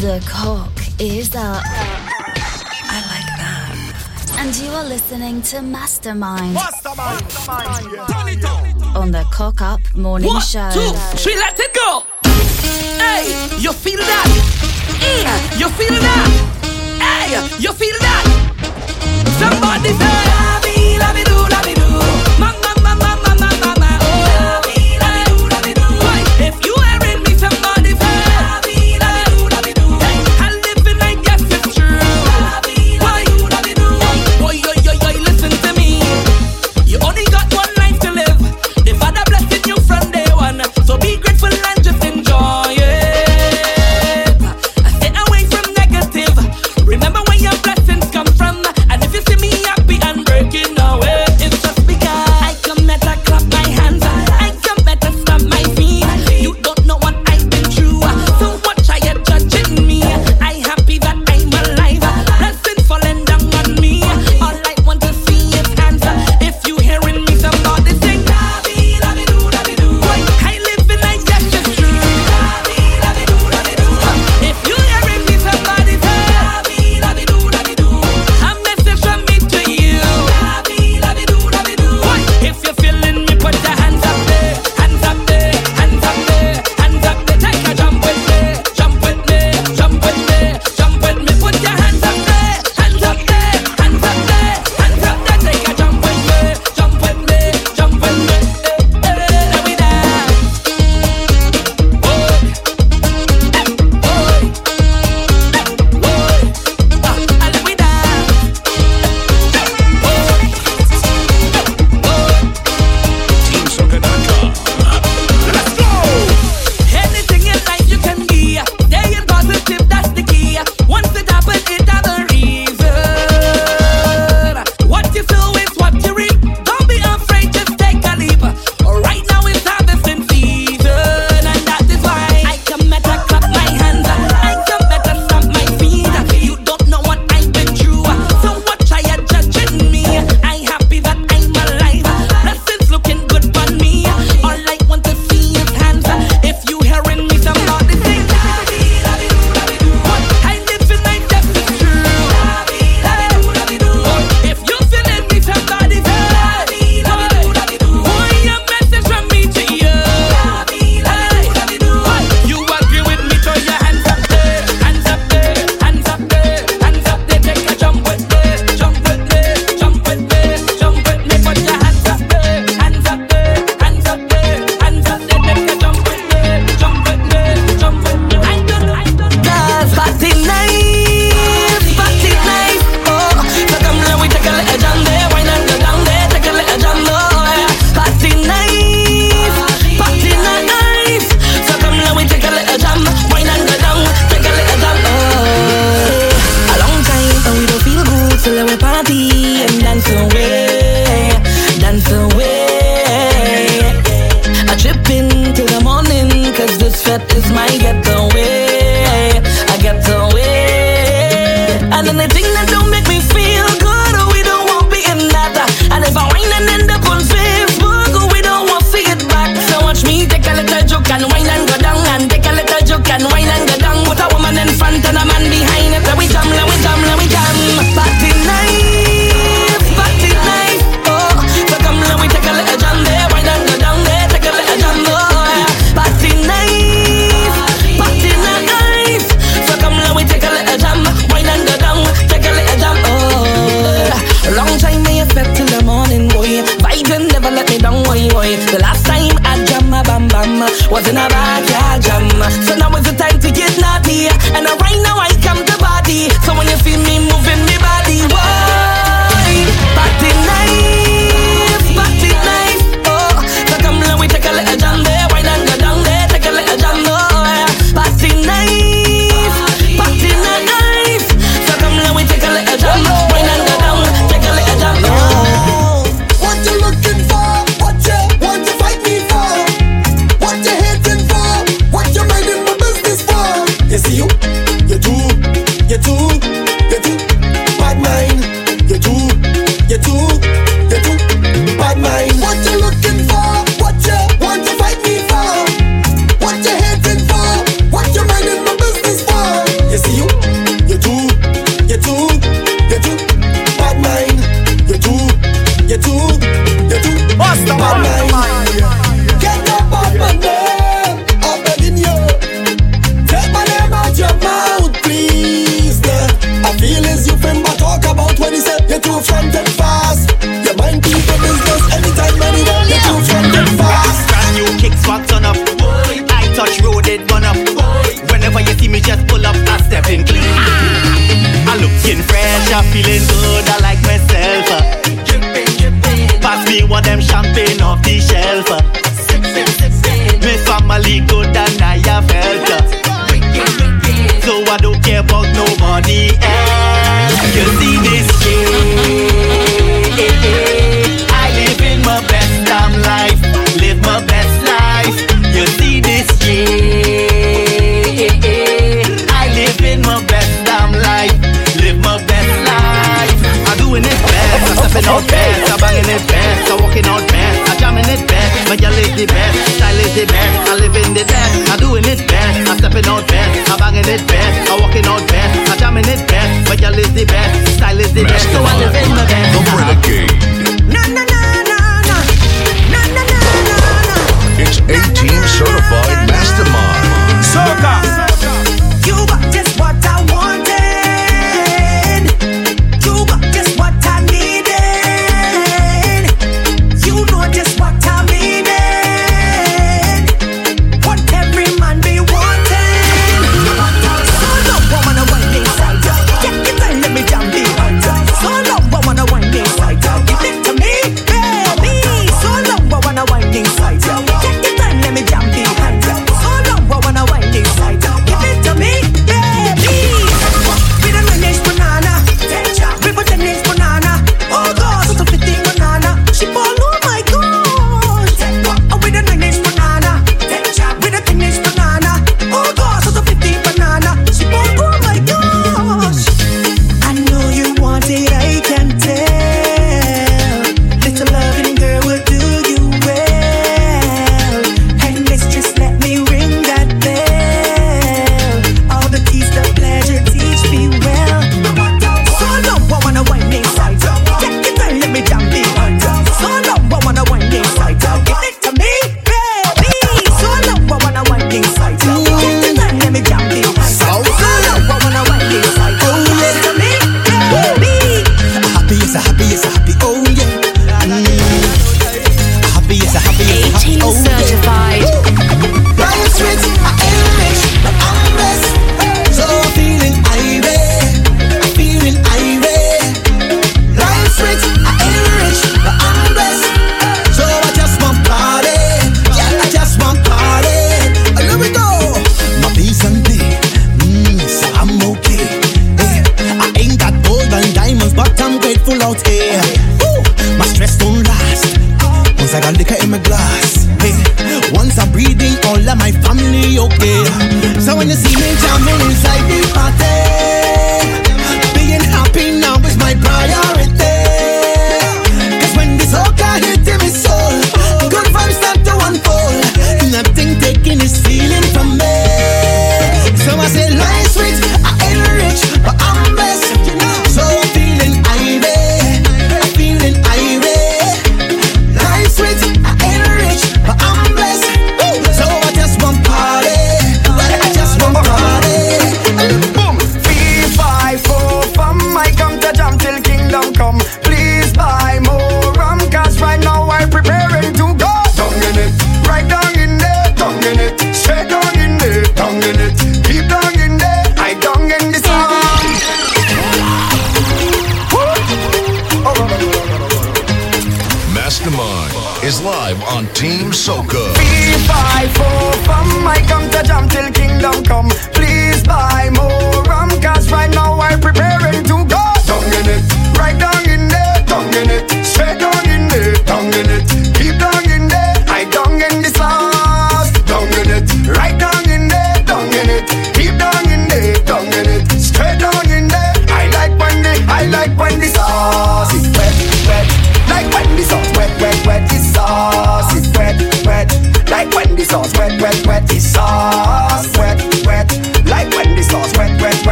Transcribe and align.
The 0.00 0.18
cock 0.26 0.72
is 0.98 1.34
up. 1.34 1.62
I 1.62 2.98
like 3.12 3.30
that. 3.36 4.36
And 4.38 4.56
you 4.56 4.70
are 4.70 4.84
listening 4.84 5.42
to 5.42 5.60
Mastermind. 5.60 6.54
Mastermind. 6.54 7.22
Mastermind. 7.46 8.96
On 8.96 9.10
the 9.10 9.24
Cock 9.30 9.60
Up 9.60 9.80
Morning 9.94 10.28
One, 10.28 10.40
Show. 10.40 10.70
Two, 10.72 10.92
three, 11.18 11.36
let 11.36 11.60
it 11.60 11.74
go. 11.74 12.04
Hey, 12.96 13.28
you 13.58 13.74
feel 13.74 13.98
that? 13.98 14.28
Yeah, 15.02 15.58
you 15.58 15.68
feel 15.68 15.92
that? 16.00 16.28
Hey, 16.96 17.36
you 17.60 17.72
feel 17.74 17.98
that? 18.00 18.24
Somebody 19.38 19.92
say, 20.00 20.16
la, 20.32 20.60
be, 20.64 20.96
la, 20.98 21.12
be, 21.12 21.24
do, 21.24 21.36
la, 21.36 21.62
be, 21.62 21.74
do. 21.74 21.89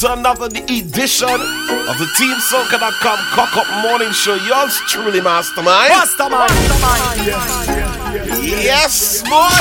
to 0.00 0.12
another 0.14 0.46
edition 0.46 1.28
of 1.28 1.98
the 1.98 2.08
Team 2.16 2.34
Soca.com 2.36 3.18
Cock 3.32 3.54
Up 3.54 3.66
Morning 3.82 4.10
Show. 4.12 4.34
Yours 4.34 4.80
truly, 4.88 5.20
Mastermind. 5.20 5.90
Mastermind. 5.90 6.50
mastermind. 6.50 7.26
Yes, 7.26 7.66
yes, 7.68 8.42
yes, 8.64 8.64
yes, 8.64 9.22
boy. 9.28 9.60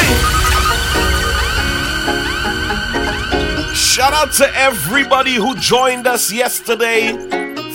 Shout 3.74 4.14
out 4.14 4.32
to 4.36 4.50
everybody 4.56 5.34
who 5.34 5.58
joined 5.58 6.08
us 6.08 6.32
yesterday 6.32 7.12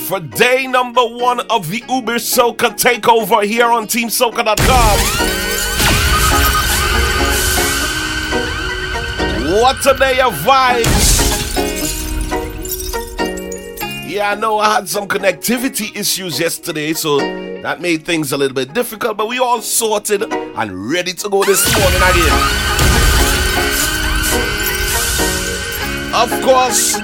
for 0.07 0.21
day 0.21 0.67
number 0.67 1.03
one 1.03 1.41
of 1.51 1.69
the 1.69 1.83
Uber 1.87 2.17
Soca 2.17 2.71
Takeover 2.71 3.45
here 3.45 3.67
on 3.67 3.87
TeamSoca.com. 3.87 4.99
What 9.61 9.85
a 9.85 9.99
day 9.99 10.21
of 10.21 10.33
vibes! 10.33 11.04
Yeah, 14.15 14.31
I 14.31 14.35
know 14.37 14.61
I 14.61 14.77
had 14.77 14.89
some 14.89 15.09
connectivity 15.09 15.97
issues 15.97 16.39
yesterday, 16.39 16.93
so 16.93 17.19
that 17.19 17.81
made 17.81 18.05
things 18.05 18.31
a 18.31 18.37
little 18.37 18.55
bit 18.55 18.73
difficult, 18.73 19.17
but 19.17 19.27
we 19.27 19.41
all 19.41 19.61
sorted 19.61 20.23
and 20.33 20.89
ready 20.89 21.13
to 21.15 21.29
go 21.29 21.43
this 21.43 21.65
morning 21.77 22.01
again. 22.01 22.31
Of 26.15 26.31
course, 26.45 26.95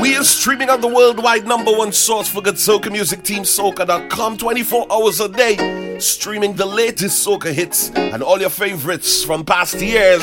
we 0.00 0.14
are 0.14 0.22
streaming 0.22 0.70
on 0.70 0.80
the 0.80 0.86
worldwide 0.86 1.44
number 1.44 1.72
one 1.72 1.90
source 1.90 2.28
for 2.28 2.40
good 2.40 2.54
soca 2.54 2.92
music, 2.92 3.24
TeamSoca.com, 3.24 4.36
24 4.36 4.86
hours 4.92 5.18
a 5.18 5.28
day, 5.28 5.98
streaming 5.98 6.52
the 6.54 6.66
latest 6.66 7.26
soca 7.26 7.52
hits 7.52 7.90
and 7.90 8.22
all 8.22 8.40
your 8.40 8.48
favorites 8.48 9.24
from 9.24 9.44
past 9.44 9.80
years. 9.80 10.22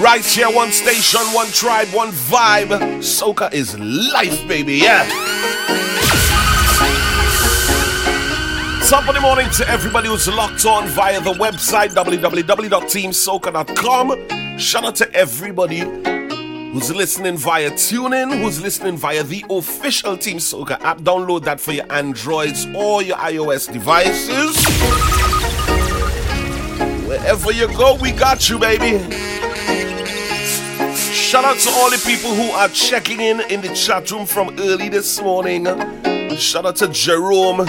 Right 0.00 0.24
here, 0.24 0.50
one 0.50 0.72
station, 0.72 1.20
one 1.32 1.46
tribe, 1.48 1.86
one 1.88 2.10
vibe. 2.10 2.68
Soca 2.98 3.52
is 3.54 3.78
life, 3.78 4.46
baby, 4.48 4.74
yeah. 4.74 5.04
Top 8.88 9.08
of 9.08 9.14
the 9.14 9.20
morning 9.20 9.48
to 9.50 9.68
everybody 9.68 10.08
who's 10.08 10.26
locked 10.28 10.66
on 10.66 10.88
via 10.88 11.20
the 11.20 11.32
website 11.32 11.90
www.teamsoca.com. 11.94 14.58
Shout 14.58 14.84
out 14.84 14.96
to 14.96 15.10
everybody 15.14 15.78
who's 15.78 16.92
listening 16.94 17.36
via 17.36 17.70
TuneIn, 17.70 18.42
who's 18.42 18.60
listening 18.60 18.96
via 18.96 19.22
the 19.22 19.44
official 19.48 20.16
Team 20.18 20.38
Soca 20.38 20.78
app. 20.82 20.98
Download 20.98 21.44
that 21.44 21.60
for 21.60 21.70
your 21.72 21.90
Androids 21.90 22.66
or 22.74 23.00
your 23.00 23.16
iOS 23.16 23.72
devices. 23.72 24.56
Wherever 27.06 27.52
you 27.52 27.68
go, 27.68 27.94
we 27.94 28.10
got 28.12 28.50
you, 28.50 28.58
baby. 28.58 28.98
Shout 31.34 31.44
out 31.44 31.58
to 31.58 31.70
all 31.70 31.90
the 31.90 32.00
people 32.06 32.32
who 32.32 32.52
are 32.52 32.68
checking 32.68 33.18
in 33.18 33.40
in 33.50 33.60
the 33.60 33.74
chat 33.74 34.08
room 34.12 34.24
from 34.24 34.56
early 34.60 34.88
this 34.88 35.20
morning. 35.20 35.64
Shout 36.36 36.64
out 36.64 36.76
to 36.76 36.86
Jerome, 36.86 37.66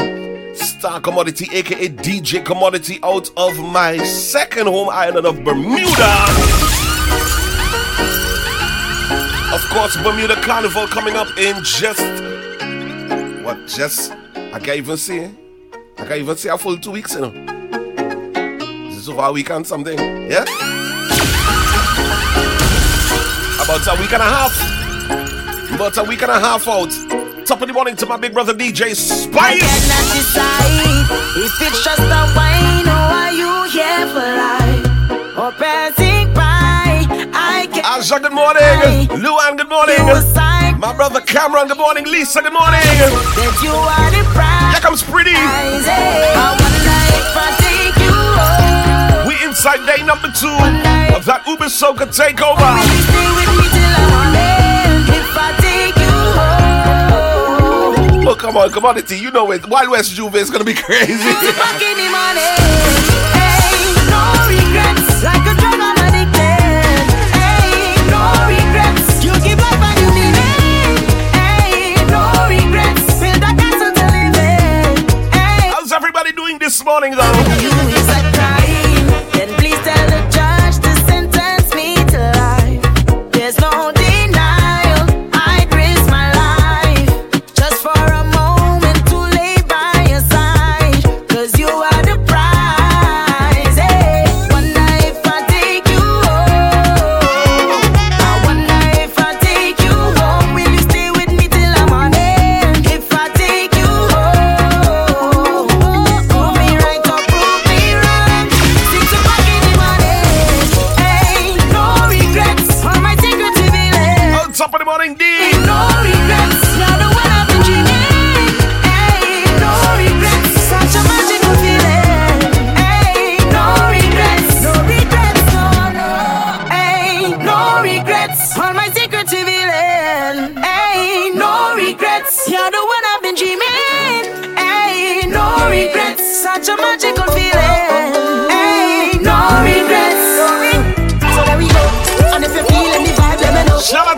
Star 0.53 1.01
Commodity, 1.01 1.47
aka 1.51 1.89
DJ 1.89 2.45
Commodity, 2.45 2.99
out 3.01 3.31
of 3.35 3.57
my 3.57 3.97
second 4.03 4.67
home 4.67 4.89
island 4.91 5.25
of 5.25 5.43
Bermuda. 5.43 6.13
Of 9.51 9.67
course, 9.71 9.97
Bermuda 9.97 10.39
Carnival 10.43 10.85
coming 10.85 11.15
up 11.15 11.35
in 11.35 11.55
just 11.63 12.01
what? 13.43 13.65
Just 13.65 14.11
I 14.11 14.59
can't 14.59 14.77
even 14.77 14.97
see. 14.97 15.21
I 15.97 16.05
can't 16.05 16.19
even 16.19 16.37
see 16.37 16.49
a 16.49 16.57
full 16.59 16.77
two 16.77 16.91
weeks, 16.91 17.15
you 17.15 17.21
know. 17.21 17.31
This 18.89 18.97
is 18.97 19.09
over 19.09 19.23
a 19.23 19.31
week 19.31 19.49
and 19.49 19.65
something. 19.65 19.97
Yeah. 20.29 20.74
About 23.65 23.97
a 23.97 23.99
week 23.99 24.13
and 24.13 24.21
a 24.21 24.29
half. 24.29 24.53
About 25.73 25.97
a 25.97 26.03
week 26.03 26.21
and 26.21 26.29
a 26.29 26.39
half 26.39 26.67
out. 26.67 26.91
Top 27.47 27.61
of 27.61 27.67
the 27.67 27.73
morning 27.73 27.95
to 27.95 28.05
my 28.05 28.15
big 28.15 28.31
brother 28.31 28.53
DJ 28.53 28.93
Spice. 28.93 29.33
I 29.33 29.57
cannot 29.57 30.05
decide 30.13 31.09
if 31.41 31.61
it's 31.65 31.83
just 31.83 31.99
a 31.99 32.29
wine 32.37 32.85
or 32.85 33.09
are 33.09 33.33
you 33.33 33.63
here 33.73 34.05
for 34.13 34.21
life 34.21 34.85
or 35.35 35.51
passing 35.57 36.31
by. 36.35 37.09
I 37.33 37.65
can't 37.73 37.83
Asha, 37.83 38.21
good 38.21 38.33
morning. 38.33 39.09
Luan, 39.19 39.57
good 39.57 39.67
morning. 39.67 39.97
My 40.79 40.93
brother 40.95 41.21
Cameron, 41.21 41.67
good 41.67 41.79
morning. 41.79 42.05
Lisa, 42.05 42.43
good 42.43 42.53
morning. 42.53 42.85
that 42.85 43.57
you 43.65 43.73
are 43.73 44.11
the 44.13 44.21
prize. 44.29 44.73
Here 44.77 44.81
comes 44.81 45.01
Pretty. 45.01 45.33
I 45.33 45.81
if 47.17 47.33
I 47.33 47.49
take 47.65 47.97
you 47.97 48.13
home. 48.13 49.27
We 49.27 49.43
inside 49.43 49.81
day 49.87 50.05
number 50.05 50.29
two 50.37 50.94
of 51.15 51.23
that 51.23 51.47
Uber 51.47 51.71
Soca 51.71 52.03
takeover. 52.11 52.59
Will 52.59 52.91
you 52.91 53.07
stay 53.07 53.29
with 53.39 53.47
me 53.55 53.71
till 53.71 53.87
I'm 53.87 54.03
morning? 54.11 55.15
If 55.15 55.31
I 55.31 55.55
take 55.63 55.95
you. 56.03 56.11
Oh, 58.27 58.35
come 58.35 58.57
on, 58.57 58.69
commodity. 58.71 59.17
You 59.17 59.31
know 59.31 59.49
it. 59.51 59.65
Wild 59.67 59.91
West 59.91 60.11
Juve 60.11 60.35
is 60.35 60.49
gonna 60.49 60.65
be 60.65 60.73
crazy. 60.87 61.15
Two 61.39 61.53
back 61.55 61.79
in 61.81 61.95
the 61.95 62.09
morning. 62.11 62.59
Hey, 63.31 63.95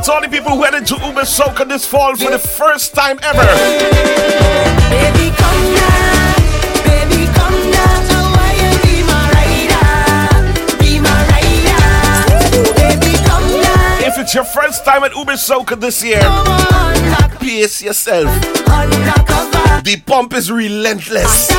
to 0.08 0.14
all 0.14 0.22
the 0.22 0.30
people 0.30 0.52
who 0.52 0.64
headed 0.64 0.86
to 0.88 0.96
Uber 0.96 1.24
Soca 1.24 1.68
this 1.68 1.86
fall 1.86 2.16
for 2.16 2.32
the 2.32 2.40
first 2.40 2.96
time 2.96 3.20
ever. 3.24 3.44
Baby, 4.88 5.36
come 5.36 5.64
down. 5.76 6.36
Baby, 6.88 7.28
come 7.36 7.60
down. 7.76 8.08
Now 8.08 8.32
why 8.32 8.56
you 8.56 8.72
be 8.88 9.04
my 9.04 9.24
rider? 9.36 10.80
Be 10.80 11.00
my 11.00 11.20
rider. 11.28 11.84
Baby, 12.80 13.18
come 13.28 13.48
down. 13.62 14.04
If 14.08 14.18
it's 14.18 14.34
your 14.34 14.46
first 14.46 14.86
time 14.86 15.04
at 15.04 15.14
Uber 15.14 15.34
Soca 15.34 15.78
this 15.78 16.02
year, 16.02 16.24
pace 17.40 17.82
yourself. 17.82 18.30
The 19.84 20.02
pump 20.06 20.34
is 20.34 20.50
relentless. 20.50 21.52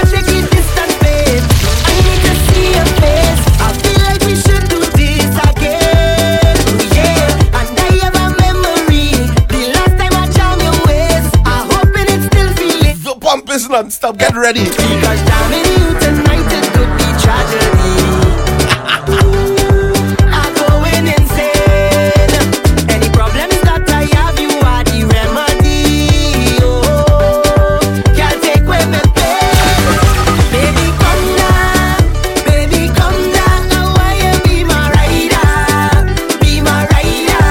Be 34.44 34.62
my 34.62 34.88
rider? 34.94 36.38
Be 36.40 36.60
my 36.62 36.86
rider. 36.94 37.42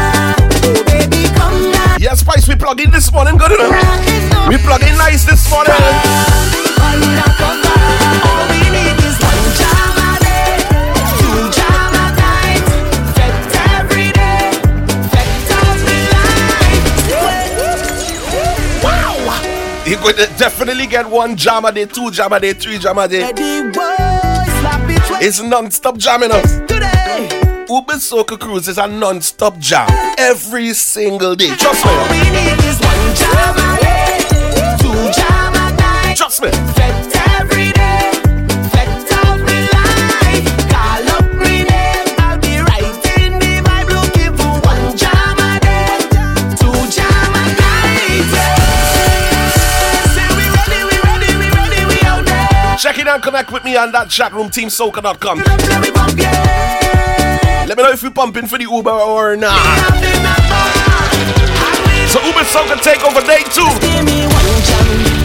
Oh, 0.64 0.84
baby, 0.88 1.28
come 1.36 1.72
down. 1.72 2.00
Yeah, 2.00 2.14
Spice, 2.14 2.48
we 2.48 2.56
plug 2.56 2.80
in 2.80 2.92
this 2.92 3.12
morning. 3.12 3.38
Good 3.38 3.52
enough. 3.52 4.48
We 4.50 4.58
plug 4.58 4.82
in 4.84 4.98
nice 4.98 5.26
this 5.26 5.50
morning. 5.52 5.74
Wow! 20.08 20.14
You're 20.14 20.26
going 20.26 20.34
to 20.34 20.38
definitely 20.40 20.88
get 20.88 21.10
one 21.10 21.36
jam 21.36 21.66
a 21.66 21.72
day, 21.72 21.86
two 21.86 22.12
jam 22.12 22.32
a 22.32 22.40
day, 22.40 22.54
three 22.54 22.78
jam 22.78 22.98
a 22.98 23.08
day. 23.08 23.24
Eddie 23.24 23.64
boy, 23.72 23.96
slap 24.62 24.90
it 24.90 25.10
right 25.10 25.24
It's 25.24 25.42
non-stop 25.42 25.98
jamming 25.98 26.32
us. 26.32 26.60
today. 26.62 27.30
Uber 27.70 27.96
Soca 27.96 28.40
Cruise 28.40 28.70
is 28.70 28.78
a 28.78 28.88
non-stop 28.88 29.58
jam 29.60 29.88
every 30.18 30.74
single 30.74 31.36
day. 31.36 31.54
Trust 31.58 31.84
me. 31.86 31.92
All 31.92 32.10
we 32.10 32.20
need 32.20 32.64
is 32.64 32.80
one 32.80 33.16
jam 33.16 33.58
a 33.58 33.78
day, 33.82 34.78
two 34.80 35.12
jam 35.12 35.54
a 35.54 35.76
night, 35.76 36.16
Trust 36.16 36.42
me. 36.42 36.50
Connect 53.28 53.52
with 53.52 53.66
me 53.66 53.76
on 53.76 53.92
that 53.92 54.10
chat 54.10 54.32
room, 54.32 54.50
teamsoca.com. 54.50 55.40
Play, 55.40 55.58
play, 55.58 55.80
we 55.82 55.92
bump, 55.92 56.18
yeah. 56.18 57.66
Let 57.68 57.78
me 57.78 57.84
know 57.84 57.92
if 57.92 58.02
you're 58.02 58.10
pumping 58.10 58.48
for 58.48 58.58
the 58.58 58.64
Uber 58.64 58.90
or 58.90 59.36
not. 59.36 59.60
Up 59.84 59.96
in 59.96 60.24
the 60.24 60.36
bar. 60.48 60.72
And 61.12 61.84
we 61.92 62.08
So 62.08 62.24
Uber 62.24 62.46
Soca 62.48 62.78
Takeover 62.80 63.28
Day 63.28 63.44
2. 65.12 65.17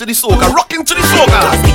to 0.00 0.06
the 0.06 0.12
soca, 0.12 0.50
rocking 0.54 0.82
to 0.82 0.94
the 0.94 1.02
soca. 1.02 1.69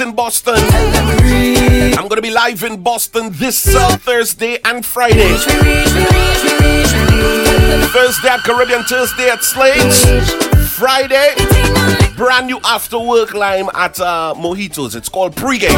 in 0.00 0.12
Boston. 0.14 0.54
I'm 0.56 2.08
gonna 2.08 2.22
be 2.22 2.30
live 2.30 2.62
in 2.62 2.82
Boston 2.82 3.30
this 3.32 3.66
uh, 3.74 3.96
Thursday 3.98 4.58
and 4.64 4.86
Friday. 4.86 5.34
Thursday 7.92 8.28
at 8.28 8.40
Caribbean, 8.44 8.84
Thursday 8.84 9.28
at 9.28 9.40
Slades. 9.40 10.28
Friday, 10.68 11.34
brand 12.16 12.46
new 12.46 12.60
after 12.64 12.98
work 12.98 13.34
lime 13.34 13.68
at 13.74 14.00
uh, 14.00 14.34
Mojitos. 14.36 14.94
It's 14.94 15.08
called 15.08 15.34
pregame. 15.34 15.70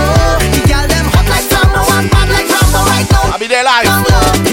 I'll 3.33 3.39
be 3.39 3.47
there 3.47 3.65
live. 3.65 4.45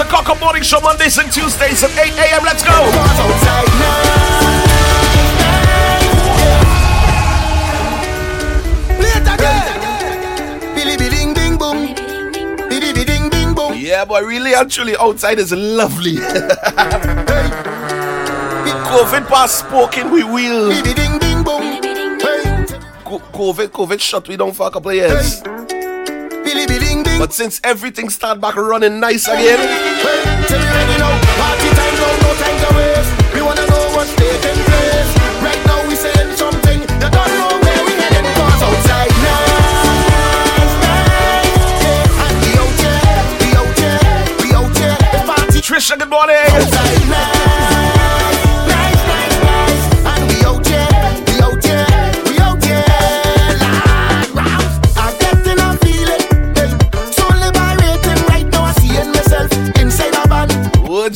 The 0.00 0.06
Cock 0.06 0.30
Up 0.30 0.40
Morning 0.40 0.62
Show 0.62 0.80
Mondays 0.80 1.18
and 1.18 1.30
Tuesdays 1.30 1.84
at 1.84 1.90
8 1.90 1.98
a.m. 2.16 2.42
Let's 2.42 2.62
go! 2.64 2.70
Yeah, 13.76 14.06
boy, 14.06 14.22
really, 14.22 14.54
actually, 14.54 14.96
outside 14.96 15.38
is 15.38 15.52
lovely. 15.52 16.14
COVID 18.88 19.28
pass 19.28 19.52
spoken, 19.52 20.10
we 20.10 20.24
will. 20.24 20.72
COVID, 23.04 23.68
COVID 23.68 24.00
shut, 24.00 24.28
we 24.28 24.38
don't 24.38 24.56
fuck 24.56 24.76
up 24.76 24.82
players. 24.82 25.42
Hey. 25.42 25.79
But 27.20 27.34
since 27.34 27.60
everything 27.62 28.08
start 28.08 28.40
back 28.40 28.56
running 28.56 28.98
nice 28.98 29.28
again. 29.28 29.60
We 33.34 33.42
wanna 33.42 33.66
know 33.66 33.90
what's 33.94 34.14
taking 34.16 34.56
place. 34.64 35.10
Right 35.44 35.60
now 35.66 35.86
we 35.86 35.96
saying 35.96 36.34
something 36.34 36.80
don't 36.80 37.12
know 37.12 37.60
where 37.60 37.84
we 37.84 37.92
heading. 38.00 38.24
Outside. 38.24 39.10
Trisha, 45.60 45.98
good 45.98 46.08
morning. 46.08 46.36
Outside. 46.48 47.39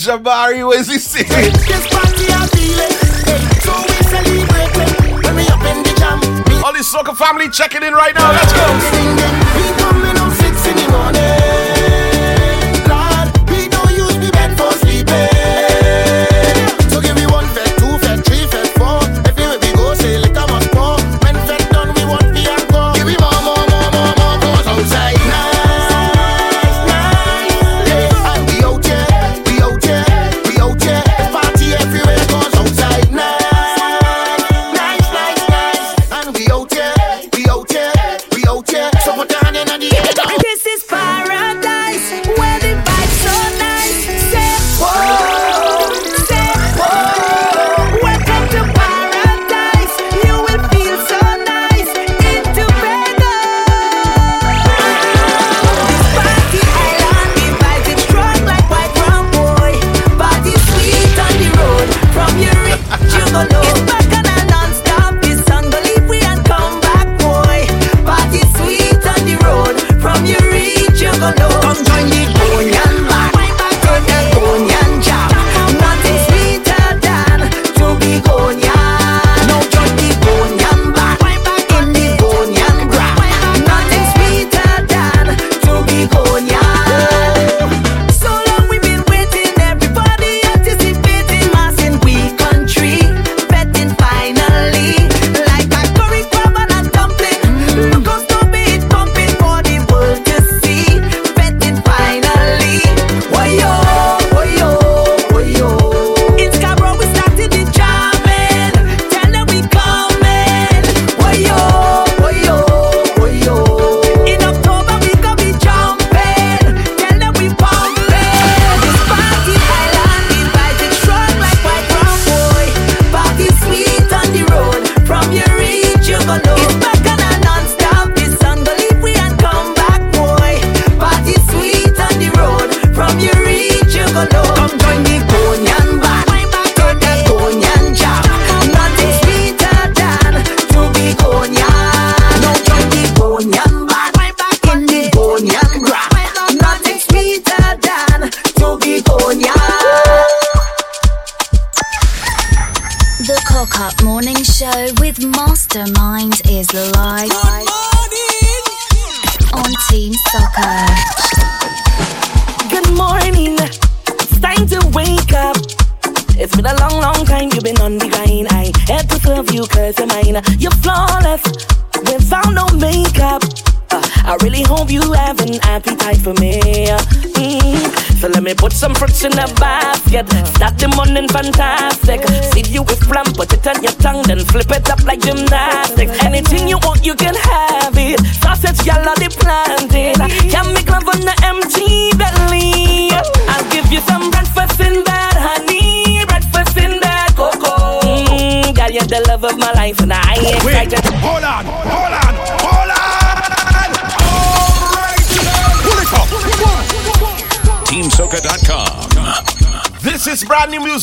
Jabari, 0.04 0.68
where's 0.68 0.86
he 0.86 0.98
singing? 0.98 1.30
The. 6.44 6.60
All 6.62 6.74
soca 6.82 7.16
family 7.16 7.48
checking 7.48 7.82
in 7.82 7.94
right 7.94 8.14
now, 8.14 8.30
let's 8.30 8.52
go. 8.52 10.13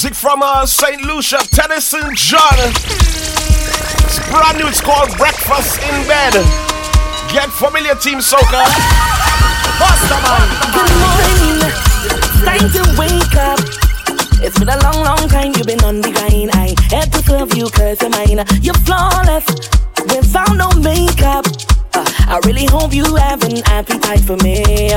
Music 0.03 0.17
from 0.17 0.41
uh, 0.41 0.65
St. 0.65 0.99
Lucia, 1.03 1.37
Teddyson 1.53 2.15
John. 2.15 2.57
It's 2.57 4.17
brand 4.31 4.57
new, 4.57 4.65
it's 4.65 4.81
called 4.81 5.15
Breakfast 5.15 5.77
in 5.77 5.93
Bed. 6.07 6.33
Get 7.29 7.51
familiar, 7.53 7.93
Team 7.93 8.17
Soca. 8.17 8.65
Good 10.73 10.89
morning. 10.97 11.69
Time 12.41 12.65
to 12.73 12.81
wake 12.97 13.35
up. 13.37 13.59
It's 14.41 14.57
been 14.57 14.69
a 14.69 14.79
long, 14.81 15.03
long 15.05 15.29
time 15.29 15.53
you've 15.55 15.67
been 15.67 15.83
on 15.83 16.01
the 16.01 16.09
grind. 16.09 16.49
I 16.55 16.73
had 16.89 17.13
to 17.13 17.21
serve 17.21 17.53
you 17.55 17.69
cause 17.69 18.01
you're 18.01 18.09
mine. 18.09 18.43
You're 18.59 18.73
flawless 18.81 19.45
without 20.09 20.57
no 20.57 20.71
makeup. 20.81 21.45
Uh, 21.93 22.09
I 22.25 22.39
really 22.45 22.65
hope 22.65 22.91
you 22.91 23.05
have 23.17 23.43
an 23.43 23.61
appetite 23.67 24.21
for 24.21 24.37
me. 24.37 24.89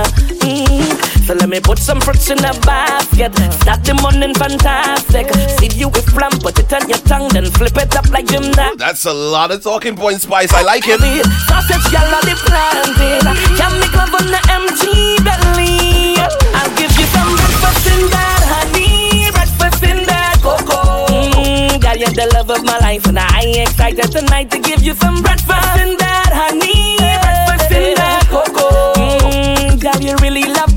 Me 1.55 1.61
put 1.61 1.79
some 1.79 2.01
fruits 2.01 2.31
in 2.31 2.39
a 2.41 2.51
basket. 2.67 3.31
Start 3.63 3.85
the 3.87 3.95
morning 4.03 4.35
fantastic. 4.35 5.31
Feed 5.63 5.75
you 5.75 5.87
with 5.87 6.05
plum, 6.11 6.33
put 6.43 6.59
it 6.59 6.73
on 6.75 6.83
your 6.89 6.99
tongue, 7.07 7.29
then 7.29 7.47
flip 7.47 7.79
it 7.79 7.95
up 7.95 8.11
like 8.11 8.27
gymnastics. 8.27 8.83
That's 8.83 9.05
a 9.05 9.15
lot 9.15 9.53
of 9.53 9.63
talking 9.63 9.95
point, 9.95 10.21
Spice. 10.21 10.53
I 10.53 10.63
like 10.63 10.83
it. 10.89 10.99
Sausage, 10.99 11.95
yellow, 11.95 12.19
the 12.27 12.35
planted. 12.43 13.23
Can 13.55 13.71
make 13.79 13.95
love 13.95 14.19
on 14.19 14.35
the 14.35 14.43
empty 14.51 15.15
belly. 15.23 16.19
I'll 16.59 16.75
give 16.75 16.91
you 16.99 17.07
some 17.15 17.31
breakfast 17.39 17.87
in 17.87 18.03
that 18.11 18.43
honey. 18.51 19.31
Breakfast 19.31 19.79
in 19.87 20.03
that 20.11 20.43
cocoa. 20.43 21.07
Mm, 21.39 21.79
girl, 21.79 21.95
you're 21.95 22.11
the 22.19 22.35
love 22.35 22.51
of 22.51 22.65
my 22.67 22.79
life, 22.83 23.07
and 23.07 23.21
I 23.21 23.63
excited 23.63 24.11
tonight 24.11 24.51
to 24.51 24.59
give 24.59 24.83
you 24.83 24.95
some 24.99 25.23
breakfast 25.23 25.79
in 25.79 25.95
that 26.03 26.35
honey. 26.35 26.99
Breakfast 26.99 27.71
in 27.71 27.95
that 27.95 28.27
cocoa. 28.27 28.99
Mm, 28.99 29.79
girl, 29.79 30.03
you 30.03 30.17
really 30.19 30.51
love 30.51 30.74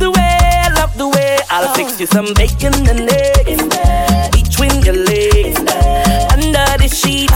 you 2.00 2.06
some 2.08 2.34
bacon 2.36 2.74
and 2.90 3.10
eggs 3.10 3.64
between 4.30 4.82
your 4.84 4.94
legs, 4.94 5.58
under 6.30 6.68
the 6.78 6.90
sheets. 6.94 7.34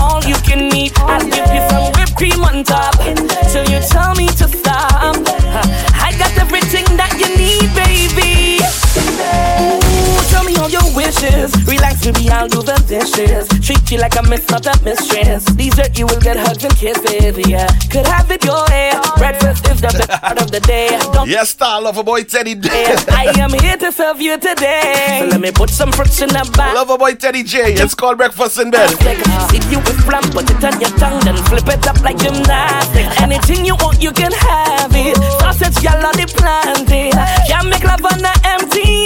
All 0.00 0.22
you 0.24 0.36
can 0.36 0.74
eat. 0.74 0.92
I'll 1.00 1.20
give 1.20 1.48
you 1.52 1.62
some 1.68 1.92
whipped 1.92 2.16
cream 2.16 2.44
on 2.44 2.64
top 2.64 2.96
till 3.52 3.64
you 3.68 3.80
tell 3.88 4.14
me 4.14 4.28
to 4.40 4.48
stop. 4.48 5.16
I 6.00 6.14
got 6.18 6.32
everything 6.38 6.84
that 6.96 7.12
you 7.20 7.28
need, 7.36 7.68
baby. 7.76 8.62
Ooh, 9.60 10.22
tell 10.30 10.44
me 10.44 10.56
all 10.56 10.70
your 10.70 10.88
wishes. 10.96 11.52
Relax, 11.66 12.04
baby, 12.06 12.30
I'll 12.30 12.48
do 12.48 12.62
the 12.62 12.76
dishes. 12.88 13.48
Treat 13.60 13.90
you 13.90 13.98
like 13.98 14.16
a 14.16 14.22
miss, 14.22 14.48
not 14.48 14.66
a 14.66 14.82
mistress. 14.82 15.44
Dessert, 15.44 15.98
you 15.98 16.06
will 16.06 16.20
get 16.20 16.36
hugs 16.36 16.64
and 16.64 16.74
kisses, 16.76 17.36
yeah. 17.46 17.68
Could 17.90 18.06
have 18.06 18.30
it 18.30 18.44
your 18.44 18.64
way. 18.68 18.92
Breakfast 19.18 19.67
is 19.94 20.06
the 20.06 20.18
part 20.20 20.40
of 20.40 20.50
the 20.50 20.60
day. 20.60 20.88
Don't 21.12 21.28
Yes, 21.28 21.50
star 21.50 21.80
lover 21.80 22.02
boy 22.02 22.22
Teddy 22.24 22.54
D. 22.54 22.68
I 22.70 23.32
am 23.38 23.52
here 23.52 23.76
to 23.76 23.92
serve 23.92 24.20
you 24.20 24.38
today. 24.38 25.18
So 25.20 25.26
let 25.26 25.40
me 25.40 25.52
put 25.52 25.70
some 25.70 25.92
fruits 25.92 26.20
in 26.22 26.28
the 26.28 26.48
bag. 26.56 26.74
Lover 26.74 26.98
boy 26.98 27.14
Teddy 27.14 27.42
J. 27.42 27.74
It's 27.74 27.94
called 27.94 28.18
Breakfast 28.18 28.58
in 28.58 28.70
Bed. 28.70 28.90
If 29.54 29.70
you 29.70 29.78
with 29.78 29.98
plum, 30.04 30.24
put 30.32 30.50
it 30.50 30.64
on 30.64 30.80
your 30.80 30.90
tongue, 30.98 31.20
then 31.24 31.36
flip 31.44 31.68
it 31.68 31.86
up 31.86 32.00
like 32.02 32.18
gymnastics. 32.18 33.20
Anything 33.20 33.64
you 33.64 33.76
want, 33.76 34.02
you 34.02 34.12
can 34.12 34.32
have 34.32 34.92
it. 34.94 35.16
Sausage, 35.40 35.82
yellow, 35.82 36.12
the 36.12 36.26
planted. 36.36 37.12
Can't 37.48 37.68
make 37.68 37.84
love 37.84 38.04
on 38.04 38.18
the 38.18 38.34
empty 38.44 38.97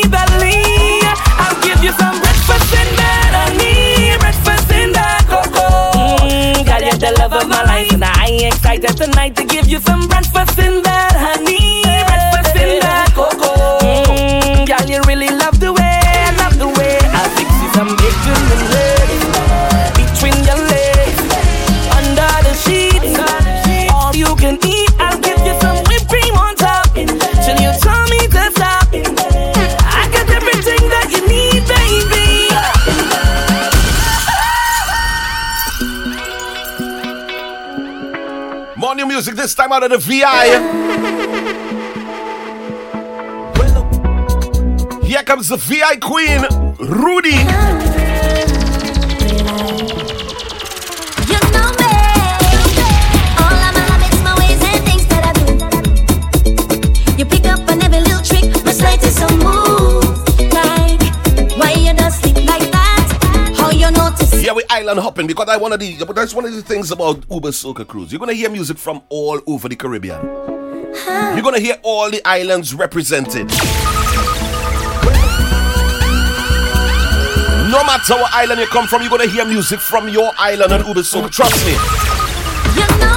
excited 8.41 8.97
tonight 8.97 9.37
to 9.37 9.45
give 9.45 9.69
you 9.69 9.79
some 9.81 10.07
breakfast 10.09 10.59
in 10.59 10.83
bed, 10.83 11.12
music 39.23 39.37
this 39.37 39.55
time 39.55 39.71
out 39.71 39.85
of 39.85 39.91
the 39.91 39.99
VI. 39.99 40.47
Here 45.07 45.23
comes 45.23 45.47
the 45.47 45.59
VI 45.59 45.99
queen, 46.01 46.41
Rudy. 46.81 47.39
Yeah, 64.53 64.57
we 64.57 64.65
island 64.69 65.01
hopping 65.01 65.27
because 65.27 65.49
I 65.49 65.57
one 65.57 65.73
of 65.73 65.81
the 65.81 65.97
but 66.05 66.15
that's 66.15 66.35
one 66.35 66.45
of 66.45 66.53
the 66.53 66.61
things 66.61 66.91
about 66.91 67.25
Uber 67.31 67.53
Soca 67.53 67.87
Cruise. 67.89 68.13
You're 68.13 68.19
gonna 68.19 68.35
hear 68.35 68.51
music 68.51 68.77
from 68.77 69.01
all 69.09 69.41
over 69.47 69.67
the 69.67 69.75
Caribbean. 69.75 70.23
You're 70.23 71.41
gonna 71.41 71.59
hear 71.59 71.77
all 71.83 72.11
the 72.11 72.21
islands 72.27 72.75
represented. 72.75 73.49
No 77.71 77.83
matter 77.83 78.15
what 78.15 78.31
island 78.35 78.61
you 78.61 78.67
come 78.67 78.87
from, 78.87 79.01
you're 79.01 79.11
gonna 79.11 79.27
hear 79.27 79.47
music 79.47 79.81
from 79.81 80.11
your 80.11 80.31
island 80.37 80.71
on 80.71 80.87
Uber 80.87 81.01
Soca. 81.01 81.31
Trust 81.31 81.65
me. 81.65 83.12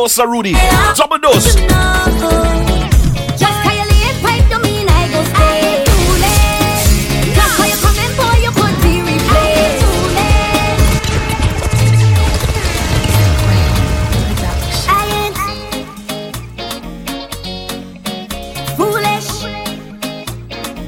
dose 0.00 0.18
Rudy. 0.24 0.54
Double 0.96 1.18
dose. 1.18 1.56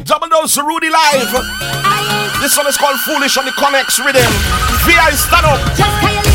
Double 0.05 0.29
dose 0.29 0.57
Rudy 0.57 0.89
live. 0.89 1.33
This 2.41 2.57
one 2.57 2.67
is 2.67 2.79
called 2.79 2.99
Foolish 3.01 3.37
on 3.37 3.45
the 3.45 3.51
Connex 3.53 4.03
Rhythm. 4.03 4.23
VI, 4.87 5.11
stand 5.11 5.45
up. 5.45 6.32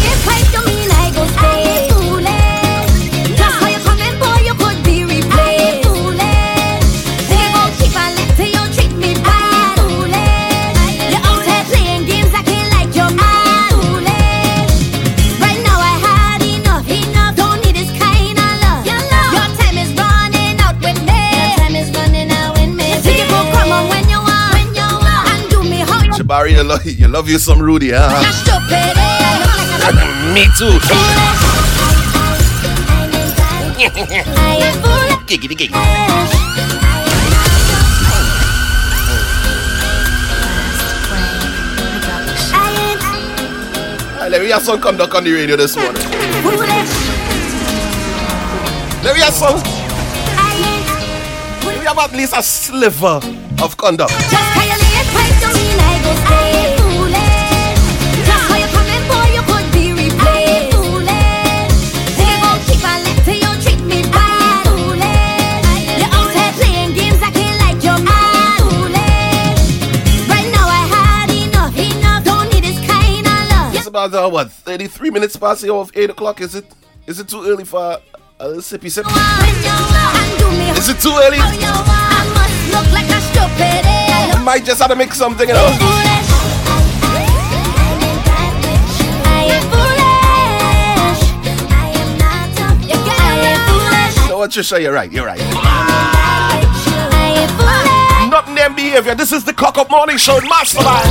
You 26.58 26.64
Jabari, 26.64 26.98
you 26.98 27.08
love, 27.08 27.30
you 27.30 27.38
some 27.38 27.62
Rudy, 27.62 27.92
huh? 27.94 28.10
Me 30.34 30.46
too. 30.58 30.66
I 33.78 34.58
ain't 34.58 34.82
foolish. 34.82 35.22
Giggity 35.28 35.56
giggity. 35.56 35.76
Let 44.30 44.42
me 44.42 44.48
hear 44.48 44.60
some 44.60 44.82
conduct 44.82 45.14
on 45.14 45.24
the 45.24 45.32
radio 45.32 45.56
this 45.56 45.76
morning. 45.78 46.02
Let 49.04 49.14
me 49.14 49.20
hear 49.22 49.32
some. 49.32 49.62
Let 51.64 51.78
me 51.80 51.86
have 51.86 52.00
at 52.00 52.12
least 52.14 52.34
a 52.36 52.42
sliver 52.42 53.20
of 53.62 53.78
conduct. 53.78 54.47
About 74.06 74.32
what 74.32 74.52
33 74.52 75.10
minutes 75.10 75.36
past 75.36 75.62
the 75.62 75.74
hour 75.74 75.80
of 75.82 75.92
8 75.96 76.12
o'clock. 76.12 76.40
Is 76.42 76.54
it 76.56 76.66
is 77.08 77.20
it 77.20 77.28
too 77.28 77.44
early 77.46 77.66
for 77.66 78.00
a 78.40 78.48
little 78.48 78.62
sippy 78.62 78.92
sip? 78.92 79.06
Is 80.78 80.90
it 80.90 81.00
too 81.00 81.10
early? 81.10 81.38
I 81.40 81.58
a. 84.38 84.44
Might 84.44 84.64
just 84.66 84.80
have 84.80 84.90
to 84.92 84.96
make 84.96 85.14
something, 85.14 85.50
know. 85.50 85.68
You 94.24 94.30
know 94.30 94.38
what, 94.38 94.52
Trisha, 94.52 94.82
you're 94.82 94.94
right, 94.94 95.12
you're 95.12 95.26
right. 95.26 95.40
Nothing 98.30 98.56
them 98.56 98.76
behavior. 98.76 99.16
This 99.16 99.32
is 99.32 99.44
the 99.44 99.54
Cock 99.54 99.78
Up 99.78 99.90
Morning 99.90 100.18
Show, 100.18 100.40
Mastermind. 100.42 101.08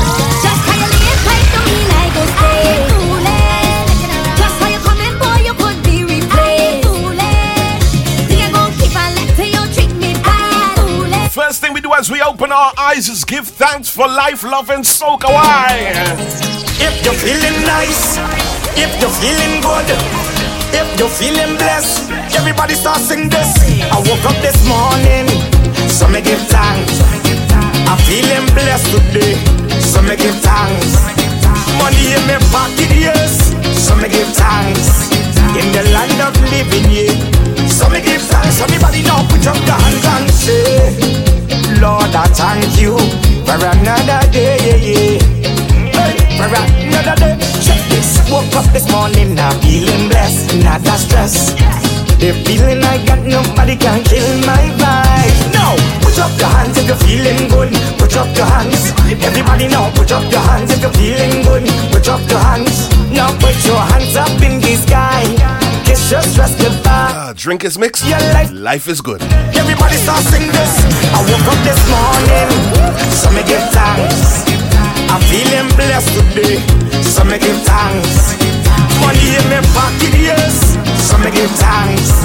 First 11.46 11.60
thing 11.60 11.74
we 11.74 11.80
do 11.80 11.92
as 11.92 12.10
we 12.10 12.20
open 12.22 12.50
our 12.50 12.72
eyes 12.76 13.08
is 13.08 13.24
give 13.24 13.46
thanks 13.46 13.88
for 13.88 14.08
life, 14.08 14.42
love, 14.42 14.68
and 14.70 14.82
soca. 14.82 15.28
Why? 15.28 15.92
If 16.80 17.04
you're 17.04 17.14
feeling 17.14 17.62
nice, 17.62 18.16
if 18.74 18.90
you're 19.00 19.16
feeling 19.22 19.60
good, 19.60 19.86
if 20.74 20.98
you're 20.98 21.08
feeling 21.08 21.56
blessed, 21.56 22.10
everybody 22.34 22.74
start 22.74 22.98
sing 22.98 23.28
this. 23.28 23.62
I 23.92 23.98
woke 24.08 24.24
up 24.24 24.36
this 24.42 24.58
morning, 24.66 25.28
so 25.88 26.08
me 26.08 26.20
give 26.20 26.40
thanks. 26.48 26.98
I'm 27.86 27.98
feeling 28.08 28.46
blessed 28.56 28.90
today, 28.90 29.36
so 29.78 30.02
me 30.02 30.16
give 30.16 30.34
thanks. 30.40 31.35
Money 31.80 32.14
in 32.14 32.22
my 32.26 32.38
pocket, 32.54 32.90
yes, 32.94 33.52
so 33.74 33.94
me 33.96 34.08
give 34.08 34.30
thanks. 34.34 35.10
In 35.58 35.72
the 35.72 35.82
land 35.92 36.20
of 36.22 36.34
living, 36.50 36.88
yeah, 36.90 37.12
so 37.68 37.88
me 37.88 38.00
give 38.00 38.22
thanks. 38.22 38.60
Everybody 38.60 39.02
now 39.02 39.26
put 39.28 39.46
up 39.46 39.58
your 39.66 39.78
hands 39.78 40.04
and 40.14 40.30
say, 40.30 40.94
Lord, 41.80 42.12
I 42.14 42.26
thank 42.32 42.80
you 42.80 42.96
for 43.44 43.58
another 43.58 44.22
day, 44.30 44.56
yeah, 44.64 44.78
yeah. 44.78 45.18
Hey, 45.92 46.14
for 46.38 46.48
another 46.48 47.16
day. 47.16 47.34
Check 47.64 47.80
this. 47.90 48.20
Woke 48.30 48.54
up 48.56 48.66
this 48.72 48.90
morning, 48.90 49.38
I'm 49.38 49.60
feeling 49.60 50.08
blessed, 50.08 50.56
not 50.64 50.82
that 50.82 50.98
stress. 51.00 51.52
The 52.20 52.32
feeling 52.44 52.82
I 52.82 53.04
got, 53.04 53.20
nobody 53.20 53.76
can 53.76 54.02
kill 54.04 54.28
my 54.46 54.70
vibe. 54.80 55.15
Put 56.16 56.32
up 56.32 56.40
your 56.40 56.48
hands 56.48 56.78
if 56.78 56.86
you're 56.88 56.96
feeling 57.04 57.44
good. 57.52 57.68
Put 58.00 58.16
up 58.16 58.34
your 58.34 58.48
hands. 58.48 58.88
Everybody 59.20 59.68
now, 59.68 59.92
put 59.92 60.10
up 60.10 60.24
your 60.32 60.40
hands 60.40 60.72
if 60.72 60.80
you're 60.80 60.96
feeling 60.96 61.44
good. 61.44 61.68
Put 61.92 62.08
up 62.08 62.24
your 62.24 62.40
hands. 62.40 62.88
Now 63.12 63.28
put 63.36 63.52
your 63.68 63.76
hands 63.76 64.16
up 64.16 64.32
in 64.40 64.56
the 64.56 64.80
sky. 64.80 65.28
Kiss 65.84 66.10
your 66.10 66.22
stress 66.22 66.56
goodbye. 66.56 67.12
Uh, 67.12 67.34
drink 67.36 67.64
is 67.64 67.76
mixed. 67.76 68.08
Your 68.08 68.16
life. 68.32 68.50
Life 68.50 68.88
is 68.88 69.02
good. 69.02 69.20
Everybody 69.52 69.96
start 69.96 70.24
sing 70.32 70.48
this. 70.48 70.72
I 71.12 71.20
woke 71.20 71.52
up 71.52 71.60
this 71.68 71.82
morning, 71.84 72.48
so 73.12 73.28
me 73.36 73.44
give 73.44 73.60
thanks. 73.76 74.48
I'm 75.12 75.20
feeling 75.28 75.68
blessed 75.76 76.16
today, 76.16 76.64
so 77.04 77.28
me 77.28 77.36
give 77.36 77.60
thanks. 77.68 78.40
Money 79.04 79.36
in 79.36 79.44
my 79.52 79.60
pocket, 79.76 80.16
yes, 80.16 80.80
so 80.96 81.20
me 81.20 81.28
give 81.28 81.52
thanks. 81.60 82.24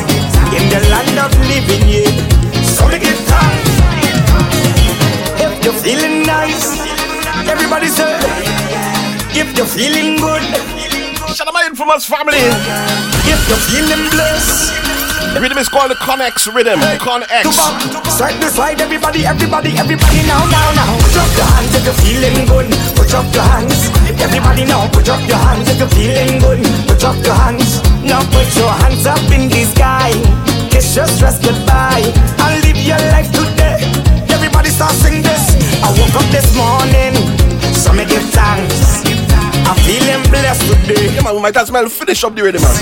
In 0.56 0.64
the 0.72 0.80
land 0.88 1.20
of 1.20 1.32
living, 1.44 1.92
yeah, 1.92 2.41
so 2.82 2.88
me 2.90 2.98
give 2.98 3.20
thanks. 3.30 3.70
If 5.38 5.54
you're 5.64 5.80
feeling 5.86 6.26
nice, 6.26 6.82
everybody 7.46 7.88
say. 7.88 8.18
If 9.38 9.56
you're 9.56 9.70
feeling 9.70 10.18
good, 10.18 10.44
shout 11.36 11.48
out 11.48 11.54
my 11.54 11.66
infamous 11.70 12.06
family. 12.06 12.42
If 13.30 13.42
you're 13.48 13.66
feeling 13.70 14.10
blessed. 14.10 14.82
The 15.34 15.40
rhythm 15.40 15.60
is 15.60 15.70
called 15.70 15.92
the 15.92 15.96
Connex 15.96 16.52
rhythm. 16.54 16.80
Connex. 17.00 17.54
Side 18.10 18.42
to 18.42 18.50
side, 18.50 18.82
everybody, 18.82 19.26
everybody, 19.26 19.72
everybody 19.78 20.20
now, 20.28 20.44
now, 20.50 20.68
now. 20.76 20.98
Put 21.00 21.16
up 21.16 21.32
your 21.38 21.48
hands 21.56 21.72
if 21.78 21.86
you're 21.86 22.02
feeling 22.04 22.46
good. 22.50 22.68
Put 22.98 23.14
up 23.14 23.34
your 23.34 23.44
hands. 23.44 23.88
Everybody 24.20 24.66
now, 24.66 24.90
put 24.92 25.08
up 25.08 25.24
your 25.30 25.38
hands 25.38 25.70
if 25.70 25.80
you're 25.80 25.94
feeling 25.96 26.42
good. 26.42 26.60
Put 26.90 27.04
up 27.06 27.16
your 27.24 27.36
hands. 27.36 27.80
Now 28.04 28.20
put 28.34 28.50
your 28.58 28.72
hands 28.84 29.06
up 29.06 29.24
in 29.32 29.48
the 29.48 29.64
sky. 29.72 30.51
Kiss 30.82 30.96
your 30.96 31.06
stress 31.06 31.38
goodbye. 31.38 32.02
And 32.42 32.66
live 32.66 32.82
your 32.82 32.98
life 33.14 33.30
today. 33.30 33.78
Everybody 34.34 34.70
start 34.70 34.94
sing 34.94 35.22
this. 35.22 35.54
I 35.78 35.94
woke 35.94 36.18
up 36.18 36.26
this 36.34 36.50
morning, 36.58 37.14
so 37.70 37.94
me 37.94 38.04
give 38.04 38.26
thanks. 38.34 39.06
I'm 39.70 39.78
feeling 39.86 40.26
blessed 40.34 40.66
today. 40.66 41.14
Yeah, 41.14 41.22
man, 41.22 41.36
we 41.36 41.42
might 41.42 41.56
as 41.56 41.72
well 41.72 41.88
finish 41.88 42.24
up 42.24 42.34
the 42.34 42.42
rhythm, 42.42 42.64
man. 42.64 42.74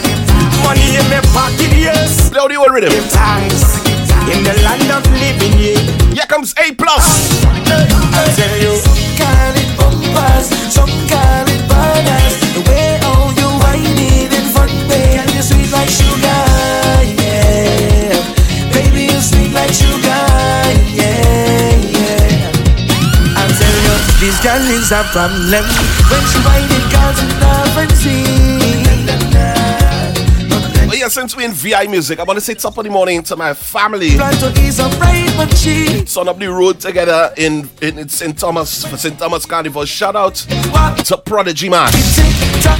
Money 0.64 0.96
in 0.96 1.04
my 1.12 1.20
pocket, 1.36 1.76
yes. 1.76 2.30
Play 2.32 2.48
the 2.48 2.56
whole 2.56 2.72
rhythm. 2.72 2.88
Give 2.88 3.04
thanks 3.12 3.84
in 4.32 4.48
the 4.48 4.56
land 4.64 4.88
of 4.96 5.04
living, 5.20 5.60
yeah. 5.60 6.16
Here 6.16 6.30
comes 6.32 6.56
A 6.56 6.72
plus. 6.76 7.04
I 7.68 8.32
tell 8.32 8.56
you, 8.64 8.80
Call 9.20 9.60
it 9.60 9.76
bumpers, 9.76 10.48
some 10.72 10.88
call 11.12 11.49
this 24.60 24.68
girl 24.68 24.76
is 24.76 24.92
a 24.92 25.04
problem 25.12 25.66
when 26.10 26.24
she 26.28 26.40
whine 26.44 26.68
it, 26.70 26.86
cause 26.92 27.20
it 27.24 27.32
never 27.40 28.00
Oh 30.92 30.96
yeah, 30.96 31.08
since 31.08 31.36
we're 31.36 31.46
in 31.46 31.54
VI 31.54 31.86
music, 31.88 32.20
I 32.20 32.24
want 32.24 32.38
to 32.38 32.42
say 32.42 32.56
top 32.56 32.78
of 32.78 32.84
the 32.84 32.90
morning 32.90 33.22
to 33.24 33.36
my 33.36 33.54
family. 33.54 34.16
Try 34.16 34.34
to 34.34 34.50
ease 34.60 34.80
but 35.38 35.54
she 35.56 36.04
Son 36.06 36.28
up 36.28 36.40
the 36.40 36.48
road 36.48 36.80
together 36.80 37.32
in, 37.38 37.70
in, 37.82 38.00
in 38.00 38.10
St. 38.10 38.38
Thomas 38.38 38.84
for 38.86 38.98
St. 38.98 39.18
Thomas 39.18 39.46
Carnival. 39.46 39.86
Shout 39.86 40.16
out 40.16 40.36
to 40.36 41.18
Prodigy 41.18 41.70
Man. 41.70 41.92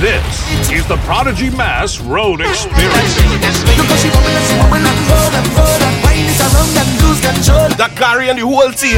This 0.02 0.70
is 0.72 0.88
the 0.88 0.98
Prodigy 1.06 1.52
Mass 1.52 2.00
Road 2.00 2.42
Experience. 2.42 3.16
Because 3.62 4.02
she 4.02 4.10
woman 4.10 4.34
and 4.34 4.46
she 4.46 4.58
woman 4.58 4.82
and 4.84 5.00
roll 5.08 5.32
and 5.38 5.48
roll 5.54 5.82
and 5.86 6.04
wind 6.04 6.30
it 6.34 6.40
around 6.42 6.76
and 6.82 6.90
lose 7.06 7.22
control. 7.22 7.70
That 7.78 7.94
carry 7.96 8.30
and 8.30 8.40
the 8.40 8.48
whole 8.48 8.72
team. 8.74 8.98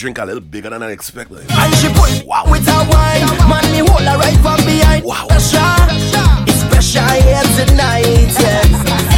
drink 0.00 0.16
a 0.16 0.24
little 0.24 0.40
bigger 0.40 0.70
than 0.70 0.82
I 0.82 0.92
expected. 0.92 1.44
And 1.50 1.74
she 1.76 1.92
pull 1.92 2.08
wow. 2.24 2.48
with 2.48 2.64
her 2.64 2.84
wine 2.88 3.28
Man, 3.44 3.60
me 3.68 3.84
hold 3.84 4.00
her 4.00 4.16
right 4.16 4.40
from 4.40 4.56
behind 4.64 5.04
wow. 5.04 5.28
Pressure 5.28 5.76
It's 6.48 6.64
pressure 6.72 7.04
here 7.20 7.44
tonight 7.60 8.32
yeah. 8.40 8.64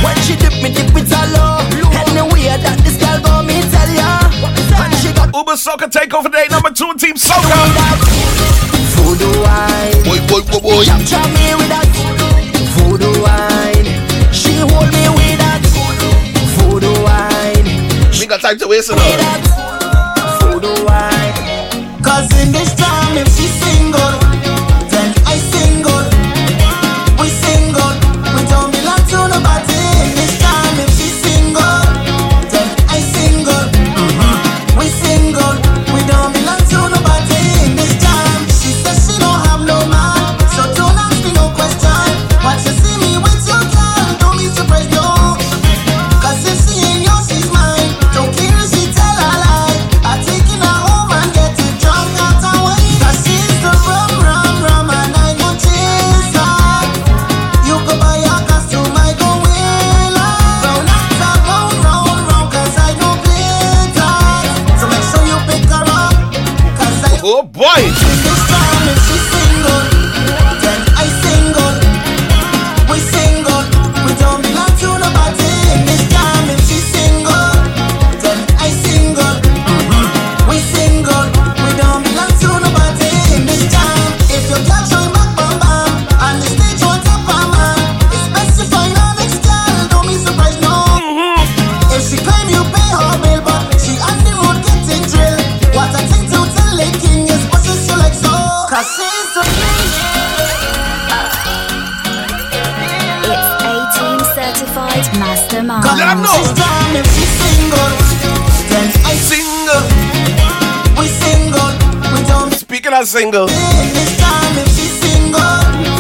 When 0.03 0.19
she 0.27 0.35
dip 0.35 0.51
me, 0.59 0.75
dip 0.75 0.91
it 0.91 1.07
all 1.15 1.31
low 1.39 1.63
Anyway 2.03 2.51
that 2.59 2.83
this 2.83 2.99
girl 2.99 3.15
go 3.23 3.47
me 3.47 3.63
tell 3.71 3.91
ya 3.95 4.27
And 4.83 4.91
she 4.99 5.15
got 5.15 5.31
Uber 5.31 5.55
Soca 5.55 5.87
Takeover 5.87 6.35
Day 6.35 6.51
number 6.51 6.75
two, 6.75 6.91
Team 6.99 7.15
Soca. 7.15 7.63
Voodoo 8.99 9.31
wine 9.39 10.03
Boy, 10.03 10.19
boy, 10.27 10.43
boy, 10.51 10.83
boy. 10.83 10.83
Capture 10.83 11.23
me 11.31 11.55
with 11.63 11.71
that 11.71 11.87
voodoo 12.75 13.23
wine. 13.23 13.87
She 14.35 14.59
hold 14.59 14.91
me 14.91 15.07
with 15.15 15.39
that 15.39 15.63
voodoo 16.59 16.91
wine. 17.07 17.71
We 18.19 18.27
got 18.27 18.41
time 18.41 18.59
to 18.59 18.67
waste 18.67 18.91
it 18.91 18.99
all. 18.99 19.82
Wine. 20.85 22.03
Cause 22.03 22.42
single. 113.33 113.49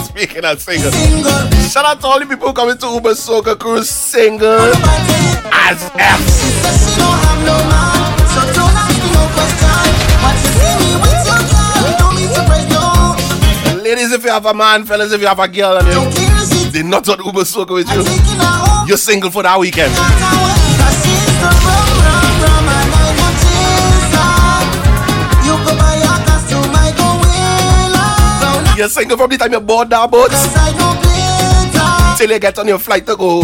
Speaking 0.05 0.45
of 0.45 0.61
single. 0.61 0.91
Shout 1.70 1.85
out 1.85 2.01
to 2.01 2.07
all 2.07 2.20
the 2.20 2.26
people 2.26 2.53
coming 2.53 2.76
to 2.76 2.87
Uber 2.87 3.14
Soca 3.14 3.59
Cruise 3.59 3.89
single. 3.89 4.72
As 5.51 5.91
F. 5.95 6.20
Ladies, 13.83 14.12
if 14.12 14.24
you 14.24 14.30
have 14.30 14.47
a 14.47 14.55
man, 14.55 14.85
fellas, 14.85 15.12
if 15.12 15.20
you 15.20 15.26
have 15.26 15.39
a 15.39 15.49
girl 15.49 15.78
and 15.78 15.87
you, 15.89 16.70
they 16.70 16.83
not 16.83 17.09
on 17.09 17.24
Uber 17.24 17.43
Soca 17.43 17.74
with 17.74 17.89
you, 17.93 18.05
you're 18.87 18.97
single 18.97 19.30
for 19.30 19.43
that 19.43 19.59
weekend. 19.59 19.93
You're 28.76 28.88
single 28.88 29.16
from 29.16 29.30
the 29.30 29.36
time 29.38 29.52
you 29.52 29.60
board 29.60 29.90
that 29.90 30.10
boat 30.10 30.30
Cause 30.30 30.48
I 30.56 30.72
don't 30.72 30.96
play 31.02 31.70
that. 31.76 32.16
till 32.18 32.30
you 32.30 32.38
get 32.38 32.58
on 32.58 32.68
your 32.68 32.78
flight 32.78 33.06
to 33.06 33.16
go. 33.16 33.42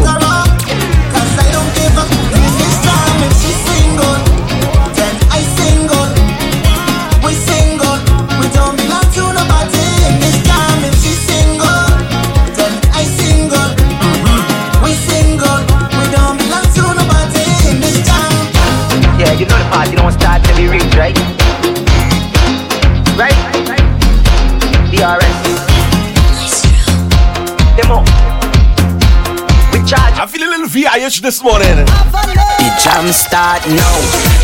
Little 31.09 31.21
VIH 31.21 31.21
this 31.23 31.43
morning. 31.43 31.77
The 31.77 32.69
jam 32.83 33.09
start 33.13 33.65
now, 33.69 33.97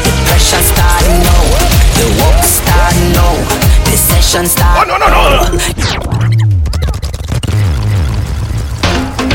the 0.02 0.12
pressure 0.26 0.62
start 0.64 1.04
now, 1.04 1.44
the 1.98 2.06
work 2.20 2.40
start 2.44 2.96
now, 3.12 3.34
the 3.84 3.96
session 3.96 4.46
start. 4.46 4.78
Oh 4.80 4.84
no 4.88 4.96
no 4.96 5.08
no! 5.12 5.14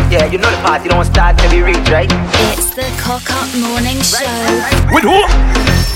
Yeah, 0.10 0.26
you 0.26 0.40
know 0.40 0.50
the 0.50 0.58
party 0.64 0.90
don't 0.90 1.06
start 1.06 1.38
till 1.38 1.52
we 1.52 1.62
reach, 1.62 1.90
right? 1.90 2.10
It's 2.58 2.74
the 2.74 2.90
Cock 3.00 3.30
Up 3.30 3.48
Morning 3.60 4.02
Show 4.02 4.26
With 4.92 5.04
who? 5.04 5.22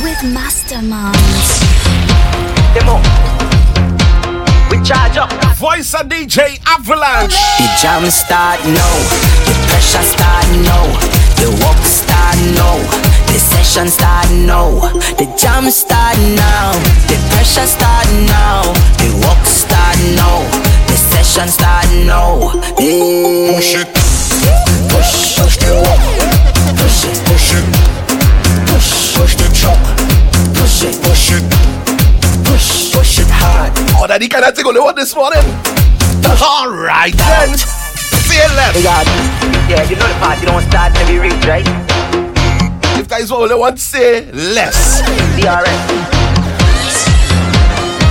with 0.04 0.24
Mastermind. 0.34 1.18
Demo. 2.76 3.02
We 4.70 4.82
charge 4.84 5.18
up. 5.18 5.32
Voice 5.58 5.94
of 5.96 6.08
DJ 6.10 6.60
Avalanche. 6.68 7.34
The 7.58 7.68
jam 7.82 8.06
start 8.12 8.60
now, 8.66 8.96
the 9.46 9.54
pressure 9.70 10.04
start 10.04 10.48
now, 10.66 11.13
the 11.44 11.52
work 11.60 11.84
start 11.84 12.40
now, 12.56 12.80
the 13.28 13.36
session 13.36 13.90
start 13.92 14.32
now, 14.48 14.72
the 15.20 15.28
jam 15.36 15.70
start 15.70 16.16
now, 16.40 16.72
the 17.12 17.20
pressure 17.36 17.68
start 17.68 18.08
now, 18.32 18.64
the 19.04 19.12
work 19.20 19.44
start 19.44 20.00
now, 20.16 20.40
the 20.88 20.96
session 20.96 21.50
start 21.52 21.84
now. 22.08 22.48
Hey. 22.80 23.52
Push 23.52 23.76
it, 23.76 23.92
push, 24.88 25.36
push 25.36 25.58
the 25.60 25.76
work, 25.84 26.04
push 26.80 27.12
it, 27.12 27.20
push 27.28 27.52
it, 27.60 27.68
push, 28.72 28.90
push 29.18 29.36
the 29.36 29.48
truck, 29.52 29.84
push 30.56 30.88
it, 30.88 30.96
push 31.04 31.36
it, 31.36 31.44
push, 32.48 32.96
push 32.96 33.20
it 33.20 33.28
hard. 33.28 33.74
Oh, 34.00 34.08
kind 34.08 34.46
of 34.46 34.56
thing 34.56 34.66
on 34.66 34.76
the 34.76 34.82
one 34.82 34.96
this 34.96 35.14
morning. 35.14 35.44
All 36.42 36.72
right 36.72 37.14
then. 37.14 37.93
Feel 38.34 38.50
left. 38.58 38.82
Yeah, 39.70 39.86
you 39.86 39.96
know 39.96 40.08
the 40.10 40.18
party 40.18 40.48
don't 40.48 40.64
start 40.66 40.96
till 40.96 41.06
we 41.06 41.20
reach, 41.20 41.46
right? 41.46 41.62
If 42.98 43.08
that 43.10 43.22
is 43.22 43.30
what 43.30 43.48
they 43.48 43.54
want 43.54 43.78
to 43.78 43.84
say, 43.84 44.26
less. 44.34 45.06
DRS. 45.38 45.80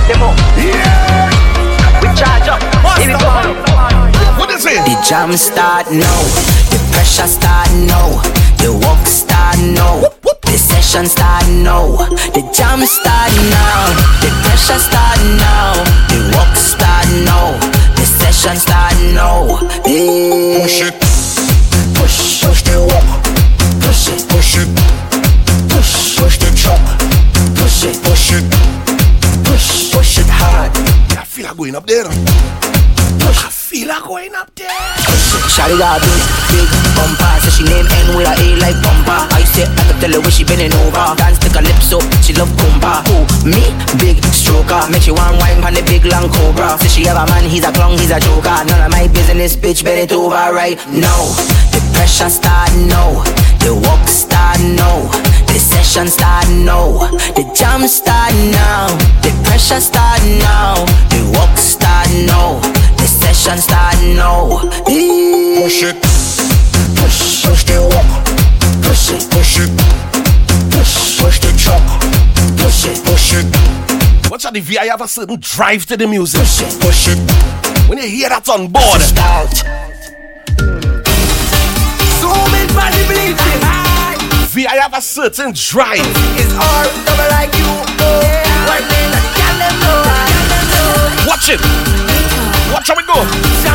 Demo. 0.07 0.31
Yeah. 0.55 1.27
We 1.99 2.07
charge 2.15 2.47
up. 2.47 2.63
Here 2.95 3.11
we 3.11 3.19
go. 3.19 3.27
What 4.39 4.47
is 4.55 4.63
it? 4.63 4.79
The 4.87 4.95
jam 5.03 5.35
start 5.35 5.91
now, 5.91 6.19
the 6.71 6.79
pressure 6.95 7.27
start 7.27 7.67
now, 7.83 8.23
the 8.63 8.71
work 8.71 9.03
start 9.03 9.59
now, 9.75 10.07
the 10.47 10.55
session 10.55 11.05
start 11.05 11.43
now, 11.51 11.99
the 12.31 12.47
jam 12.55 12.79
start 12.87 13.31
now, 13.51 13.91
the 14.23 14.31
pressure 14.47 14.79
start 14.79 15.19
now, 15.35 15.83
the 16.07 16.31
work 16.31 16.55
start 16.55 17.11
now, 17.27 17.59
Russian 18.33 18.57
start 18.57 18.95
now. 19.13 19.45
Hey. 19.85 20.59
Push 20.59 20.81
it. 20.81 20.95
Push, 21.93 22.41
push 22.43 22.63
the 22.63 22.81
walk. 22.89 23.23
Push 23.79 24.07
it. 24.09 24.27
Push 24.27 24.57
it. 24.57 24.69
Push, 25.69 26.17
push 26.17 26.37
the 26.39 26.49
truck. 26.57 26.81
Push 27.55 27.85
it. 27.85 28.01
Push 28.01 28.33
it. 28.33 28.43
Push, 29.45 29.93
push 29.93 30.17
it 30.17 30.25
hard. 30.27 30.71
I 31.15 31.23
feel 31.25 31.45
like 31.45 31.57
going 31.57 31.75
up 31.75 31.85
there. 31.85 32.09
I 33.21 33.49
feel 33.51 33.93
her 33.93 34.01
going 34.01 34.33
up 34.33 34.49
there. 34.55 34.69
Shawty 35.53 35.77
got 35.77 36.01
a 36.01 36.05
big, 36.05 36.23
big 36.49 36.69
bumper. 36.97 37.33
So 37.45 37.49
she 37.53 37.63
name 37.69 37.85
N 37.85 38.17
with 38.17 38.25
a 38.25 38.33
A 38.33 38.47
like 38.57 38.77
bumper. 38.81 39.21
I 39.33 39.45
say 39.45 39.69
I 39.69 39.83
can 39.85 39.97
tell 40.01 40.13
her 40.17 40.21
when 40.21 40.31
she 40.31 40.43
bending 40.43 40.73
over. 40.73 41.13
Dance 41.17 41.37
take 41.37 41.53
her 41.53 41.61
lips 41.61 41.93
up, 41.93 42.01
she 42.25 42.33
love 42.33 42.49
kumba. 42.57 43.05
Who, 43.05 43.21
me? 43.45 43.61
Big 44.01 44.17
stroker. 44.33 44.89
Make 44.89 45.05
she 45.05 45.11
want 45.11 45.37
wine 45.37 45.61
on 45.61 45.73
the 45.73 45.83
big 45.85 46.05
long 46.05 46.29
cobra. 46.31 46.77
Say 46.81 46.89
she 46.89 47.01
have 47.05 47.21
a 47.21 47.25
man, 47.29 47.45
he's 47.49 47.63
a 47.63 47.71
clown, 47.71 47.97
he's 47.97 48.09
a 48.09 48.19
joker. 48.19 48.57
None 48.65 48.81
of 48.81 48.91
my 48.91 49.07
business, 49.07 49.55
bitch, 49.55 49.83
bend 49.83 49.99
it 49.99 50.11
over 50.11 50.49
right 50.53 50.79
now. 50.89 51.21
The 51.69 51.81
pressure 51.93 52.29
start 52.29 52.73
now. 52.89 53.21
The 53.61 53.77
walk 53.77 54.07
start 54.07 54.59
now. 54.73 55.05
The 55.45 55.59
session 55.59 56.07
start 56.07 56.49
now. 56.49 57.13
The 57.37 57.45
jam 57.53 57.85
start 57.87 58.33
now. 58.49 58.89
The 59.21 59.31
pressure 59.45 59.81
start 59.81 60.21
now. 60.41 60.81
The 61.13 61.21
walk 61.37 61.57
start 61.57 62.09
now 62.25 62.82
The 63.03 63.09
session 63.09 63.57
start 63.57 63.99
now 64.15 64.47
Push 64.87 65.83
it 65.83 65.99
Push, 66.95 67.43
push 67.43 67.63
the 67.65 67.83
walk 67.91 68.07
Push 68.79 69.11
it, 69.11 69.27
push 69.29 69.59
it 69.59 69.71
Push, 70.71 71.19
push 71.19 71.39
the 71.43 71.51
truck 71.59 71.83
Push 72.55 72.85
it, 72.87 73.03
push 73.03 73.33
it 73.35 74.31
Watch 74.31 74.45
out 74.45 74.53
the 74.53 74.61
VI 74.61 74.85
have 74.85 75.01
a 75.01 75.07
certain 75.09 75.37
drive 75.41 75.85
to 75.87 75.97
the 75.97 76.07
music. 76.07 76.39
Push 76.39 76.61
it, 76.61 76.79
push 76.79 77.07
it 77.09 77.89
When 77.89 77.97
you 77.97 78.07
hear 78.07 78.29
that 78.29 78.47
on 78.47 78.71
board, 78.71 79.01
Start 79.01 79.51
Zooming 82.23 82.71
body 82.71 83.03
bleaching. 83.11 83.59
VI 84.55 84.79
have 84.79 84.93
a 84.93 85.01
certain 85.01 85.51
drive. 85.51 85.99
It's 86.39 86.55
all 86.55 86.87
double 87.03 87.27
like 87.35 87.51
you. 87.59 87.67
One 87.67 88.87
day, 88.87 89.11
I 89.11 89.19
can 89.35 89.59
them 89.59 89.75
know. 89.83 91.27
Watch 91.27 91.49
it. 91.49 92.02
Watch 92.73 92.89
how 92.89 92.97
we 92.97 93.05
go. 93.05 93.21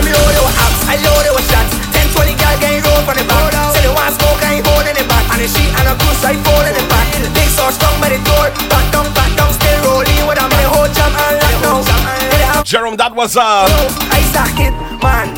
Me 0.02 0.10
load 0.10 0.34
your 0.34 0.50
apps, 0.58 0.82
I 0.90 0.98
load 1.06 1.22
shots. 1.46 1.70
10, 1.94 2.18
20 2.18 2.34
gal 2.34 2.58
getting 2.58 2.82
roll 2.82 2.98
from 3.06 3.14
the 3.14 3.22
back. 3.30 3.54
Say 3.70 3.86
they 3.86 3.94
want 3.94 4.10
smoke, 4.18 4.42
I 4.42 4.58
ain't 4.58 4.66
holding 4.66 4.98
it 4.98 5.06
back. 5.06 5.22
And 5.30 5.38
the 5.38 5.46
sheet 5.46 5.70
and 5.70 5.86
a 5.86 5.94
goose, 5.94 6.22
I 6.26 6.34
it 6.34 6.88
back. 6.90 7.06
Big 7.30 7.46
sauce 7.54 7.78
strong 7.78 7.94
by 8.02 8.10
the 8.10 8.18
door. 8.26 8.50
Back 8.66 8.90
down, 8.90 9.06
back 9.14 9.30
down, 9.38 9.54
still 9.54 9.78
rolling 9.86 10.26
with 10.26 10.42
a 10.42 10.46
man. 10.50 10.66
Whole 10.74 10.90
jam 10.90 11.14
and 11.14 11.38
lock 11.38 11.56
now. 11.62 12.62
Jerome, 12.66 12.98
that 12.98 13.14
was 13.14 13.38
uh 13.38 13.70
I 14.10 14.20
it, 14.66 14.74
man. 14.98 15.30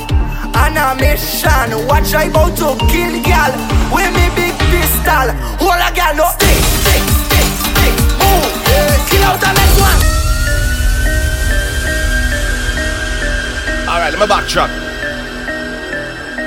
On 0.57 0.77
a 0.77 0.97
mission, 0.97 1.85
watch 1.85 2.17
I 2.17 2.33
about 2.33 2.57
to 2.65 2.81
kill 2.89 3.13
gal 3.21 3.53
with 3.93 4.09
me 4.17 4.25
big 4.33 4.57
pistol. 4.73 5.37
Hold 5.61 5.85
a 5.85 5.93
gal, 5.93 6.17
no 6.17 6.33
stick, 6.33 6.57
stick, 6.81 7.05
stick, 7.29 7.49
stick. 7.77 7.95
Move, 8.25 8.49
kill 9.13 9.25
out 9.29 9.37
the 9.37 9.53
next 9.53 9.77
one. 9.81 10.20
Me 14.21 14.27
backtrack. 14.27 14.69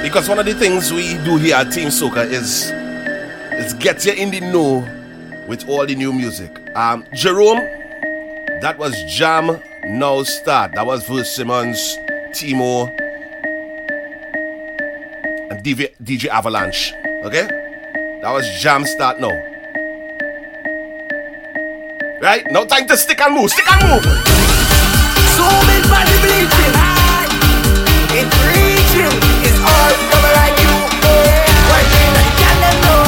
Because 0.03 0.30
one 0.30 0.38
of 0.38 0.45
the 0.45 0.53
things 0.53 0.93
we 0.93 1.17
do 1.26 1.38
here 1.38 1.55
at 1.55 1.71
Team 1.71 1.88
Soca 1.88 2.24
is 2.24 2.69
is 3.59 3.74
get 3.74 4.05
you 4.05 4.13
in 4.13 4.30
the 4.30 4.41
know 4.41 4.88
with 5.47 5.67
all 5.67 5.84
the 5.84 5.95
new 5.95 6.13
music. 6.13 6.51
Um 6.76 7.03
Jerome, 7.15 7.57
that 8.61 8.78
was 8.78 8.93
Jam 9.07 9.59
Now 9.86 10.21
Start. 10.21 10.74
That 10.76 10.86
was 10.86 11.03
Verse 11.07 11.36
Simmonds, 11.36 11.97
Timo, 12.30 12.89
and 15.49 15.63
DJ, 15.63 15.95
DJ 16.03 16.28
Avalanche. 16.28 16.93
Okay? 17.26 17.47
That 18.21 18.32
was 18.32 18.47
Jam 18.61 18.86
Start 18.86 19.19
now. 19.19 19.34
Right? 22.21 22.45
No 22.51 22.65
time 22.67 22.86
to 22.86 22.95
stick 22.97 23.19
and 23.19 23.34
move. 23.34 23.49
Stick 23.49 23.65
and 23.71 23.82
move. 23.89 24.03
Bleaching. 24.03 24.84
It's 25.80 26.24
reaching. 26.24 27.03
It's 28.14 29.57
all 29.57 29.89
double 30.14 30.34
like 30.38 30.53
you. 30.61 30.70
One 30.70 31.88
day, 31.89 32.14
I 32.45 32.61
know. 32.86 33.01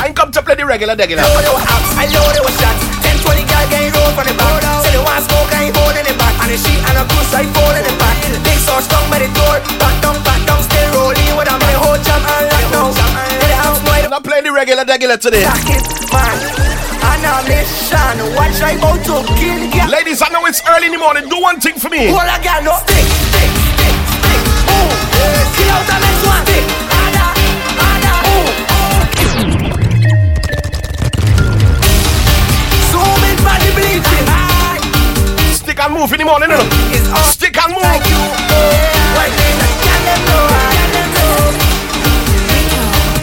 I 0.00 0.08
ain't 0.08 0.16
come 0.16 0.32
to 0.32 0.40
play 0.40 0.56
the 0.56 0.64
regular 0.64 0.96
regular. 0.96 1.20
Load 1.28 1.44
your 1.44 1.60
apps, 1.60 1.92
I 2.00 2.08
load 2.08 2.32
your 2.40 2.48
shots. 2.56 2.80
10, 3.04 3.20
20 3.20 3.44
gal 3.44 3.68
getting 3.68 3.92
roll 3.92 4.08
from 4.16 4.24
the 4.24 4.34
back. 4.40 4.64
Say 4.80 4.96
they 4.96 5.02
want 5.04 5.28
smoke, 5.28 5.52
I 5.52 5.68
ain't 5.68 5.76
holding 5.76 6.08
it 6.08 6.16
back. 6.16 6.40
And 6.40 6.48
the 6.48 6.56
sheet 6.56 6.80
and 6.88 6.96
a 6.96 7.04
goose, 7.04 7.36
I 7.36 7.44
folding 7.52 7.84
it 7.84 7.96
back. 8.00 8.16
Big 8.40 8.58
sauce 8.64 8.88
strong 8.88 9.04
by 9.12 9.20
the 9.20 9.28
door. 9.36 9.60
Back 9.76 10.00
down, 10.00 10.16
back 10.24 10.40
down, 10.48 10.64
still 10.64 10.88
rolling 10.96 11.36
with 11.36 11.52
a 11.52 11.56
man. 11.60 11.76
Whole 11.84 12.00
jam 12.00 12.24
and 12.24 12.48
lock 12.48 12.64
now. 12.72 12.88
Let 13.44 13.48
the 13.52 13.60
house 13.60 13.80
boy 13.84 14.08
I'm 14.08 14.10
not 14.10 14.24
playing 14.24 14.48
the 14.48 14.56
regular 14.56 14.88
regular 14.88 15.20
today. 15.20 15.44
Stack 15.44 15.68
it, 15.68 15.84
man. 16.16 16.67
On 17.08 17.24
a 17.24 17.34
mission, 17.48 18.16
watch 18.36 18.60
I 18.60 18.76
about 18.76 19.00
to 19.08 19.16
kill. 19.40 19.88
Ladies, 19.88 20.20
I 20.20 20.28
know 20.28 20.44
it's 20.44 20.60
early 20.68 20.86
in 20.86 20.92
the 20.92 20.98
morning. 20.98 21.28
Do 21.28 21.40
one 21.40 21.58
thing 21.60 21.80
for 21.80 21.88
me. 21.88 22.12
Hold 22.12 22.28
a 22.28 22.36
gal, 22.44 22.60
no 22.62 22.76
stick, 22.84 23.06
stick, 23.32 23.50
stick, 23.72 23.96
stick. 24.20 24.40
Move, 24.68 24.92
kill 25.56 25.70
out 25.72 25.84
the 25.88 25.96
next 26.04 26.22
one. 26.28 26.44
Stick, 26.44 26.66
ada, 27.00 27.24
ada, 27.88 28.12
move. 28.28 28.52
Zoom 32.92 33.22
in, 33.24 33.38
body 33.40 33.70
bleaching. 33.72 34.28
Stick 35.56 35.80
and 35.80 35.92
move 35.96 36.12
in 36.12 36.18
the 36.20 36.26
morning. 36.28 36.50
You 36.52 36.60
know? 36.60 36.92
It's 36.92 37.08
all 37.08 37.24
Stick 37.32 37.56
and 37.56 37.72
move. 37.72 37.88
like 37.88 38.04
you. 38.04 38.20
One 38.20 39.32
day, 39.32 39.52
I 39.56 39.70
can 39.80 40.00
them 40.04 40.20
know. 40.28 40.58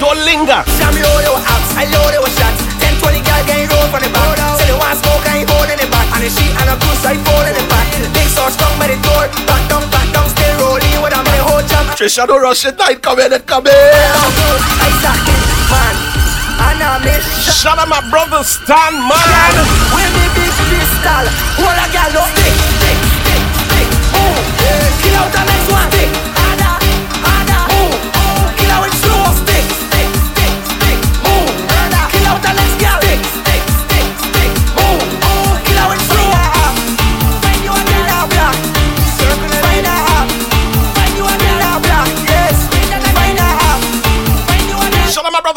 Don't 0.01 0.21
linger. 0.25 0.61
Jam 0.77 0.93
load 0.97 1.05
oh, 1.05 1.29
your 1.29 1.37
I 1.77 1.85
load 1.93 2.13
your 2.17 2.29
shots. 2.33 2.64
10, 2.95 3.19
20 3.19 3.27
gal 3.27 3.41
getting 3.43 3.67
roll 3.67 3.87
from 3.91 4.01
the 4.03 4.11
back. 4.11 4.39
Say 4.59 4.71
they 4.71 4.77
want 4.77 4.95
smoke, 4.99 5.25
I 5.27 5.43
ain't 5.43 5.49
holding 5.49 5.79
it 5.79 5.89
back. 5.91 6.07
And 6.15 6.23
the 6.23 6.31
sheet 6.31 6.53
and 6.55 6.69
a 6.71 6.75
goose, 6.79 7.03
I 7.03 7.19
folding 7.19 7.55
it 7.55 7.67
back. 7.67 7.87
Big 8.15 8.29
sauce 8.31 8.55
strong 8.55 8.75
by 8.79 8.87
the 8.87 8.97
door. 9.03 9.27
Back 9.43 9.63
down, 9.67 9.83
back 9.91 10.07
down, 10.15 10.27
still 10.31 10.55
rolling 10.63 10.99
with 11.03 11.15
a 11.15 11.21
man. 11.23 11.41
Whole 11.43 11.63
jam. 11.67 11.83
Trisha, 11.99 12.23
don't 12.27 12.41
rush 12.41 12.63
it. 12.65 12.77
Night 12.79 13.01
come 13.01 13.19
in, 13.19 13.33
it 13.33 13.43
come 13.43 13.67
in. 13.67 13.73
I 13.75 14.89
suck 15.03 15.27
it, 15.27 15.43
man. 15.71 15.95
And 16.55 16.79
I 16.79 17.03
miss 17.03 17.25
Shout 17.51 17.77
out 17.77 17.89
my 17.89 17.99
brother 18.09 18.43
Stan, 18.43 18.95
man. 18.95 19.53
With 19.91 20.11
me 20.15 20.25
big 20.39 20.53
pistol. 20.71 21.25
Hold 21.59 21.75
a 21.75 21.85
gal, 21.91 22.09
no 22.15 22.23
stick, 22.31 22.55
stick, 22.79 22.99
stick, 23.25 23.43
stick. 23.67 23.89
Move, 24.15 24.45
kill 25.03 25.15
out 25.19 25.29
the 25.35 25.43
next 25.43 25.67
one. 25.67 25.89
Stick, 25.91 26.11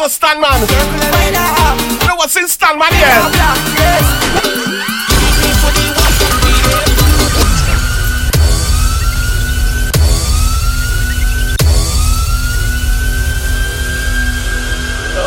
a 0.09 0.25
up. 0.25 1.79
You 2.01 2.07
know 2.07 2.15
what's 2.15 2.35
in 2.35 2.47
Stan, 2.47 2.79
man? 2.79 2.91
A 2.91 2.97
Yeah. 2.97 3.29
block, 3.29 3.57
yes. 3.77 4.05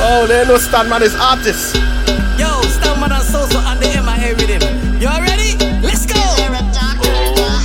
Oh, 0.05 0.27
there 0.27 0.45
no 0.47 0.57
Stan, 0.59 0.89
man. 0.89 1.03
Is 1.03 1.15
artist. 1.15 1.77
Yo, 2.37 2.61
Stamman 2.75 3.13
and 3.13 3.25
Soso 3.25 3.63
and 3.63 3.81
the 3.81 3.87
MIA 4.03 4.35
rhythm. 4.35 5.01
You 5.01 5.09
all 5.09 5.21
ready? 5.21 5.57
Let's 5.81 6.07
go. 6.07 6.21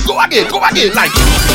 Go 0.06 0.20
again. 0.20 0.48
Go 0.48 0.62
again. 0.64 0.94
Like. 0.94 1.47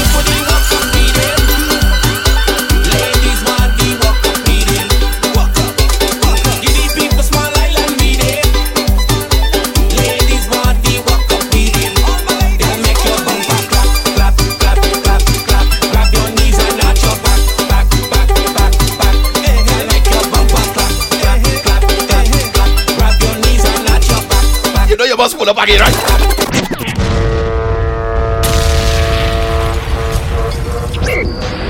Pull 25.43 25.49
up 25.49 25.63
again, 25.63 25.79
right? 25.79 25.93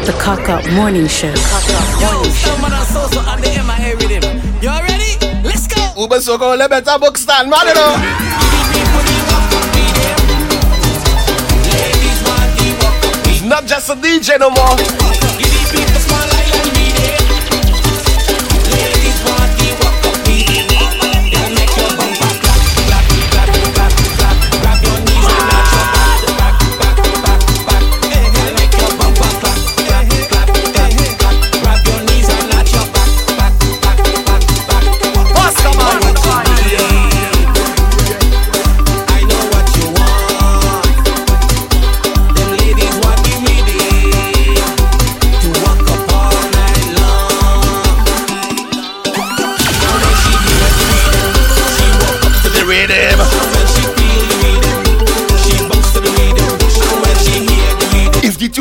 The 0.06 0.14
Cock 0.20 0.50
Up 0.50 0.70
Morning 0.74 1.08
Show. 1.08 1.28
Yo, 1.28 1.34
Stamman 1.34 2.72
and 2.72 2.88
Soso 2.88 3.22
and 3.26 3.44
the 3.44 3.50
MIA 3.50 3.96
rhythm. 3.98 4.42
You 4.62 4.70
ready? 4.70 5.18
Let's 5.44 5.68
go. 5.68 6.02
Uber 6.02 6.20
so 6.22 6.38
go 6.38 6.56
let 6.56 6.70
better 6.70 7.00
book 7.00 7.18
Stan, 7.18 7.50
man. 7.50 7.68
You 7.68 7.74
know. 7.74 7.96
He's 13.28 13.44
not 13.44 13.66
just 13.66 13.90
a 13.90 13.96
DJ 13.96 14.40
no 14.40 14.50
more. 14.52 15.13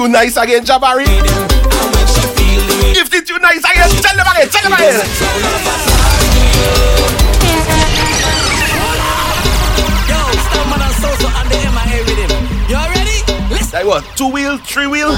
Tune 0.02 0.12
nice 0.12 0.36
again, 0.36 0.64
Jabari? 0.64 1.06
If 2.94 3.08
the 3.08 3.22
tune 3.22 3.40
nice 3.40 3.58
again, 3.58 3.88
tell 4.02 4.16
them 4.16 4.26
again, 4.26 4.48
tell 4.48 4.62
them 4.62 4.72
again. 4.72 4.98
Like 13.72 13.86
what? 13.86 14.04
Two 14.16 14.28
wheel, 14.28 14.58
three 14.58 14.86
wheel? 14.86 15.12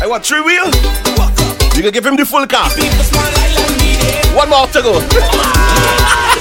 I 0.00 0.06
want 0.06 0.24
three 0.24 0.40
wheel? 0.40 0.66
You 1.76 1.82
can 1.82 1.92
give 1.92 2.06
him 2.06 2.16
the 2.16 2.24
full 2.24 2.46
car. 2.46 2.70
One 4.34 4.48
more 4.48 4.66
to 4.68 4.82
go. 4.82 6.30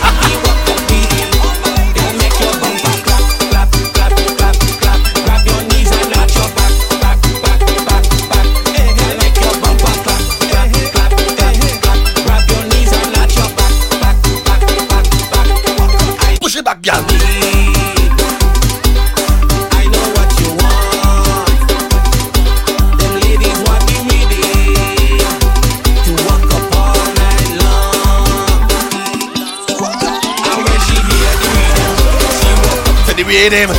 Rhythm. 33.34 33.74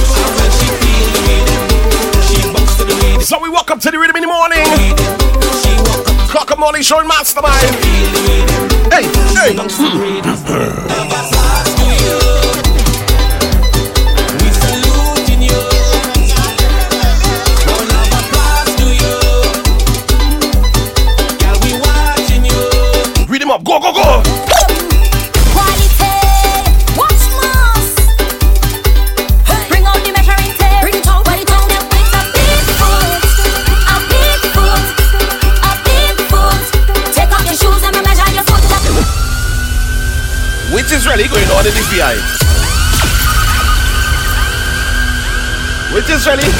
So 3.23 3.39
we 3.41 3.49
walk 3.49 3.71
up 3.71 3.79
to 3.83 3.91
the 3.93 4.01
rhythm 4.01 4.17
in 4.17 4.23
the 4.23 4.27
morning. 4.27 4.67
Cock 6.29 6.51
up 6.51 6.59
morning 6.59 6.83
show 6.83 7.05
mastermind. 7.05 7.71
Hey, 8.91 9.05
hey. 9.33 9.55
Which 46.25 46.33
is 46.33 46.43
really? 46.43 46.53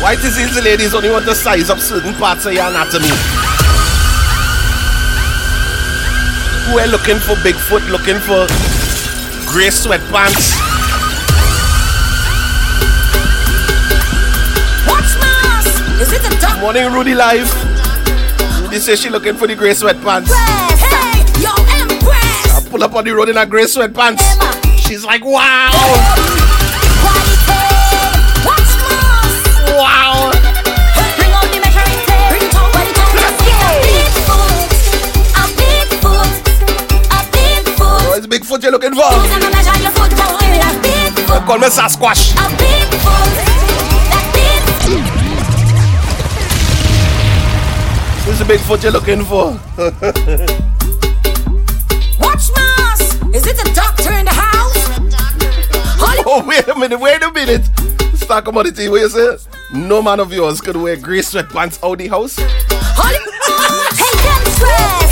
Why 0.00 0.12
it 0.14 0.24
is 0.24 0.54
the 0.54 0.62
ladies 0.62 0.94
only 0.94 1.10
want 1.10 1.26
to 1.26 1.34
size 1.34 1.68
up 1.68 1.78
certain 1.78 2.14
parts 2.14 2.46
of 2.46 2.54
your 2.54 2.64
anatomy? 2.64 3.08
Who 6.64 6.78
are 6.78 6.86
looking 6.88 7.18
for 7.20 7.36
Bigfoot, 7.44 7.90
looking 7.90 8.16
for 8.20 8.46
grey 9.52 9.68
sweatpants? 9.68 10.56
Watch 14.88 15.12
mask. 15.20 16.00
Is 16.00 16.12
it 16.12 16.24
a 16.24 16.40
duck? 16.40 16.58
Morning, 16.60 16.90
Rudy 16.90 17.14
Live. 17.14 17.52
Rudy 18.62 18.78
says 18.78 18.98
she 18.98 19.10
looking 19.10 19.34
for 19.34 19.46
the 19.46 19.54
grey 19.54 19.72
sweatpants. 19.72 20.32
Hey, 20.78 21.20
yo, 21.42 21.52
Empress. 21.76 22.56
I 22.56 22.66
pull 22.70 22.82
up 22.82 22.94
on 22.94 23.04
the 23.04 23.14
road 23.14 23.28
in 23.28 23.36
her 23.36 23.44
grey 23.44 23.64
sweatpants. 23.64 24.53
She's 24.86 25.04
like, 25.04 25.24
wow, 25.24 25.70
wow. 29.76 30.30
Foot. 37.76 38.08
What's 38.08 38.26
Bigfoot 38.26 38.62
you 38.62 38.70
looking 38.70 38.94
for? 38.94 39.10
They 41.26 41.40
call 41.46 41.58
me 41.58 41.66
Sasquatch. 41.68 42.34
Who's 48.24 48.38
the 48.38 48.44
Bigfoot 48.44 48.82
you're 48.82 48.92
looking 48.92 49.24
for? 50.64 50.73
Oh, 56.34 56.44
wait 56.46 56.66
a 56.68 56.74
minute, 56.78 56.98
wait 56.98 57.22
a 57.22 57.30
minute. 57.32 57.68
Talk 58.20 58.48
about. 58.48 58.64
What 58.66 58.78
you 58.78 59.08
say? 59.08 59.36
No 59.72 60.02
man 60.02 60.20
of 60.20 60.32
yours 60.32 60.60
could 60.60 60.76
wear 60.76 60.96
grey 60.96 61.18
sweatpants 61.20 61.78
out 61.84 61.98
the 61.98 62.08
house. 62.08 62.36
Hollywood. 62.96 63.34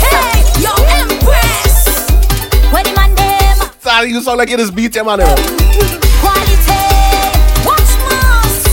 Hey, 0.01 0.41
yo, 0.59 0.73
Empress. 0.97 2.09
Where 2.73 2.83
the 2.83 2.93
man 2.95 3.13
them? 3.15 3.69
Sorry, 3.79 4.09
you 4.09 4.21
sound 4.21 4.39
like 4.39 4.49
you 4.49 4.57
just 4.57 4.75
beat 4.75 4.95
your 4.95 5.05
man. 5.05 5.19
Quality. 5.19 6.81
Watch 7.67 7.93
mask. 8.09 8.71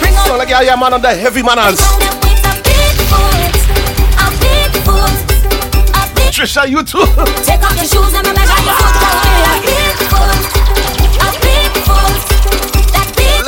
Bring 0.00 0.14
out 0.14 0.26
Sound 0.26 0.38
like 0.38 0.50
you're 0.50 0.62
your 0.64 0.76
man 0.76 0.92
on 0.94 1.02
the 1.02 1.14
heavy 1.14 1.42
manners. 1.42 1.80
them 1.80 2.14
with 2.20 2.44
a 2.44 2.54
big 2.62 2.96
foot, 3.08 3.56
a 4.20 4.26
big 4.38 4.72
foot, 4.84 5.16
a 5.96 6.14
big. 6.14 6.32
Trisha, 6.34 6.68
you 6.68 6.82
too. 6.82 7.06
Take 7.42 7.62
off 7.64 7.76
your 7.76 7.86
shoes 7.88 8.12
and 8.14 8.26
measure 8.36 8.62
your 8.64 8.74
foot. 8.74 10.35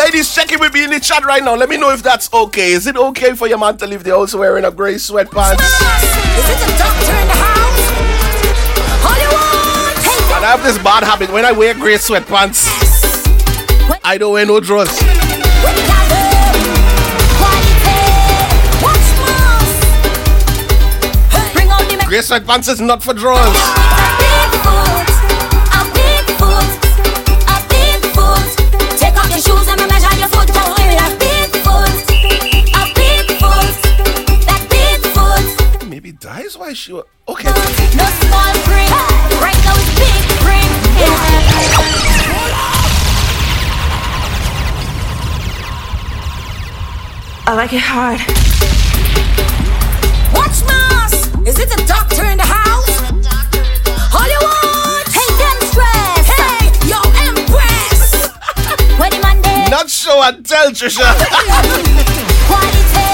Ladies, 0.08 0.34
check 0.34 0.50
in 0.50 0.58
with 0.58 0.72
me 0.72 0.84
in 0.84 0.90
the 0.90 1.00
chat 1.00 1.22
right 1.26 1.44
now. 1.44 1.54
Let 1.54 1.68
me 1.68 1.76
know 1.76 1.90
if 1.90 2.02
that's 2.02 2.32
okay. 2.32 2.72
Is 2.72 2.86
it 2.86 2.96
okay 2.96 3.34
for 3.34 3.46
your 3.46 3.58
man 3.58 3.76
to 3.76 3.86
leave 3.86 4.04
the 4.04 4.16
house 4.16 4.34
wearing 4.34 4.64
a 4.64 4.70
grey 4.70 4.94
sweatpants? 4.94 5.60
Is 5.60 6.48
it 6.48 6.56
a 6.64 6.78
doctor 6.78 7.12
in 7.12 7.28
the 7.28 7.34
house? 7.36 7.90
Hey, 9.04 10.34
And 10.34 10.46
I 10.46 10.56
have 10.56 10.62
this 10.62 10.78
bad 10.82 11.04
habit. 11.04 11.30
When 11.30 11.44
I 11.44 11.52
wear 11.52 11.74
grey 11.74 11.96
sweatpants, 11.96 12.64
I 14.02 14.16
don't 14.16 14.32
wear 14.32 14.46
no 14.46 14.60
drawers. 14.60 14.88
Grey 22.08 22.20
sweatpants 22.20 22.70
is 22.70 22.80
not 22.80 23.02
for 23.02 23.12
drawers. 23.12 23.87
Dies 36.68 36.68
why 36.68 36.74
she. 36.74 36.92
Okay. 37.28 37.48
No 37.96 38.06
small 38.20 38.52
ring, 38.68 38.90
right 39.40 39.58
now 39.64 39.74
it's 39.76 39.92
big 39.96 40.22
ring. 40.44 40.70
I 47.46 47.54
like 47.54 47.72
it 47.72 47.80
hard. 47.80 48.20
Watch 50.34 50.62
mask. 50.66 51.38
Is 51.46 51.58
it 51.58 51.72
a 51.72 51.86
doctor 51.86 52.24
in 52.26 52.36
the 52.36 52.44
house? 52.44 53.00
Hollywood. 54.12 55.08
Hey, 55.08 55.30
them 55.40 55.58
stress. 55.70 56.28
Hey, 56.36 56.68
yo, 56.88 57.00
Empress. 57.24 58.12
Where 58.98 59.10
the 59.10 59.18
man 59.22 59.40
there? 59.40 59.70
Not 59.70 59.88
show 59.88 60.22
and 60.22 60.44
tell, 60.44 60.70
Trisha. 60.72 61.08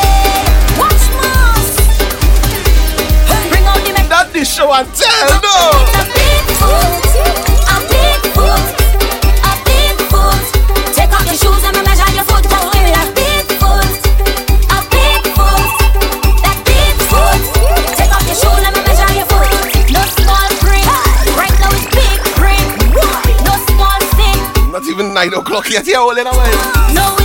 Out 4.13 4.33
the 4.33 4.45
show 4.45 4.73
and 4.73 4.87
tell, 4.95 5.31
no. 5.43 5.75
A 5.99 6.05
big 6.15 6.47
foot, 6.61 7.03
a 7.67 7.77
big 7.91 8.21
foot, 8.31 8.67
a 9.43 9.53
big 9.67 9.97
foot. 10.07 10.45
Take 10.95 11.11
off 11.11 11.27
your 11.27 11.35
shoes 11.35 11.65
and 11.67 11.75
measure 11.83 12.07
your 12.15 12.23
foot. 12.23 12.45
In 12.47 12.95
a 12.95 13.05
big 13.11 13.47
foot, 13.59 13.91
a 14.71 14.79
big 14.87 15.23
foot, 15.35 15.67
that 16.47 16.59
big 16.63 16.95
foot. 17.11 17.43
Take 17.99 18.13
off 18.15 18.23
your 18.29 18.39
shoes 18.39 18.63
and 18.63 18.77
measure 18.87 19.11
your 19.19 19.27
foot. 19.27 19.51
No 19.91 20.03
small 20.15 20.49
print, 20.63 20.87
right 21.35 21.57
now 21.59 21.75
it's 21.75 21.91
big 21.91 22.19
print. 22.39 22.71
No 23.43 23.55
small 23.67 23.99
stick, 24.15 24.39
Not 24.71 24.87
even 24.87 25.11
9 25.13 25.35
o'clock 25.43 25.67
yet. 25.71 25.87
You're 25.87 25.99
holding 25.99 26.27
away. 26.27 26.51
no 26.95 27.03
itsy 27.03 27.19
bitsy. 27.19 27.24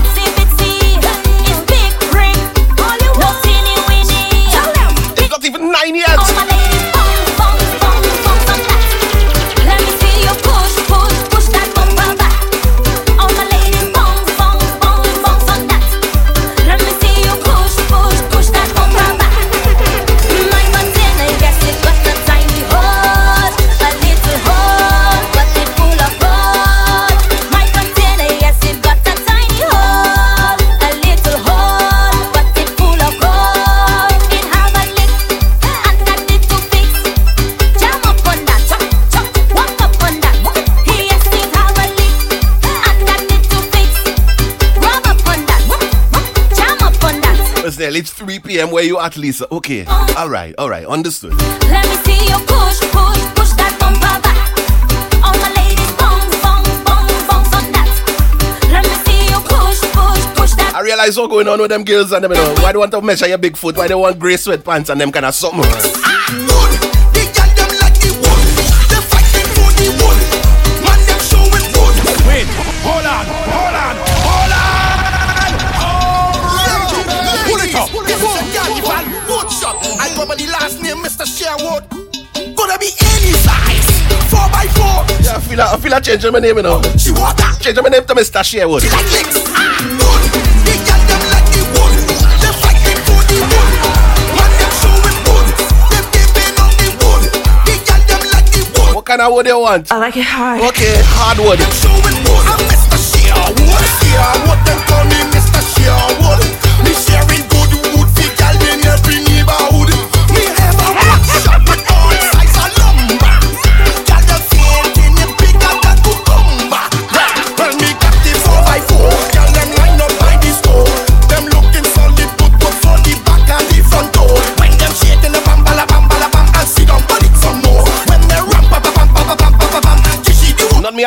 Nearly 47.99 48.07
3 48.07 48.39
p.m. 48.39 48.71
where 48.71 48.83
you 48.83 48.99
at, 48.99 49.17
Lisa. 49.17 49.51
Okay. 49.53 49.85
All 49.85 50.29
right, 50.29 50.55
all 50.57 50.69
right. 50.69 50.85
Understood. 50.85 51.33
Let 51.33 51.85
me 51.87 51.95
see 52.05 52.19
you 52.29 52.37
push, 52.47 52.79
push, 52.95 53.21
push 53.35 53.51
that 53.59 53.75
bumper 53.79 54.15
back. 54.23 54.55
All 55.23 55.35
my 55.35 55.49
ladies, 55.59 55.91
bounce, 55.99 56.35
bounce, 56.41 56.69
bounce, 56.87 57.27
bounce 57.27 57.51
on 57.55 57.71
that. 57.75 57.91
Let 58.71 58.83
me 58.87 58.95
see 59.03 59.27
you 59.27 59.39
push, 59.43 59.81
push, 59.91 60.23
push 60.37 60.53
that. 60.55 60.73
I 60.75 60.81
realize 60.81 61.17
what's 61.17 61.29
going 61.31 61.47
on 61.47 61.59
with 61.59 61.69
them 61.71 61.83
girls 61.83 62.11
and 62.11 62.23
them, 62.23 62.31
you 62.31 62.37
know. 62.37 62.55
Why 62.61 62.71
they 62.71 62.77
want 62.77 62.91
to 62.91 63.01
measure 63.01 63.27
your 63.27 63.37
big 63.37 63.57
foot? 63.57 63.75
Why 63.77 63.87
they 63.87 63.95
want 63.95 64.17
grey 64.19 64.35
sweatpants 64.35 64.89
and 64.89 65.01
them 65.01 65.11
kind 65.11 65.25
of 65.25 65.35
something? 65.35 65.59
Feel 85.59 85.65
like, 85.65 85.73
I 85.73 85.81
feel 85.81 85.91
like 85.91 86.03
changing 86.03 86.31
my 86.31 86.39
name, 86.39 86.57
you 86.57 86.63
know. 86.63 86.81
She 86.95 87.11
want 87.11 87.37
that. 87.37 87.59
Changing 87.59 87.83
my 87.83 87.89
name 87.89 88.05
to 88.05 88.13
Mr. 88.15 88.43
Sherwood. 88.43 88.81
She 88.81 88.89
like 88.89 89.11
licks. 89.11 89.35
Good. 89.35 90.23
The 90.63 90.73
girl 90.87 91.01
them 91.03 91.23
like 91.31 91.47
the 91.51 91.61
wood. 91.75 91.93
They 92.39 92.53
fighting 92.63 93.01
for 93.03 93.19
the 93.27 93.37
wood. 93.43 93.71
Man 94.39 94.51
them 94.55 94.71
showing 94.79 95.19
wood. 95.27 95.47
Them 95.91 96.05
giving 96.15 96.55
on 96.63 96.71
the 96.79 96.87
wood. 97.03 97.23
The 97.67 97.75
girl 97.83 98.01
them 98.07 98.23
like 98.31 98.47
the 98.55 98.61
wood. 98.71 98.95
What 98.95 99.05
kind 99.05 99.21
of 99.21 99.33
wood 99.33 99.47
you 99.47 99.59
want? 99.59 99.91
I 99.91 99.97
like 99.99 100.15
it 100.15 100.23
hard. 100.23 100.61
Okay, 100.71 100.95
hardwood. 101.03 101.59
Showing 101.75 102.19
wood. 102.23 102.45
I'm 102.47 102.61
Mr. 102.71 102.95
Sherwood. 102.95 103.83
Sherwood. 103.99 104.59
Them 104.63 104.79
call 104.87 105.03
me 105.11 105.19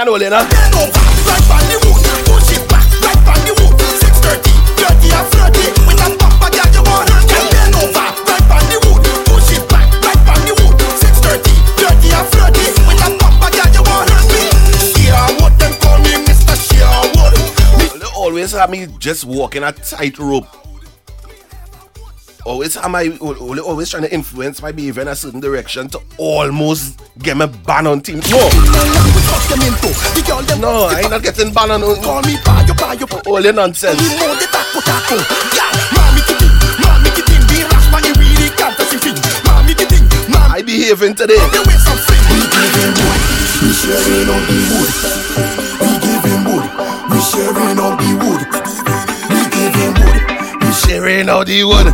and 0.08 0.10
right 0.10 1.46
on 1.46 1.62
the 1.70 1.78
wood. 1.86 2.02
Push 2.26 2.58
it 2.58 2.66
back, 2.68 2.86
right 3.06 3.22
on 3.22 3.38
the 3.46 3.54
wood. 3.62 3.78
630, 4.02 4.50
30 4.74 5.14
and 5.14 5.28
30. 5.30 5.62
With 5.86 6.02
a 6.02 6.08
bumper, 6.18 6.50
girl, 6.50 6.66
you 6.74 6.82
want 6.82 7.06
over, 7.06 8.10
right 8.26 8.50
on 8.50 8.64
the 8.66 8.78
wood. 8.82 9.02
Push 9.30 9.54
it 9.54 9.62
back, 9.70 9.86
right 10.02 10.26
on 10.26 10.42
the 10.42 10.54
wood. 10.58 10.74
630, 10.98 11.54
30 11.78 12.18
and 12.18 12.26
30. 12.34 12.82
With 12.82 12.98
a 12.98 13.08
bumper, 13.14 13.50
girl, 13.54 13.70
you 13.70 13.82
want 13.86 14.10
her. 14.10 14.22
Sherwood, 14.90 15.54
them 15.62 15.72
call 15.78 15.98
me 16.02 16.18
Mr. 16.26 16.56
Sherwood. 16.58 18.02
Always 18.16 18.52
have 18.52 18.70
me 18.70 18.86
just 18.98 19.24
walking 19.24 19.62
a 19.62 19.70
tightrope. 19.70 20.50
Always 22.44 22.76
am 22.76 22.94
I 22.96 23.04
al- 23.22 23.60
always 23.60 23.88
trying 23.90 24.02
to 24.02 24.12
influence 24.12 24.60
my 24.60 24.72
behavior 24.72 25.02
in 25.02 25.08
a 25.08 25.14
certain 25.14 25.38
direction 25.38 25.86
to 25.90 26.00
almost 26.18 27.00
get 27.18 27.36
me 27.36 27.46
banned 27.66 27.86
on 27.86 28.00
team. 28.00 28.18
No, 28.30 28.48
no, 30.58 30.90
I 30.90 31.00
ain't 31.02 31.10
not 31.10 31.22
getting 31.22 31.52
banned 31.54 31.70
on. 31.70 31.80
Call 32.02 32.22
me 32.22 32.34
Bayo, 32.44 32.74
Bayo. 32.74 33.06
All 33.30 33.40
your 33.40 33.52
nonsense. 33.52 33.94
More 34.18 34.34
the 34.34 34.46
taco, 34.50 34.80
taco. 34.82 35.16
Yeah, 35.54 35.70
mommy 35.94 36.22
kitty, 36.26 36.48
mommy 36.82 37.10
kitty. 37.14 37.38
The 37.46 37.62
rash 37.70 37.86
man, 37.94 38.02
you 38.10 38.14
really 38.18 38.50
can't 38.58 38.74
touch 38.74 38.90
him. 38.90 39.14
Mommy 39.46 39.74
kitty, 39.78 40.02
mommy. 40.26 40.50
I 40.50 40.62
behaving 40.66 41.14
today. 41.14 41.38
The 41.38 41.62
way 41.62 41.78
some 41.78 41.98
sing. 42.02 42.22
We 42.26 42.42
give 42.42 42.74
him 42.74 42.90
wood. 42.98 43.22
We 43.62 43.70
sharing 43.70 44.26
on 44.26 44.42
the 44.50 44.58
wood. 44.66 44.90
We 45.78 45.90
give 46.02 46.24
him 46.26 46.42
wood. 46.50 46.66
We 47.06 47.18
sharing 47.22 47.78
on 47.78 47.94
the 48.02 48.10
wood. 48.18 48.31
Sharing 50.92 51.28
all 51.30 51.42
the 51.42 51.64
wood. 51.64 51.88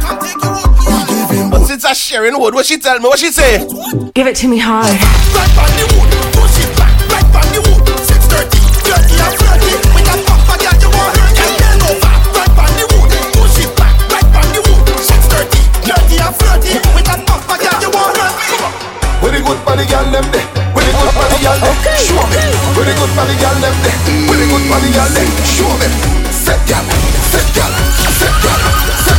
But 1.51 1.63
since 1.71 1.85
I 1.85 1.93
sharing 1.93 2.35
wood, 2.35 2.53
what 2.53 2.67
she 2.67 2.79
tell 2.79 2.99
me? 2.99 3.07
What 3.07 3.21
she 3.21 3.31
say? 3.31 3.63
Give 4.11 4.27
it 4.27 4.35
to 4.43 4.49
me 4.49 4.59
hard. 4.59 4.91
Right 4.91 5.55
on 5.55 5.71
the 5.79 5.87
wood. 5.95 6.11
Push 6.35 6.59
it 6.59 6.71
back. 6.75 6.91
Right 7.07 7.31
on 7.31 7.47
the 7.55 7.63
wood. 7.63 7.87
630, 7.95 8.59
30 8.91 9.23
and 9.23 9.39
30. 9.39 9.95
With 9.95 10.03
a 10.03 10.19
bumper, 10.27 10.59
girl, 10.59 10.75
you 10.83 10.91
want 10.91 11.15
her. 11.15 11.31
Girl, 11.31 11.55
bend 11.63 11.83
over. 11.87 12.11
Right 12.43 12.59
on 12.59 12.73
the 12.75 12.87
wood. 12.91 13.11
Push 13.39 13.63
it 13.63 13.71
back. 13.79 13.95
Right 14.11 14.35
on 14.35 14.47
the 14.51 14.61
wood. 14.67 14.83
630, 14.91 15.95
30 15.95 16.19
and 16.19 16.35
30. 16.35 16.99
With 16.99 17.07
a 17.07 17.17
bumper, 17.23 17.55
girl, 17.55 17.79
you 17.79 17.91
want 17.95 18.19
her. 18.19 18.31
Where 19.23 19.31
the 19.31 19.41
good 19.47 19.61
body 19.63 19.87
girl 19.87 20.11
them 20.11 20.27
there? 20.35 20.47
Where 20.75 20.83
the 20.83 20.91
good 20.91 21.15
body 21.15 21.39
girl 21.39 21.59
them? 21.63 21.77
Show 22.03 22.19
me. 22.35 22.43
Where 22.75 22.83
the 22.83 22.95
good 22.99 23.13
body 23.15 23.35
girl 23.39 23.57
them 23.63 23.75
there? 23.79 23.95
Where 24.27 24.39
the 24.43 24.47
good 24.51 24.65
body 24.67 24.91
girl 24.91 25.11
them? 25.15 25.29
Show 25.47 25.71
me. 25.79 25.87
Set 26.35 26.59
girl, 26.67 26.83
set 27.31 27.47
girl, 27.55 27.71
set 28.19 28.35
girl, 28.43 28.61
set. 29.05 29.19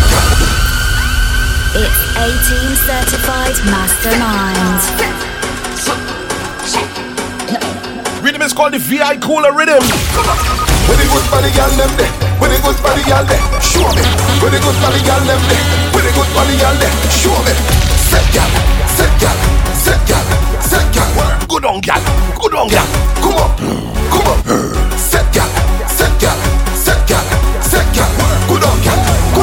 It's 1.80 2.02
18 2.18 2.76
certified 2.88 3.58
mastermind. 3.70 4.82
Rhythm 8.24 8.42
is 8.42 8.54
called 8.54 8.74
the 8.74 8.80
VI 8.80 9.18
Cooler 9.18 9.54
Rhythm. 9.54 9.84
Where 9.84 10.98
the 10.98 11.08
good 11.08 11.28
body 11.32 11.52
girl 11.56 11.70
them 11.78 11.92
there? 11.96 12.12
Where 12.42 12.50
the 12.50 12.60
good 12.64 12.78
body 12.84 13.04
girl 13.06 13.24
there? 13.24 13.42
Show 13.62 13.88
me. 13.96 14.04
Where 14.42 14.52
the 14.52 14.60
good 14.60 14.78
body 14.82 15.02
girl 15.06 15.24
them 15.24 15.42
there? 15.48 15.64
Where 15.94 16.04
the 16.04 16.12
good 16.12 16.30
body 16.34 16.56
girl 16.58 16.76
there? 16.82 16.94
Show 17.16 17.38
me. 17.46 17.54
Set 18.10 18.26
girl, 18.34 18.50
set 18.98 19.14
girl, 19.22 19.38
set 19.74 20.02
girl, 20.10 20.26
set 20.60 20.88
girl. 20.94 21.48
Good 21.48 21.66
on, 21.66 21.80
gal. 21.82 22.02
Good 22.42 22.54
on, 22.56 22.68
gal. 22.70 22.88
Come 23.22 23.38
on. 23.38 23.89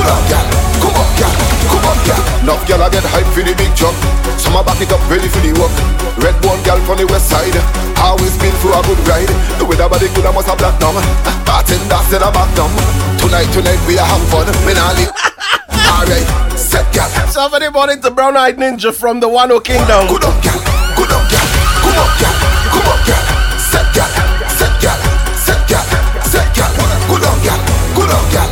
Good 0.06 0.14
on, 0.14 0.22
girl. 0.30 0.46
Come 0.78 0.94
on, 1.02 1.10
girl. 1.18 1.34
Come 1.66 1.82
on, 1.90 1.98
girl. 2.06 2.22
Enough 2.46 2.62
girl 2.70 2.82
I 2.86 2.88
get 2.94 3.02
hype 3.10 3.26
for 3.34 3.42
the 3.42 3.50
big 3.58 3.74
job. 3.74 3.90
Some 4.38 4.54
a 4.54 4.62
back 4.62 4.78
it 4.78 4.94
up 4.94 5.02
ready 5.10 5.26
for 5.26 5.42
the 5.42 5.50
work. 5.58 5.74
Red 6.22 6.38
one 6.46 6.62
girl 6.62 6.78
from 6.86 7.02
the 7.02 7.10
west 7.10 7.26
side. 7.26 7.58
Always 7.98 8.30
been 8.38 8.54
through 8.62 8.78
a 8.78 8.80
good 8.86 9.02
ride. 9.02 9.26
The 9.58 9.66
way 9.66 9.74
that 9.74 9.90
body 9.90 10.06
good 10.14 10.22
I 10.22 10.30
must 10.30 10.46
have 10.46 10.62
black 10.62 10.78
numb. 10.78 10.94
Bartender 11.42 11.98
said 12.06 12.22
I'm 12.22 12.30
back 12.30 12.46
numb. 12.54 12.70
Tonight, 13.18 13.50
tonight 13.50 13.82
we 13.90 13.98
are 13.98 14.06
have 14.06 14.22
fun. 14.30 14.46
We 14.62 14.78
not 14.78 14.94
leave. 14.94 15.10
Alright, 15.90 16.22
set 16.54 16.86
girl. 16.94 17.10
So 17.26 17.50
for 17.50 17.58
the 17.58 17.74
morning 17.74 17.98
to 18.06 18.10
Brown 18.14 18.38
Eyed 18.38 18.62
Ninja 18.62 18.94
from 18.94 19.18
the 19.18 19.26
Wano 19.26 19.58
Kingdom. 19.58 20.06
Good 20.06 20.22
on, 20.22 20.38
girl. 20.38 20.62
Good 20.94 21.10
on, 21.10 21.24
girl. 21.26 21.46
Come 21.82 21.98
on, 21.98 22.10
girl. 22.14 22.34
Come 22.70 22.86
on, 22.94 22.98
girl. 23.10 23.22
Set 23.58 23.90
girl. 23.90 24.10
Set 24.54 24.70
girl. 24.78 24.98
Set 25.34 25.62
girl. 25.66 25.82
Set 26.30 26.46
girl. 26.54 26.70
Good 27.10 27.26
on, 27.26 27.36
girl. 27.42 27.58
Good 27.98 28.12
on, 28.14 28.22
girl. 28.30 28.45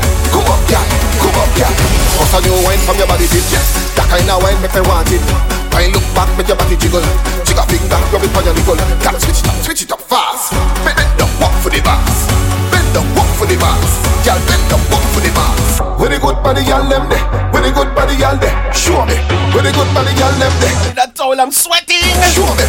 A 2.34 2.40
new 2.42 2.58
wine 2.66 2.82
from 2.82 2.98
your 2.98 3.06
body 3.06 3.30
dip? 3.30 3.46
That 3.94 4.06
kind 4.10 4.26
of 4.26 4.42
wine 4.42 4.58
make 4.58 4.74
me 4.74 4.82
want 4.90 5.10
it. 5.14 5.22
Wine 5.70 5.94
look 5.94 6.06
back, 6.14 6.30
make 6.34 6.50
your 6.50 6.58
body 6.58 6.74
jiggle. 6.74 7.02
Jiggle 7.46 7.66
finger, 7.70 7.98
rub 8.10 8.22
it 8.22 8.34
on 8.34 8.42
your 8.42 8.54
nipple. 8.54 8.78
Girl, 9.02 9.16
switch 9.22 9.38
it 9.38 9.46
up, 9.46 9.56
switch 9.62 9.82
it 9.86 9.92
up 9.94 10.02
fast. 10.02 10.50
Bend 10.82 10.98
the 11.18 11.26
walk 11.38 11.54
for 11.62 11.70
the 11.70 11.78
bass. 11.82 12.26
Bend 12.74 12.90
the 12.90 13.02
walk 13.14 13.30
for 13.38 13.46
the 13.46 13.54
bass. 13.58 13.90
Girl, 14.26 14.38
bend 14.50 14.64
the 14.66 14.78
walk 14.90 15.04
for 15.14 15.22
the 15.22 15.30
bass. 15.30 15.78
Where 15.98 16.10
the 16.10 16.18
good 16.18 16.38
body 16.42 16.62
girl 16.66 16.82
them 16.90 17.06
there? 17.06 17.22
Where 17.54 17.62
the 17.62 17.70
good 17.70 17.90
body 17.94 18.18
girl 18.18 18.34
there? 18.38 18.54
Show 18.74 18.98
me. 19.06 19.14
Where 19.54 19.62
the 19.62 19.70
good 19.70 19.90
body 19.94 20.14
girl 20.18 20.34
them 20.42 20.54
there? 20.58 20.76
That's 20.98 21.18
all 21.22 21.38
I'm 21.38 21.54
sweating. 21.54 22.02
Show 22.34 22.50
me. 22.58 22.66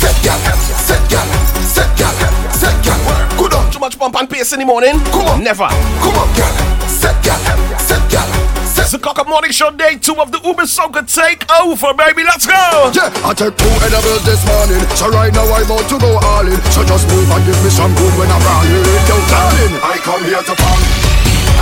Set 0.00 0.16
girl, 0.24 0.40
set 0.88 1.04
girl, 1.12 1.28
set 1.68 1.90
girl, 2.00 2.16
set 2.56 2.76
girl. 2.80 3.00
Good 3.36 3.52
on. 3.52 3.68
Too 3.72 3.80
much 3.80 3.98
pump 3.98 4.16
and 4.16 4.28
pace 4.28 4.52
in 4.52 4.60
the 4.60 4.66
morning? 4.66 4.96
Come 5.12 5.28
on. 5.28 5.44
Never. 5.44 5.68
Come 6.00 6.16
on, 6.16 6.28
girl. 6.32 6.54
Set 6.88 7.16
girl, 7.24 7.40
set 7.76 8.04
girl, 8.08 8.51
It's 8.82 8.90
the 8.90 8.98
Cock 8.98 9.22
Morning 9.30 9.54
Show, 9.54 9.70
day 9.70 9.94
two 9.94 10.18
of 10.18 10.34
the 10.34 10.42
Uber 10.42 10.66
Soca 10.66 11.06
Take 11.06 11.46
Over, 11.62 11.94
baby. 11.94 12.26
Let's 12.26 12.50
go. 12.50 12.90
Yeah, 12.90 13.14
I 13.22 13.30
took 13.30 13.54
two 13.54 13.70
edibles 13.78 14.26
this 14.26 14.42
morning, 14.42 14.82
so 14.98 15.06
right 15.14 15.30
now 15.30 15.46
I'm 15.54 15.62
about 15.62 15.86
to 15.86 15.96
go 16.02 16.18
all 16.18 16.42
in. 16.42 16.58
So 16.74 16.82
just 16.82 17.06
move 17.06 17.30
and 17.30 17.46
give 17.46 17.54
me 17.62 17.70
some 17.70 17.94
good 17.94 18.10
when 18.18 18.26
I'm 18.26 18.42
rolling. 18.42 18.82
Yo, 19.06 19.14
darling, 19.30 19.78
I 19.86 20.02
come 20.02 20.26
here 20.26 20.42
to 20.42 20.54
party 20.58 20.90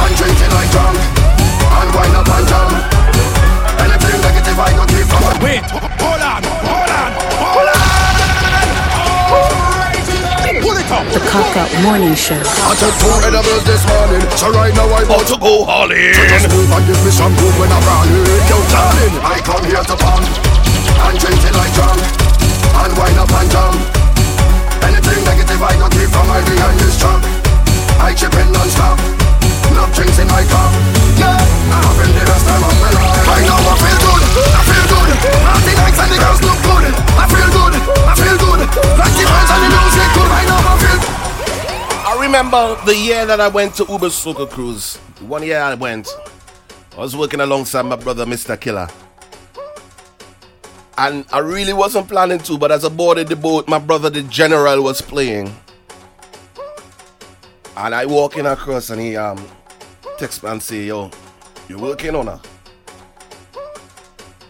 and 0.00 0.12
drink 0.16 0.32
till 0.32 0.48
I 0.48 0.64
drunk 0.72 0.96
and 1.60 1.88
wind 1.92 2.16
up 2.16 2.24
and 2.24 2.46
jump. 2.48 2.72
Anything 3.84 4.16
negative 4.24 4.56
I 4.56 4.70
keep 4.88 5.04
from. 5.12 5.36
Wait, 5.44 5.64
hold 6.00 6.24
on, 6.24 6.40
The 10.90 11.22
Cock 11.30 11.54
Up 11.54 11.70
Morning 11.86 12.18
Show. 12.18 12.34
I 12.34 12.74
took 12.74 12.90
two 12.98 13.14
edibles 13.22 13.62
this 13.62 13.78
morning, 13.86 14.26
so 14.34 14.50
right 14.50 14.74
now 14.74 14.90
I'm 14.90 15.06
about 15.06 15.22
to 15.30 15.38
go 15.38 15.62
all 15.62 15.86
in. 15.86 16.10
So 16.18 16.26
just 16.26 16.50
move 16.50 16.66
and 16.66 16.82
give 16.82 16.98
me 17.06 17.14
some 17.14 17.30
good 17.38 17.54
when 17.62 17.70
I'm 17.70 17.78
rolling. 17.86 18.26
Yo, 18.50 18.58
darling, 18.74 19.14
I 19.22 19.38
come 19.38 19.62
here 19.70 19.86
to 19.86 19.94
party 19.94 20.26
and 20.26 21.14
drink 21.14 21.38
till 21.46 21.54
I 21.54 21.70
drunk 21.78 22.02
and 22.74 22.90
wind 22.98 23.18
up 23.22 23.30
and 23.30 23.48
jump. 23.54 23.78
Anything 24.82 25.22
negative 25.30 25.62
I 25.62 25.78
don't 25.78 25.94
keep 25.94 26.10
from 26.10 26.26
my 26.26 26.42
behind 26.42 26.74
this 26.82 26.98
truck. 26.98 27.22
I 28.02 28.10
chip 28.10 28.34
in 28.34 28.50
non-stop. 28.50 28.98
Drinks 30.00 30.18
in 30.18 30.28
my 30.28 30.42
cup 30.48 30.72
Yeah, 31.18 31.36
I 31.36 32.00
the 32.00 32.22
of 32.24 32.76
my 32.80 32.90
life. 32.96 33.20
I 33.20 33.76
feel 33.76 33.98
good, 34.00 34.22
I 34.56 34.62
feel 34.64 34.86
good. 34.88 35.08
All 35.50 35.60
the 35.60 35.72
and 36.00 36.10
the 36.10 36.18
girls 36.18 36.40
look 36.40 36.60
good. 36.64 36.84
I 37.20 37.26
feel 37.28 37.50
good, 37.52 37.74
I 38.08 38.14
feel 38.16 38.36
good. 38.40 38.60
Like 38.96 39.14
the 39.18 39.24
friends 39.28 39.50
and 39.52 39.60
the 39.60 39.70
music 39.76 40.08
good 40.16 40.30
I 40.32 40.74
feel 40.80 40.98
I 42.06 42.22
remember 42.22 42.76
the 42.86 42.96
year 42.96 43.26
that 43.26 43.40
I 43.40 43.48
went 43.48 43.74
to 43.74 43.84
Uber 43.88 44.08
Soca 44.08 44.48
Cruise. 44.48 44.96
One 45.20 45.42
year 45.42 45.60
I 45.60 45.74
went. 45.74 46.08
I 46.96 47.00
was 47.00 47.14
working 47.14 47.40
alongside 47.40 47.82
my 47.82 47.96
brother 47.96 48.24
Mr. 48.24 48.58
Killer. 48.58 48.88
And 50.98 51.24
I 51.32 51.38
really 51.38 51.72
wasn't 51.72 52.08
planning 52.08 52.38
to, 52.40 52.58
but 52.58 52.72
as 52.72 52.84
I 52.84 52.88
boarded 52.88 53.28
the 53.28 53.36
boat, 53.36 53.68
my 53.68 53.78
brother 53.78 54.10
the 54.10 54.22
general 54.22 54.82
was 54.82 55.00
playing. 55.02 55.54
And 57.76 57.94
I 57.94 58.06
walking 58.06 58.46
across 58.46 58.90
and 58.90 59.00
he 59.00 59.16
um 59.16 59.38
text 60.20 60.44
and 60.44 60.62
say, 60.62 60.84
yo, 60.84 61.10
you 61.66 61.78
working 61.78 62.14
on 62.14 62.26
her? 62.26 62.38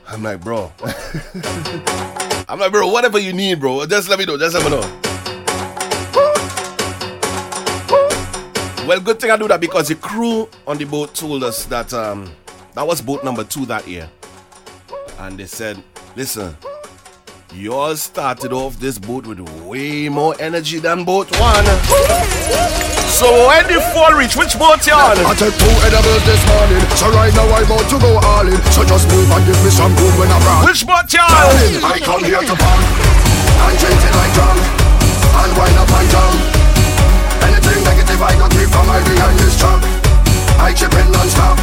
I'm 0.08 0.20
like, 0.20 0.40
bro. 0.40 0.72
I'm 2.48 2.58
like, 2.58 2.72
bro, 2.72 2.88
whatever 2.88 3.20
you 3.20 3.32
need, 3.32 3.60
bro. 3.60 3.86
Just 3.86 4.08
let 4.08 4.18
me 4.18 4.24
know. 4.24 4.36
Just 4.36 4.56
let 4.56 4.64
me 4.64 4.70
know. 4.70 4.80
Well, 8.84 8.98
good 8.98 9.20
thing 9.20 9.30
I 9.30 9.36
do 9.36 9.46
that 9.46 9.60
because 9.60 9.86
the 9.86 9.94
crew 9.94 10.48
on 10.66 10.76
the 10.76 10.86
boat 10.86 11.14
told 11.14 11.44
us 11.44 11.66
that 11.66 11.94
um 11.94 12.28
that 12.74 12.84
was 12.84 13.00
boat 13.00 13.22
number 13.22 13.44
two 13.44 13.64
that 13.66 13.86
year. 13.86 14.10
And 15.20 15.38
they 15.38 15.46
said, 15.46 15.80
listen, 16.16 16.56
yours 17.53 18.03
started 18.03 18.53
off 18.53 18.78
this 18.78 18.98
boat 18.98 19.26
with 19.26 19.40
way 19.66 20.09
more 20.09 20.34
energy 20.40 20.78
than 20.78 21.05
boat 21.05 21.28
one. 21.40 21.64
So 23.11 23.26
when 23.48 23.66
the 23.66 23.82
fall 23.92 24.14
reach, 24.14 24.36
which 24.36 24.57
boat 24.59 24.86
you 24.86 24.94
on? 24.94 25.18
I 25.18 25.34
took 25.34 25.53
two 25.59 25.74
edibles 25.82 26.24
this 26.24 26.42
morning, 26.46 26.80
so 26.94 27.11
right 27.11 27.34
now 27.34 27.44
I'm 27.51 27.66
about 27.66 27.86
to 27.90 27.98
go 27.98 28.16
all 28.22 28.46
in. 28.46 28.57
So 28.70 28.86
just 28.86 29.11
move 29.11 29.28
and 29.28 29.42
give 29.44 29.59
me 29.64 29.70
some 29.70 29.92
good 29.98 30.14
when 30.16 30.30
I'm 30.30 30.42
round. 30.46 30.64
Which 30.66 30.86
boat 30.86 31.11
you 31.12 31.20
on? 31.20 31.84
I 31.84 31.98
come 32.01 32.22
here 32.24 32.40
to 32.40 32.55
park 32.55 32.84
and 33.66 33.74
change 33.76 33.98
it 33.98 34.14
like 34.14 34.32
drunk 34.32 34.61
and 35.42 35.51
wind 35.59 35.76
up 35.76 35.90
and 35.90 36.09
down. 36.09 36.34
Anything 37.51 37.80
negative 37.84 38.20
I 38.22 38.32
got 38.38 38.51
keep 38.55 38.68
from 38.70 38.86
my 38.86 39.01
behind 39.03 39.36
this 39.42 39.59
truck. 39.59 39.82
I 40.61 40.72
chip 40.76 40.92
in 40.94 41.09
non-stop, 41.11 41.57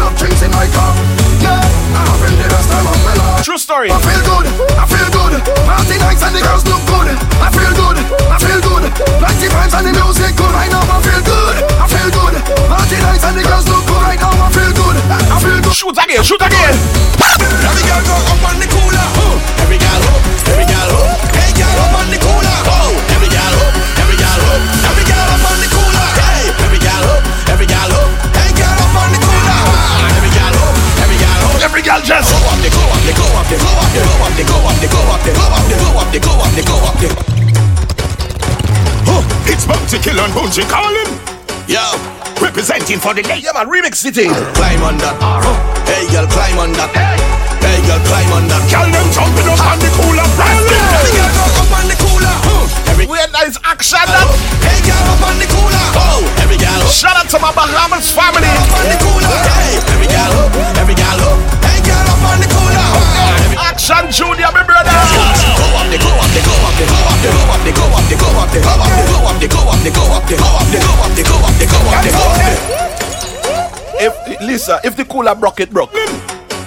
no 0.00 0.10
drinks 0.18 0.42
in 0.42 0.50
my 0.50 0.66
cup. 0.72 0.96
Yeah, 1.44 1.60
I'm 1.94 2.06
having 2.10 2.36
the 2.36 2.48
best 2.50 2.68
time 2.70 2.86
of 2.86 2.98
my 3.06 3.14
life. 3.14 3.44
True 3.46 3.58
story. 3.58 3.90
I 3.90 3.98
feel 4.02 4.22
good, 4.26 4.46
I 4.76 4.84
feel 4.90 5.08
good. 5.14 5.32
Party 5.64 5.96
nights 6.02 6.22
and 6.26 6.34
the 6.34 6.42
girls 6.42 6.64
look 6.66 6.82
good. 6.90 7.08
I 7.40 7.48
feel 7.54 7.72
good, 7.78 7.96
I 8.30 8.36
feel 8.42 8.60
good. 8.60 8.82
Plenty 9.22 9.48
vibes 9.48 9.74
and 9.78 9.84
the 9.86 9.92
music 9.94 10.32
good. 10.34 10.52
Right 10.54 10.70
now 10.70 10.84
I 10.84 10.98
feel 11.04 11.22
good, 11.22 11.56
I 11.78 11.86
feel 11.86 12.10
good. 12.10 12.34
Party 12.68 12.98
nights 13.04 13.24
and 13.24 13.36
the 13.38 13.42
girls 13.46 13.66
look 13.70 13.84
good. 13.86 14.02
Right 14.02 14.20
now 14.20 14.32
I 14.32 14.48
feel 14.50 14.72
good, 14.74 14.96
I 15.06 15.36
feel 15.38 15.58
good. 15.62 15.74
Shoot 15.74 15.96
again, 15.98 16.22
shoot 16.22 16.42
again. 16.42 16.74
Every 17.20 17.84
girl 17.86 18.02
go 18.06 18.16
up 18.32 18.42
on 18.48 18.56
the 18.58 18.68
cooler. 18.70 19.06
Every 19.62 19.78
girl 19.78 20.02
up, 20.08 20.20
every 20.50 20.66
girl 20.66 20.90
up. 21.02 21.18
Hey 21.34 21.50
girl 21.54 21.78
up 21.84 21.94
on 22.00 22.08
the 22.10 22.18
cooler. 22.18 22.53
Girl 31.94 32.02
just 32.02 32.26
go 32.26 32.50
up, 32.50 32.58
they 32.58 32.74
go 32.74 32.82
up, 32.90 32.98
they 33.06 33.14
go 33.14 33.22
up, 33.38 33.46
they 33.46 33.54
go 33.54 33.70
up, 33.78 33.86
they 33.94 34.02
go 34.02 34.18
up, 34.18 34.34
they 34.34 34.42
go 34.42 34.58
up, 34.66 34.74
they 34.82 34.88
go 34.90 34.98
up, 35.14 35.22
they 35.22 35.30
go 35.30 35.46
up, 35.46 35.62
they 35.62 35.78
go 35.78 35.94
up, 35.94 36.10
they 36.10 36.18
go 36.18 36.34
up, 36.42 36.50
they 36.50 36.64
go 36.66 36.74
up, 36.82 36.96
they. 36.98 37.06
Oh, 39.06 39.22
it's 39.46 39.62
Bounty 39.62 40.02
Kill 40.02 40.18
and 40.18 40.34
Bunji 40.34 40.66
Garlin. 40.66 41.06
Yo, 41.70 41.78
representing 42.42 42.98
for 42.98 43.14
the 43.14 43.22
day. 43.22 43.38
Yeah, 43.38 43.54
man, 43.54 43.70
remix 43.70 44.02
city. 44.02 44.26
Climb 44.26 44.82
on 44.82 44.98
that. 44.98 45.14
Hey, 45.86 46.10
girl, 46.10 46.26
climb 46.26 46.58
on 46.58 46.74
that. 46.74 46.90
Hey, 47.62 47.78
girl, 47.86 48.02
climb 48.10 48.42
on 48.42 48.50
that. 48.50 48.66
Girl, 48.74 48.90
them 48.90 49.06
jumping 49.14 49.46
up 49.54 49.62
on 49.62 49.78
the 49.78 49.86
cooler. 49.94 50.26
Every 50.34 51.14
girl 51.14 51.30
go 51.30 51.78
on. 51.78 51.83
Every 53.04 53.20
Weird 53.20 53.36
nice 53.36 53.60
action. 53.68 54.00
Hey, 54.64 54.80
girl, 54.80 54.96
up 55.12 55.20
on 55.28 55.36
the 55.36 55.44
cooler. 55.44 55.88
Oh, 55.92 56.24
every 56.40 56.56
girl 56.56 56.80
up. 56.80 56.88
Shout 56.88 57.12
out 57.12 57.28
to 57.28 57.38
my 57.38 57.52
Bahamas 57.52 58.08
family. 58.08 58.48
Up 58.48 58.80
on 58.80 58.88
the 58.88 58.96
cooler. 58.96 59.28
Hey, 59.44 59.76
every 59.92 60.08
girl 60.08 60.32
up. 60.40 60.48
Every 60.80 60.96
girl 60.96 61.20
up. 61.20 61.36
Hey, 61.68 61.84
girl, 61.84 62.00
up 62.00 62.24
on 62.24 62.40
the 62.40 62.48
cooler. 62.48 62.88
Action 63.60 64.08
Junior, 64.08 64.48
my 64.56 64.64
brother. 64.64 64.88
go 64.88 65.68
up, 65.76 65.84
they 65.92 66.00
go 66.00 66.08
up, 66.16 66.32
they 66.32 66.40
go 66.48 66.56
up, 66.64 66.72
they 66.80 66.88
go 66.88 66.96
up, 66.96 67.20
they 67.20 67.28
go 67.28 67.44
up, 67.44 67.60
they 67.60 67.76
go 67.76 67.92
up, 67.92 68.08
they 68.08 68.16
go 68.16 68.32
up, 68.32 68.48
they 68.48 68.72
go 68.72 69.20
up, 69.20 69.36
they 69.36 69.52
go 69.52 69.68
up, 69.68 69.84
they 69.84 69.92
go 69.92 70.08
up, 70.08 70.24
they 70.24 70.40
go 70.40 70.48
up, 70.48 70.64
they 70.72 70.80
go 70.80 70.96
up, 70.96 71.12
they 71.12 71.24
go 71.28 71.36
up, 71.44 71.60
they 71.60 71.68
go 71.68 71.84
up, 71.84 72.00
they 72.00 72.08
go 72.08 72.24
up, 72.24 72.40
up. 72.40 73.68
If 74.00 74.40
Lisa, 74.40 74.80
if 74.80 74.96
the 74.96 75.04
cooler 75.04 75.34
broke, 75.34 75.60
it 75.60 75.68
broke. 75.68 75.92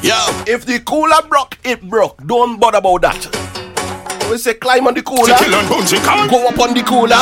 Yo, 0.05 0.13
If 0.45 0.69
the 0.69 0.77
cooler 0.85 1.25
broke, 1.27 1.57
it 1.65 1.81
broke. 1.81 2.21
Don't 2.21 2.59
bother 2.59 2.77
about 2.77 3.01
that. 3.01 3.36
We 4.29 4.37
say 4.37 4.55
climb 4.55 4.85
on 4.87 4.93
the 4.93 5.01
cooler. 5.01 5.39
Kill 5.39 5.55
and 5.55 5.67
Bunji 5.71 5.97
Garlin. 6.03 6.27
Go 6.27 6.47
up 6.51 6.59
on 6.59 6.75
the 6.75 6.83
cooler. 6.83 7.15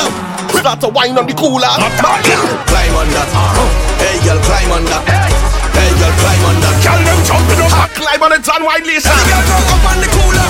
Start 0.58 0.82
to 0.82 0.90
wine 0.90 1.14
on 1.18 1.30
the 1.30 1.38
cooler. 1.38 1.70
climb 1.70 2.96
on 2.98 3.08
that. 3.14 3.30
Hey, 4.02 4.18
girl, 4.26 4.42
climb 4.42 4.72
on 4.74 4.84
that. 4.90 5.06
Hey, 5.06 5.94
girl, 6.02 6.14
climb 6.18 6.44
on 6.50 6.58
that. 6.66 6.76
Girl, 6.82 7.02
them 7.06 7.20
jumping 7.22 7.62
up. 7.62 7.70
Ah, 7.78 7.88
Climb 7.94 8.22
on 8.26 8.34
it 8.34 8.42
and 8.42 8.64
wine, 8.66 8.86
Lisa. 8.90 9.14
Every 9.14 9.30
girl 9.30 9.46
go 9.46 9.58
up 9.70 9.86
on 9.86 9.98
the 10.02 10.10
cooler. 10.18 10.50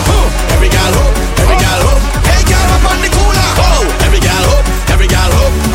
Every 0.55 0.69
girl 0.71 0.95
up, 0.95 1.11
every 1.43 1.57
girl 1.59 1.83
up. 1.91 1.99
Hey, 2.23 2.41
girl 2.47 2.69
up 2.71 2.85
on 2.87 2.99
the 3.03 3.09
cooler. 3.11 3.49
Oh, 3.59 3.83
every 4.07 4.21
girl 4.23 4.25
every 4.25 4.31
girl 4.31 4.47
up. 4.55 4.63
Every 4.95 5.07
girl 5.11 5.31
up 5.43 5.74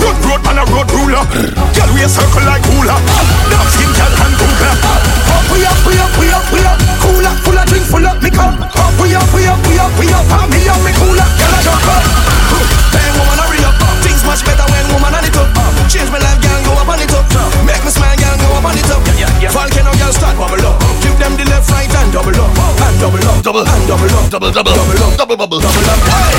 Road, 0.00 0.16
road, 0.24 0.40
man 0.44 0.58
a 0.58 0.64
road 0.72 0.88
ruler. 0.92 1.24
Girl, 1.76 1.90
we 1.94 2.02
a 2.02 2.08
circle 2.08 2.44
like 2.44 2.64
hula. 2.72 2.96
Skin, 3.72 3.90
girl, 3.92 4.12
and 4.24 4.34
cougar. 4.40 4.74
Up 5.30 5.44
we 5.52 5.64
up, 5.64 5.78
we 5.86 5.94
up, 6.00 6.12
we 6.18 6.26
up, 6.32 6.46
we 6.52 6.60
up. 6.64 6.78
Cooler, 7.04 7.34
full 7.44 7.58
of 7.58 7.66
drink, 7.68 7.84
full 7.84 8.06
of 8.06 8.16
liquor. 8.22 8.50
Up 8.50 8.94
we 9.00 9.14
up, 9.14 9.28
we 9.34 9.46
up, 9.46 9.60
we 9.68 9.78
up, 9.78 9.92
we 10.00 10.06
up. 10.12 10.24
And 10.26 10.50
me 10.50 10.60
and 10.66 10.80
me 10.84 10.92
cooler, 10.96 11.28
girl, 11.38 11.54
a 11.54 11.58
jump 11.62 11.86
up. 11.86 12.04
Up. 12.56 13.19
Things 14.20 14.36
much 14.36 14.44
better 14.44 14.68
when 14.68 14.84
woman 14.92 15.16
on 15.16 15.24
it 15.24 15.32
up. 15.32 15.48
Uh, 15.56 15.88
change 15.88 16.12
my 16.12 16.20
life, 16.20 16.36
girl, 16.44 16.60
go 16.68 16.72
up 16.76 16.92
on 16.92 17.00
it 17.00 17.08
up. 17.08 17.24
Uh, 17.32 17.40
make 17.64 17.80
me 17.80 17.88
smile, 17.88 18.12
girl, 18.20 18.36
go 18.36 18.52
up 18.52 18.68
on 18.68 18.76
it 18.76 18.84
up. 18.92 19.00
Volcano, 19.48 19.92
girl, 19.96 20.12
start 20.12 20.36
bubble 20.36 20.60
up. 20.60 20.76
Uh, 20.76 20.92
Give 21.00 21.16
them 21.16 21.32
the 21.40 21.44
left, 21.48 21.72
right, 21.72 21.88
and 21.88 22.12
double 22.12 22.36
up, 22.36 22.52
and 22.52 22.96
double 23.00 23.24
up, 23.24 23.40
Double. 23.40 23.64
and 23.64 23.84
double 23.88 24.12
up, 24.12 24.28
Double, 24.28 24.52
double, 24.52 24.76
double 24.76 25.00
up, 25.08 25.16
double 25.16 25.36
bubble. 25.40 25.60
double 25.64 25.88
up. 25.88 26.00
Hey, 26.04 26.36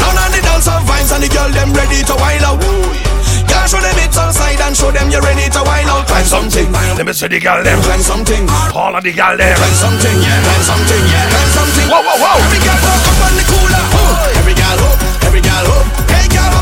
none 0.00 0.16
of 0.16 0.28
the 0.32 0.40
dance 0.40 0.64
of 0.64 0.80
vines 0.88 1.12
and 1.12 1.20
the 1.20 1.28
girl 1.28 1.50
them 1.52 1.76
ready 1.76 2.00
to 2.08 2.14
wild 2.16 2.40
out. 2.48 2.64
Girl, 2.64 3.66
show 3.68 3.80
them 3.84 3.96
it's 4.00 4.16
outside 4.16 4.60
and 4.64 4.72
show 4.72 4.88
them 4.88 5.12
you're 5.12 5.20
ready 5.20 5.44
to 5.52 5.60
wild 5.60 5.88
out. 5.92 6.08
Climb 6.08 6.24
something, 6.24 6.72
Let 6.72 7.04
me 7.04 7.12
see 7.12 7.28
the 7.28 7.36
girl 7.36 7.60
them. 7.60 7.84
climb 7.84 8.00
something, 8.00 8.48
All 8.72 8.96
of 8.96 9.04
the 9.04 9.12
girl 9.12 9.36
them. 9.36 9.52
climb 9.60 9.76
something, 9.76 10.16
Yeah. 10.24 10.40
climb 10.40 10.64
something, 10.64 11.02
Yeah. 11.04 11.28
climb 11.28 11.50
something. 11.52 11.86
Whoa, 11.92 12.00
whoa, 12.00 12.16
whoa. 12.16 12.40
Every 12.48 12.60
girl 12.64 12.80
up 12.80 13.20
on 13.28 13.32
the 13.36 13.44
cooler. 13.44 13.84
Oh, 13.92 14.40
every 14.40 14.56
girl 14.56 14.80
up, 14.88 14.96
every 15.28 15.42
girl 15.44 15.66
up. 15.68 15.84
Hey, 16.08 16.24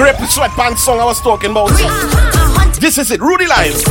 Grape 0.00 0.16
sweatpants 0.16 0.78
song 0.78 0.98
I 0.98 1.04
was 1.04 1.20
talking 1.20 1.50
about? 1.50 1.72
Uh-huh, 1.72 1.84
uh-huh. 1.84 2.80
This 2.80 2.96
is 2.96 3.10
it, 3.10 3.20
Rudy 3.20 3.46
Lines. 3.46 3.84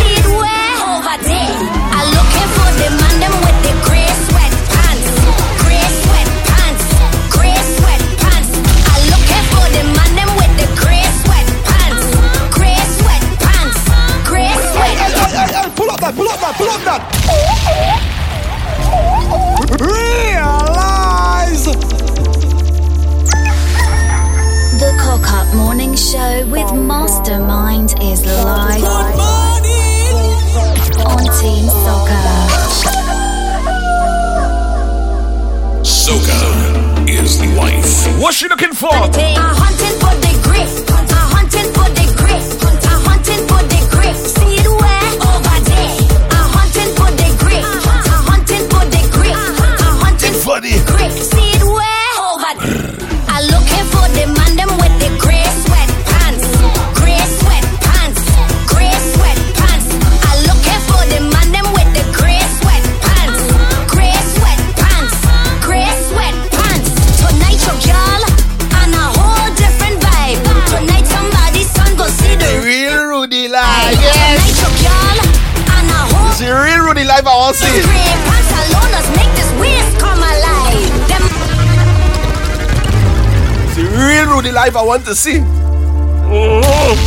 Want 84.90 85.06
to 85.06 85.14
see. 85.14 85.38
Mhm. 85.38 86.98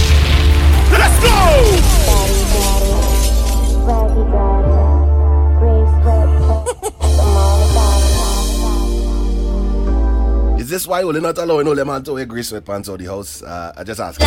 Let's 0.92 1.18
go. 1.18 1.38
Is 10.60 10.70
this 10.70 10.86
why 10.86 11.02
we're 11.02 11.18
not 11.18 11.36
allowing 11.38 11.66
all 11.66 11.74
them 11.74 12.04
to 12.04 12.12
wear 12.12 12.24
grey 12.24 12.42
sweatpants 12.42 12.88
out 12.88 13.00
the 13.00 13.06
house? 13.06 13.42
Uh, 13.42 13.72
I 13.76 13.82
just 13.82 13.98
ask. 13.98 14.20
See 14.20 14.26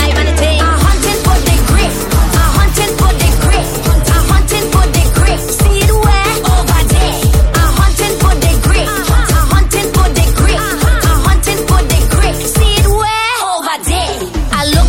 it 5.80 5.92
where? 6.04 6.36
Over 6.52 6.84
there. 6.92 7.12
A 7.56 7.64
hunting 7.76 8.16
for 8.20 8.36
the 8.36 8.52
great. 8.68 9.25
Trisha's 14.66 14.82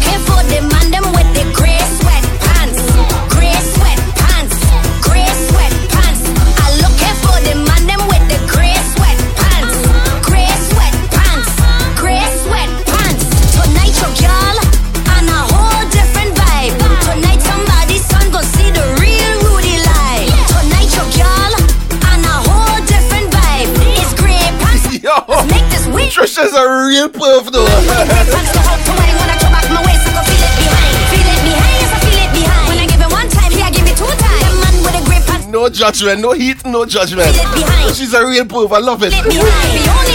a 15.29 15.43
whole 15.53 15.85
different 15.91 16.35
vibe. 16.37 16.79
Tonight 17.05 17.43
somebody's 17.43 18.15
on 18.15 18.31
gon' 18.31 18.45
see 18.45 18.71
the 18.71 18.85
real 19.01 19.43
perf 27.09 27.51
though. 27.51 28.86
No 35.67 35.73
judgment, 35.73 36.21
no 36.21 36.31
heat, 36.31 36.65
no 36.65 36.87
judgment. 36.87 37.35
Feel 37.35 37.43
it 37.43 37.55
behind. 37.57 37.97
She's 37.97 38.15
a 38.15 38.25
real 38.25 38.45
perf. 38.45 38.71
I 38.71 38.79
love 38.79 39.03
it. 39.03 40.06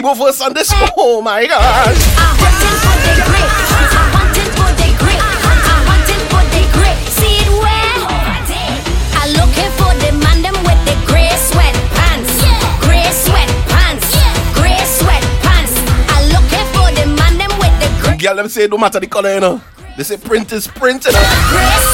Got 0.00 0.16
verse 0.16 0.40
on 0.40 0.54
this. 0.54 0.72
Oh 0.96 1.20
my 1.22 1.46
gosh. 1.46 1.98
I'm 2.18 2.36
hunting 2.38 2.76
for 2.82 2.96
the 3.02 3.14
great. 3.28 3.50
I'm 3.98 4.10
hunting 4.14 4.50
for 4.54 4.70
the 4.78 4.88
great. 4.98 5.20
I'm 5.20 5.84
hunting 5.90 6.22
for 6.30 6.42
the 6.54 6.62
great. 6.74 6.98
See 7.10 7.38
it 7.42 7.50
where? 7.50 7.98
I'm 9.18 9.30
looking 9.34 9.70
for 9.78 9.90
the 10.02 10.10
man 10.22 10.42
them 10.42 10.54
with 10.66 10.80
the 10.86 10.94
gray. 11.06 11.30
Gray. 12.82 13.06
Gray. 14.54 15.20
I'm 16.10 16.24
looking 16.34 16.66
for 16.74 16.88
the 16.94 17.06
man 17.18 17.38
them 17.38 17.52
with 17.58 17.74
the 17.82 17.88
gray 18.02 18.16
Girl, 18.18 18.36
them 18.36 18.48
say 18.48 18.66
no 18.66 18.78
matter 18.78 19.00
the 19.00 19.06
color, 19.06 19.34
you 19.34 19.40
know. 19.40 19.60
They 19.96 20.04
say 20.04 20.16
print 20.16 20.52
is 20.52 20.66
print, 20.68 21.04
you 21.06 21.12
know. 21.12 21.87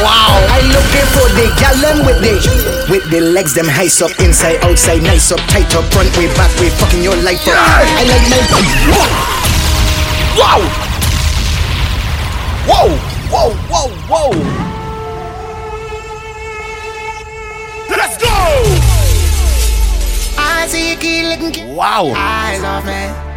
Wow. 0.00 0.40
I 0.48 0.64
looking 0.72 1.08
for 1.12 1.28
the 1.36 1.46
gal 1.60 1.76
them 1.84 2.06
with 2.06 2.20
the 2.24 2.34
with 2.88 3.04
the 3.10 3.20
legs 3.20 3.52
them 3.54 3.68
high 3.68 3.92
up 4.00 4.12
inside 4.20 4.56
outside 4.64 5.02
nice 5.02 5.30
up 5.30 5.40
tight 5.52 5.74
up 5.76 5.84
front 5.92 6.08
way 6.16 6.28
back 6.32 6.50
way 6.58 6.70
fucking 6.70 7.02
your 7.02 7.16
life 7.20 7.44
up. 7.46 7.54
I 7.58 8.08
like 8.08 8.24
my 8.32 8.40
Wow. 10.38 10.62
Whoa. 12.64 12.88
Whoa. 13.28 13.50
Whoa. 13.68 13.88
Whoa. 14.08 14.30
Let's 17.90 18.16
go. 18.16 18.28
I 20.38 20.66
see 20.68 20.90
you 20.90 20.96
keep 20.96 21.26
looking 21.26 21.74
Wow. 21.74 22.12
eyes 22.16 22.62
off 22.62 22.86
me. 22.86 23.31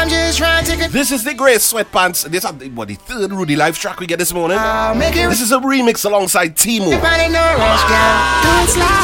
I'm 0.00 0.08
just 0.08 0.38
trying 0.38 0.64
to 0.64 0.76
get 0.78 0.90
This 0.92 1.12
is 1.12 1.24
the 1.24 1.34
great 1.34 1.58
sweatpants. 1.58 2.24
This 2.24 2.42
is 2.42 2.70
what 2.70 2.88
the 2.88 2.94
third 2.94 3.32
Rudy 3.32 3.54
live 3.54 3.78
track 3.78 4.00
we 4.00 4.06
get 4.06 4.18
this 4.18 4.32
morning. 4.32 4.56
I'll 4.58 4.94
make 4.94 5.14
it 5.14 5.28
This 5.28 5.42
is 5.42 5.52
a 5.52 5.58
remix 5.58 6.06
alongside 6.06 6.56
Timo. 6.56 6.88
Everybody 6.88 7.28
no 7.28 7.44
rush, 7.60 7.84
girl. 7.84 8.16
Do 8.40 8.48
it 8.64 8.70
slow. 8.72 8.96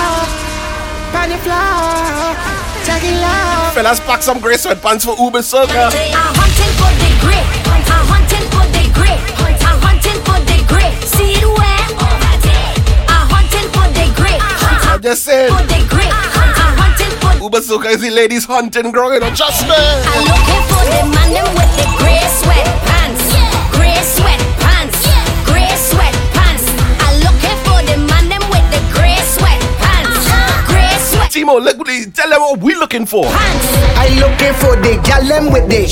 On 1.20 1.28
the 1.28 1.36
floor. 1.44 2.32
Take 2.88 3.12
it 3.12 3.20
low. 3.20 3.76
Fellas, 3.76 4.00
pack 4.00 4.22
some 4.22 4.40
great 4.40 4.56
sweatpants 4.56 5.04
for 5.04 5.22
Uber 5.22 5.40
Soca. 5.40 5.92
I'm 5.92 6.32
hunting 6.32 6.72
for 6.80 6.88
the 6.96 7.12
great. 7.20 7.44
I'm 7.68 8.06
hunting 8.08 8.48
for 8.48 8.64
the 8.72 8.88
great. 8.96 9.20
I'm 9.68 9.78
hunting 9.84 10.16
for 10.24 10.40
the 10.48 10.64
great. 10.64 10.96
See 11.04 11.36
it 11.36 11.44
where? 11.44 11.84
I'm 13.12 13.28
hunting 13.28 13.68
for 13.68 13.84
the 13.92 14.08
great. 14.16 14.40
I'm 14.40 15.02
just 15.02 15.24
saying. 15.24 15.52
Uber 17.46 17.60
Soca 17.60 17.94
is 17.94 18.00
the 18.00 18.10
ladies 18.10 18.44
hunting 18.44 18.86
you 19.14 19.20
know, 19.20 19.32
trust 19.32 19.68
me. 19.68 19.74
I'm 19.76 20.24
looking 20.24 20.62
for 20.66 20.82
the 20.82 21.14
man 21.14 21.32
them 21.32 21.54
with 21.54 21.76
the 21.76 21.86
gray 21.96 22.18
sweatpants. 22.42 22.95
Look, 31.44 31.76
tell 32.14 32.30
them 32.30 32.40
what 32.40 32.60
we 32.60 32.74
looking 32.76 33.04
for. 33.04 33.26
I 33.26 34.08
looking 34.16 34.54
for 34.56 34.74
the 34.80 34.96
gal 35.04 35.22
them 35.22 35.52
with 35.52 35.68
the 35.68 35.84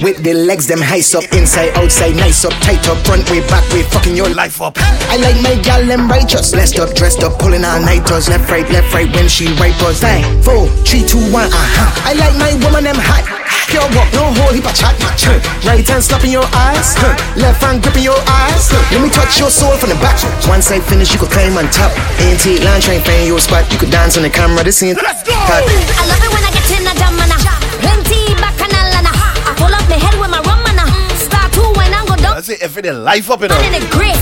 with 0.00 0.22
the 0.22 0.32
legs 0.32 0.68
them 0.68 0.78
high 0.80 1.02
up 1.18 1.24
inside 1.32 1.74
outside 1.76 2.14
nice 2.14 2.44
up 2.44 2.52
tight 2.62 2.86
up 2.88 2.98
front 3.04 3.28
way 3.28 3.40
back 3.48 3.68
way 3.72 3.82
fucking 3.82 4.14
your 4.14 4.28
life 4.30 4.62
up. 4.62 4.76
I 4.78 5.16
like 5.16 5.42
my 5.42 5.60
gal 5.62 5.84
them 5.84 6.08
righteous, 6.08 6.52
blessed 6.52 6.78
up, 6.78 6.94
dressed 6.94 7.24
up, 7.24 7.36
pulling 7.40 7.64
all 7.64 7.80
nighters, 7.80 8.28
left 8.28 8.48
right, 8.48 8.68
left 8.70 8.94
right 8.94 9.12
when 9.12 9.28
she 9.28 9.48
right 9.54 9.74
us. 9.82 10.00
Bang, 10.00 10.22
four, 10.42 10.68
three, 10.86 11.02
two, 11.02 11.18
one, 11.32 11.50
uh 11.50 11.50
huh. 11.52 12.08
I 12.08 12.14
like 12.14 12.38
my 12.38 12.54
woman 12.64 12.84
them 12.84 12.96
hot. 12.96 13.41
Pure 13.70 13.88
walk, 13.96 14.08
no 14.14 14.32
whole 14.40 14.52
heap 14.52 14.66
of 14.66 14.74
chat. 14.74 14.94
Huh. 15.22 15.38
Right 15.64 15.86
hand 15.86 16.02
slapping 16.04 16.32
your 16.32 16.44
eyes, 16.52 16.94
huh. 16.98 17.14
left 17.38 17.62
hand 17.62 17.82
gripping 17.82 18.04
your 18.04 18.18
eyes. 18.28 18.68
Huh. 18.68 18.80
Let 18.92 19.00
me 19.02 19.10
touch 19.10 19.38
your 19.38 19.50
soul 19.50 19.76
from 19.78 19.90
the 19.90 19.98
back. 20.02 20.18
Once 20.48 20.70
I 20.70 20.80
finish, 20.80 21.12
you 21.12 21.18
could 21.18 21.30
climb 21.30 21.56
on 21.56 21.68
top. 21.72 21.92
ANT 22.20 22.44
line 22.64 22.80
train, 22.82 23.00
find 23.02 23.26
your 23.26 23.38
spot. 23.40 23.64
You 23.72 23.78
could 23.78 23.90
dance 23.90 24.16
on 24.16 24.22
the 24.24 24.30
camera. 24.30 24.64
This 24.64 24.82
ain't. 24.82 24.98
Let's 25.00 25.22
go. 25.22 25.32
I 25.32 25.62
love 26.10 26.20
it 26.20 26.30
when 26.32 26.42
I 26.44 26.50
get 26.52 26.68
in 26.74 26.84
a 26.86 26.92
jam 26.98 27.16
and 27.16 27.32
I 27.32 27.38
plenty 27.82 28.34
bacchanal 28.38 28.92
and 28.98 29.06
I 29.08 29.14
I 29.46 29.52
pull 29.56 29.72
up 29.72 29.84
my 29.88 29.98
head 29.98 30.14
with 30.20 30.30
my 30.30 30.40
rum 30.46 30.62
and 30.68 30.78
I 30.78 30.86
start 31.18 31.50
to 31.56 31.62
when 31.78 31.90
I 31.94 32.04
go 32.06 32.14
down 32.16 32.36
I 32.36 32.40
say 32.42 32.56
everything 32.60 33.02
life 33.02 33.30
up, 33.30 33.40
you 33.42 33.48
know. 33.48 33.58
in 33.62 33.72
the 33.74 33.82
grip. 33.90 34.14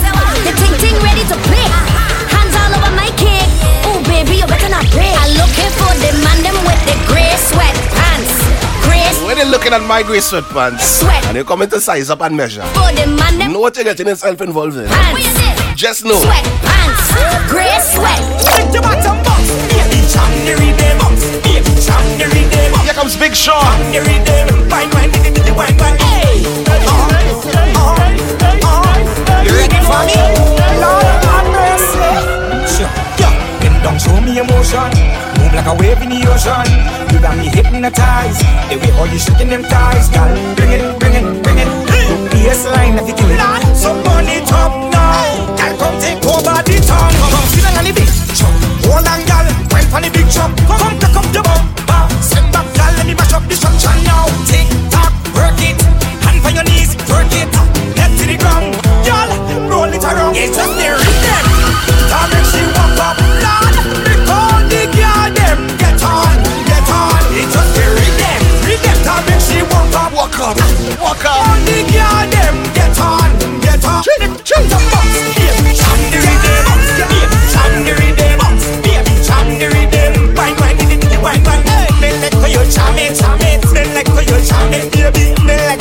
The 0.47 0.53
ting 0.57 0.75
ting 0.81 0.97
ready 1.05 1.25
to 1.29 1.37
play. 1.49 1.67
Hands 2.33 2.55
all 2.57 2.73
over 2.77 2.93
my 2.97 3.11
cake. 3.21 3.49
Ooh 3.89 4.01
baby, 4.09 4.41
you 4.41 4.47
better 4.49 4.71
not 4.73 4.87
break. 4.95 5.13
I'm 5.13 5.33
looking 5.37 5.71
for 5.77 5.93
the 6.01 6.11
man 6.25 6.40
them 9.35 9.39
with 9.39 9.39
the 9.39 9.39
gray 9.39 9.39
sweatpants. 9.39 9.39
Gray 9.39 9.39
you're 9.39 9.51
looking 9.51 9.73
at 9.73 9.83
my 9.87 10.03
grey 10.03 10.19
sweatpants 10.19 10.81
Sweat. 10.81 11.27
and 11.27 11.37
you're 11.37 11.45
coming 11.45 11.69
to 11.71 11.81
size 11.81 12.11
up 12.11 12.21
and 12.23 12.37
measure, 12.37 12.63
Body 12.75 13.07
man 13.07 13.39
them 13.39 13.53
know 13.53 13.61
what 13.61 13.77
you're 13.77 13.85
getting 13.85 14.07
yourself 14.09 14.41
involved 14.41 14.77
in. 14.77 14.89
Just 15.77 16.05
know. 16.05 16.19
Sweat 16.21 16.45
pants. 16.63 17.51
Grey 17.51 17.79
sweat. 17.81 18.21
Get 18.57 18.73
your 18.75 18.83
bottom 18.83 19.23
box, 19.25 19.43
baby, 19.71 20.01
jam 20.11 20.31
the 20.45 20.55
rhythm 20.59 20.99
box, 20.99 21.25
baby, 21.43 21.73
jam 21.81 22.05
the 22.19 22.27
rhythm 22.35 22.73
box. 22.73 22.85
Here 22.85 22.95
comes 22.95 23.17
Big 23.17 23.35
Sean. 23.35 23.63
Jam 23.63 23.93
the 23.93 24.01
rhythm, 24.05 24.69
wine, 24.69 24.91
wine, 24.91 25.11
wine, 25.13 25.35
wine, 25.35 25.57
wine, 25.57 25.77
wine. 25.79 25.99
Hey. 25.99 26.47
You 29.47 29.53
ready 29.57 29.81
for 29.89 30.01
me? 30.05 30.21
Lord 30.83 31.05
have 31.25 31.47
mercy. 31.55 32.11
Sure, 32.77 32.91
yeah. 33.19 33.61
Bend 33.61 33.83
down, 33.83 33.99
show 33.99 34.21
me 34.21 34.39
emotion. 34.39 35.20
Move 35.51 35.67
like 35.67 35.67
a 35.67 35.83
wave 35.83 36.03
in 36.03 36.11
the 36.11 36.23
ocean. 36.31 36.63
You 37.11 37.19
got 37.19 37.35
me 37.37 37.51
hypnotized. 37.51 38.39
The 38.71 38.79
way 38.79 38.91
how 38.95 39.05
you 39.11 39.19
shaking 39.19 39.49
them 39.49 39.65
thighs, 39.67 40.07
girl. 40.15 40.31
Bring 40.55 40.79
it, 40.79 40.99
bring 41.01 41.15
it, 41.15 41.27
bring 41.43 41.59
it. 41.59 41.67
Baseline, 42.31 42.95
if 43.03 43.09
you 43.11 43.15
kill 43.19 43.35
it. 43.35 43.43
So 43.75 43.91
burn 44.07 44.31
it 44.31 44.47
up 44.53 44.71
now. 44.95 45.59
Girl, 45.59 45.75
come 45.75 45.99
take 45.99 46.23
over 46.23 46.55
the 46.63 46.77
town. 46.87 47.11
Come, 47.19 47.31
come, 47.35 47.47
sit 47.51 47.67
on 47.67 47.83
the 47.83 47.91
beach. 47.91 48.15
Hold 48.87 49.11
on, 49.11 49.27
girl. 49.27 49.47
Wine 49.75 49.91
on 49.91 50.03
the 50.07 50.11
big 50.15 50.31
chop. 50.31 50.55
Come, 50.71 50.79
come, 50.79 50.99
come, 51.03 51.15
come, 51.19 51.29
the 51.35 51.43
bumper. 51.43 51.83
Ah, 51.91 52.07
send 52.23 52.47
back, 52.55 52.71
girl. 52.79 52.93
Let 52.95 53.07
me 53.11 53.15
mash 53.19 53.35
up 53.35 53.43
the 53.51 53.57
structure 53.59 53.91
now. 54.07 54.31
Tick 54.47 54.71
tock, 54.95 55.11
work 55.35 55.59
it. 55.59 55.83
Hand 56.23 56.39
on 56.47 56.55
your 56.55 56.67
knees, 56.71 56.95
work 57.11 57.27
it. 57.35 57.51
Head 57.99 58.15
to 58.23 58.25
the 58.31 58.39
ground, 58.39 58.79
girl. 59.03 59.31
Roll 59.67 59.91
it 59.91 60.05
around. 60.07 60.39
It's 60.39 60.55
just 60.55 60.79
the 60.79 61.10
walk 70.99 71.25
up. 71.25 71.47
All 71.47 71.61
the 71.69 71.79
girl 71.93 72.25
them 72.31 72.57
get 72.75 72.99
on, 72.99 73.31
get 73.61 73.85
on. 73.85 74.03
Jam 74.45 74.65
the 74.67 74.79
box. 74.91 75.07
Jam 75.79 76.01
the 76.11 76.19
rhythm, 76.25 76.75
baby. 78.83 79.11
Wine, 81.23 81.43
wine, 81.45 81.63
wine. 81.65 82.21
Like 82.21 82.35
how 82.35 82.47
you 82.47 82.65
it, 82.99 83.17
it. 83.43 83.65
Like 83.95 84.09
how 84.09 84.21
you 84.21 84.39
it, 84.73 84.97
like 84.97 85.81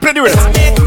play 0.00 0.12
the. 0.12 0.85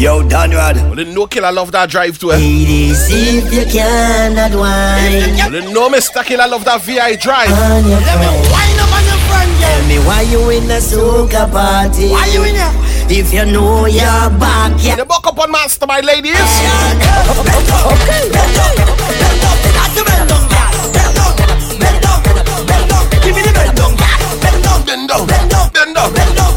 Yo, 0.00 0.22
Donrad. 0.22 0.76
Well, 0.76 0.94
then 0.94 1.12
no 1.12 1.26
killer 1.26 1.52
love 1.52 1.72
that 1.72 1.90
drive 1.90 2.18
to 2.20 2.30
it. 2.30 2.40
Ladies, 2.40 3.04
if 3.12 3.52
you 3.52 3.66
cannot 3.68 4.56
wine 4.56 5.36
Well, 5.36 5.50
then 5.52 5.74
no 5.74 5.90
Mr. 5.90 6.24
Killa 6.24 6.48
love 6.48 6.64
that 6.64 6.80
VI 6.80 7.16
drive. 7.16 7.52
your 7.84 8.00
Let 8.00 8.16
me 8.16 8.32
wind 8.48 8.80
up 8.80 8.96
on 8.96 9.04
your 9.04 9.20
friend, 9.28 9.52
yeah. 9.60 9.76
Tell 9.76 9.84
me 9.92 10.00
why 10.08 10.24
you 10.24 10.40
in 10.56 10.64
the 10.72 10.80
soca 10.80 11.44
party. 11.52 12.08
Why 12.08 12.32
you 12.32 12.48
in 12.48 12.56
here? 12.56 12.72
If 13.12 13.28
you 13.28 13.44
know 13.44 13.84
you're 13.84 14.32
back, 14.40 14.72
yeah. 14.80 14.96
The 14.96 15.04
buck 15.04 15.26
up 15.26 15.38
on 15.38 15.52
ladies. 16.00 16.32
The 16.32 16.48
up, 22.08 22.24
bend 22.24 22.88
up. 22.88 23.04
Give 23.20 23.36
me 23.36 23.44
the 23.44 23.52
bend 23.52 23.76
yeah. 24.00 24.16
Bend 24.40 24.64
up, 24.64 24.80
Bend 25.28 25.52
down, 25.52 25.68
bend 25.76 25.98
up, 26.00 26.14
bend 26.14 26.36
down. 26.36 26.49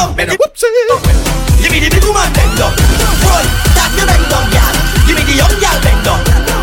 Up, 0.00 0.16
bend 0.16 0.30
up. 0.32 0.38
Whoopsie. 0.40 0.68
Give 1.60 1.70
me 1.72 1.78
the 1.84 1.90
big 1.92 2.04
woman 2.08 2.28
bend 2.32 2.60
up. 2.60 2.72
Boy, 3.20 3.44
the 3.76 3.84
bend 4.08 4.32
up, 4.32 4.46
yeah. 4.52 4.68
Give 5.06 5.16
me 5.16 5.22
the 5.28 5.34
young 5.36 5.54
girl 5.60 5.76
bend 5.84 6.06
up. 6.08 6.20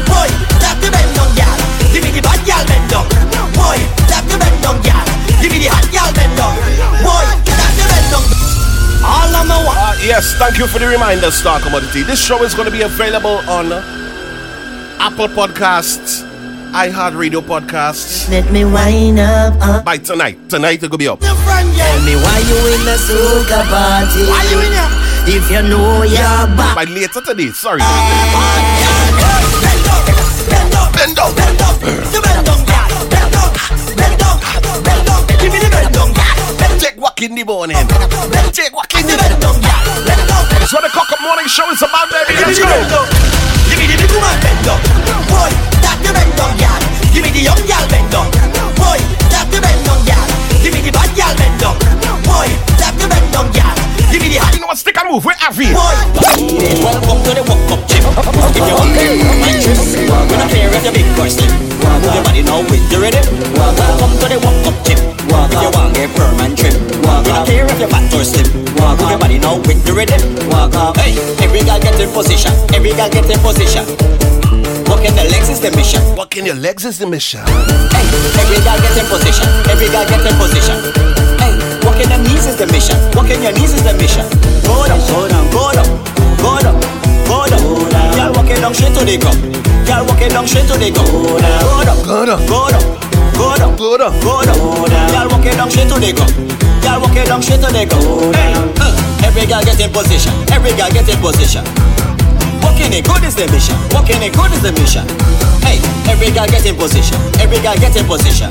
Boy, 0.09 0.29
the 0.57 0.89
bend 0.89 1.17
up, 1.21 1.29
yeah. 1.37 1.53
Give 1.93 2.01
me 2.03 2.09
the 2.11 2.21
bad 2.21 2.41
girl 2.45 2.63
bend 2.65 2.93
up. 2.97 3.05
Boy, 3.53 3.77
the 4.09 4.17
bend 4.41 4.65
up, 4.65 4.77
yeah. 4.85 5.01
Give 5.41 5.51
me 5.53 5.59
the 5.61 5.69
hot 5.69 5.85
girl 5.93 6.09
bend 6.17 6.39
up. 6.41 6.53
Boy, 7.05 7.25
the 7.45 7.85
bend 7.85 8.13
up. 8.17 8.25
All 9.05 9.29
my 9.45 9.57
wa- 9.63 9.77
Uh, 9.77 9.93
yes, 10.01 10.33
thank 10.41 10.57
you 10.57 10.65
for 10.67 10.79
the 10.79 10.87
reminder, 10.87 11.29
Star 11.31 11.59
Commodity. 11.61 12.01
This 12.03 12.19
show 12.19 12.41
is 12.43 12.53
going 12.55 12.65
to 12.65 12.71
be 12.73 12.81
available 12.81 13.37
on 13.47 13.71
Apple 14.99 15.27
Podcasts, 15.29 16.25
iHeartRadio 16.77 17.41
Podcasts 17.41 18.29
Let 18.29 18.51
me 18.53 18.61
wine 18.63 19.17
up. 19.17 19.57
Uh. 19.57 19.81
by 19.81 19.97
tonight. 19.97 20.37
Tonight 20.47 20.83
it 20.83 20.91
will 20.91 20.97
be 21.01 21.07
up. 21.07 21.21
Your 21.25 21.33
friend, 21.41 21.73
yeah. 21.73 21.89
Tell 21.89 22.05
me 22.05 22.13
why 22.21 22.37
you 22.45 22.57
in 22.77 22.85
the 22.85 22.97
soca 23.01 23.65
party. 23.65 24.21
Why 24.29 24.45
you 24.53 24.61
in 24.61 24.69
here? 24.77 24.85
If 25.41 25.49
you 25.49 25.61
know 25.65 26.03
you're 26.05 26.45
back. 26.53 26.75
By 26.77 26.85
later 26.85 27.21
today, 27.25 27.49
sorry. 27.49 27.81
Bend 27.81 27.89
up, 29.89 30.05
bend 30.53 30.77
up, 30.77 30.93
Bend 30.93 31.15
down. 31.17 31.33
bend 31.33 31.61
up. 31.65 31.75
The 31.81 32.19
bend 32.21 32.45
up, 32.45 32.61
yeah. 32.69 32.85
Bend 33.09 33.33
up, 33.33 33.57
bend 33.97 34.21
up, 34.21 34.37
bend 34.85 35.09
up. 35.09 35.21
Give 35.41 35.49
me 35.51 35.57
the 35.57 35.69
bend 35.73 35.97
up, 35.97 36.09
yeah. 36.13 36.61
Bend 36.61 36.77
Take 36.79 37.01
walk 37.01 37.17
in 37.25 37.33
the 37.33 37.43
morning. 37.43 37.77
Take 38.53 38.69
walk 38.77 38.93
in 38.93 39.01
the 39.01 39.17
the 39.17 39.33
bend 39.33 39.41
up, 39.43 39.57
yeah. 39.65 39.81
Bend 40.05 40.29
up. 40.29 40.45
That's 40.53 40.69
what 40.71 40.85
the 40.85 40.93
Cock 40.93 41.09
Up 41.09 41.21
Morning 41.25 41.49
Show 41.49 41.65
is 41.73 41.81
about, 41.81 42.05
baby. 42.13 42.37
Give 42.37 42.45
me 42.45 42.53
Let's 42.53 42.61
the 42.61 42.69
bend 42.69 42.89
go. 42.93 43.01
up. 43.01 43.09
Give 43.65 43.77
me 43.81 43.85
the 43.89 43.97
big 43.97 44.11
woman 44.13 44.37
bend 44.45 44.67
up. 44.69 44.79
Boy, 45.27 45.51
that's 46.37 46.53
the 46.53 46.53
bend 46.53 46.53
up, 46.53 46.53
yeah. 46.61 47.13
Give 47.13 47.23
me 47.23 47.31
the 47.33 47.41
young 47.49 47.61
girl 47.65 47.85
bend 47.89 48.13
up. 48.13 48.29
Boy, 48.77 48.99
that's 49.29 49.49
the 49.49 49.59
bend 49.61 49.87
up, 49.89 50.01
yeah. 50.05 50.21
Give 50.61 50.73
me 50.73 50.81
the 50.85 50.91
bad 50.93 51.09
girl 51.17 51.33
bend 51.33 51.63
up. 51.65 51.75
Boy, 52.25 52.49
that's 52.77 52.97
the 53.01 53.07
bend 53.09 53.35
up, 53.35 53.47
yeah. 53.57 53.73
Give 54.11 54.21
me 54.21 54.29
the 54.29 54.39
hot 54.41 54.53
You 54.53 54.61
know 54.61 54.67
what? 54.69 54.77
Stick 54.77 54.97
and 54.97 55.09
move. 55.09 55.25
Where 55.25 55.37
are 55.41 55.53
we? 55.57 55.73
boy. 55.73 55.97
Welcome 56.85 57.19
to 57.25 57.31
the 57.33 57.43
walk 57.49 57.71
up 57.73 57.81
chip. 57.89 58.05
If 58.05 58.63
you're 58.63 58.77
hungry, 58.77 59.25
my 59.25 59.51
trip. 59.57 59.77
We 59.81 60.35
don't 60.37 60.49
care 60.53 60.69
if 60.69 60.83
you're 60.85 60.93
big 60.93 61.09
or 61.17 61.29
slim. 61.29 61.51
Move 61.81 62.13
your 62.13 62.23
body 62.23 62.41
now 62.45 62.61
with 62.61 62.85
the 62.89 62.97
rhythm. 63.01 63.25
Welcome 63.57 64.13
to 64.21 64.25
the 64.29 64.37
walk 64.45 64.67
up 64.69 64.77
chip. 64.85 64.99
If 65.01 65.61
you 65.61 65.69
want 65.73 65.93
get 65.97 66.09
firm 66.13 66.39
and 66.41 66.53
trim. 66.53 66.75
We 66.77 67.33
don't 67.33 67.45
care 67.49 67.65
if 67.65 67.79
you're 67.79 67.89
fat 67.89 68.13
or 68.13 68.23
slim. 68.23 68.47
Move 68.77 69.09
your 69.09 69.19
body 69.19 69.39
now 69.39 69.57
with 69.65 69.81
the 69.83 69.93
rhythm. 69.93 70.21
Hey, 71.01 71.17
every 71.41 71.65
guy 71.65 71.79
get 71.79 71.99
in 71.99 72.09
position. 72.13 72.53
Every 72.73 72.93
guy 72.93 73.09
get 73.09 73.25
in 73.25 73.39
position. 73.41 74.26
Walking 74.97 75.13
the 75.15 75.29
legs 75.29 75.49
is 75.49 75.61
the 75.61 75.69
mission. 75.77 76.01
Walking 76.17 76.45
your 76.45 76.55
legs 76.57 76.83
is 76.83 76.97
the 76.97 77.05
mission. 77.05 77.41
Hey, 77.93 78.01
every 78.41 78.57
guy 78.65 78.81
get 78.81 78.97
in 78.97 79.05
position. 79.05 79.45
Every 79.69 79.87
guy 79.93 80.03
get 80.09 80.25
in 80.25 80.33
position. 80.41 80.73
Hey, 81.37 81.53
walking 81.85 82.09
the 82.09 82.17
knees 82.25 82.49
is 82.49 82.57
the 82.57 82.65
mission. 82.73 82.97
Walking 83.13 83.41
your 83.45 83.53
knees 83.53 83.73
is 83.77 83.83
the 83.85 83.93
mission. 84.01 84.25
Go 84.65 84.89
down, 84.89 84.97
go 85.05 85.29
down, 85.29 85.45
go 85.53 85.63
down, 85.69 85.85
go 86.41 86.57
down, 86.65 86.75
go 87.29 87.45
down. 87.45 87.61
Girl 88.17 88.31
walking 88.33 88.57
down 88.57 88.73
straight 88.73 88.93
to 88.97 89.05
the 89.05 89.15
ground. 89.21 89.37
Girl 89.85 90.01
walking 90.09 90.29
down 90.33 90.45
straight 90.49 90.65
to 90.65 90.75
the 90.81 90.89
ground. 90.89 91.13
Go 91.13 91.85
down, 91.85 91.97
Go 92.01 92.25
down. 92.25 92.41
go 92.49 92.65
down, 92.73 92.81
go 93.37 93.47
down, 93.53 93.71
Go 93.77 93.93
down. 94.01 94.13
go 94.17 94.33
down. 94.41 94.57
Girl 95.13 95.27
walking 95.29 95.55
down 95.61 95.69
straight 95.69 95.89
to 95.93 95.97
the 96.01 96.09
ground. 96.09 96.33
Girl 96.81 96.97
walking 97.05 97.25
down 97.29 97.41
straight 97.45 97.61
to 97.61 97.69
the 97.69 97.85
ground. 97.85 98.33
Hey, 98.33 98.49
uh, 98.81 99.29
every 99.29 99.45
girl 99.45 99.61
get 99.61 99.77
in 99.77 99.93
position. 99.93 100.33
Every 100.49 100.73
girl 100.73 100.89
get 100.89 101.05
in 101.05 101.21
position. 101.21 101.61
Walking 102.63 102.93
it 102.93 103.05
good 103.05 103.23
is 103.23 103.35
the 103.35 103.47
mission. 103.51 103.75
Walking 103.91 104.21
it 104.21 104.33
good 104.33 104.51
is 104.51 104.61
the 104.61 104.71
mission. 104.73 105.05
Hey, 105.61 105.79
every 106.09 106.31
guy 106.31 106.47
get 106.47 106.65
in 106.65 106.75
position. 106.75 107.17
Every 107.39 107.59
guy 107.59 107.75
get 107.77 107.95
in 107.95 108.05
position. 108.05 108.49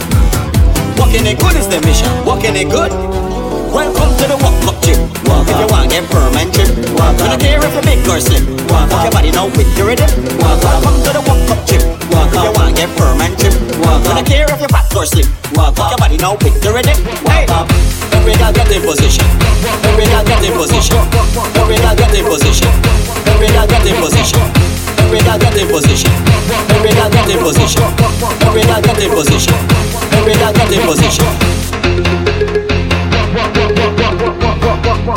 Walking 0.99 1.27
it 1.27 1.39
good 1.39 1.57
is 1.57 1.69
the 1.69 1.81
mission. 1.83 2.11
Walking 2.25 2.57
it 2.57 2.69
good. 2.71 2.93
Welcome 3.73 4.11
to 4.19 4.25
the 4.29 4.37
walk 4.43 4.57
up 4.87 4.95
gym. 4.95 5.01
If 5.47 5.59
you 5.59 5.67
want 5.71 5.91
get 5.91 6.05
firm 6.11 6.37
and 6.37 6.53
trim. 6.55 6.71
We 6.77 7.27
don't 7.27 7.41
care 7.41 7.59
if 7.59 7.73
you're 7.75 7.83
big 7.83 8.07
or 8.09 8.21
slim. 8.21 8.45
Walk 8.69 8.91
your 9.03 9.11
body 9.11 9.31
now 9.31 9.47
with 9.47 9.71
your 9.77 9.87
rhythm. 9.89 10.11
Welcome 10.39 11.03
to 11.03 11.11
the 11.11 11.23
walk 11.27 11.51
up 11.51 11.61
gym. 11.67 11.83
If 11.83 12.35
you 12.35 12.53
want 12.55 12.77
get 12.77 12.91
firm 12.95 13.21
and 13.21 13.35
trim. 13.39 13.55
We 13.79 14.11
don't 14.15 14.27
care 14.27 14.47
if 14.47 14.61
you're 14.61 14.71
fat 14.71 14.95
or 14.95 15.07
slim. 15.07 15.27
Walk 15.55 15.77
your 15.79 15.99
body 15.99 16.17
now 16.19 16.35
with 16.39 16.57
your 16.63 16.75
rhythm. 16.75 16.99
Hey, 17.27 17.47
every 18.15 18.35
guy 18.39 18.53
get 18.53 18.71
in 18.71 18.83
position. 18.83 19.27
Every 19.87 20.07
guy 20.07 20.23
get 20.25 20.45
in 20.45 20.55
position. 20.55 20.99
Every 21.57 21.77
guy 21.77 21.95
get 21.95 22.15
in 22.15 22.25
position. 22.27 22.71
Every 23.27 23.49
guy 23.51 23.67
get 23.67 23.87
in 23.87 23.97
position. 23.99 24.43
Every 25.03 25.21
guy 25.23 25.39
get 25.39 25.57
in 25.57 25.69
position. 25.69 26.13
Every 26.71 26.93
guy 26.95 27.09
get 27.11 27.31
in 27.31 27.39
position. 27.43 27.83
Every 28.47 28.63
guy 28.63 28.81
get 28.81 29.01
in 29.03 29.11
position. 29.11 29.57
Every 30.15 30.35
guy 30.35 30.53
get 30.53 30.73
in 30.73 30.83
position. 30.87 31.66
You're 35.07 35.15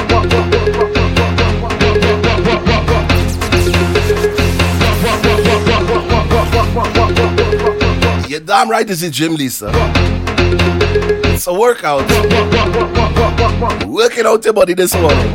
damn 8.42 8.70
right 8.70 8.86
this 8.86 9.02
is 9.02 9.10
Jim 9.10 9.34
Lisa. 9.34 9.72
It's 11.34 11.48
a 11.48 11.54
workout. 11.54 12.08
Working 13.88 14.28
out 14.28 14.46
your 14.46 14.54
body 14.54 14.76
this 14.76 14.94
morning. 14.94 15.30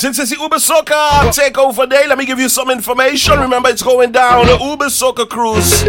This 0.00 0.16
it's 0.16 0.30
the 0.30 0.40
Uber 0.40 0.58
Soca 0.58 1.28
Takeover 1.32 1.90
Day. 1.90 2.06
Let 2.06 2.18
me 2.18 2.24
give 2.24 2.38
you 2.38 2.48
some 2.48 2.70
information. 2.70 3.40
Remember, 3.40 3.68
it's 3.68 3.82
going 3.82 4.12
down. 4.12 4.46
The 4.46 4.56
Uber 4.56 4.84
Soca 4.84 5.28
Cruise. 5.28 5.82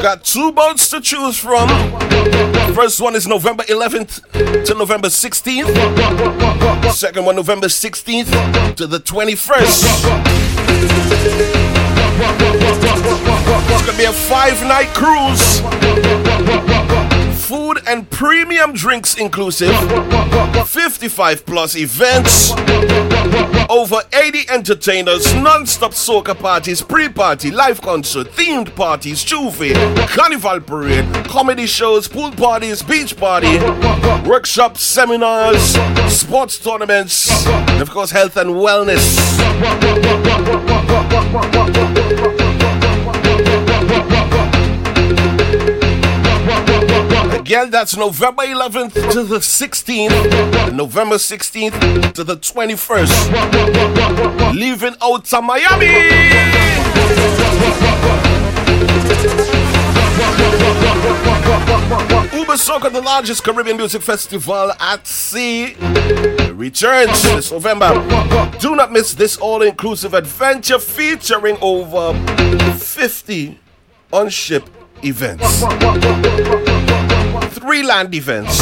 Got 0.00 0.22
two 0.22 0.52
boats 0.52 0.88
to 0.90 1.00
choose 1.00 1.36
from. 1.36 1.68
First 2.72 3.00
one 3.00 3.16
is 3.16 3.26
November 3.26 3.64
11th 3.64 4.64
to 4.66 4.74
November 4.74 5.08
16th. 5.08 6.92
Second 6.92 7.24
one, 7.24 7.34
November 7.34 7.66
16th 7.66 8.76
to 8.76 8.86
the 8.86 9.00
21st. 9.00 9.86
It's 13.72 13.86
gonna 13.86 13.98
be 13.98 14.04
a 14.04 14.12
five 14.12 14.62
night 14.62 14.94
cruise. 14.94 15.62
Food 17.46 17.78
and 17.86 18.10
premium 18.10 18.72
drinks 18.72 19.14
inclusive. 19.14 19.72
55 20.66 21.46
plus 21.46 21.76
events. 21.76 22.50
Over 23.70 24.00
80 24.12 24.50
entertainers, 24.50 25.32
non-stop 25.34 25.92
soca 25.92 26.36
parties, 26.36 26.82
pre-party, 26.82 27.52
live 27.52 27.80
concert, 27.80 28.26
themed 28.32 28.74
parties, 28.74 29.24
J'ouvert, 29.24 29.76
carnival 30.08 30.60
parade, 30.60 31.06
comedy 31.26 31.66
shows, 31.66 32.08
pool 32.08 32.32
parties, 32.32 32.82
beach 32.82 33.16
party, 33.16 33.60
workshops, 34.28 34.82
seminars, 34.82 35.76
sports 36.12 36.58
tournaments, 36.58 37.46
and 37.46 37.80
of 37.80 37.90
course 37.90 38.10
health 38.10 38.36
and 38.36 38.50
wellness. 38.50 39.06
Again, 47.46 47.70
that's 47.70 47.96
November 47.96 48.42
11th 48.42 49.12
to 49.12 49.22
the 49.22 49.38
16th, 49.38 50.74
November 50.74 51.14
16th 51.14 52.12
to 52.14 52.24
the 52.24 52.36
21st. 52.36 54.52
Leaving 54.52 54.96
out 55.00 55.24
to 55.26 55.40
Miami. 55.40 55.86
Uber 62.36 62.54
Soca, 62.54 62.90
the 62.92 63.00
largest 63.00 63.44
Caribbean 63.44 63.76
music 63.76 64.02
festival 64.02 64.72
at 64.80 65.06
sea, 65.06 65.76
returns 66.50 67.22
this 67.22 67.52
November. 67.52 67.94
Do 68.58 68.74
not 68.74 68.90
miss 68.90 69.14
this 69.14 69.36
all 69.36 69.62
inclusive 69.62 70.14
adventure 70.14 70.80
featuring 70.80 71.58
over 71.60 72.12
50 72.74 73.56
on 74.12 74.30
ship 74.30 74.68
events 75.04 75.62
three 77.60 77.82
land 77.82 78.14
events. 78.14 78.60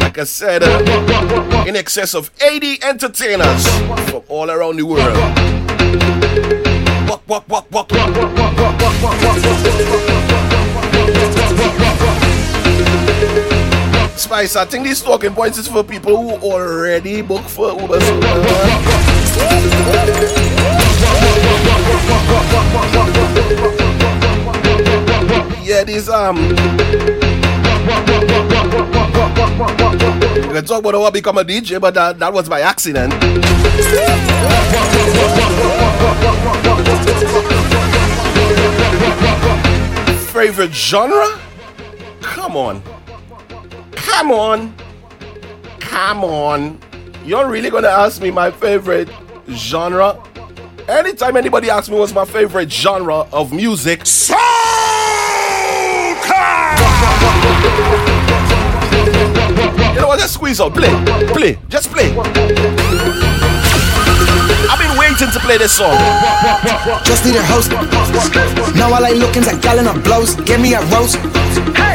Like 0.00 0.18
I 0.18 0.24
said, 0.24 0.62
uh, 0.62 1.64
in 1.66 1.74
excess 1.76 2.14
of 2.14 2.30
80 2.40 2.82
entertainers 2.84 3.66
from 4.10 4.22
all 4.28 4.50
around 4.50 4.76
the 4.76 4.84
world. 4.84 5.16
Spice, 14.16 14.56
I 14.56 14.64
think 14.64 14.84
these 14.84 15.02
talking 15.02 15.34
points 15.34 15.58
is 15.58 15.68
for 15.68 15.82
people 15.82 16.16
who 16.16 16.52
already 16.52 17.22
booked 17.22 17.50
for 17.50 17.72
Uber. 17.80 17.98
Yeah, 25.66 25.82
these 25.82 26.08
um. 26.08 26.36
We 26.36 26.54
can 30.54 30.64
talk 30.64 30.78
about 30.78 30.94
how 30.94 31.02
I 31.02 31.10
become 31.10 31.38
a 31.38 31.44
DJ, 31.44 31.80
but 31.80 31.92
that, 31.94 32.20
that 32.20 32.32
was 32.32 32.48
by 32.48 32.60
accident. 32.60 33.12
Favorite 40.32 40.72
genre? 40.72 41.36
Come 42.20 42.56
on. 42.56 42.80
Come 43.90 44.30
on. 44.30 44.72
Come 45.80 46.22
on. 46.22 46.78
You're 47.24 47.50
really 47.50 47.70
gonna 47.70 47.88
ask 47.88 48.22
me 48.22 48.30
my 48.30 48.52
favorite 48.52 49.08
genre? 49.50 50.22
Anytime 50.86 51.36
anybody 51.36 51.70
asks 51.70 51.90
me 51.90 51.98
what's 51.98 52.14
my 52.14 52.24
favorite 52.24 52.70
genre 52.70 53.26
of 53.32 53.52
music, 53.52 54.06
You 59.94 60.00
know 60.00 60.08
what? 60.08 60.18
Just 60.18 60.34
squeeze 60.34 60.60
out. 60.60 60.74
Play. 60.74 60.90
Play. 61.32 61.58
Just 61.68 61.90
play. 61.90 63.45
I've 64.66 64.82
been 64.82 64.98
waiting 64.98 65.30
to 65.30 65.40
play 65.40 65.58
this 65.58 65.78
song. 65.78 65.94
Just 67.06 67.24
need 67.24 67.36
a 67.36 67.44
host. 67.46 67.70
Now 68.74 68.92
all 68.92 69.04
I 69.04 69.14
looking's 69.14 69.46
a 69.46 69.56
gal 69.58 69.78
in 69.78 69.86
her 69.86 69.98
blouse. 70.02 70.34
Give 70.42 70.60
me 70.60 70.74
a 70.74 70.82
roast. 70.90 71.18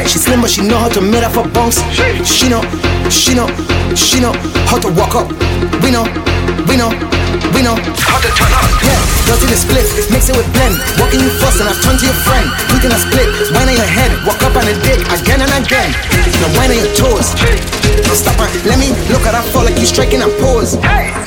She 0.08 0.18
slim 0.18 0.40
but 0.40 0.50
she 0.50 0.62
know 0.66 0.78
how 0.78 0.88
to 0.88 1.00
meet 1.00 1.22
up 1.22 1.36
her 1.36 1.48
bunks. 1.52 1.78
She 2.24 2.48
know, 2.48 2.62
she 3.12 3.34
know, 3.34 3.46
she 3.94 4.20
know 4.20 4.32
how 4.66 4.78
to 4.80 4.88
walk 4.96 5.14
up. 5.14 5.28
We 5.84 5.92
know, 5.92 6.08
we 6.64 6.80
know, 6.80 6.90
we 7.52 7.60
know 7.60 7.76
how 8.08 8.18
to 8.18 8.30
turn 8.34 8.52
up. 8.56 8.66
Yeah, 8.82 9.00
dirty 9.28 9.46
the 9.52 9.58
split, 9.60 9.86
mix 10.10 10.32
it 10.32 10.36
with 10.36 10.48
blend. 10.56 10.76
Walking 10.96 11.20
you 11.20 11.30
first 11.38 11.60
and 11.60 11.68
I've 11.68 11.80
turned 11.84 12.00
to 12.00 12.06
your 12.08 12.18
friend. 12.24 12.48
Quick 12.72 12.88
in 12.88 12.92
a 12.92 13.00
split, 13.00 13.28
wine 13.52 13.68
on 13.68 13.76
your 13.76 13.90
head, 13.90 14.10
walk 14.24 14.42
up 14.42 14.56
on 14.56 14.64
the 14.64 14.74
dick 14.82 15.00
again 15.12 15.44
and 15.44 15.52
again. 15.52 15.92
Now 16.40 16.50
wine 16.56 16.72
on 16.72 16.78
your 16.80 16.92
toes. 16.96 17.81
Now 18.06 18.14
stop 18.14 18.36
her, 18.40 18.48
let 18.68 18.78
me 18.78 18.88
look 19.12 19.24
at 19.28 19.32
that 19.36 19.44
fall 19.52 19.64
like 19.64 19.78
you 19.78 19.86
striking 19.86 20.22
a 20.22 20.28
pose. 20.40 20.76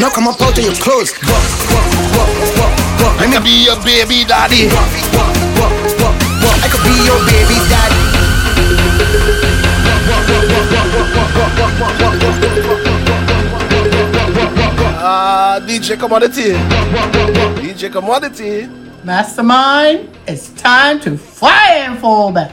Now 0.01 0.09
come 0.09 0.27
up 0.27 0.41
out 0.41 0.57
of 0.57 0.63
your 0.63 0.75
clothes. 0.75 1.13
Walk, 1.25 1.45
walk, 1.69 1.87
walk, 2.17 2.31
walk, 2.57 2.73
walk. 3.01 3.15
I 3.21 3.25
can 3.31 3.43
be 3.43 3.65
your 3.65 3.77
baby 3.85 4.25
daddy. 4.25 4.67
Walk, 4.73 4.89
walk, 5.13 5.35
walk, 5.61 5.75
walk, 6.01 6.15
walk. 6.41 6.57
I 6.63 6.67
could 6.71 6.83
be 6.83 6.95
your 7.05 7.19
baby 7.29 7.57
daddy. 7.69 9.05
Ah, 15.07 15.59
DJ 15.65 15.97
Commodity. 15.99 16.53
DJ 17.61 17.91
Commodity. 17.91 18.67
Mastermind, 19.03 20.09
it's 20.27 20.49
time 20.49 20.99
to 21.01 21.15
fire 21.15 21.85
and 21.85 21.99
fall 21.99 22.31
back. 22.31 22.51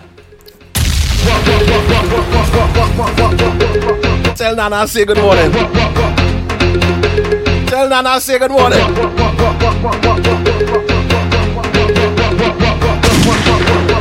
Tell 4.36 4.56
Nana 4.56 4.76
I 4.76 4.86
say 4.86 5.04
good 5.04 5.18
morning. 5.18 5.52
Tell 7.68 7.88
Nana 7.88 8.09
I 8.10 8.18
say 8.18 8.38
good 8.38 8.50
morning. 8.50 8.78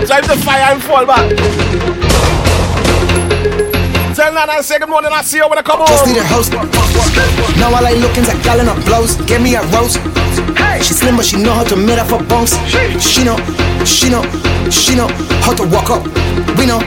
Time 0.07 0.23
to 0.23 0.35
fire 0.37 0.73
and 0.73 0.83
fall 0.83 1.05
back. 1.05 1.70
Tell 4.11 4.33
Nana 4.33 4.59
I 4.59 4.61
say 4.61 4.77
good 4.77 4.89
morning. 4.89 5.11
I 5.13 5.21
see 5.23 5.37
you 5.39 5.47
when 5.47 5.57
I 5.57 5.63
come 5.63 5.87
Just 5.87 6.03
need 6.03 6.19
a 6.19 6.25
host. 6.27 6.51
Now 6.51 7.71
all 7.71 7.79
I 7.79 7.95
looking's 7.95 8.27
a 8.27 8.35
gal 8.43 8.59
in 8.59 8.67
her 8.67 8.75
blouse. 8.83 9.15
Give 9.23 9.39
me 9.39 9.55
a 9.55 9.63
roast. 9.71 10.03
She 10.83 10.91
slim 10.91 11.15
but 11.15 11.23
she 11.23 11.39
know 11.39 11.55
how 11.55 11.63
to 11.71 11.77
meet 11.79 11.95
up 11.95 12.11
her 12.11 12.19
bones. 12.27 12.51
She 12.99 13.23
know, 13.23 13.39
she 13.87 14.11
know, 14.11 14.19
she 14.67 14.99
know 14.99 15.07
how 15.47 15.55
to 15.55 15.63
walk 15.63 15.87
up. 15.87 16.03
We 16.59 16.67
know, 16.67 16.83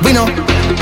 we 0.00 0.16
know, 0.16 0.24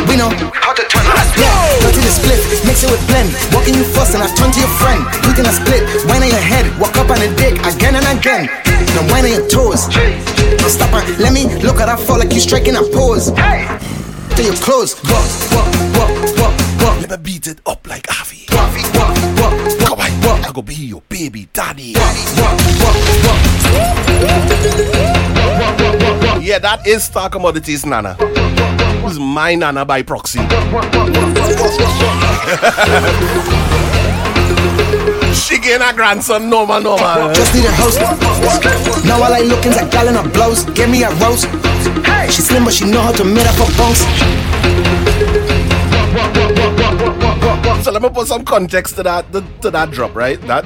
we 0.06 0.14
know 0.14 0.30
how 0.54 0.78
to 0.78 0.84
turn 0.86 1.06
up. 1.10 1.26
Yeah, 1.34 1.50
dirty 1.82 2.06
the 2.06 2.12
split, 2.14 2.38
mix 2.62 2.86
it 2.86 2.90
with 2.94 3.02
blend. 3.10 3.34
Walking 3.50 3.74
you 3.74 3.82
first 3.82 4.14
and 4.14 4.22
I 4.22 4.30
turn 4.38 4.54
to 4.54 4.60
your 4.62 4.70
friend. 4.78 5.02
Quick 5.26 5.42
in 5.42 5.46
a 5.46 5.54
split, 5.54 5.82
wine 6.06 6.22
on 6.22 6.30
your 6.30 6.38
head, 6.38 6.70
walk 6.78 6.94
up 7.02 7.10
on 7.10 7.18
the 7.18 7.34
dick 7.34 7.58
again 7.66 7.98
and 7.98 8.06
again. 8.06 8.46
Now 8.94 9.10
wine 9.10 9.26
on 9.26 9.32
your 9.34 9.46
toes. 9.50 9.90
Now 9.90 10.70
stop 10.70 10.94
her, 10.94 11.02
let 11.18 11.34
me 11.34 11.50
look 11.66 11.82
at 11.82 11.90
that 11.90 11.98
fall 11.98 12.22
like 12.22 12.30
you 12.30 12.38
striking 12.38 12.78
a 12.78 12.82
pose. 12.94 13.34
To 14.36 14.42
your 14.42 14.54
clothes, 14.56 14.94
walk, 15.04 15.28
walk, 15.52 15.74
walk, 15.96 16.10
walk, 16.38 16.54
walk. 16.80 17.00
Let 17.00 17.10
me 17.10 17.16
beat 17.22 17.46
it 17.46 17.60
up 17.66 17.86
like 17.86 18.06
Avi. 18.20 18.46
Walk, 18.50 18.74
walk, 18.94 19.16
walk, 19.38 19.52
walk, 19.52 19.78
Come 19.80 20.00
on, 20.00 20.20
walk. 20.22 20.48
I 20.48 20.52
go 20.52 20.62
be 20.62 20.74
your 20.74 21.02
baby 21.08 21.48
daddy. 21.52 21.94
Yeah, 26.42 26.58
that 26.58 26.86
is 26.86 27.04
Star 27.04 27.28
Commodities 27.28 27.84
Nana. 27.84 28.14
Who's 29.02 29.18
my 29.18 29.54
Nana 29.54 29.84
by 29.84 30.02
proxy? 30.02 30.40
she 35.34 35.58
getting 35.58 35.86
her 35.86 35.92
grandson 35.92 36.48
normal, 36.48 36.80
normal. 36.80 37.32
Just 37.34 37.54
need 37.54 37.64
a 37.64 37.72
host. 37.72 38.00
Now 39.04 39.22
all 39.22 39.32
I 39.32 39.40
looking's 39.40 39.76
a 39.76 39.88
gal 39.88 40.08
in 40.08 40.14
her 40.14 40.28
blouse. 40.30 40.64
Give 40.70 40.88
me 40.88 41.02
a 41.02 41.10
roast. 41.16 41.48
She 42.32 42.42
slim 42.42 42.64
but 42.64 42.72
she 42.74 42.84
know 42.90 43.00
how 43.00 43.12
to 43.12 43.24
meet 43.24 43.46
up 43.46 43.54
her 43.56 43.70
bones. 43.76 44.00
So 47.84 47.90
let 47.90 48.02
me 48.02 48.10
put 48.10 48.26
some 48.26 48.44
context 48.44 48.96
to 48.96 49.02
that 49.02 49.32
to, 49.32 49.44
to 49.62 49.70
that 49.70 49.90
drop, 49.90 50.14
right? 50.14 50.40
That 50.42 50.64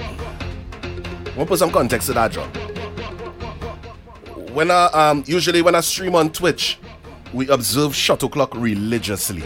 me 1.36 1.44
put 1.44 1.58
some 1.58 1.70
context 1.70 2.08
to 2.08 2.14
that 2.14 2.32
drop. 2.32 2.54
When 4.50 4.70
I 4.70 4.86
um 4.86 5.24
usually 5.26 5.62
when 5.62 5.74
I 5.74 5.80
stream 5.80 6.14
on 6.14 6.30
Twitch, 6.30 6.78
we 7.34 7.48
observe 7.48 7.94
shot 7.96 8.22
o'clock 8.22 8.54
religiously. 8.54 9.42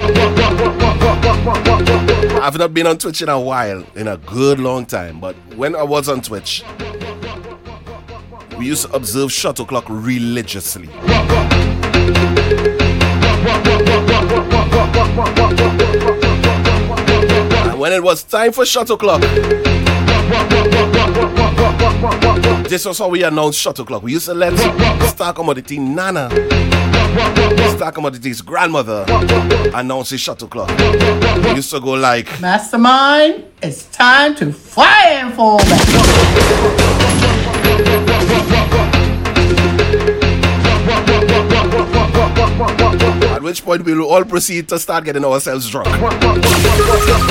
I've 2.40 2.58
not 2.58 2.74
been 2.74 2.86
on 2.86 2.98
Twitch 2.98 3.22
in 3.22 3.30
a 3.30 3.40
while, 3.40 3.82
in 3.96 4.08
a 4.08 4.18
good 4.18 4.60
long 4.60 4.84
time, 4.84 5.18
but 5.18 5.34
when 5.56 5.74
I 5.74 5.82
was 5.82 6.10
on 6.10 6.20
Twitch, 6.20 6.62
we 8.58 8.66
used 8.66 8.86
to 8.86 8.92
observe 8.94 9.32
shot 9.32 9.58
o'clock 9.58 9.86
religiously. 9.88 10.90
And 17.64 17.78
when 17.78 17.94
it 17.94 18.02
was 18.02 18.22
time 18.22 18.52
for 18.52 18.66
shot 18.66 18.90
o'clock, 18.90 19.22
this 22.68 22.84
was 22.84 22.98
how 22.98 23.08
we 23.08 23.22
announced 23.22 23.58
shot 23.58 23.78
o'clock. 23.78 24.02
We 24.02 24.12
used 24.12 24.26
to 24.26 24.34
let 24.34 24.52
Star 25.08 25.32
Commodity 25.32 25.78
Nana, 25.78 26.28
Star 27.76 27.92
Commodity's 27.92 28.40
grandmother, 28.42 29.04
announce 29.74 30.10
his 30.10 30.20
shot 30.20 30.42
o'clock. 30.42 30.68
We 31.44 31.54
used 31.54 31.70
to 31.70 31.80
go 31.80 31.92
like, 31.92 32.40
Mastermind, 32.40 33.44
it's 33.62 33.86
time 33.86 34.34
to 34.36 34.52
fire 34.52 35.24
and 35.24 35.34
fall 35.34 35.60
At 43.30 43.42
which 43.42 43.64
point 43.64 43.84
we 43.84 43.94
will 43.94 44.08
all 44.08 44.24
proceed 44.24 44.68
to 44.68 44.78
start 44.78 45.04
getting 45.04 45.24
ourselves 45.24 45.70
drunk. 45.70 45.88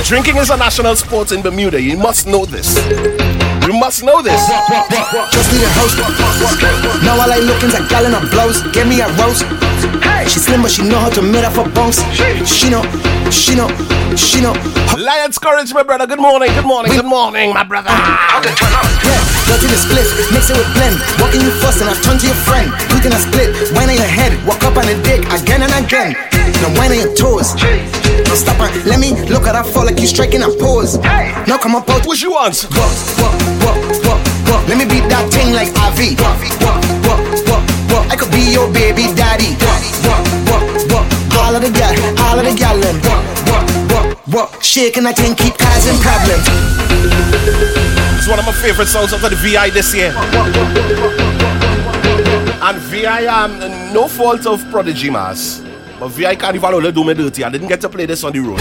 Drinking 0.06 0.38
is 0.38 0.50
a 0.50 0.58
national 0.58 0.96
sport 0.96 1.32
in 1.32 1.42
Bermuda. 1.42 1.82
You 1.82 1.98
must 1.98 2.28
know 2.28 2.46
this. 2.46 2.78
You 3.68 3.74
must 3.74 4.04
know 4.04 4.22
this. 4.22 4.40
Just 5.32 5.52
need 5.52 5.64
a 5.64 5.70
host. 5.76 5.98
Now 7.04 7.20
all 7.20 7.32
I 7.32 7.40
looking's 7.40 7.74
a 7.74 7.86
gallon 7.90 8.14
of 8.14 8.32
blows. 8.32 8.62
Give 8.72 8.88
me 8.88 9.02
a 9.02 9.08
roast. 9.18 9.67
She 10.28 10.40
slim, 10.44 10.62
but 10.62 10.72
she 10.72 10.84
know 10.84 11.00
how 11.00 11.10
to 11.10 11.22
meet 11.22 11.44
up 11.48 11.54
for 11.54 11.64
bones. 11.72 12.04
She 12.44 12.70
know, 12.70 12.84
she 13.32 13.56
know, 13.56 13.72
she 14.16 14.42
know. 14.44 14.54
Lions 15.00 15.40
Courage, 15.40 15.74
my 15.74 15.84
brother. 15.84 16.06
Good 16.06 16.20
morning, 16.20 16.52
good 16.54 16.66
morning, 16.66 16.92
good 16.92 17.06
morning, 17.08 17.54
my 17.54 17.64
brother. 17.64 17.90
Okay, 17.90 18.52
turn 18.60 18.74
up. 18.76 18.84
Yeah, 19.08 19.24
go 19.48 19.56
to 19.56 19.68
the 19.68 19.80
split, 19.80 20.04
mix 20.36 20.52
it 20.52 20.58
with 20.60 20.68
blend. 20.76 21.00
Walking 21.24 21.42
you 21.42 21.52
first 21.64 21.80
and 21.80 21.90
I 21.90 21.96
turn 22.04 22.20
to 22.20 22.28
your 22.28 22.36
friend. 22.44 22.68
Quick 22.92 23.08
in 23.08 23.14
a 23.16 23.22
split, 23.24 23.56
wine 23.72 23.88
on 23.88 23.96
your 23.96 24.10
head, 24.10 24.36
walk 24.46 24.62
up 24.68 24.76
on 24.76 24.86
the 24.86 25.00
dick 25.02 25.24
again 25.32 25.64
and 25.64 25.72
again. 25.72 26.12
Now 26.60 26.76
wine 26.76 26.92
on 26.92 27.00
your 27.00 27.16
toes. 27.16 27.56
Now 27.56 28.36
stop 28.36 28.60
and 28.60 28.72
let 28.84 29.00
me 29.00 29.16
look 29.32 29.48
at 29.48 29.56
that 29.56 29.66
fall 29.66 29.86
like 29.86 30.00
you 30.00 30.08
striking 30.08 30.44
a 30.44 30.52
pose. 30.52 31.00
Now 31.48 31.58
come 31.58 31.76
up 31.76 31.90
out. 31.90 32.06
What 32.06 32.22
you 32.22 32.36
want? 32.36 32.68
Walk, 32.76 32.94
walk, 33.16 33.38
walk, 33.64 33.80
walk, 34.04 34.22
walk. 34.52 34.62
Let 34.68 34.76
me 34.76 34.86
beat 34.86 35.08
that 35.08 35.32
thing 35.32 35.56
like 35.56 35.72
walk, 35.72 35.96
walk, 36.20 36.40
walk, 36.62 36.84
walk. 37.08 37.27
I 38.10 38.16
could 38.16 38.32
be 38.32 38.52
your 38.52 38.72
baby 38.72 39.14
daddy. 39.16 39.56
All 41.38 41.56
of 41.56 41.62
the 41.62 41.72
gal, 41.72 41.94
all 42.28 42.40
of 42.40 42.46
the 42.46 42.54
gal, 42.58 42.78
them. 42.80 43.00
Walk, 43.04 43.24
walk, 43.48 43.68
walk, 43.92 44.52
walk. 44.54 44.64
Shaking 44.64 45.04
that 45.04 45.16
thing, 45.16 45.36
keep 45.36 45.58
causing 45.58 45.98
problems. 46.02 46.48
It's 48.18 48.28
one 48.28 48.40
of 48.40 48.46
my 48.46 48.52
favorite 48.52 48.88
songs 48.88 49.14
after 49.14 49.30
the 49.30 49.36
VI 49.38 49.70
this 49.70 49.94
year. 49.96 50.14
And 52.62 52.78
VI, 52.90 53.26
um, 53.28 53.60
no 53.94 54.08
fault 54.08 54.46
of 54.46 54.64
Prodigy 54.70 55.10
Mass. 55.10 55.62
But 56.00 56.10
VI 56.10 56.36
Carnival 56.36 56.76
only 56.76 56.92
do 56.92 57.04
me 57.04 57.14
dirty. 57.14 57.44
I 57.44 57.50
didn't 57.50 57.70
get 57.70 57.82
to 57.82 57.90
play 57.90 58.06
this 58.06 58.24
on 58.24 58.34
the 58.34 58.40
road. 58.40 58.60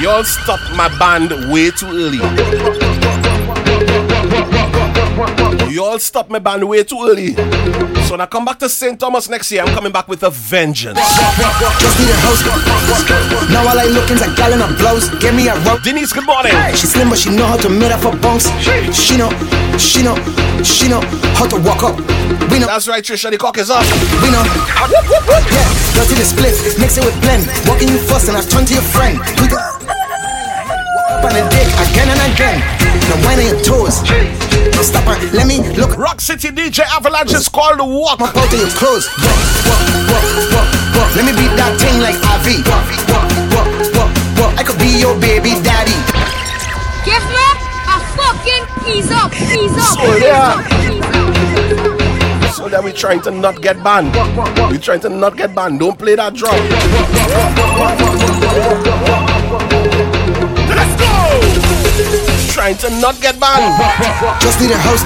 Y'all 0.00 0.24
stopped 0.24 0.70
my 0.76 0.88
band 0.98 1.30
way 1.52 1.70
too 1.70 1.88
early. 1.88 3.09
Y'all 5.70 5.98
stopped 6.00 6.30
my 6.30 6.40
band 6.40 6.68
way 6.68 6.82
too 6.82 6.98
early. 7.02 7.34
So 8.04 8.14
when 8.14 8.20
I 8.20 8.26
come 8.26 8.44
back 8.44 8.58
to 8.58 8.68
St. 8.68 8.98
Thomas 8.98 9.28
next 9.28 9.52
year, 9.52 9.62
I'm 9.62 9.72
coming 9.72 9.92
back 9.92 10.08
with 10.08 10.24
a 10.24 10.30
vengeance. 10.30 10.98
Just 10.98 11.94
need 12.00 12.10
a 12.10 12.18
host. 12.26 12.42
Now 13.52 13.62
all 13.62 13.78
I 13.78 13.84
looking's 13.86 14.20
a 14.20 14.34
gallon 14.34 14.62
of 14.62 14.76
blows. 14.78 15.08
Give 15.20 15.32
me 15.32 15.46
a 15.46 15.54
rope. 15.62 15.82
Denise, 15.82 16.12
good 16.12 16.26
morning. 16.26 16.52
She 16.74 16.86
slim, 16.86 17.08
but 17.08 17.18
she 17.18 17.30
know 17.30 17.46
how 17.46 17.56
to 17.58 17.68
meet 17.68 17.92
up 17.92 18.00
for 18.00 18.16
bones. 18.18 18.50
She 18.90 19.16
know, 19.16 19.30
she 19.78 20.02
know, 20.02 20.18
she 20.64 20.88
know 20.88 21.00
how 21.38 21.46
to 21.46 21.56
walk 21.62 21.84
up. 21.84 21.98
We 22.50 22.58
know. 22.58 22.66
That's 22.66 22.88
right, 22.88 23.04
Trisha. 23.04 23.30
The 23.30 23.38
cock 23.38 23.58
is 23.58 23.70
up. 23.70 23.86
We 24.22 24.30
know. 24.34 24.42
Yeah, 24.42 25.70
go 25.94 26.02
to 26.02 26.14
the 26.18 26.26
split, 26.26 26.58
mix 26.80 26.98
it 26.98 27.04
with 27.04 27.14
blend. 27.22 27.46
Walking 27.70 27.88
you 27.88 27.98
first 28.10 28.26
and 28.26 28.36
I 28.36 28.42
turn 28.42 28.66
to 28.66 28.74
your 28.74 28.82
friend. 28.82 29.18
We 29.40 29.46
go. 29.46 29.79
Walk 31.20 31.28
up 31.28 31.36
on 31.36 31.44
the 31.44 31.44
dick 31.52 31.68
again 31.84 32.08
and 32.08 32.32
again. 32.32 32.58
Now 33.12 33.20
wine 33.28 33.44
on 33.44 33.52
your 33.52 33.60
toes. 33.60 34.00
Now 34.72 34.80
stop 34.80 35.04
and 35.04 35.20
let 35.36 35.46
me 35.46 35.60
look. 35.76 35.98
Rock 35.98 36.18
City 36.20 36.48
DJ 36.48 36.80
Avalanche 36.80 37.34
is 37.34 37.46
called 37.46 37.78
the 37.78 37.84
walk. 37.84 38.20
My 38.20 38.28
out 38.28 38.48
of 38.48 38.52
your 38.56 38.70
clothes. 38.72 39.04
Walk, 39.20 39.36
walk, 39.68 39.84
walk, 40.08 40.24
walk, 40.48 40.68
walk. 40.96 41.12
Let 41.16 41.28
me 41.28 41.36
beat 41.36 41.52
that 41.60 41.76
thing 41.76 42.00
like 42.00 42.16
RV. 42.24 42.64
Walk, 42.64 42.88
walk, 43.12 43.28
walk, 43.52 43.68
walk, 44.00 44.08
walk. 44.40 44.52
I 44.56 44.64
could 44.64 44.78
be 44.80 44.96
your 44.96 45.12
baby 45.20 45.60
daddy. 45.60 45.92
Give 47.04 47.20
me 47.28 47.44
a 47.84 48.00
fucking 48.16 48.64
ease 48.88 49.12
up, 49.12 49.28
ease 49.36 49.76
up. 49.76 50.00
So 50.00 50.16
yeah. 50.16 50.56
So 52.56 52.68
that 52.70 52.80
we 52.82 52.92
trying 52.92 53.20
to 53.22 53.30
not 53.30 53.60
get 53.60 53.84
banned. 53.84 54.16
We 54.72 54.78
trying 54.78 55.00
to 55.00 55.10
not 55.10 55.36
get 55.36 55.54
banned. 55.54 55.80
Don't 55.80 55.98
play 55.98 56.14
that 56.16 56.32
drum. 56.32 56.56
Let's 60.80 60.96
go. 60.96 61.12
Trying 62.56 62.78
to 62.80 62.88
not 63.04 63.20
get 63.20 63.36
banned. 63.36 63.76
Just 64.40 64.60
need 64.60 64.72
a 64.72 64.80
host. 64.80 65.04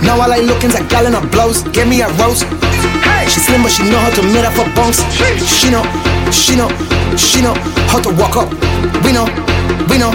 Now 0.00 0.16
all 0.16 0.32
I 0.32 0.40
looking's 0.40 0.74
a 0.74 0.84
gallon 0.88 1.14
of 1.14 1.30
blows. 1.30 1.62
Give 1.76 1.86
me 1.86 2.00
a 2.00 2.08
roast. 2.16 2.48
She 3.28 3.40
slim, 3.40 3.62
but 3.62 3.70
she 3.70 3.84
know 3.84 4.00
how 4.00 4.10
to 4.16 4.22
meet 4.32 4.44
up 4.44 4.56
for 4.56 4.64
bones. 4.72 5.04
She 5.44 5.68
know, 5.68 5.84
she 6.32 6.56
know, 6.56 6.68
she 7.16 7.44
know 7.44 7.54
how 7.92 8.00
to 8.00 8.10
walk 8.16 8.36
up. 8.36 8.48
We 9.04 9.12
know, 9.12 9.28
we 9.92 10.00
know, 10.00 10.12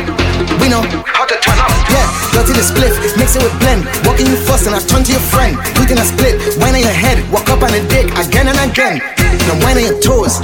we 0.57 0.67
know 0.69 0.81
how 1.05 1.25
to 1.29 1.37
turn 1.37 1.57
up. 1.61 1.71
Yeah, 1.93 2.43
to 2.43 2.53
the 2.53 2.65
split, 2.65 2.93
mix 3.17 3.35
it 3.35 3.43
with 3.43 3.53
blend. 3.61 3.85
Walking 4.05 4.27
you 4.27 4.37
first 4.37 4.65
and 4.65 4.75
I 4.75 4.79
turn 4.79 5.03
to 5.05 5.11
your 5.11 5.21
friend. 5.21 5.57
Quick 5.77 5.91
in 5.91 5.97
a 5.97 6.05
split, 6.05 6.41
wine 6.57 6.75
on 6.75 6.81
your 6.81 6.97
head, 6.97 7.21
walk 7.31 7.49
up 7.49 7.61
on 7.61 7.71
the 7.71 7.81
dick 7.87 8.09
again 8.17 8.49
and 8.49 8.57
again. 8.57 8.97
Now 9.45 9.61
wine 9.63 9.77
on 9.77 9.85
your 9.85 9.99
toes. 10.01 10.41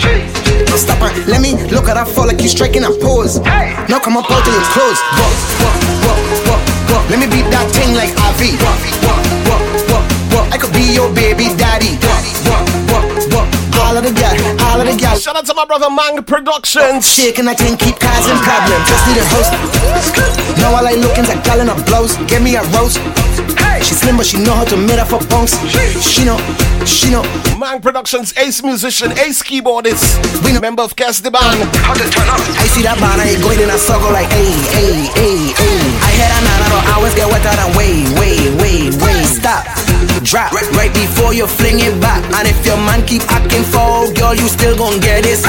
Stop 0.74 1.02
and 1.06 1.14
let 1.28 1.42
me 1.42 1.54
look 1.70 1.86
at 1.86 1.94
that 1.94 2.08
fall 2.08 2.26
like 2.26 2.42
you 2.42 2.50
striking 2.50 2.84
a 2.84 2.90
pose. 2.90 3.38
Now 3.86 4.02
come 4.02 4.18
up 4.18 4.26
out 4.26 4.42
of 4.42 4.54
your 4.54 4.68
clothes. 4.74 5.00
Walk, 5.22 5.38
walk, 5.62 5.78
walk, 6.02 6.22
walk, 6.50 6.64
walk. 6.90 7.04
Let 7.14 7.20
me 7.22 7.28
beat 7.30 7.46
that 7.54 7.70
thing 7.70 7.94
like 7.94 8.10
RV. 8.18 8.58
Walk, 8.58 8.82
walk, 9.06 9.22
walk, 9.46 9.64
walk, 9.94 10.06
walk. 10.34 10.48
I 10.50 10.58
could 10.58 10.74
be 10.74 10.90
your 10.90 11.14
baby 11.14 11.54
daddy. 11.62 11.94
Walk, 12.02 12.26
walk, 12.50 12.66
walk, 12.90 13.06
walk. 13.38 13.48
All 13.86 13.98
of 13.98 14.04
the 14.04 14.14
gal, 14.18 14.34
all 14.66 14.82
of 14.82 14.90
the 14.90 14.98
gal. 14.98 15.14
Shout 15.14 15.36
out 15.38 15.46
to 15.46 15.54
my 15.54 15.66
brother 15.66 15.90
Mang 15.94 16.24
Productions. 16.26 17.06
Shaking 17.06 17.46
that 17.46 17.62
thing, 17.62 17.78
keep 17.78 18.02
causing 18.02 18.40
problems. 18.42 18.86
Just 18.90 19.04
need 19.06 19.22
a 19.22 19.26
host. 19.30 19.54
Now 20.58 20.74
all 20.74 20.86
I 20.86 20.98
looking's 20.98 21.30
a 21.30 21.38
gallon 21.46 21.70
of 21.70 21.78
blows. 21.86 22.18
Give 22.26 22.42
me 22.42 22.58
a 22.58 22.64
roast. 22.74 22.98
She 23.84 23.96
slim, 23.96 24.16
but 24.16 24.26
she 24.26 24.38
know 24.40 24.54
how 24.56 24.64
to 24.66 24.78
meet 24.78 24.98
up 24.98 25.10
for 25.10 25.20
bones. 25.28 25.52
She 26.00 26.24
know, 26.24 26.40
she 26.88 27.12
know. 27.12 27.24
Mang 27.60 27.82
Productions, 27.82 28.32
ace 28.38 28.64
musician, 28.64 29.12
ace 29.20 29.44
keyboardist, 29.44 30.04
been 30.44 30.56
a 30.56 30.62
member 30.62 30.82
of 30.82 30.96
Cast 30.96 31.24
the 31.24 31.32
Band. 31.32 31.60
How 31.84 31.94
to 31.94 32.08
turn 32.08 32.28
up. 32.32 32.40
I 32.56 32.66
see 32.72 32.84
that 32.84 32.96
man, 33.04 33.20
I 33.20 33.36
going 33.44 33.60
in 33.60 33.70
a 33.70 33.78
circle 33.78 34.12
like, 34.12 34.32
hey, 34.32 34.56
hey, 34.72 35.12
hey, 35.20 35.52
hey. 35.52 35.80
I 36.00 36.10
hear 36.16 36.30
that 36.32 36.44
man, 36.48 36.60
I 36.64 36.68
don't 36.72 36.88
always 36.96 37.14
get 37.14 37.28
wetter 37.28 37.52
than 37.52 37.70
way, 37.76 38.08
way, 38.16 38.38
way, 38.64 38.78
way. 39.04 39.20
Stop, 39.28 39.68
drop, 40.24 40.56
right 40.80 40.94
before 40.96 41.34
you 41.34 41.46
fling 41.46 41.84
it 41.84 42.00
back. 42.00 42.24
And 42.40 42.48
if 42.48 42.66
your 42.66 42.78
man 42.78 43.06
keep 43.06 43.24
acting 43.28 43.64
foul, 43.64 44.12
girl, 44.14 44.34
you 44.34 44.48
still 44.48 44.78
gon' 44.78 45.00
get 45.00 45.24
this. 45.24 45.44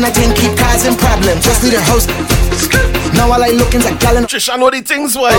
Walk. 0.00 0.12
Shaking 0.12 0.12
that 0.12 0.14
thing, 0.16 0.32
keep 0.36 0.56
causing 0.58 0.96
problems. 0.96 1.44
Just 1.44 1.62
need 1.64 1.74
a 1.74 1.80
host. 1.80 2.08
Now 3.14 3.32
all 3.32 3.42
I 3.42 3.50
looking's 3.50 3.86
a 3.86 3.94
gallon. 3.96 4.24
Trisha 4.24 4.58
know 4.58 4.70
the 4.70 4.80
things 4.80 5.16
way. 5.16 5.32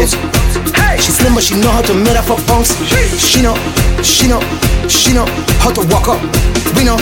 She 0.97 1.11
slim, 1.11 1.35
but 1.35 1.43
she 1.43 1.55
know 1.55 1.69
how 1.69 1.81
to 1.81 1.93
meet 1.93 2.17
up 2.17 2.25
for 2.25 2.37
bones. 2.47 2.73
She 3.19 3.41
know, 3.41 3.55
she 4.01 4.27
know, 4.27 4.41
she 4.87 5.13
know 5.13 5.25
how 5.61 5.71
to 5.71 5.81
walk 5.87 6.07
up. 6.07 6.21
We 6.75 6.83
know, 6.83 6.97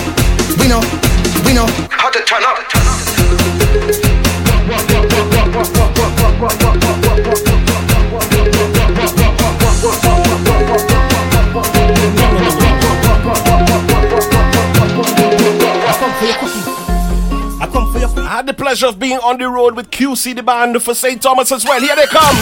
we 0.59 0.67
know, 0.67 0.81
we 1.45 1.53
know 1.53 1.67
how 1.89 2.09
to 2.09 2.19
turn 2.25 2.43
up. 2.43 2.59
I 7.47 7.54
had 18.35 18.47
the 18.47 18.53
pleasure 18.53 18.87
of 18.87 18.99
being 18.99 19.17
on 19.19 19.37
the 19.37 19.47
road 19.47 19.77
with 19.77 19.89
QC 19.91 20.35
the 20.35 20.43
band 20.43 20.83
for 20.83 20.93
St. 20.93 21.21
Thomas 21.21 21.53
as 21.53 21.63
well. 21.63 21.79
Here 21.79 21.95
they 21.95 22.05
come. 22.05 22.35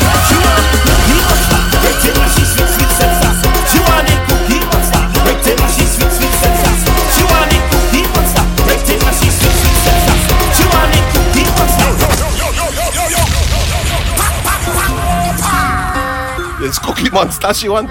It's 16.66 16.80
Cookie 16.80 17.12
Monster 17.12 17.54
she 17.54 17.70
want. 17.70 17.90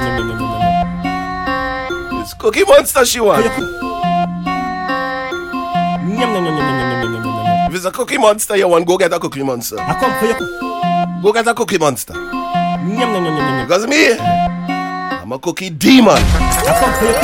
It's 2.20 2.34
Cookie 2.34 2.64
Monster 2.64 3.04
she 3.04 3.20
want. 3.20 3.81
is 7.82 7.86
a 7.86 7.90
cookie 7.90 8.16
monster 8.18 8.56
you 8.56 8.68
want, 8.68 8.86
go 8.86 8.96
get 8.96 9.12
a 9.12 9.18
cookie 9.18 9.42
monster. 9.42 9.76
I 9.80 9.98
come 9.98 10.14
for 10.20 10.26
you. 10.26 10.38
Go 11.20 11.32
get 11.32 11.48
a 11.48 11.54
cookie 11.54 11.78
monster. 11.78 12.12
Nyam, 12.14 13.10
nyam, 13.10 13.24
nyam, 13.26 13.36
nyam. 13.36 13.66
Because 13.66 13.86
me, 13.88 14.12
I'm 14.14 15.32
a 15.32 15.38
cookie 15.40 15.70
demon. 15.70 16.14
I 16.14 16.78
come 16.78 16.94
for 16.94 17.06
you. 17.10 17.14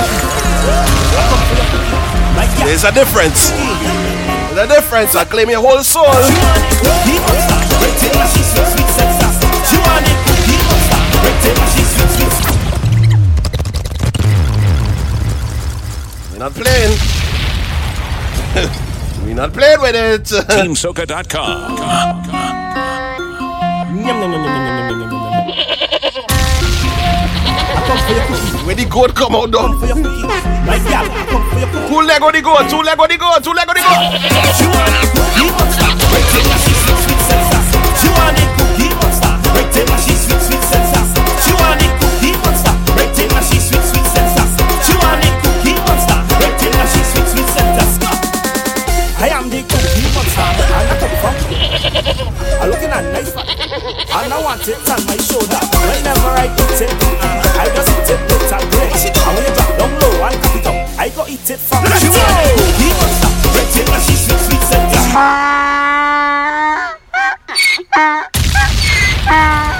Like, 2.35 2.51
yeah. 2.59 2.67
There's 2.67 2.83
a 2.83 2.91
difference. 2.91 3.51
There's 4.51 4.59
a 4.59 4.75
difference. 4.75 5.15
I 5.15 5.25
claim 5.25 5.49
your 5.49 5.61
whole 5.61 5.85
soul. 5.85 6.11
She 6.11 6.35
want 6.43 6.67
it. 6.67 6.75
Deep 7.07 7.23
monster. 7.23 7.55
Red 7.79 7.95
table, 8.03 8.27
sweet, 8.35 8.51
sweet, 8.51 8.91
sex, 8.99 9.11
She 9.71 9.79
want 9.79 10.11
it. 10.11 10.19
Monster. 10.67 10.99
Red 11.23 11.39
table, 11.39 11.67
sweet, 11.71 11.91
sweet. 12.19 12.35
You're 16.33 16.43
not 16.43 16.53
playing. 16.53 16.99
We're 19.29 19.35
not 19.35 19.53
playing 19.53 19.81
with 19.83 19.95
it. 19.95 20.25
TeamSoca.com. 20.25 21.77
Where 28.65 28.75
the 28.75 28.87
goat 28.89 29.15
come 29.15 29.37
out 29.37 29.53
down. 29.53 29.77
My. 30.65 30.81
Two 31.89 32.01
leg 32.09 32.23
on 32.23 32.33
the 32.33 32.41
goat, 32.41 32.71
two 32.73 32.81
leg 32.81 32.99
on 32.99 33.09
the 33.09 33.19
goat, 33.21 33.45
two 33.45 33.53
leg 33.53 33.69
on 33.69 33.77
the 33.77 33.85
goat. 33.85 34.17
She 34.57 34.65
want 34.65 34.97
cookie 35.13 35.53
monster, 35.53 35.93
break 36.09 36.25
till 36.33 36.49
she 36.65 36.73
sweet 36.73 36.97
sweet 37.05 37.21
sensa. 37.29 37.61
She 38.01 38.09
want 38.09 38.33
cookie 38.57 38.89
monster, 38.97 39.37
break 39.53 39.69
she 40.09 40.17
sweet 40.25 40.41
sweet 40.41 40.65
sensa. 40.73 41.05
It 41.85 41.93
cookie 42.01 42.33
monster, 42.41 42.73
break 42.97 43.13
she 43.45 43.61
sweet 43.61 43.85
sweet 43.93 43.98
I'm 52.89 53.05
looking 53.05 53.13
at 53.13 53.13
nice 53.13 53.33
and 53.37 54.33
I 54.33 54.41
want 54.43 54.67
it 54.67 54.79
on 54.89 55.05
my 55.07 55.17
shoulder. 55.21 55.61
Whenever 55.85 56.33
I 56.33 56.49
eat 56.49 56.81
it, 56.81 56.89
uh, 56.89 57.61
I 57.61 57.69
just 57.75 57.93
eat 57.93 58.09
it 58.09 58.21
with 58.25 58.49
a 58.49 58.59
grace. 58.73 59.05
And 59.05 59.33
when 59.37 59.45
you 59.45 59.53
drop 59.53 59.77
down 59.77 59.93
low 60.01 60.25
and 60.25 60.37
cook 60.41 60.57
it 60.57 60.67
up, 60.67 60.89
I 60.99 61.09
go 61.11 61.27
eat 61.29 61.51
it 61.51 61.61
from 61.61 61.85
the 61.85 61.91
Cookie 61.93 62.09
monster, 62.97 63.29
great 63.53 63.69
thing, 63.77 63.89
and 63.93 64.03
she's 64.03 64.25
sweet, 64.25 64.41
sweet, 64.41 64.63
sweet. 64.65 64.89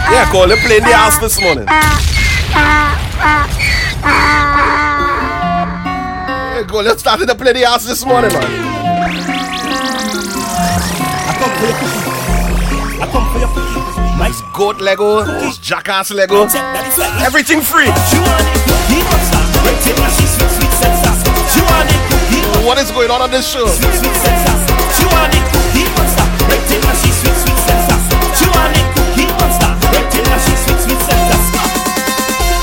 Yeah, 0.09 0.25
call 0.31 0.51
it 0.51 0.59
playing 0.61 0.85
the 0.85 0.93
ass 0.93 1.19
this 1.19 1.41
morning. 1.41 1.67
Yeah, 6.45 6.65
go, 6.67 6.81
let's 6.81 7.01
start 7.01 7.21
to 7.21 7.35
play 7.35 7.53
the 7.53 7.65
ass 7.65 7.87
this 7.87 8.05
morning, 8.05 8.33
man. 8.33 8.45
I 11.31 12.08
come 13.11 13.27
for 13.33 13.39
your. 13.39 13.49
Nice 14.19 14.43
goat 14.53 14.81
Lego, 14.81 15.25
jackass 15.63 16.11
Lego. 16.11 16.49
Everything 17.23 17.61
free. 17.61 17.87
What 22.67 22.79
is 22.79 22.91
going 22.91 23.11
on 23.11 23.23
on 23.23 23.31
this 23.31 23.49
show? 23.49 23.65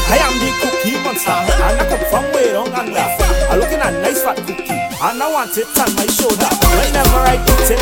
I 0.08 0.18
am 0.22 0.38
the 0.38 0.52
cookie 0.62 0.98
monster, 1.04 1.32
and 1.32 1.80
I 1.80 1.86
come 1.90 2.06
from 2.12 2.26
way 2.34 2.52
down 2.52 2.72
under. 2.74 3.00
I'm 3.50 3.60
looking 3.60 3.80
at 3.80 3.94
nice 4.02 4.22
fat 4.22 4.38
cookie, 4.38 4.70
and 4.70 5.24
I 5.24 5.32
want 5.34 5.58
it 5.58 5.68
on 5.80 5.96
my 5.96 6.06
shoulder. 6.06 6.50
Whenever 6.78 7.24
I 7.26 7.42
eat 7.42 7.72
it, 7.72 7.82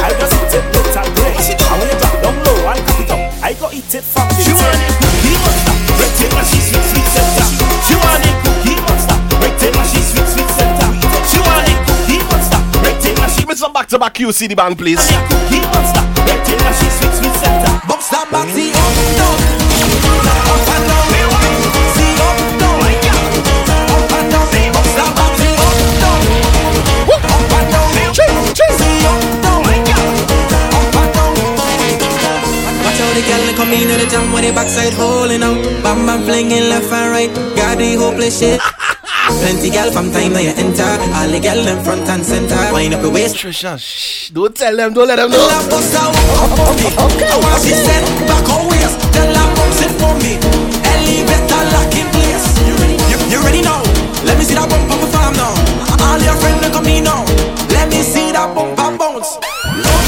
I 0.00 0.14
just 0.18 0.34
eat 0.34 0.54
it 0.56 0.64
with 0.74 1.19
grace. 1.40 1.56
And 1.70 1.80
when 1.80 1.88
you 1.88 1.98
drop 1.98 2.14
down 2.22 2.36
low 2.44 2.68
and 2.68 2.80
cook 2.86 3.00
it 3.00 3.10
up, 3.10 3.20
I 3.42 3.52
go 3.54 3.68
eat 3.72 3.94
it 3.94 4.04
from 4.04 4.28
the 4.28 4.42
cookie 4.44 5.36
monster, 5.40 5.74
and 6.36 6.46
she's 6.46 6.66
sweet, 6.68 6.86
sweet 6.92 7.08
center. 7.08 7.46
She 7.86 7.94
want 7.96 8.24
it 8.24 8.36
cookie 8.44 8.76
monster, 8.84 9.16
and 9.16 9.88
she's 9.88 10.08
sweet, 10.12 10.28
sweet 10.28 10.50
center. 10.52 10.88
She 11.30 11.38
want 11.40 11.68
it 11.68 11.78
cookie 11.86 12.20
monster, 12.28 12.60
great 12.80 12.98
thing, 13.00 13.16
and 13.18 13.30
she's 13.32 13.40
Give 13.40 13.48
me 13.48 13.54
some 13.54 13.72
back 13.72 13.88
to 13.88 13.98
back 13.98 14.14
QC 14.14 14.48
the 14.48 14.54
band, 14.54 14.76
please. 14.76 15.00
cookie 15.00 15.60
monster, 15.72 16.04
and 16.04 16.76
she's 16.76 16.94
sweet, 16.98 17.14
sweet 17.18 17.34
center. 17.40 17.72
Box 17.88 18.08
that 18.10 18.28
back, 18.30 18.48
see 18.52 18.70
up, 18.70 18.94
down. 19.16 19.38
Up 20.50 20.68
and 20.68 20.88
down. 20.88 21.79
Come 33.60 33.76
in 33.76 33.92
at 33.92 34.00
the 34.00 34.08
jam 34.08 34.32
with 34.32 34.44
the 34.48 34.52
backside 34.56 34.94
holding 34.96 35.44
out. 35.44 35.60
Bam 35.84 36.08
bam 36.08 36.24
flinging 36.24 36.72
left 36.72 36.88
and 36.88 37.12
right. 37.12 37.32
Got 37.56 37.76
the 37.76 38.00
hopeless 38.00 38.40
shit. 38.40 38.60
Plenty 39.40 39.68
gal 39.68 39.92
from 39.92 40.08
time 40.10 40.32
that 40.32 40.44
you 40.48 40.54
enter. 40.56 40.88
All 41.12 41.28
the 41.28 41.38
gal 41.38 41.60
in 41.60 41.78
front 41.84 42.08
and 42.08 42.24
center. 42.24 42.56
Wind 42.72 42.96
up 42.96 43.04
your 43.04 43.12
waist. 43.12 43.36
Trisha, 43.36 43.76
shh. 43.76 44.30
Don't 44.32 44.56
tell 44.56 44.74
them, 44.74 44.94
don't 44.96 45.08
let 45.08 45.20
them 45.20 45.30
know. 45.30 45.44
Tell 45.44 45.64
bust 45.68 45.92
out 45.92 46.16
on 46.16 46.72
me. 46.80 46.88
I 46.88 47.36
want 47.36 47.60
she 47.60 47.76
said 47.76 48.04
back 48.24 48.48
waist. 48.72 48.96
Tell 49.12 49.28
her 49.28 49.48
bounce 49.52 49.80
it 49.84 49.92
for 50.00 50.14
me. 50.24 50.40
Elevator 50.80 51.62
lock 51.76 51.92
in 52.00 52.08
place. 52.16 52.46
You 52.64 52.74
ready? 52.80 52.96
You, 53.12 53.18
you 53.28 53.38
ready 53.44 53.60
now? 53.60 53.84
Let 54.24 54.40
me 54.40 54.44
see 54.48 54.56
that 54.56 54.72
bump 54.72 54.88
up 54.88 55.04
farm 55.12 55.36
now. 55.36 55.52
All 56.00 56.20
your 56.24 56.36
friends 56.40 56.64
they 56.64 56.72
come 56.72 56.88
in 56.88 57.04
now. 57.04 57.28
Let 57.76 57.92
me 57.92 58.00
see 58.00 58.32
that 58.32 58.56
bump 58.56 58.80
and 58.80 58.96
bounce. 58.96 59.99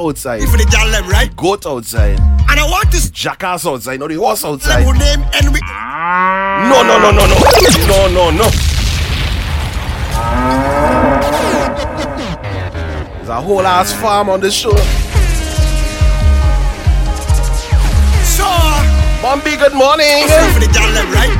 Outside, 0.00 0.42
If 0.42 0.50
the 0.52 0.64
them, 0.90 1.08
right? 1.08 1.34
goat 1.36 1.66
outside, 1.66 2.18
And 2.48 2.58
I 2.58 2.64
want 2.68 2.90
this 2.90 3.10
jackass 3.10 3.66
outside, 3.66 4.00
no 4.00 4.08
the 4.08 4.14
horse 4.16 4.44
outside. 4.44 4.82
who 4.84 4.92
name 4.94 5.20
end 5.34 5.52
with 5.52 5.62
No, 5.62 6.82
no, 6.82 6.98
no, 6.98 7.10
no, 7.10 7.26
no. 7.26 7.36
No, 7.86 8.08
no, 8.08 8.30
no. 8.30 8.50
There's 13.16 13.28
a 13.28 13.40
whole 13.40 13.66
ass 13.66 13.92
farm 13.92 14.28
on 14.28 14.40
this 14.40 14.54
show. 14.54 14.74
So, 18.24 18.46
Bumpy, 19.22 19.56
good 19.56 19.74
morning. 19.74 20.24
For 20.54 20.60
the 20.60 20.68
them, 20.94 21.12
right? 21.12 21.30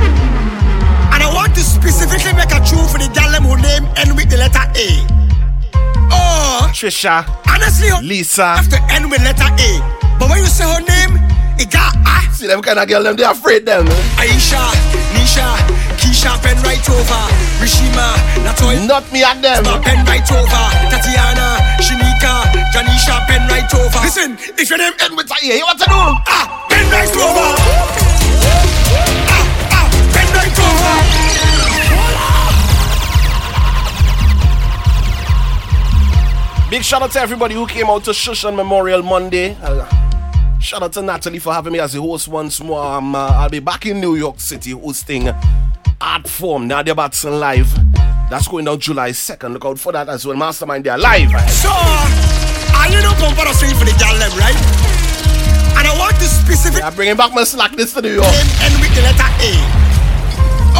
And 1.13 1.23
I 1.23 1.31
want 1.33 1.53
to 1.55 1.61
specifically 1.61 2.33
make 2.33 2.51
a 2.51 2.59
tune 2.63 2.87
for 2.87 2.97
the 2.99 3.09
them 3.13 3.43
who 3.43 3.57
name 3.57 3.85
end 3.97 4.15
with 4.15 4.29
the 4.29 4.37
letter 4.37 4.63
A. 4.75 5.05
Oh, 6.13 6.69
Trisha, 6.73 7.25
honestly, 7.71 7.89
her 7.89 8.03
Lisa. 8.03 8.55
have 8.55 8.69
to 8.69 8.79
end 8.91 9.09
with 9.09 9.21
letter 9.23 9.47
A. 9.47 9.71
But 10.19 10.29
when 10.29 10.39
you 10.39 10.45
say 10.45 10.65
her 10.65 10.81
name, 10.81 11.17
it 11.57 11.71
got 11.71 11.95
I. 12.05 12.27
See 12.33 12.47
them 12.47 12.61
kind 12.61 12.79
of 12.79 12.87
girl, 12.87 13.03
them 13.03 13.15
they 13.15 13.23
afraid 13.23 13.65
them. 13.65 13.85
Aisha, 14.17 14.59
Nisha, 15.15 15.45
Keisha, 15.97 16.31
pen 16.41 16.57
right 16.63 16.83
over. 16.89 17.21
Rishima, 17.61 18.15
Latoya. 18.43 18.87
Not 18.87 19.11
me 19.11 19.23
at 19.23 19.41
them. 19.41 19.63
Pen 19.81 20.05
right 20.05 20.31
over. 20.31 20.63
Tatiana, 20.89 21.61
Shinika, 21.79 22.49
Janisha 22.73 23.25
pen 23.27 23.47
right 23.47 23.71
over. 23.73 23.99
Listen, 24.03 24.37
if 24.57 24.69
your 24.69 24.79
name 24.79 24.93
end 24.99 25.15
with 25.15 25.31
a 25.31 25.35
A, 25.45 25.57
you 25.57 25.65
want 25.65 25.79
to 25.79 25.85
do? 25.85 25.91
Ah, 25.95 26.65
pen 26.69 26.85
right 26.91 27.15
over. 27.15 28.00
Big 36.71 36.85
shout 36.85 37.01
out 37.01 37.11
to 37.11 37.19
everybody 37.19 37.53
who 37.53 37.67
came 37.67 37.87
out 37.87 38.01
to 38.05 38.13
Shush 38.13 38.45
on 38.45 38.55
Memorial 38.55 39.03
Monday. 39.03 39.57
Uh, 39.61 39.85
shout 40.61 40.81
out 40.81 40.93
to 40.93 41.01
Natalie 41.01 41.37
for 41.37 41.51
having 41.51 41.73
me 41.73 41.81
as 41.81 41.91
the 41.91 41.99
host 42.01 42.29
once 42.29 42.63
more. 42.63 42.81
Um, 42.81 43.13
uh, 43.13 43.27
I'll 43.27 43.49
be 43.49 43.59
back 43.59 43.85
in 43.87 43.99
New 43.99 44.15
York 44.15 44.39
City 44.39 44.71
hosting 44.71 45.27
Art 45.99 46.29
Form 46.29 46.69
Nadia 46.69 46.95
Batson 46.95 47.41
Live. 47.41 47.69
That's 48.29 48.47
going 48.47 48.63
down 48.63 48.79
July 48.79 49.09
2nd. 49.09 49.51
Look 49.51 49.65
out 49.65 49.79
for 49.79 49.91
that 49.91 50.07
as 50.07 50.25
well. 50.25 50.37
Mastermind, 50.37 50.85
they're 50.85 50.97
live. 50.97 51.27
So, 51.51 51.67
are 51.67 52.87
you 52.87 53.01
not 53.03 53.17
come 53.17 53.35
for 53.35 53.45
a 53.45 53.53
swing 53.53 53.75
for 53.75 53.83
the 53.83 53.91
gal 53.99 54.15
right? 54.39 54.55
And 55.75 55.85
I 55.85 55.95
want 55.99 56.15
to 56.19 56.23
specific. 56.23 56.85
I'm 56.85 56.95
bringing 56.95 57.17
back 57.17 57.33
my 57.33 57.43
slackness 57.43 57.91
to 57.95 58.01
New 58.01 58.13
York. 58.13 58.33
And 58.63 58.79
with 58.79 58.95
the 58.95 59.01
letter 59.01 59.27
A. 59.43 59.51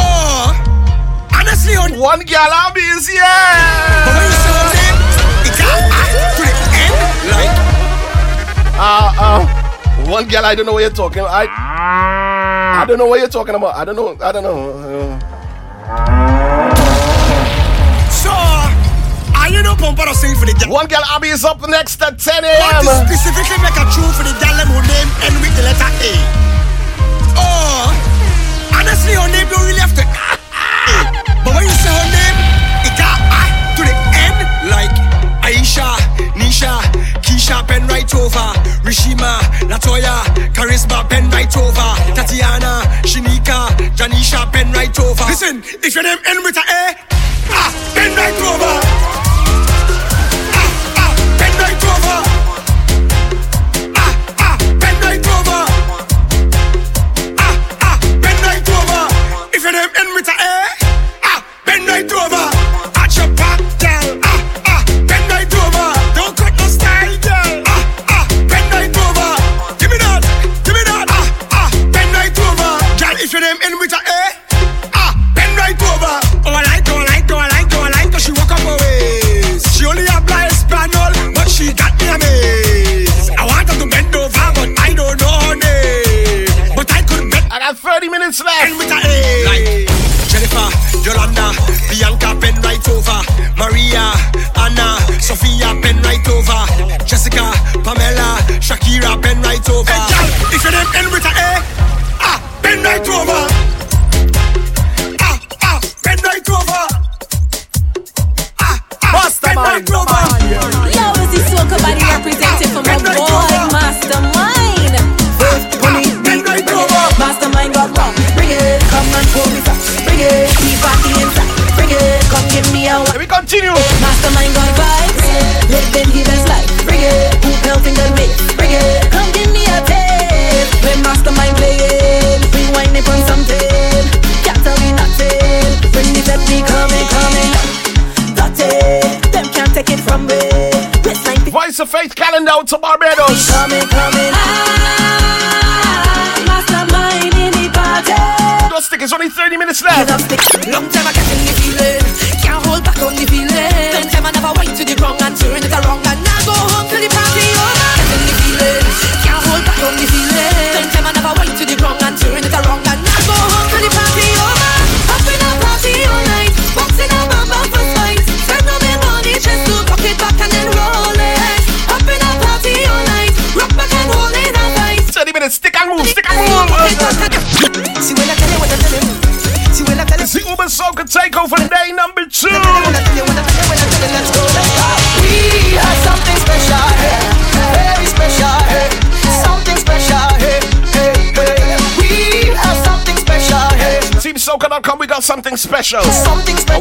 Oh, 0.00 0.56
honestly, 1.34 1.74
on 1.74 2.00
one 2.00 2.20
be 2.20 2.80
is 2.80 3.10
Uh, 8.74 9.12
uh, 9.14 10.10
one 10.10 10.26
girl 10.28 10.44
I 10.44 10.54
don't 10.54 10.66
know 10.66 10.72
what 10.72 10.80
you're 10.80 10.90
talking. 10.90 11.22
I, 11.22 11.46
I 12.82 12.84
don't 12.86 12.98
know 12.98 13.06
what 13.06 13.20
you're 13.20 13.28
talking 13.28 13.54
about. 13.54 13.76
I 13.76 13.84
don't 13.84 13.94
know. 13.94 14.16
I 14.20 14.32
don't 14.32 14.42
know. 14.42 14.58
Uh, 14.74 15.18
So, 18.10 18.30
are 18.32 19.48
you 19.50 19.62
not 19.62 19.78
pump 19.78 19.98
or 20.00 20.14
sing 20.14 20.34
for 20.34 20.46
the 20.46 20.54
gal? 20.58 20.70
One 20.72 20.86
girl 20.88 21.02
Abby 21.14 21.28
is 21.28 21.44
up 21.44 21.60
next 21.68 22.02
at 22.02 22.18
10 22.18 22.42
Want 22.42 22.82
to 22.82 22.90
a.m. 22.90 23.06
specifically 23.06 23.58
make 23.62 23.76
a 23.78 23.84
tune 23.94 24.10
for 24.18 24.24
the 24.26 24.34
them 24.40 24.68
who 24.72 24.80
name 24.82 25.08
end 25.30 25.36
with 25.42 25.54
the 25.54 25.62
letter 25.62 25.90
A. 26.02 26.12
Oh, 27.38 27.86
honestly, 28.74 29.14
her 29.14 29.28
name 29.30 29.46
don't 29.48 29.62
really 29.66 29.80
have 29.80 29.94
to. 29.94 30.02
But 31.44 31.54
when 31.54 31.64
you 31.66 31.74
say 31.74 31.90
her 31.90 32.08
name, 32.14 32.31
Aisha, 35.52 35.84
Nisha, 36.32 36.80
Keisha, 37.20 37.66
pen 37.68 37.86
right 37.86 38.12
over. 38.14 38.48
Rishima, 38.88 39.38
Latoya, 39.68 40.24
Charisma, 40.54 41.06
pen 41.10 41.28
right 41.30 41.54
over. 41.56 42.14
Tatiana, 42.14 42.80
Shinika, 43.04 43.68
Janisha, 43.94 44.50
pen 44.50 44.72
right 44.72 44.98
over. 44.98 45.24
Listen, 45.24 45.62
if 45.82 45.94
your 45.94 46.04
name 46.04 46.18
end 46.26 46.42
with 46.42 46.56
a 46.56 46.60
A, 46.60 46.96
ah, 47.50 47.92
pen 47.94 48.16
right 48.16 48.40
over. 48.40 49.31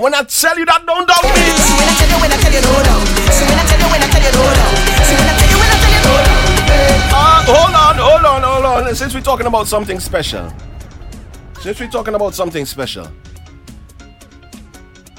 When 0.02 0.16
I 0.16 0.24
tell 0.24 0.58
you 0.58 0.66
that, 0.66 0.84
don't 0.84 1.06
doubt 1.06 1.22
me. 1.22 1.46
See 1.62 1.78
when 1.78 1.86
I 1.86 1.94
tell 1.94 2.10
you, 2.10 2.18
when 2.18 2.32
I 2.34 2.38
tell 2.42 2.50
you, 2.50 2.62
no 2.66 2.74
doubt. 2.82 3.06
See 3.30 3.46
when 3.46 3.54
I 3.54 3.66
tell 3.70 3.78
you, 3.78 3.86
when 3.86 4.02
I 4.02 4.08
tell 4.10 4.24
you, 4.26 4.34
no 4.34 4.44
doubt. 4.50 4.74
See 5.06 5.14
when 5.14 5.30
I 5.30 5.34
tell 5.38 5.50
you, 5.54 5.58
when 5.62 5.70
I 5.70 5.78
tell 5.78 5.94
you, 5.94 6.02
no 6.02 6.14
doubt. 6.26 6.42
Uh, 7.14 7.46
hold 7.46 7.76
on, 7.78 7.96
hold 8.02 8.26
on, 8.26 8.42
hold 8.42 8.88
on. 8.88 8.96
Since 8.96 9.14
we're 9.14 9.22
talking 9.22 9.46
about 9.46 9.68
something 9.68 10.00
special, 10.00 10.52
since 11.62 11.80
we're 11.80 11.92
talking 11.92 12.16
about 12.16 12.34
something 12.34 12.66
special, 12.66 13.08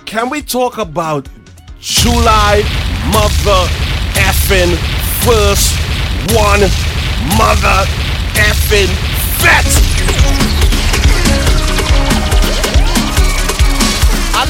can 0.05 0.29
we 0.29 0.43
talk 0.43 0.79
about 0.79 1.29
July 1.79 2.63
mother 3.15 3.63
effing 4.19 4.75
first 5.23 5.79
one 6.35 6.61
mother 7.39 7.87
effing 8.35 8.91
vet? 9.39 9.82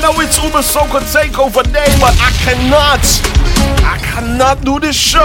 Know 0.03 0.21
it's 0.21 0.43
Uber 0.43 0.67
Soca 0.67 0.99
Takeover 1.15 1.63
Day, 1.63 1.87
but 2.03 2.11
I 2.19 2.31
cannot, 2.43 2.99
I 3.87 3.99
cannot 4.03 4.65
do 4.65 4.81
this 4.81 4.97
show 4.97 5.23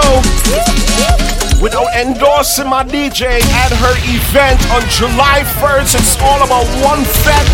without 1.60 1.90
endorsing 1.98 2.68
my 2.68 2.84
DJ 2.84 3.42
at 3.42 3.72
her 3.74 3.94
event 4.06 4.62
on 4.70 4.82
July 4.88 5.42
1st. 5.58 5.98
It's 5.98 6.16
all 6.22 6.44
about 6.46 6.64
one 6.78 7.02
fat, 7.02 7.46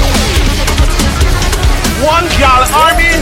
one 2.04 2.28
gal 2.36 2.68
army. 2.76 3.16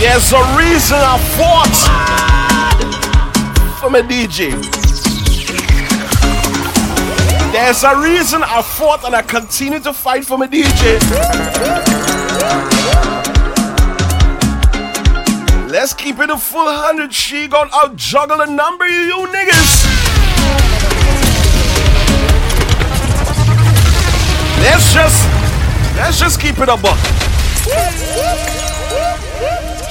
There's 0.00 0.32
a 0.32 0.42
reason 0.58 0.98
I 0.98 1.18
fought 1.38 1.76
for 3.78 3.88
my 3.88 4.02
DJ. 4.02 4.77
There's 7.58 7.82
a 7.82 8.00
reason 8.00 8.40
I 8.44 8.62
fought 8.62 9.04
and 9.04 9.16
I 9.16 9.22
continue 9.22 9.80
to 9.80 9.92
fight 9.92 10.24
for 10.24 10.38
my 10.38 10.46
DJ. 10.46 11.00
Let's 15.68 15.92
keep 15.92 16.20
it 16.20 16.30
a 16.30 16.38
full 16.38 16.70
hundred. 16.70 17.12
She 17.12 17.48
gon' 17.48 17.68
out 17.72 17.96
juggle 17.96 18.42
a 18.42 18.46
number 18.46 18.86
you 18.86 19.26
niggas. 19.26 19.84
Let's 24.62 24.94
just 24.94 25.26
let's 25.96 26.20
just 26.20 26.40
keep 26.40 26.60
it 26.60 26.68
a 26.68 26.76
buck. 26.76 26.98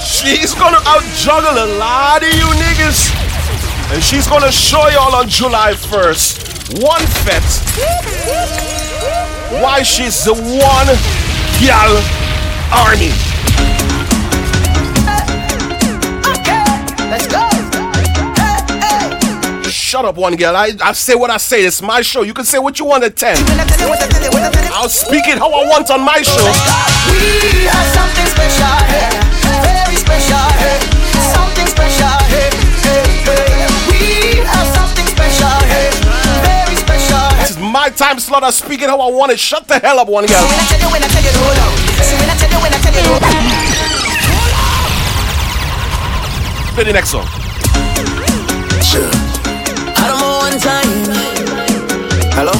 She's 0.00 0.54
gonna 0.54 0.80
out 0.86 1.04
juggle 1.20 1.52
a 1.52 1.68
lot 1.76 2.22
of 2.22 2.32
you 2.32 2.48
niggas. 2.64 3.12
And 3.92 4.02
she's 4.02 4.26
gonna 4.26 4.50
show 4.50 4.88
y'all 4.88 5.14
on 5.14 5.28
July 5.28 5.74
1st, 5.74 6.82
one 6.82 7.00
fet, 7.24 7.57
why 9.50 9.82
she's 9.82 10.24
the 10.24 10.34
one 10.34 10.88
gal 11.60 11.96
army. 12.72 13.12
Shut 19.70 20.04
up, 20.04 20.16
one 20.16 20.36
girl. 20.36 20.54
I, 20.54 20.72
I 20.82 20.92
say 20.92 21.14
what 21.14 21.30
I 21.30 21.38
say. 21.38 21.64
It's 21.64 21.80
my 21.80 22.02
show. 22.02 22.22
You 22.22 22.34
can 22.34 22.44
say 22.44 22.58
what 22.58 22.78
you 22.78 22.84
want 22.84 23.04
at 23.04 23.16
10. 23.16 23.36
I'll 24.72 24.88
speak 24.88 25.26
it 25.28 25.38
how 25.38 25.50
I 25.50 25.66
want 25.66 25.90
on 25.90 26.02
my 26.02 26.20
show. 26.20 26.44
We 27.08 27.64
have 27.64 27.88
something 27.96 28.26
special 28.26 28.76
here, 28.92 29.12
very 29.64 29.96
special 29.96 30.44
here, 30.60 30.80
something 31.32 31.66
special 31.66 32.17
my 37.88 37.96
time 37.96 38.18
slot. 38.18 38.44
I 38.44 38.50
speak 38.50 38.82
it 38.82 38.90
how 38.90 39.00
I 39.00 39.10
want 39.10 39.32
it. 39.32 39.40
Shut 39.40 39.66
the 39.66 39.78
hell 39.78 39.98
up, 39.98 40.08
one 40.08 40.26
girl. 40.26 40.44
When 40.44 40.58
I 40.60 40.64
tell 40.68 40.80
you, 40.80 40.88
when 40.92 41.02
I 41.02 41.08
tell 41.08 41.22
you, 41.22 41.30
hold 41.32 41.58
on. 41.58 41.72
See, 42.04 42.16
when 42.20 42.28
I 42.28 42.34
tell 42.36 42.50
you, 42.50 42.60
when 42.60 42.74
I 42.74 42.78
tell 42.84 42.92
you, 42.92 43.02
hold 43.08 43.22
on. 43.24 43.30
Play 46.74 46.84
the 46.84 46.92
next 46.92 47.10
song. 47.10 47.26
Sure. 48.84 49.10
I 49.96 50.04
don't 50.08 50.20
know 50.20 50.38
one 50.38 50.58
time. 50.60 50.90
Hello? 52.36 52.52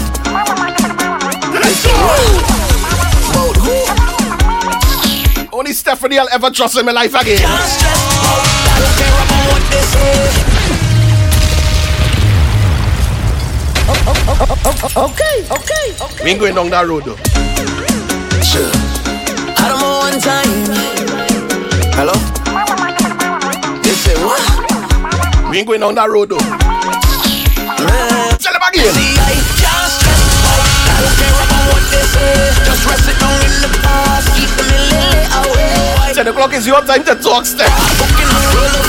Only 5.53 5.73
Stephanie 5.73 6.19
I'll 6.19 6.29
ever 6.31 6.51
trust 6.51 6.79
in 6.79 6.87
my 6.87 6.93
life 6.93 7.15
again. 7.15 7.39
Okay, 13.89 15.49
okay, 15.49 15.97
okay. 15.97 16.25
We 16.25 16.31
ain't 16.31 16.41
going 16.41 16.55
down 16.55 16.69
that 16.69 16.85
road 16.85 17.09
though. 17.09 17.17
Sure. 18.45 18.69
I 19.57 19.73
don't 19.73 19.81
know 19.81 20.05
one 20.05 20.21
time. 20.21 20.45
Hello? 21.97 22.13
You 23.81 23.97
say 23.97 24.13
what? 24.21 24.37
We 25.49 25.57
ain't 25.59 25.67
going 25.67 25.81
down 25.81 25.97
that 25.97 26.13
road 26.13 26.29
though. 26.29 26.37
Man. 26.37 26.53
Tell 28.37 28.53
them 28.53 28.61
again. 28.69 28.93
See, 28.93 29.17
I 29.17 29.41
stress. 29.89 30.21
I 30.45 31.01
don't 31.01 31.17
care 31.17 31.33
about 31.33 31.73
what 31.73 31.81
they 31.89 32.05
say. 32.13 32.29
Just 32.69 32.85
rest 32.85 33.09
it 33.09 33.17
down 33.17 33.41
in 33.41 33.57
the 33.65 33.73
past. 33.81 34.29
Keep 34.37 34.53
them 34.53 34.69
a 34.69 34.85
little 34.85 35.49
away. 35.49 36.13
10 36.13 36.29
o'clock 36.29 36.53
is 36.53 36.69
your 36.69 36.85
time 36.85 37.09
to 37.09 37.17
talk, 37.17 37.49
Steph. 37.49 37.73
Fucking 37.97 38.29
a 38.29 38.41
roll 38.53 38.69
of. 38.69 38.85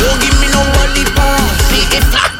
Don't 0.00 0.16
give 0.16 0.32
me 0.40 0.48
nobody 0.48 1.04
pass. 1.12 1.60
See, 1.68 1.84
if 1.92 2.08
my 2.08 2.39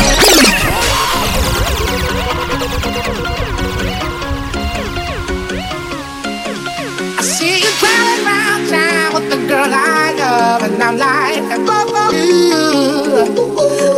girl 9.51 9.67
I 9.67 10.15
love, 10.15 10.63
and 10.63 10.81
I'm 10.81 10.95
like, 10.95 11.43
fuck 11.67 12.15
you. 12.15 12.71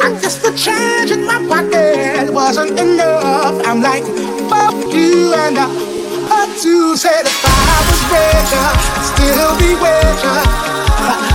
I 0.01 0.09
guess 0.17 0.41
the 0.41 0.49
change 0.57 1.11
in 1.11 1.27
my 1.29 1.37
pocket 1.45 2.33
wasn't 2.33 2.79
enough. 2.79 3.61
I'm 3.61 3.79
like, 3.79 4.01
fuck 4.49 4.73
you, 4.89 5.29
and 5.37 5.53
I 5.61 5.69
had 6.25 6.49
to 6.57 6.97
say 6.97 7.21
if 7.21 7.45
I 7.45 7.77
was 7.85 8.01
richer, 8.09 8.65
I'd 8.65 9.05
still 9.13 9.53
be 9.61 9.77
richer. 9.77 10.41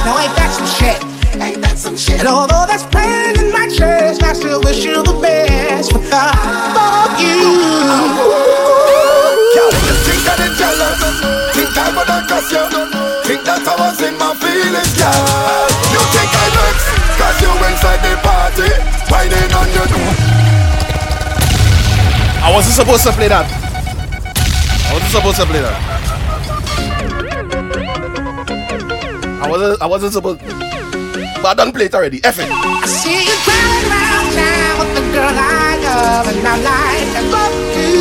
Now 0.02 0.18
ain't 0.18 0.34
that 0.34 0.50
some 0.50 0.70
shit? 0.78 0.98
Ain't 1.38 1.62
that 1.62 1.78
some 1.78 1.96
shit? 1.96 2.18
And 2.18 2.26
although 2.26 2.66
there's 2.66 2.86
pain 2.90 3.38
in 3.38 3.52
my 3.52 3.70
chest, 3.70 4.24
I 4.24 4.32
still 4.32 4.60
wish 4.62 4.82
you 4.82 4.98
the 4.98 5.14
best. 5.22 5.92
But 5.92 6.02
the 6.10 6.24
fuck 6.74 7.14
you. 7.22 7.54
Girl, 9.54 9.70
you 9.86 9.94
think 10.02 10.26
I 10.26 10.34
did 10.42 10.58
jealous? 10.58 10.98
Think 11.54 11.70
I 11.78 11.86
would 11.94 12.08
have 12.10 12.26
cuss 12.26 12.50
you? 12.50 13.17
Think 13.28 13.44
that 13.44 13.60
I 13.60 13.76
was 13.76 14.00
in 14.00 14.16
my 14.16 14.32
feelings, 14.40 14.96
girl? 14.96 15.68
You 15.92 16.00
think 16.16 16.32
I 16.32 16.48
vex? 16.48 16.80
Cause 17.20 17.36
you 17.44 17.52
inside 17.68 18.00
the 18.00 18.16
party 18.24 18.72
Whining 19.12 19.52
on 19.52 19.68
your 19.68 19.84
new 19.84 20.00
I 22.40 22.48
wasn't 22.48 22.72
supposed 22.72 23.04
to 23.04 23.12
play 23.12 23.28
that. 23.28 23.44
I 23.44 24.96
wasn't 24.96 25.12
supposed 25.12 25.36
to 25.36 25.44
play 25.44 25.60
that. 25.60 25.76
I 29.44 29.46
wasn't 29.50 29.82
I 29.82 29.86
wasn't 29.86 30.12
supposed 30.14 30.40
But 30.40 31.44
I 31.44 31.54
done 31.54 31.70
played 31.70 31.92
it 31.92 31.94
already. 31.94 32.24
F 32.24 32.38
it. 32.38 32.48
I 32.48 32.86
see 32.88 33.28
you 33.28 33.36
driving 33.44 33.92
around 33.92 34.32
town 34.32 34.72
with 34.80 34.87
the 34.87 34.87
girl 35.12 35.34
I 35.34 35.78
love, 35.82 36.26
and 36.28 36.46
I'm 36.46 36.62
like, 36.62 37.08
fuck 37.32 37.54
you. 37.76 37.98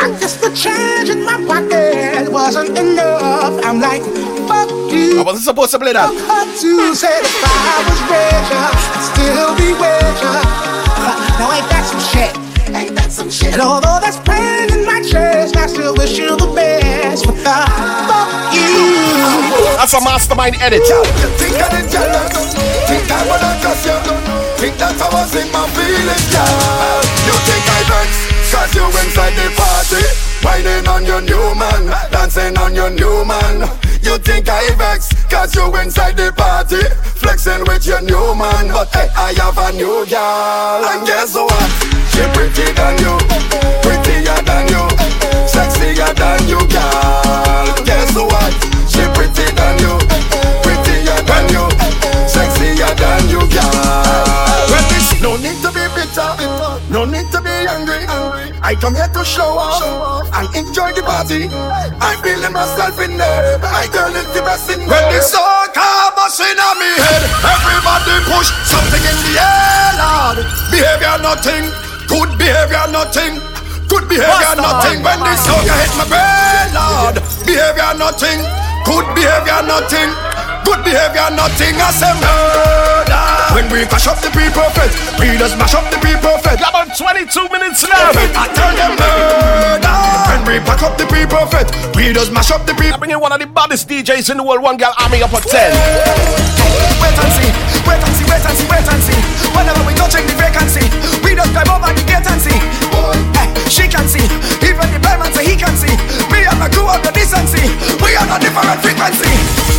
I 0.00 0.08
guess 0.20 0.36
the 0.36 0.50
change 0.54 1.10
in 1.10 1.24
my 1.24 1.38
pocket 1.46 2.30
wasn't 2.32 2.76
enough. 2.78 3.54
I'm 3.64 3.80
like, 3.80 4.02
fuck 4.48 4.70
you. 4.90 5.16
Ah, 5.16 5.20
I 5.20 5.24
wasn't 5.24 5.44
supposed 5.44 5.70
to 5.72 5.78
play 5.78 5.92
that. 5.92 6.10
To 6.10 6.94
say 6.94 7.20
if 7.20 7.44
I 7.44 7.82
was 7.88 8.00
richer, 8.10 8.62
I'd 8.62 9.04
still 9.10 9.52
be 9.58 9.72
richer. 9.74 10.38
Now 11.38 11.50
ain't 11.52 11.68
that 11.68 11.84
some 11.86 12.02
shit? 12.12 12.32
Ain't 12.74 12.94
that 12.96 13.10
some 13.12 13.30
shit? 13.30 13.52
And 13.52 13.62
although 13.62 13.98
there's 14.00 14.18
pain 14.22 14.70
in 14.72 14.86
my 14.86 15.02
chest, 15.02 15.56
I 15.56 15.66
still 15.66 15.94
wish 15.94 16.16
you 16.18 16.36
the 16.36 16.46
best. 16.54 17.26
But 17.26 17.36
the 17.42 17.58
fuck 18.08 18.54
you. 18.54 18.70
That's 19.76 19.92
a 19.94 20.00
mastermind 20.00 20.56
edit. 20.60 20.82
Think 21.38 21.58
I 21.58 21.68
did? 21.74 21.90
Think 21.90 23.10
I 23.10 23.20
would 23.26 23.40
have 23.42 23.62
cuss 23.62 23.84
you? 23.86 24.53
Think 24.64 24.80
that 24.80 24.96
I 24.96 25.12
was 25.12 25.36
in 25.36 25.44
my 25.52 25.60
feelings, 25.76 26.24
girl? 26.32 27.04
You 27.28 27.36
think 27.44 27.64
I 27.68 27.84
vex? 27.84 28.08
Cause 28.48 28.72
you 28.72 28.88
inside 28.96 29.36
the 29.36 29.52
party 29.52 30.00
Whining 30.40 30.88
on 30.88 31.04
your 31.04 31.20
new 31.20 31.52
man 31.52 31.92
Dancing 32.08 32.56
on 32.56 32.72
your 32.72 32.88
new 32.88 33.28
man 33.28 33.68
You 34.00 34.16
think 34.16 34.48
I 34.48 34.72
vex? 34.80 35.12
Cause 35.28 35.52
you 35.52 35.68
inside 35.76 36.16
the 36.16 36.32
party 36.32 36.80
Flexing 37.20 37.60
with 37.68 37.84
your 37.84 38.00
new 38.08 38.32
man 38.32 38.72
But 38.72 38.88
hey, 38.96 39.12
I 39.12 39.36
have 39.36 39.60
a 39.60 39.68
new 39.76 40.00
girl 40.08 40.80
And 40.80 41.04
guess 41.04 41.36
what? 41.36 41.68
She 42.16 42.24
pretty 42.32 42.64
than 42.72 42.96
you 43.04 43.20
Prettier 43.84 44.40
than 44.48 44.64
you 44.72 44.84
Sexier 45.44 46.08
than 46.16 46.40
you, 46.48 46.64
girl 46.72 47.68
Guess 47.84 48.16
what? 48.16 48.52
She 48.88 49.04
pretty 49.12 49.44
than 49.60 49.76
you 49.84 50.00
Prettier 50.64 51.20
than 51.28 51.52
you 51.52 52.03
Sexier 52.64 52.96
than 52.96 53.28
you, 53.28 53.44
girl. 53.52 53.76
Well, 54.72 54.84
this 54.88 55.20
no 55.20 55.36
need 55.36 55.60
to 55.60 55.68
be 55.68 55.84
bitter. 55.92 56.32
No 56.88 57.04
need 57.04 57.28
to 57.32 57.40
be 57.44 57.52
angry. 57.68 58.08
I 58.64 58.74
come 58.80 58.94
here 58.96 59.08
to 59.12 59.22
show 59.24 59.60
off 59.60 59.84
And 60.32 60.48
enjoy 60.56 60.96
the 60.96 61.02
party. 61.04 61.52
I'm 62.00 62.16
feeling 62.24 62.52
myself 62.56 62.96
in 63.00 63.20
there. 63.20 63.60
I 63.60 63.86
girl 63.92 64.16
is 64.16 64.28
the 64.32 64.40
best 64.40 64.70
in 64.72 64.80
there. 64.80 64.88
When 64.88 65.04
the 65.12 65.20
sun 65.20 65.68
come 65.76 66.16
busting 66.16 66.56
on 66.56 66.80
me 66.80 66.88
head 66.88 67.22
Everybody 67.44 68.16
push 68.32 68.48
something 68.64 69.04
in 69.04 69.18
the 69.28 69.34
air, 69.36 69.90
Lord 70.00 70.38
Behavior 70.72 71.20
nothing. 71.20 71.68
Good 72.08 72.32
behavior 72.40 72.88
nothing. 72.88 73.44
Good 73.92 74.08
behavior 74.08 74.56
nothing. 74.56 75.04
When 75.04 75.20
the 75.20 75.36
sun 75.36 75.64
hit 75.68 75.92
my 76.00 76.06
brain, 76.08 76.68
Lord 76.72 77.16
Behavior 77.44 77.92
nothing. 78.00 78.40
Good 78.88 79.06
behavior 79.12 79.60
nothing 79.68 80.33
Good 80.64 80.80
behavior, 80.84 81.28
nothing 81.36 81.76
I 81.76 81.90
say 81.92 82.12
murder. 82.18 83.22
When 83.54 83.70
we 83.70 83.86
crush 83.86 84.08
up 84.08 84.18
the 84.18 84.30
people 84.34 84.66
fit, 84.74 84.90
we 85.20 85.36
just 85.38 85.56
mash 85.60 85.74
up 85.76 85.86
the 85.92 86.00
people 86.02 86.34
fit. 86.42 86.58
About 86.58 86.90
22 86.96 87.48
minutes 87.52 87.84
left. 87.86 88.16
I 88.34 88.48
tell 88.50 88.72
them 88.74 88.92
murder. 88.98 89.94
When 90.32 90.42
we 90.48 90.58
pack 90.64 90.82
up 90.82 90.98
the 90.98 91.06
people 91.06 91.44
fit, 91.52 91.68
we 91.94 92.12
just 92.12 92.32
mash 92.32 92.50
up 92.50 92.66
the 92.66 92.74
people. 92.74 92.94
I 92.94 92.98
bring 92.98 93.12
in 93.12 93.20
one 93.20 93.30
of 93.32 93.38
the 93.40 93.46
baddest 93.46 93.88
DJs 93.88 94.30
in 94.30 94.36
the 94.38 94.44
world, 94.44 94.62
one 94.62 94.76
girl 94.76 94.92
army 94.98 95.22
up 95.22 95.32
at 95.32 95.44
10. 95.46 95.54
Wait 96.98 97.14
and 97.14 97.32
see, 97.36 97.50
wait 97.86 98.00
and 98.02 98.14
see, 98.16 98.26
wait 98.26 98.42
and 98.42 98.56
see, 98.58 98.66
wait 98.66 98.86
and 98.88 99.02
see. 99.04 99.20
Whenever 99.54 99.82
we 99.86 99.92
go 99.94 100.08
check 100.08 100.24
the 100.26 100.34
vacancy, 100.34 100.84
we 101.22 101.36
just 101.36 101.52
drive 101.52 101.68
over 101.70 101.92
the 101.92 102.02
gate 102.08 102.26
and 102.26 102.40
see. 102.40 102.58
Eh, 102.58 103.33
she 103.68 103.88
can 103.88 104.06
see, 104.08 104.24
even 104.64 104.86
the 104.92 104.98
blind 105.00 105.20
man 105.20 105.32
say 105.32 105.44
he 105.44 105.56
can 105.56 105.74
see. 105.76 105.92
Me 106.32 106.44
and 106.44 106.58
my 106.58 106.68
crew 106.68 106.86
of 106.88 107.00
the 107.02 107.12
decency, 107.12 107.64
we 108.02 108.14
are 108.16 108.28
a 108.28 108.36
different 108.40 108.80
frequency. 108.80 109.30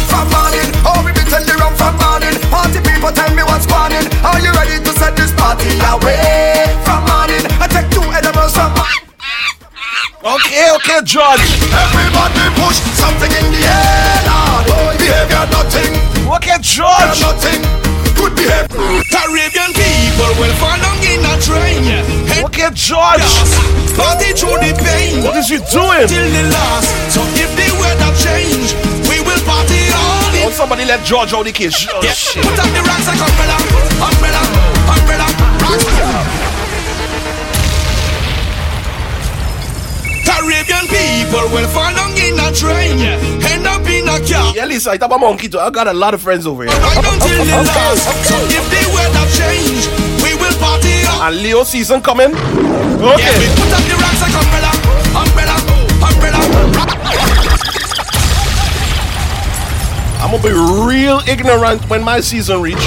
From 0.09 0.27
morning, 0.31 0.69
oh 0.87 1.01
we 1.05 1.11
be 1.13 1.23
tell 1.27 1.43
the 1.43 1.55
rum 1.59 1.73
from 1.75 1.95
morning. 2.01 2.35
Party 2.49 2.79
people 2.81 3.11
tell 3.11 3.31
me 3.35 3.43
what's 3.43 3.67
morning. 3.69 4.05
Are 4.25 4.39
you 4.41 4.51
ready 4.53 4.81
to 4.81 4.91
set 4.97 5.15
this 5.15 5.31
party 5.33 5.69
away? 5.81 6.69
From 6.87 7.05
morning, 7.09 7.43
I 7.61 7.67
take 7.69 7.89
two 7.91 8.03
edibles 8.13 8.53
from. 8.53 8.73
Okay, 10.25 10.73
okay, 10.81 10.99
George. 11.05 11.45
Everybody 11.69 12.49
push 12.57 12.81
something 12.97 13.29
in 13.29 13.45
the 13.53 13.61
air, 13.61 14.17
Lord. 14.25 14.97
Behavior 14.97 15.45
nothing. 15.53 15.93
Okay, 16.25 16.57
George. 16.61 17.21
Nothing. 17.21 17.94
Good 18.15 18.33
behavior. 18.35 19.03
Caribbean 19.11 19.71
people 19.75 20.31
will 20.39 20.55
fall 20.59 20.77
down 20.79 20.97
in 21.03 21.21
a 21.23 21.35
train. 21.39 21.83
Okay, 22.45 22.69
George. 22.73 23.29
Party 23.95 24.31
through 24.35 24.59
the 24.59 24.73
pain. 24.83 25.23
What 25.23 25.35
is 25.37 25.49
you 25.49 25.59
doing? 25.71 26.07
Till 26.07 26.27
the 26.27 26.43
last. 26.51 26.89
So 27.13 27.21
if 27.39 27.49
the 27.55 27.67
weather 27.79 28.11
change, 28.19 28.75
we 29.07 29.19
will 29.23 29.39
party 29.47 29.79
all 29.95 30.35
in. 30.35 30.47
Oh, 30.47 30.51
somebody 30.51 30.83
let 30.85 31.03
George 31.05 31.33
out 31.33 31.45
the 31.45 31.51
case. 31.51 31.87
Oh, 31.91 32.01
Yeah. 32.03 32.11
shit. 32.11 32.43
Put 32.43 32.59
up 32.59 32.69
the 32.75 32.81
rocks 32.83 33.07
like 33.07 33.21
umbrella, 33.23 33.57
umbrella, 34.03 34.41
umbrella, 34.91 35.27
rocks. 40.47 40.65
Caribbean 40.65 40.85
people 40.87 41.45
will 41.53 41.67
fall 41.69 41.93
down 41.93 42.11
in 42.17 42.37
a 42.39 42.51
train, 42.51 42.99
end 43.45 43.65
up 43.67 43.85
in 43.87 44.05
a 44.07 44.17
car. 44.25 44.53
Yeah, 44.55 44.65
listen, 44.65 44.69
Lisa, 44.69 44.91
I 44.91 44.97
a 45.11 45.17
monkey 45.17 45.49
too. 45.49 45.59
I 45.59 45.69
got 45.69 45.87
a 45.87 45.93
lot 45.93 46.13
of 46.13 46.21
friends 46.21 46.45
over 46.47 46.63
here. 46.63 46.71
Right 46.71 46.97
until 46.97 47.45
the 47.45 47.51
last. 47.73 48.05
So 48.27 48.35
if 48.49 48.65
the 48.69 48.81
weather 48.93 49.25
change, 49.33 49.87
we 50.23 50.33
will 50.35 50.55
party 50.59 51.05
all. 51.09 51.23
And 51.27 51.37
Leo 51.41 51.63
season 51.63 52.01
coming. 52.01 52.31
Yeah, 52.31 53.13
Okay. 53.13 53.37
we 53.39 53.47
put 53.55 53.71
up 53.73 53.83
the 53.85 53.95
rocks 54.01 54.21
like 54.21 54.35
umbrella, 54.35 54.71
umbrella, 55.13 55.55
umbrella. 56.01 56.41
I'm 60.21 60.31
gonna 60.31 60.43
be 60.43 60.53
real 60.87 61.19
ignorant 61.27 61.81
when 61.89 62.03
my 62.03 62.19
season 62.19 62.61
reach. 62.61 62.81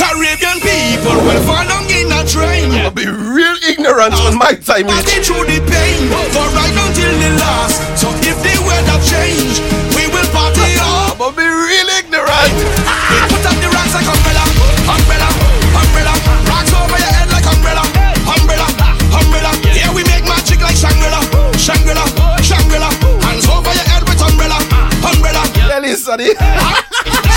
Caribbean 0.00 0.58
people 0.64 1.16
will 1.28 1.42
fall 1.44 1.64
down 1.68 1.84
in 1.92 2.08
a 2.10 2.24
train. 2.24 2.72
I'll 2.80 2.90
be 2.90 3.06
real 3.06 3.56
ignorant 3.68 4.16
when 4.24 4.36
my 4.40 4.56
time 4.56 4.88
reach. 4.88 4.96
Party 4.96 5.20
through 5.20 5.44
the 5.46 5.60
pain, 5.68 6.08
for 6.32 6.46
right 6.56 6.72
until 6.88 7.12
the 7.20 7.30
last. 7.38 7.78
So 8.00 8.08
if 8.24 8.36
the 8.40 8.54
weather 8.64 8.98
change, 9.04 9.60
we 9.94 10.08
will 10.08 10.26
party. 10.32 10.80
I'm 10.80 11.16
gonna 11.20 11.36
be 11.36 11.44
real 11.44 11.88
ignorant. 12.00 12.54
Ah! 12.88 12.96
We 13.12 13.36
put 13.36 13.44
up 13.44 13.56
the 13.60 13.68
rocks 13.76 13.92
like 13.92 14.08
umbrella, 14.08 14.44
umbrella, 14.88 15.28
umbrella. 15.76 16.14
Rocks 16.48 16.72
over 16.72 16.96
your 16.96 17.12
head 17.12 17.28
like 17.30 17.46
umbrella, 17.46 17.84
umbrella, 18.24 18.66
umbrella. 19.12 19.52
Yeah, 19.76 19.92
we 19.92 20.02
make 20.08 20.24
magic 20.24 20.64
like 20.64 20.76
Shangri-La, 20.80 21.20
Shangri-La, 21.60 22.04
Shangri-La. 22.40 22.88
Hands 23.28 23.46
over 23.52 23.72
your 23.76 23.86
head 23.92 24.02
with 24.08 24.20
umbrella, 24.24 24.58
umbrella. 25.04 25.44
Yeah, 25.68 25.78
Lisa, 25.84 26.16
the- 26.16 26.32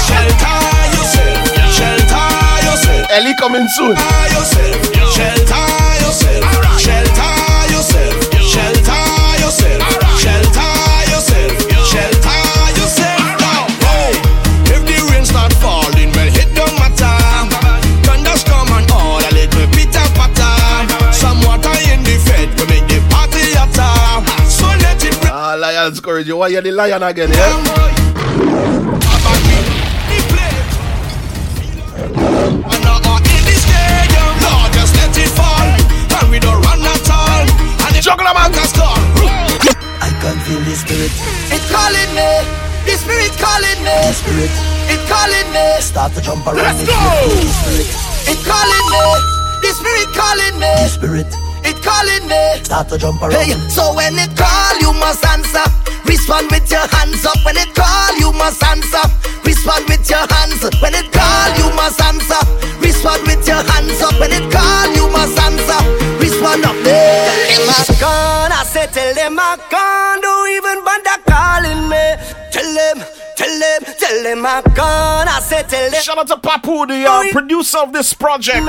Shelter 0.07 0.55
yourself, 0.95 1.43
shelter 1.43 1.43
yourself. 1.43 1.52
Ellie 3.13 3.35
coming 3.39 3.67
soon. 3.67 3.95
Shelter 3.95 4.33
yourself, 4.33 4.89
shelter 5.13 5.69
yourself, 6.01 6.41
shelter 8.41 9.05
yourself, 9.37 9.85
shelter 10.17 10.73
yourself, 11.13 11.53
shelter 11.85 12.41
yourself. 12.73 13.21
Now, 13.37 13.69
hey, 13.85 14.17
if 14.73 14.81
the 14.89 14.97
rain 15.13 15.21
start 15.25 15.53
falling, 15.61 16.09
well, 16.17 16.25
hit 16.33 16.49
the 16.57 16.65
matter. 16.81 17.13
Thunderstorm 18.01 18.73
and 18.81 18.89
all 18.89 19.21
a 19.21 19.29
little 19.29 19.69
pitter 19.69 20.09
patter. 20.17 20.57
Some 21.13 21.37
water 21.45 21.69
in 21.93 22.01
the 22.01 22.17
fed 22.17 22.49
to 22.57 22.65
make 22.65 22.89
the 22.89 22.97
party 23.13 23.45
hotter. 23.53 24.25
So 24.49 24.65
let 24.65 24.97
it 25.05 25.13
rain. 25.23 25.61
Lions 25.61 25.99
courage. 25.99 26.25
You 26.27 26.37
want 26.37 26.51
you 26.53 26.61
the 26.61 26.71
lion 26.71 27.03
again, 27.03 27.29
yeah? 27.29 27.61
Can 40.23 40.39
feel 40.47 40.63
the 40.63 40.75
spirit. 40.75 41.11
It's 41.51 41.67
calling 41.67 42.11
me. 42.15 42.31
The 42.87 42.95
spirit 42.95 43.35
calling 43.35 43.79
me. 43.83 43.97
The 44.07 44.15
spirit. 44.15 44.53
It's 44.87 45.03
calling 45.11 45.47
me. 45.51 45.65
Start 45.83 46.13
to 46.15 46.21
jump 46.21 46.47
around. 46.47 46.63
Let's 46.63 46.87
go. 46.87 46.95
The 46.95 47.51
spirit. 47.59 47.87
It's 48.31 48.43
calling 48.47 48.87
me. 48.95 49.03
The 49.59 49.71
spirit 49.75 50.09
calling 50.15 50.55
me. 50.63 50.71
The 50.79 50.87
spirit. 50.87 51.52
It's 51.65 51.79
calling 51.79 52.27
me. 52.27 52.63
Start 52.63 52.89
to 52.89 52.97
jump 52.97 53.21
around. 53.21 53.33
Hey, 53.33 53.53
so 53.69 53.93
when 53.95 54.15
it 54.19 54.35
call, 54.35 54.73
you 54.79 54.93
must 54.99 55.23
answer. 55.25 55.65
Respond 56.05 56.51
with 56.51 56.69
your 56.69 56.85
hands 56.87 57.25
up. 57.25 57.37
When 57.45 57.57
it 57.57 57.73
call, 57.73 58.11
you 58.19 58.31
must 58.33 58.63
answer. 58.63 59.03
Respond 59.43 59.87
with 59.87 60.09
your 60.09 60.25
hands. 60.27 60.63
When 60.81 60.93
it 60.93 61.11
call, 61.11 61.49
you 61.57 61.67
must 61.75 61.99
answer. 62.01 62.41
Respond 62.79 63.23
with 63.27 63.47
your 63.47 63.63
hands 63.63 64.01
up. 64.01 64.19
When 64.19 64.31
it 64.31 64.45
call, 64.51 64.87
you 64.95 65.09
must 65.11 65.39
answer. 65.39 65.79
Respond 66.19 66.65
up. 66.65 66.75
Tell 66.83 67.47
them 67.47 67.69
I 67.69 67.81
gone. 67.99 68.51
I 68.51 68.63
said, 68.65 68.91
tell 68.93 69.13
them 69.15 69.39
I 69.39 69.57
gone. 69.71 70.21
Don't 70.21 70.49
even 70.51 70.83
bother 70.83 71.17
calling 71.27 71.89
me. 71.89 72.05
Tell 72.51 72.69
them. 72.73 73.22
Tell 73.43 73.59
them, 73.59 73.83
tell 73.99 74.23
them 74.23 74.45
I 74.45 74.63
gone. 74.71 75.27
I 75.27 75.43
said, 75.43 75.67
tell 75.67 75.91
them. 75.91 75.99
Shout 75.99 76.17
out 76.17 76.27
to 76.31 76.39
Papu, 76.39 76.87
the 76.87 77.03
uh, 77.03 77.27
producer 77.35 77.79
of 77.79 77.91
this 77.91 78.13
project, 78.13 78.63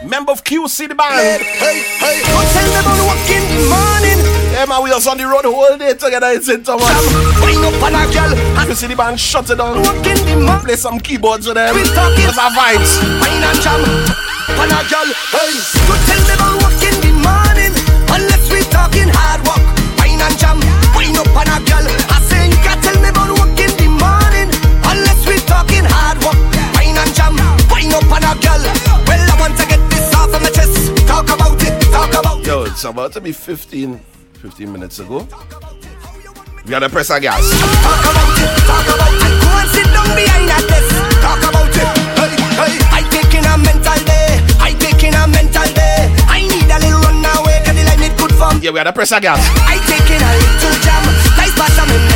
member 0.00 0.32
of 0.32 0.40
QC 0.40 0.88
the 0.88 0.94
band. 0.96 1.44
Hey, 1.44 1.84
hey, 2.00 2.24
go 2.24 2.40
tell 2.56 2.70
them 2.72 2.88
on 2.88 3.04
walk 3.04 3.28
in 3.28 3.44
the 3.52 3.60
morning. 3.68 4.20
Yeah, 4.56 4.64
man, 4.64 4.80
we 4.80 4.88
was 4.88 5.04
on 5.06 5.20
the 5.20 5.28
road 5.28 5.44
whole 5.44 5.76
day 5.76 5.92
together 5.92 6.32
in 6.32 6.40
St. 6.40 6.64
Thomas. 6.64 6.88
Wind 7.44 7.68
up 7.68 7.76
on 7.84 7.92
a 7.92 8.08
girl. 8.16 8.32
You 8.64 8.72
see 8.72 8.88
the 8.88 8.96
band 8.96 9.20
shut 9.20 9.50
it 9.50 9.60
down. 9.60 9.84
Walk 9.84 10.00
the 10.00 10.16
morning. 10.40 10.64
Play 10.64 10.76
some 10.80 10.96
keyboards 11.00 11.44
with 11.44 11.60
them. 11.60 11.76
We 11.76 11.84
talking. 11.92 12.24
That's 12.24 12.40
our 12.40 12.48
vibes. 12.56 12.96
Wine 13.20 13.44
and 13.44 13.60
jam, 13.60 13.84
pan 14.56 14.72
a 14.72 14.80
girl. 14.88 15.08
Hey, 15.36 15.52
go 15.84 15.94
tell 16.08 16.22
them 16.24 16.40
I'll 16.40 16.56
walk 16.64 16.80
in 16.80 16.96
the 17.04 17.12
morning. 17.20 17.76
Unless 18.08 18.48
we 18.48 18.64
talking 18.72 19.12
hard 19.12 19.44
work. 19.44 19.60
Wine 20.00 20.16
and 20.16 20.36
jam, 20.40 20.56
wine 20.96 21.12
up 21.12 21.28
on 21.36 21.44
a 21.44 21.60
girl. 21.68 22.03
Up 27.94 28.10
on 28.10 28.24
a 28.26 28.34
girl. 28.42 28.62
Well, 29.06 29.22
I 29.22 29.34
want 29.38 29.54
to 29.58 29.64
get 29.66 29.80
this 29.90 30.10
off 30.14 30.34
of 30.34 30.42
my 30.42 30.50
chest. 30.50 30.74
Talk 31.06 31.30
about 31.30 31.62
it, 31.62 31.74
talk 31.94 32.10
about 32.10 32.40
it. 32.40 32.46
Yo, 32.46 32.64
it's 32.64 32.84
about 32.84 33.12
to 33.12 33.20
be 33.20 33.32
15, 33.32 33.98
15 34.42 34.72
minutes 34.72 34.98
ago. 34.98 35.26
We 36.64 36.70
got 36.70 36.80
to 36.80 36.90
press 36.90 37.10
our 37.10 37.20
gas. 37.20 37.44
Talk 37.84 38.02
about 38.02 38.34
it, 38.40 38.50
talk 38.66 38.88
about 38.90 39.14
it. 39.14 39.34
Go 39.38 39.50
and 39.62 39.70
sit 39.70 39.86
down 39.94 40.10
behind 40.16 40.46
that 40.50 40.64
desk. 40.66 40.90
Talk 41.22 41.42
about 41.46 41.70
it. 41.70 41.88
Hey, 42.18 42.32
hey. 42.58 42.74
I 42.90 43.00
taking 43.14 43.44
a 43.46 43.54
mental 43.62 44.00
day. 44.02 44.42
I 44.58 44.72
taking 44.74 45.14
a 45.14 45.24
mental 45.28 45.68
day. 45.76 46.10
I 46.26 46.42
need 46.42 46.66
a 46.66 46.78
little 46.82 47.00
run 47.04 47.22
away, 47.22 47.62
cause 47.62 47.76
the 47.76 47.84
line 47.84 48.02
it 48.02 48.16
good 48.18 48.32
for 48.34 48.50
me. 48.56 48.64
Yeah, 48.64 48.72
we 48.72 48.80
got 48.80 48.90
to 48.90 48.96
press 48.96 49.12
our 49.12 49.20
gas. 49.20 49.38
I 49.68 49.78
taking 49.86 50.18
a 50.18 50.30
little 50.34 50.76
jam. 50.82 51.04
Nice 51.36 51.54
part 51.54 51.76
of 51.78 52.13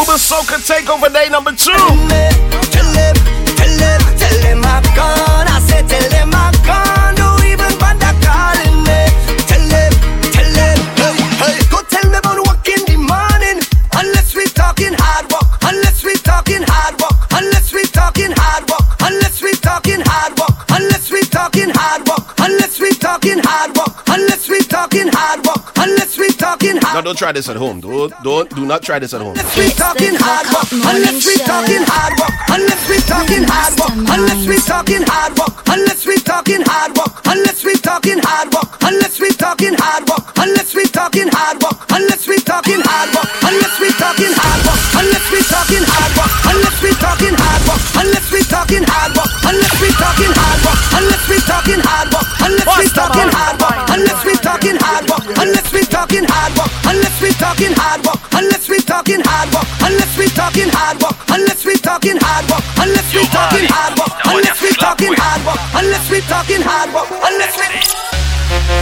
Uber 0.00 0.16
Soca 0.16 0.56
Takeover 0.56 1.12
Day 1.12 1.28
number 1.28 1.52
two. 1.52 1.72
Tell 1.72 2.88
them, 2.96 3.14
tell 3.52 3.76
them, 3.76 4.00
tell 4.16 4.36
them 4.40 4.64
I'm 4.64 4.82
gone. 4.96 5.46
I 5.46 5.60
said 5.68 5.86
tell 5.88 6.08
them 6.08 6.32
I'm 6.32 6.56
gone. 6.64 7.14
Don't 7.20 7.44
even 7.44 7.68
bother 7.76 8.16
calling 8.24 8.80
me. 8.80 9.00
Tell 9.44 9.60
them, 9.68 9.92
tell 10.32 10.50
them, 10.56 10.78
hey, 10.96 11.12
hey. 11.44 11.56
Go 11.68 11.82
tell 11.84 12.08
me 12.08 12.16
about 12.16 12.40
work 12.48 12.64
in 12.64 12.80
the 12.88 12.96
morning. 12.96 13.60
Unless 13.92 14.34
we 14.34 14.46
talking 14.56 14.94
hard 14.96 15.28
work. 15.30 15.52
Unless 15.68 16.02
we 16.02 16.14
talking 16.16 16.64
hard 16.64 16.96
work. 16.96 17.20
Unless 17.36 17.72
we 17.74 17.84
talking 17.84 18.32
hard 18.32 18.64
work. 18.72 18.88
Unless 19.04 19.42
we 19.42 19.52
talking 19.60 20.00
hard 20.00 20.32
work. 20.40 20.64
Unless 20.70 21.10
we 21.12 21.20
talking 21.28 21.68
hard 21.76 22.08
work. 22.08 22.24
Unless 22.40 22.59
we 22.80 22.90
talking 22.96 23.38
hard 23.44 23.76
work, 23.76 23.92
unless 24.08 24.48
we 24.48 24.58
talking 24.64 25.08
hard 25.12 25.44
work, 25.46 25.72
unless 25.76 26.16
we 26.18 26.28
talking 26.32 26.76
hard. 26.80 26.94
No, 26.96 27.02
don't 27.12 27.18
try 27.18 27.32
this 27.32 27.48
at 27.48 27.56
home. 27.56 27.80
Don't, 27.80 28.12
don't, 28.22 28.48
do 28.56 28.64
not 28.66 28.82
try 28.82 28.98
this 28.98 29.12
at 29.14 29.20
home. 29.20 29.36
Unless 29.36 29.56
we 29.56 29.68
talking 29.76 30.16
hard 30.16 30.46
work, 30.48 30.68
unless 30.72 31.26
we 31.26 31.36
talking 31.44 31.84
hard 31.84 32.14
work, 32.18 32.32
unless 32.50 32.88
we 32.88 32.96
talking 33.04 33.44
hard 33.44 35.36
work, 35.38 35.52
unless 35.68 36.06
we 36.06 36.16
talking 36.20 36.62
hard 36.64 36.96
work, 36.96 37.12
unless 37.26 37.64
we 37.64 37.76
talking 37.76 38.18
hard 38.24 38.48
work, 38.52 38.68
unless 38.86 39.20
we 39.20 39.28
talking 39.36 39.74
hard 39.76 40.06
work, 40.08 40.26
unless 40.40 40.72
we 40.72 40.86
talking 40.88 41.28
hard 41.28 41.58
work, 41.62 41.78
unless 41.92 42.26
we 42.26 42.36
talking 42.40 42.80
hard 42.80 43.12
work, 43.12 43.28
unless 43.44 43.76
we 43.80 43.88
talking 43.92 44.32
hard 44.32 44.62
work, 44.64 44.80
unless 44.96 45.28
we 45.28 45.40
talking 45.44 45.84
hard 45.84 46.00
work, 46.00 46.00
unless 46.00 46.00
we 46.00 46.00
talking 46.00 46.00
hard 46.00 46.02
work, 46.08 46.22
unless 46.48 46.78
we 46.80 46.90
talking 46.96 47.34
hard 47.36 47.62
work, 47.68 47.82
unless 48.00 48.28
we 48.32 48.40
talking 48.48 48.84
hard 48.88 49.12
work, 49.16 49.30
unless 49.50 49.76
we 49.80 49.90
talking 49.98 50.32
hard 50.32 50.60
work, 50.64 50.80
unless 50.96 51.24
we 51.28 51.36
talking 51.46 51.80
hard 51.82 52.08
work, 52.14 52.28
unless 52.40 52.69
Unless 52.70 52.86
we 52.86 52.94
talking 52.94 53.30
hard 53.34 53.58
work, 53.58 53.90
unless 53.90 54.24
we 54.24 54.34
talking 54.38 54.76
hard 54.78 55.04
work, 55.10 55.26
unless 55.42 55.72
we 55.74 55.82
talking 55.90 56.22
hard 56.22 56.54
work, 56.54 56.70
unless 56.86 57.18
we 57.20 57.30
talking 57.34 57.74
hard 57.74 57.98
work, 58.06 58.20
unless 58.30 58.68
we 58.70 58.78
talking 58.78 59.20
hard 59.26 59.50
work, 59.50 59.66
unless 59.82 60.14
we 60.14 60.26
talking 60.30 60.70
hard 60.70 61.02
work, 61.02 61.18
unless 61.34 61.64
we 61.66 61.74
talking 61.82 62.18
hard 62.22 62.46
work, 62.54 62.62
unless 62.86 63.10
we 63.10 63.26
talking 63.26 63.66
hard 63.66 63.98
work, 63.98 64.12
unless 64.30 64.62
we 64.62 64.70
talking 64.78 65.14
hard 65.18 65.42
work, 65.42 65.58
unless 65.74 66.06
we 66.10 66.20
talking 66.30 66.62
hard 66.62 66.94
work, 66.94 67.10
unless 67.26 67.54
we 67.58 67.66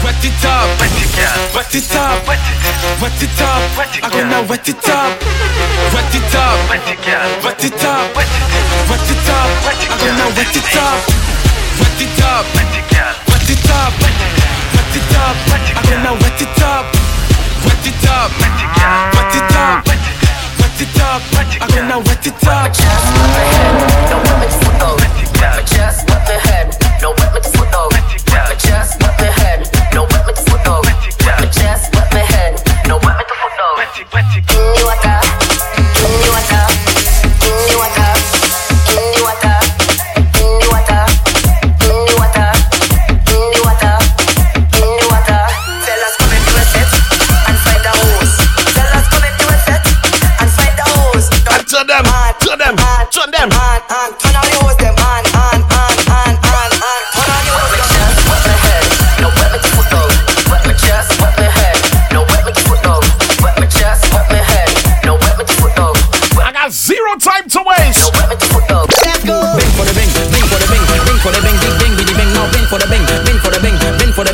Wet 0.04 0.20
it 0.24 0.44
up, 0.44 0.68
wet 0.80 0.92
it 1.00 1.16
up, 1.24 1.54
wet 1.56 1.74
it 1.74 1.92
up, 1.96 2.28
wet 3.00 3.22
it 3.24 3.40
up, 3.40 3.62
I'm 4.04 4.10
gonna 4.12 4.44
wet 4.48 4.68
it 4.68 4.84
up, 4.88 5.16
wet 5.96 6.12
it 6.12 6.34
up, 6.36 6.56
wet 6.68 6.88
it 6.92 7.08
up, 7.08 7.44
wet 7.44 7.64
it 7.64 7.84
up, 7.84 8.16
wet 8.16 9.08
it 9.08 9.28
up, 9.32 9.48
I'm 9.88 9.96
gonna 9.96 10.28
wet 10.36 10.56
it 10.56 10.76
up, 10.76 11.00
wet 11.80 12.00
it 12.04 12.20
up, 12.20 12.44
wet 12.54 12.76
it 12.76 12.98
up 13.00 13.27
it 13.68 13.76
up, 13.76 13.92
wet 14.00 14.96
it 14.96 15.12
up. 15.16 15.36
I 15.48 15.82
gonna 15.88 16.12
wet 16.22 16.40
it 16.40 16.62
up, 16.62 16.84
wet 17.64 17.86
it 17.86 18.06
up, 18.08 18.30
wet 18.40 18.60
it 18.64 18.78
up, 18.80 19.14
wet 19.14 19.34
it 19.36 19.56
up, 19.56 19.84
wet 20.58 20.80
it 20.80 21.00
up. 21.00 21.22
I 21.60 21.68
gonna 21.68 21.98
wet 21.98 22.26
it 22.26 22.46
up. 22.48 22.72
Don't 24.08 24.24
wet 24.24 24.38
my 24.40 24.48
foot 24.48 24.76
though. 24.80 24.96
Wet 25.40 25.52
my 25.56 25.62
chest, 25.62 26.08
wet 26.08 26.22
my 26.28 26.34
head. 26.48 26.66
No 27.02 27.10
wet 27.10 27.32
my 27.34 27.40
foot 27.40 27.57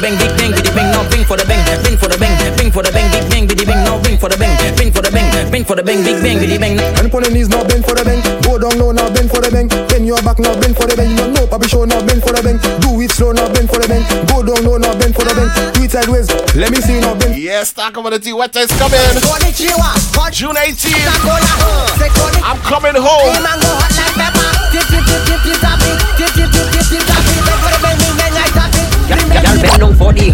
bing 0.05 0.20
for 0.20 0.28
the 0.28 0.36
bing, 0.36 0.52
big 0.52 0.52
bing, 0.52 0.52
biddy 0.52 0.72
bing, 0.76 0.90
now 0.93 1.01
bing 1.09 1.24
for 1.24 1.36
the 1.36 1.47
bing, 1.48 1.64
bing 1.81 1.97
for 1.97 2.09
the 2.12 2.18
bing, 2.20 2.36
bing 2.60 2.70
for 2.70 2.82
the 2.85 2.93
bing, 2.93 3.09
big 3.09 3.24
bing, 3.32 3.47
biddy 3.48 3.64
bing, 3.64 3.81
now 3.89 3.97
bing 4.05 4.18
for 4.20 4.28
the 4.28 4.36
bing, 4.36 4.52
bing 4.76 4.93
for 4.93 5.01
the 5.01 5.09
bing, 5.09 5.24
bing 5.48 5.64
for 5.64 5.76
the 5.76 5.82
bing, 5.82 6.05
big 6.05 6.20
bing, 6.20 6.36
biddy 6.36 6.59
bing. 6.60 6.76
And 7.01 7.09
on 7.09 7.22
the 7.24 7.31
knees 7.32 7.48
now 7.48 7.64
bend 7.64 7.89
for 7.89 7.97
the 7.97 8.05
bang. 8.05 8.20
Go 8.44 8.60
down 8.60 8.76
low 8.76 8.93
now 8.93 9.09
bend 9.09 9.32
for 9.32 9.40
the 9.40 9.48
bang. 9.48 9.68
Bend 9.89 10.05
your 10.05 10.20
back 10.20 10.39
now 10.39 10.52
bend 10.60 10.76
for 10.76 10.85
the 10.85 10.93
bang. 10.97 11.09
You 11.16 11.32
know 11.32 11.48
Papi 11.48 11.68
show 11.72 11.89
now 11.89 12.05
bend 12.05 12.20
for 12.20 12.36
the 12.36 12.43
bang. 12.44 12.60
Do 12.85 13.01
it 13.01 13.16
slow 13.16 13.32
now 13.32 13.48
bend 13.48 13.72
for 13.72 13.81
the 13.81 13.89
bang. 13.89 14.05
Go 14.28 14.44
down 14.44 14.60
low 14.68 14.76
now 14.76 14.93
bend 14.93 15.16
for 15.16 15.24
the 15.24 15.32
bang. 15.32 15.48
Do 15.72 15.89
it 15.89 15.90
sideways. 15.90 16.28
Let 16.52 16.68
me 16.68 16.85
see 16.85 17.01
now 17.01 17.16
bend. 17.16 17.40
Yes, 17.40 17.72
talk 17.72 17.97
about 17.97 18.12
the 18.12 18.20
T. 18.20 18.36
What 18.36 18.52
is 18.56 18.68
coming? 18.76 19.01
June 20.36 20.56
18th. 20.60 21.09
I'm 22.44 22.60
coming 22.60 22.93
home. 23.01 23.32
Y'all 29.35 29.59
bend 29.61 29.81
down 29.81 29.94
for 29.94 30.12
the. 30.12 30.31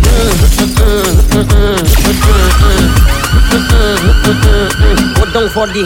Go 5.17 5.25
down 5.33 5.49
for 5.51 5.67
the. 5.67 5.83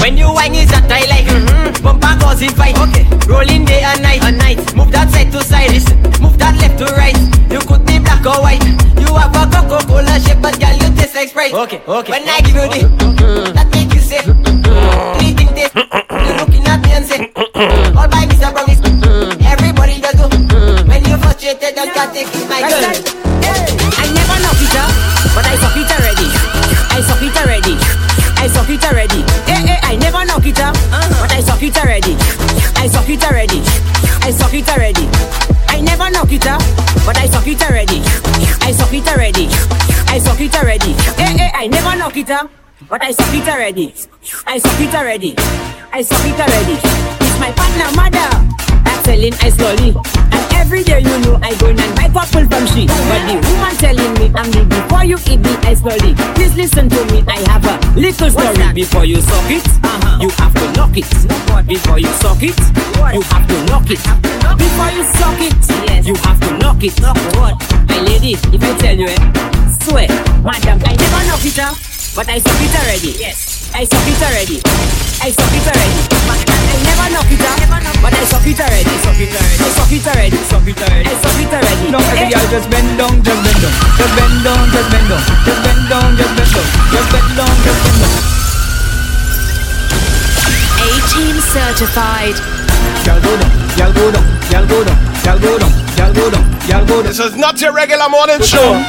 When 0.00 0.16
you 0.16 0.32
whine 0.32 0.54
is 0.54 0.70
that 0.70 0.90
I 0.90 1.04
like 1.08 1.26
mm-hmm. 1.26 1.82
Bumper 1.82 2.16
goes 2.20 2.42
in 2.42 2.50
fight. 2.50 2.78
Okay. 2.78 3.04
Rolling 3.28 3.64
day 3.64 3.82
and 3.82 4.02
night. 4.02 4.22
And 4.22 4.38
night. 4.38 4.74
Move 4.74 4.90
that 4.92 5.10
side 5.10 5.30
to 5.32 5.42
side. 5.44 5.70
Listen. 5.70 6.00
Move 6.20 6.38
that 6.38 6.56
left 6.60 6.78
to 6.78 6.86
right. 6.96 7.16
You 7.50 7.60
could 7.60 7.84
be 7.86 7.98
black 7.98 8.24
or 8.26 8.40
white. 8.42 8.64
You 8.98 9.14
have 9.16 9.34
a 9.34 9.46
Coca-Cola 9.50 10.20
shape 10.20 10.40
But 10.42 10.58
girl 10.60 10.74
you 10.74 10.94
taste 10.96 11.14
like 11.14 11.28
Sprite. 11.28 11.52
Okay 11.52 11.82
okay. 11.86 12.12
When 12.12 12.28
I 12.28 12.40
give 12.40 12.54
you 12.54 12.68
the 12.68 13.52
That 13.54 13.68
make 13.72 13.92
you 13.94 14.00
say 14.00 14.49
All 17.60 18.08
by 18.08 18.24
Mr. 18.24 18.48
Brownies 18.52 18.80
Everybody 19.44 20.00
does 20.00 20.16
go 20.16 20.28
When 20.88 21.04
you 21.04 21.16
frustrated 21.18 21.74
Don't 21.76 21.92
can't 21.92 22.08
take 22.14 22.32
it 22.32 22.48
my 22.48 22.64
girl 22.64 23.20
I 24.00 24.08
never 24.16 24.36
knock 24.40 24.56
it 24.60 24.76
up, 24.80 24.88
but 25.34 25.44
I 25.44 25.56
suck 25.60 25.76
it 25.76 25.90
already. 25.92 26.28
I 26.88 27.00
suck 27.04 27.20
it 27.20 27.36
already. 27.36 27.76
I 28.40 28.46
suck 28.48 28.70
it 28.70 28.84
already. 28.84 29.20
Eh 29.44 29.76
eh, 29.76 29.80
I 29.82 29.96
never 29.96 30.24
knock 30.24 30.46
it 30.46 30.58
up, 30.60 30.74
but 31.20 31.32
I 31.32 31.40
suck 31.40 31.62
it 31.62 31.76
already. 31.76 32.16
I 32.76 32.88
suck 32.88 33.08
it 33.08 33.22
already. 33.24 33.60
I 34.24 34.30
suck 34.30 34.54
it 34.54 34.68
already. 34.68 35.08
I 35.68 35.80
never 35.80 36.08
knock 36.10 36.32
it 36.32 36.46
up, 36.46 36.62
but 37.04 37.18
I 37.18 37.26
suck 37.26 37.46
it 37.46 37.60
already. 37.62 38.00
I 38.64 38.72
suck 38.72 38.92
it 38.92 39.06
already. 39.08 39.48
I 40.08 40.18
suck 40.18 40.40
it 40.40 40.54
already. 40.56 40.92
Eh 41.18 41.36
eh, 41.44 41.50
I 41.54 41.66
never 41.66 41.96
knock 41.96 42.16
it 42.16 42.30
up, 42.30 42.50
but 42.90 43.00
I 43.02 43.12
suck 43.12 43.32
it 43.32 43.46
already. 43.46 43.94
I 44.46 44.58
suck 44.58 44.80
it 44.80 44.92
already. 44.92 45.34
I 45.94 46.02
suck 46.02 46.26
it 46.26 46.34
already. 46.34 46.74
It's 47.22 47.38
my 47.38 47.54
partner, 47.54 47.86
mother. 47.94 48.26
I'm 48.82 48.98
selling 49.06 49.32
ice 49.40 49.54
lolly. 49.62 49.94
And 50.34 50.44
every 50.58 50.82
day 50.82 50.98
you 50.98 51.16
know 51.22 51.38
I 51.40 51.54
go 51.62 51.70
and 51.70 51.78
buy 51.94 52.10
purple 52.10 52.50
from 52.50 52.66
she. 52.74 52.90
But 52.90 53.22
the 53.30 53.38
woman 53.46 53.74
telling 53.78 54.12
me 54.18 54.26
I'm 54.34 54.50
the 54.50 54.66
before 54.66 55.04
you 55.06 55.16
eat 55.30 55.38
the 55.38 55.54
ice 55.62 55.82
lolly. 55.86 56.18
Please 56.34 56.56
listen 56.58 56.90
to 56.90 57.00
me, 57.14 57.22
I 57.30 57.38
have 57.46 57.62
a 57.62 57.78
little 57.94 58.28
story. 58.28 58.74
Before 58.74 59.06
you 59.06 59.22
suck 59.22 59.46
it, 59.46 59.62
uh-huh. 59.86 60.18
you 60.26 60.30
have 60.42 60.54
to 60.58 60.66
knock 60.74 60.98
it. 60.98 61.06
Before 61.70 61.98
you 62.02 62.10
suck 62.18 62.42
it, 62.42 62.58
you 63.14 63.22
have 63.22 63.46
to 63.46 63.56
knock 63.70 63.86
it. 63.86 64.02
Before 64.58 64.90
you 64.90 65.04
suck 65.14 65.38
it, 65.38 65.54
you 66.04 66.14
have 66.26 66.40
to 66.42 66.58
knock 66.58 66.82
it. 66.82 66.98
What? 67.38 67.54
My 67.86 68.00
lady, 68.02 68.34
if 68.34 68.58
I 68.58 68.74
tell 68.82 68.98
you 68.98 69.06
it, 69.06 69.22
swear, 69.78 70.08
madam, 70.42 70.82
I 70.82 70.98
never 70.98 71.22
knock 71.30 71.44
it 71.46 71.58
up, 71.62 71.76
but 72.14 72.26
I 72.28 72.38
suck 72.38 72.60
it 72.60 72.74
already. 72.74 73.12
Yes, 73.18 73.70
I 73.74 73.84
suck 73.86 74.06
it 74.06 74.20
already. 74.22 74.58
I 75.22 75.30
suck 75.30 75.52
it 75.54 75.66
already. 75.68 76.00
I 76.30 76.76
never 76.82 77.06
knock 77.14 77.30
it 77.30 77.42
up, 77.44 77.58
but 78.02 78.12
I 78.14 78.24
suck 78.26 78.46
it 78.46 78.58
already. 78.60 78.90
I 78.90 78.98
suck 79.04 79.20
it 79.20 79.30
already. 79.30 79.62
I 79.62 79.70
suck 79.76 79.92
it 79.92 80.06
already. 80.06 80.38
Suck 80.50 80.66
it 80.66 80.80
already. 80.80 81.06
I 81.06 81.14
suck 81.22 81.38
it 81.40 81.52
already. 81.54 81.86
No, 81.90 81.98
every 81.98 82.26
Eh. 82.26 82.30
girl 82.34 82.48
just 82.50 82.68
bend 82.70 82.90
down, 82.98 83.14
just 83.22 83.40
bend 83.44 83.60
down, 83.62 83.74
just 83.98 84.12
bend 84.16 84.36
down, 84.44 84.62
just 84.74 84.88
bend 84.90 85.06
down, 85.08 85.22
just 85.46 85.60
bend 85.64 85.86
down, 85.90 86.08
just 86.18 86.32
bend 86.34 86.50
down, 86.50 86.66
just 86.90 87.08
bend 87.12 87.30
down, 87.36 87.54
just 87.64 87.80
bend 87.84 87.98
down. 88.00 88.18
18 90.80 91.40
certified. 91.54 92.36
Y'all 93.06 93.20
go 93.22 93.32
down, 93.38 93.52
y'all 93.78 93.92
go 93.92 94.06
down, 94.10 94.24
y'all 94.50 94.66
go 94.66 94.78
down, 94.84 94.98
y'all 95.24 95.38
go 95.38 95.52
down, 95.58 95.72
y'all 95.96 96.12
go 96.12 96.30
down, 96.30 96.44
y'all 96.68 96.84
go 96.86 96.96
down. 97.02 97.06
This 97.06 97.20
is 97.20 97.36
not 97.36 97.60
your 97.60 97.72
regular 97.72 98.08
morning 98.08 98.40
show. 98.42 98.82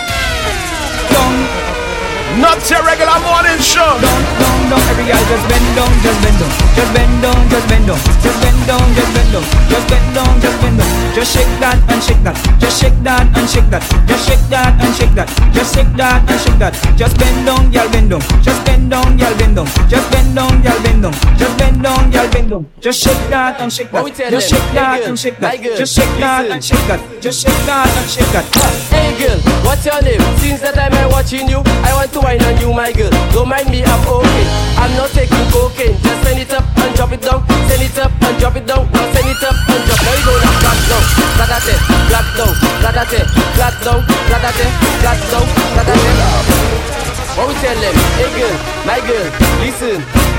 Not 2.40 2.64
your 2.72 2.80
regular 2.88 3.20
morning 3.28 3.60
show. 3.60 3.84
Down, 4.00 4.24
down, 4.40 4.60
down. 4.72 4.82
Every 4.88 5.04
girl 5.04 5.20
just 5.20 5.46
bend 5.52 5.68
down, 5.76 5.92
just 6.00 6.20
bend 6.24 6.40
down, 6.40 6.52
just 6.72 6.92
bend 6.96 7.22
down, 7.22 7.40
just 7.52 7.68
bend 7.68 7.88
down, 7.88 8.00
just 8.24 8.40
bend 8.40 8.62
down, 8.68 8.86
just 8.96 9.12
bend 9.12 9.32
down, 9.36 9.44
just 9.68 9.88
bend 9.92 10.16
down, 10.16 10.32
just 10.40 10.58
bend 10.62 10.78
down. 10.80 10.90
Just 11.12 11.36
shake 11.36 11.54
that 11.60 11.76
and 11.92 12.02
shake 12.02 12.24
that, 12.24 12.36
just 12.56 12.80
shake 12.80 12.96
that 13.04 13.28
and 13.36 13.48
shake 13.52 13.68
that, 13.68 13.84
just 14.08 14.24
shake 14.24 14.48
that 14.48 14.72
and 14.80 14.96
shake 14.96 15.12
that, 15.12 15.28
just 15.52 15.76
shake 15.76 15.92
that 16.00 16.24
and 16.24 16.40
shake 16.40 16.60
that. 16.60 16.74
Just 16.96 17.18
bend 17.20 17.46
down, 17.46 17.68
y'all 17.74 17.90
bend 17.92 18.10
down, 18.10 18.22
just 18.40 18.64
bend 18.64 18.90
down, 18.90 19.20
y'all 19.20 19.36
bend 19.36 19.56
down, 19.60 19.68
just 19.92 20.08
bend 20.08 20.32
down, 20.32 20.64
y'all 20.64 20.80
bend 20.88 21.04
down, 21.04 21.14
just 21.36 21.58
bend 21.60 21.84
down, 21.84 22.12
y'all 22.16 22.32
bend 22.32 22.50
down. 22.50 22.64
Just 22.80 23.04
shake 23.04 23.24
that 23.28 23.60
and 23.60 23.68
shake 23.68 23.92
that, 23.92 24.00
What 24.00 24.06
we 24.08 24.12
tell 24.16 24.32
just 24.32 24.48
shake 24.48 24.72
that 24.72 25.04
and 25.04 25.20
shake 25.20 25.38
that, 25.44 25.60
just 25.60 25.94
shake 26.00 26.16
that 26.24 26.48
and 26.48 26.64
shake 26.64 26.88
that, 26.88 27.00
just 27.20 27.44
shake 27.44 27.62
that 27.68 27.92
and 27.92 28.08
shake 28.08 28.32
that. 28.32 28.46
Hey 28.88 29.12
girl, 29.20 29.36
what's 29.68 29.84
your 29.84 30.00
name? 30.00 30.24
Since 30.40 30.64
the 30.64 30.72
time 30.72 30.96
I'm 30.96 31.12
watching 31.12 31.50
you, 31.52 31.60
I 31.84 31.92
want 31.92 32.08
to 32.16 32.21
wine 32.22 32.42
on 32.44 32.56
you, 32.62 32.74
my 32.74 32.92
girl. 32.92 33.10
Don't 33.34 33.50
mind 33.50 33.70
me, 33.70 33.84
I'm 33.84 34.02
okay. 34.08 34.46
I'm 34.78 34.92
not 34.98 35.10
taking 35.12 35.46
cocaine. 35.52 35.98
Just 36.02 36.20
send 36.24 36.40
it 36.40 36.54
up 36.54 36.66
and 36.78 36.96
drop 36.96 37.12
it 37.12 37.22
down. 37.22 37.42
Send 37.68 37.82
it 37.84 37.98
up 37.98 38.12
and 38.22 38.36
drop 38.40 38.56
it 38.56 38.66
down. 38.66 38.86
Now 38.92 39.06
send 39.14 39.28
it 39.28 39.44
up 39.44 39.56
and 39.58 39.82
drop. 39.86 40.00
Now 40.02 40.14
you 40.16 40.24
go 40.26 40.34
now, 40.42 40.54
flat 40.62 40.80
down, 40.90 41.04
flatate, 41.38 41.80
flat 42.10 42.28
down, 42.38 42.54
flatate, 42.82 43.22
flat 43.58 43.76
down, 43.84 44.00
flatate, 44.30 44.68
flat 45.02 45.20
down, 45.32 45.46
flatate. 45.74 47.02
What 47.38 47.48
we 47.48 47.54
tell 47.64 47.78
them? 47.80 47.96
Hey 48.20 48.30
girl, 48.38 48.56
my 48.86 49.00
girl, 49.08 49.28
listen. 49.64 50.31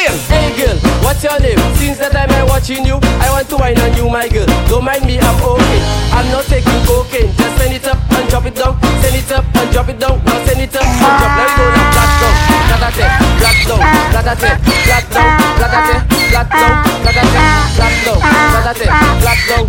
Hey 0.00 0.56
girl, 0.56 0.78
what's 1.04 1.22
your 1.22 1.38
name? 1.40 1.60
Since 1.76 1.98
the 1.98 2.08
time 2.08 2.30
I'm 2.30 2.48
watching 2.48 2.86
you, 2.86 2.96
I 3.20 3.28
want 3.28 3.48
to 3.50 3.56
wine 3.56 3.76
on 3.80 3.92
you, 4.00 4.08
my 4.08 4.28
girl. 4.28 4.46
Don't 4.64 4.82
mind 4.82 5.04
me, 5.04 5.20
I'm 5.20 5.36
okay. 5.44 5.80
I'm 6.16 6.24
not 6.32 6.48
taking 6.48 6.80
cocaine. 6.88 7.28
Just 7.36 7.60
send 7.60 7.74
it 7.76 7.84
up 7.84 8.00
and 8.16 8.24
drop 8.30 8.46
it 8.46 8.56
down. 8.56 8.80
Send 9.04 9.16
it 9.16 9.30
up 9.30 9.44
and 9.44 9.68
drop 9.70 9.88
it 9.92 10.00
down. 10.00 10.16
Now 10.24 10.40
send 10.48 10.60
it 10.60 10.72
up 10.72 10.88
and 10.88 11.14
drop. 11.20 11.36
Let 11.36 11.52
it 11.52 11.56
go 11.60 11.68
now, 11.68 11.84
flat 11.92 12.12
down, 12.16 12.32
flatate, 12.80 13.12
flat 13.44 13.58
down, 13.60 13.84
flatate, 15.60 16.00
flat 16.32 16.48
down, 16.48 16.74
flatate, 17.04 17.28
flat 17.76 17.96
down, 18.00 18.18
flatate, 18.56 18.88
flat 19.20 19.38
down, 19.50 19.66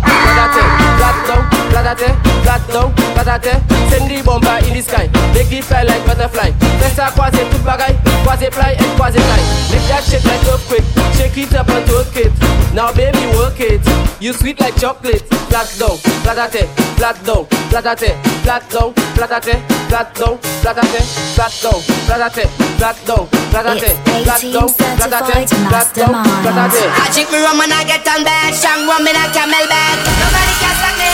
flat 1.02 1.18
down, 1.28 1.44
flatate, 1.70 2.08
flat 2.42 2.62
down, 2.72 2.88
flatate, 3.12 3.52
platate, 3.52 3.54
send 3.90 4.08
the 4.10 4.16
bumper 4.24 4.56
in 4.64 4.72
the 4.74 4.80
sky. 4.82 5.06
Make 5.34 5.52
it 5.52 5.64
fly 5.64 5.82
like 5.82 6.04
butterfly. 6.06 6.50
Festa 6.80 7.12
quasi 7.14 7.44
tout 7.50 7.62
bagay, 7.64 7.94
quasi 8.24 8.50
fly 8.50 8.74
and 8.78 8.92
quasi 8.96 9.18
fly. 9.20 9.42
Make 9.70 9.86
that 9.88 10.02
shit 10.04 10.21
like 10.24 10.44
earthquake, 10.48 10.86
shake 11.16 11.38
it 11.38 11.54
up 11.54 11.68
and 11.68 11.84
twerk 11.86 12.16
it. 12.16 12.32
Now 12.74 12.92
baby 12.92 13.20
work 13.36 13.60
it, 13.60 13.80
you 14.20 14.32
sweet 14.32 14.60
like 14.60 14.76
chocolate. 14.76 15.22
Flat 15.52 15.68
down, 15.76 16.00
platate, 16.24 16.64
flat 16.96 17.16
down, 17.28 17.44
platate, 17.68 18.16
flat 18.40 18.64
down, 18.72 18.88
platate, 19.12 19.60
flat 19.92 20.08
down, 20.16 20.40
platate, 20.56 21.12
flat 21.36 21.52
down, 21.60 21.76
platate, 22.00 22.48
flat 22.80 22.96
down, 23.04 23.28
platate, 23.52 23.92
flat 24.24 24.40
down, 24.40 24.68
platate, 24.96 25.52
flat 25.68 25.88
down, 25.92 26.14
platate. 26.40 26.88
I 26.88 27.04
drink 27.12 27.28
me 27.28 27.38
rum 27.44 27.60
and 27.60 27.68
I 27.68 27.84
get 27.84 28.08
on 28.08 28.24
bed. 28.24 28.56
Strong 28.56 28.88
rum 28.88 29.04
in 29.04 29.12
a 29.12 29.24
camel 29.36 29.66
bed. 29.68 29.98
Nobody 30.24 30.54
can 30.56 30.72
stop 30.72 30.96
me. 30.96 31.12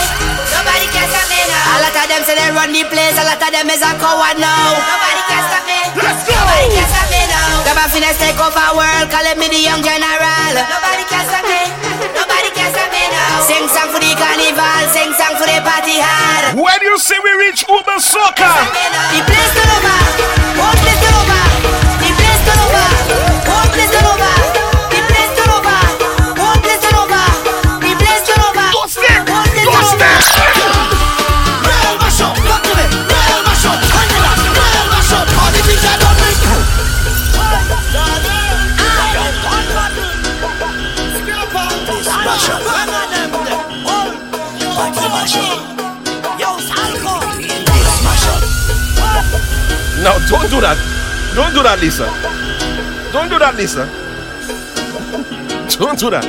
Nobody 0.55 0.87
can 0.87 1.07
stop 1.11 1.27
me 1.27 1.39
now. 1.51 1.75
A 1.75 1.83
lot 1.83 1.95
of 1.99 2.05
them 2.07 2.21
say 2.23 2.35
they 2.39 2.49
run 2.55 2.71
the 2.71 2.83
place. 2.87 3.19
A 3.19 3.23
lot 3.27 3.43
of 3.43 3.49
them 3.51 3.67
is 3.67 3.83
a 3.83 3.91
coward 3.99 4.39
now. 4.39 4.71
Nobody 4.71 5.23
can 5.27 5.43
stop 5.51 5.63
me. 5.67 5.79
Let's 5.99 6.23
go. 6.23 6.31
Nobody 6.31 6.67
can 6.79 6.87
stop 6.87 7.07
me 7.08 7.08
now. 7.69 7.75
Them 7.75 7.85
a 7.85 7.89
finna 7.89 8.11
take 8.17 8.39
over 8.39 8.77
world. 8.77 9.09
Calling 9.11 9.37
me 9.37 9.47
the 9.47 9.61
young 9.61 9.81
general. 9.83 10.53
Nobody 10.53 11.05
can 11.05 11.23
stop 11.25 11.45
me. 11.45 11.61
Nobody 12.17 12.49
can 12.53 12.69
stop 12.73 12.89
me 12.91 13.03
now. 13.13 13.45
Sing 13.45 13.67
song 13.69 13.89
for 13.93 14.01
the 14.01 14.13
carnival. 14.17 14.81
Sing 14.89 15.13
song 15.13 15.35
for 15.37 15.45
the 15.45 15.61
party 15.61 16.01
hard. 16.01 16.57
When 16.57 16.79
you 16.81 16.97
see 16.97 17.17
we 17.21 17.31
reach 17.45 17.65
Uber 17.69 17.99
Soca, 18.01 18.51
The 19.13 19.21
place 19.21 19.51
turn 19.53 19.69
over. 19.69 19.97
Whole 20.57 20.77
place 20.81 20.99
turn 21.01 21.15
over. 21.21 21.41
The 22.01 22.09
place 22.09 22.41
turn 22.45 22.59
over. 22.65 22.87
Whole 23.45 23.69
place 23.73 23.91
turn 23.91 24.05
over. 24.05 24.38
No, 50.03 50.17
don't 50.29 50.49
do 50.49 50.61
that. 50.61 50.77
Don't 51.35 51.53
do 51.53 51.61
that, 51.63 51.79
Lisa. 51.81 52.05
Don't 53.11 53.29
do 53.29 53.37
that, 53.39 53.55
Lisa. 53.55 53.85
Don't 55.77 55.99
do 55.99 56.09
that. 56.09 56.25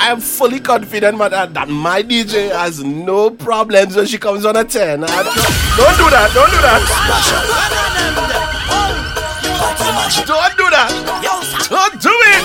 I 0.00 0.10
am 0.10 0.20
fully 0.20 0.60
confident 0.60 1.16
man, 1.16 1.30
that, 1.30 1.54
that 1.54 1.68
my 1.68 2.02
DJ 2.02 2.50
has 2.50 2.82
no 2.84 3.30
problems 3.30 3.96
when 3.96 4.06
she 4.06 4.18
comes 4.18 4.44
on 4.44 4.56
a 4.56 4.64
10. 4.64 5.04
I- 5.04 5.06
don't 5.06 5.96
do 5.96 6.10
that. 6.10 6.30
Don't 6.34 6.50
do 6.50 6.60
that. 6.60 6.82
Don't 10.26 10.56
do 10.56 10.70
that. 10.70 10.90
Don't 11.70 12.02
do 12.02 12.10
it. 12.34 12.42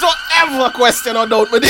Don't 0.00 0.18
ever 0.42 0.70
question 0.70 1.16
or 1.16 1.26
doubt 1.26 1.50
with 1.52 1.62
me. 1.62 1.68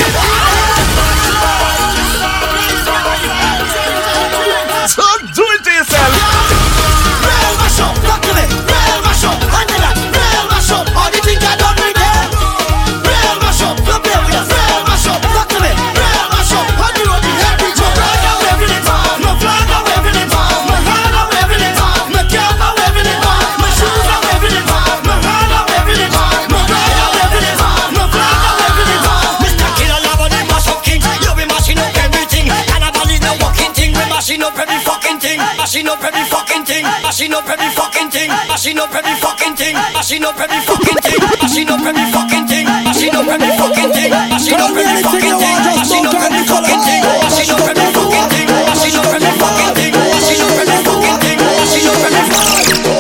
Fucking 37.09 38.11
thing, 38.11 38.29
mashing 38.29 38.79
up 38.79 38.95
every 38.95 39.15
fucking 39.17 39.57
thing, 39.57 39.75
mashing 39.95 40.25
up 40.25 40.39
every 40.39 40.61
fucking 40.61 41.01
thing, 41.01 41.17
mashing 41.41 41.71
up 41.71 41.81
every 41.81 42.05
fucking 42.13 42.47
thing, 42.47 42.65
mashing 42.85 43.15
up 43.15 43.27
every 43.29 43.53
fucking 43.57 43.93
thing, 43.93 44.11
mashing 44.31 44.61
up 44.61 44.77
every 44.77 45.03
fucking 45.03 45.39
thing, 45.39 45.49
mashing 45.73 46.07
up 46.07 46.21
every 46.21 46.45
fucking 46.45 46.81
thing, 46.85 47.03
mashing 47.33 47.51
up 47.51 47.65
every 47.65 47.89
fucking 47.97 48.29
thing, 48.29 48.45
mashing 48.69 48.97
up 48.97 49.09
every 49.09 49.25
fucking 49.25 49.25
thing, 49.25 49.25
mashing 49.25 49.25
up 49.25 49.25
every 49.25 49.33
fucking 49.41 49.75
thing, 49.75 49.93
mashing 50.13 50.43
up 50.43 50.59
every 50.61 50.85
fucking 50.85 51.19
thing, 51.19 51.41
mashing 51.65 51.89
up 51.89 51.97
every 51.97 52.29
fucking 52.29 52.53
thing. 52.53 52.99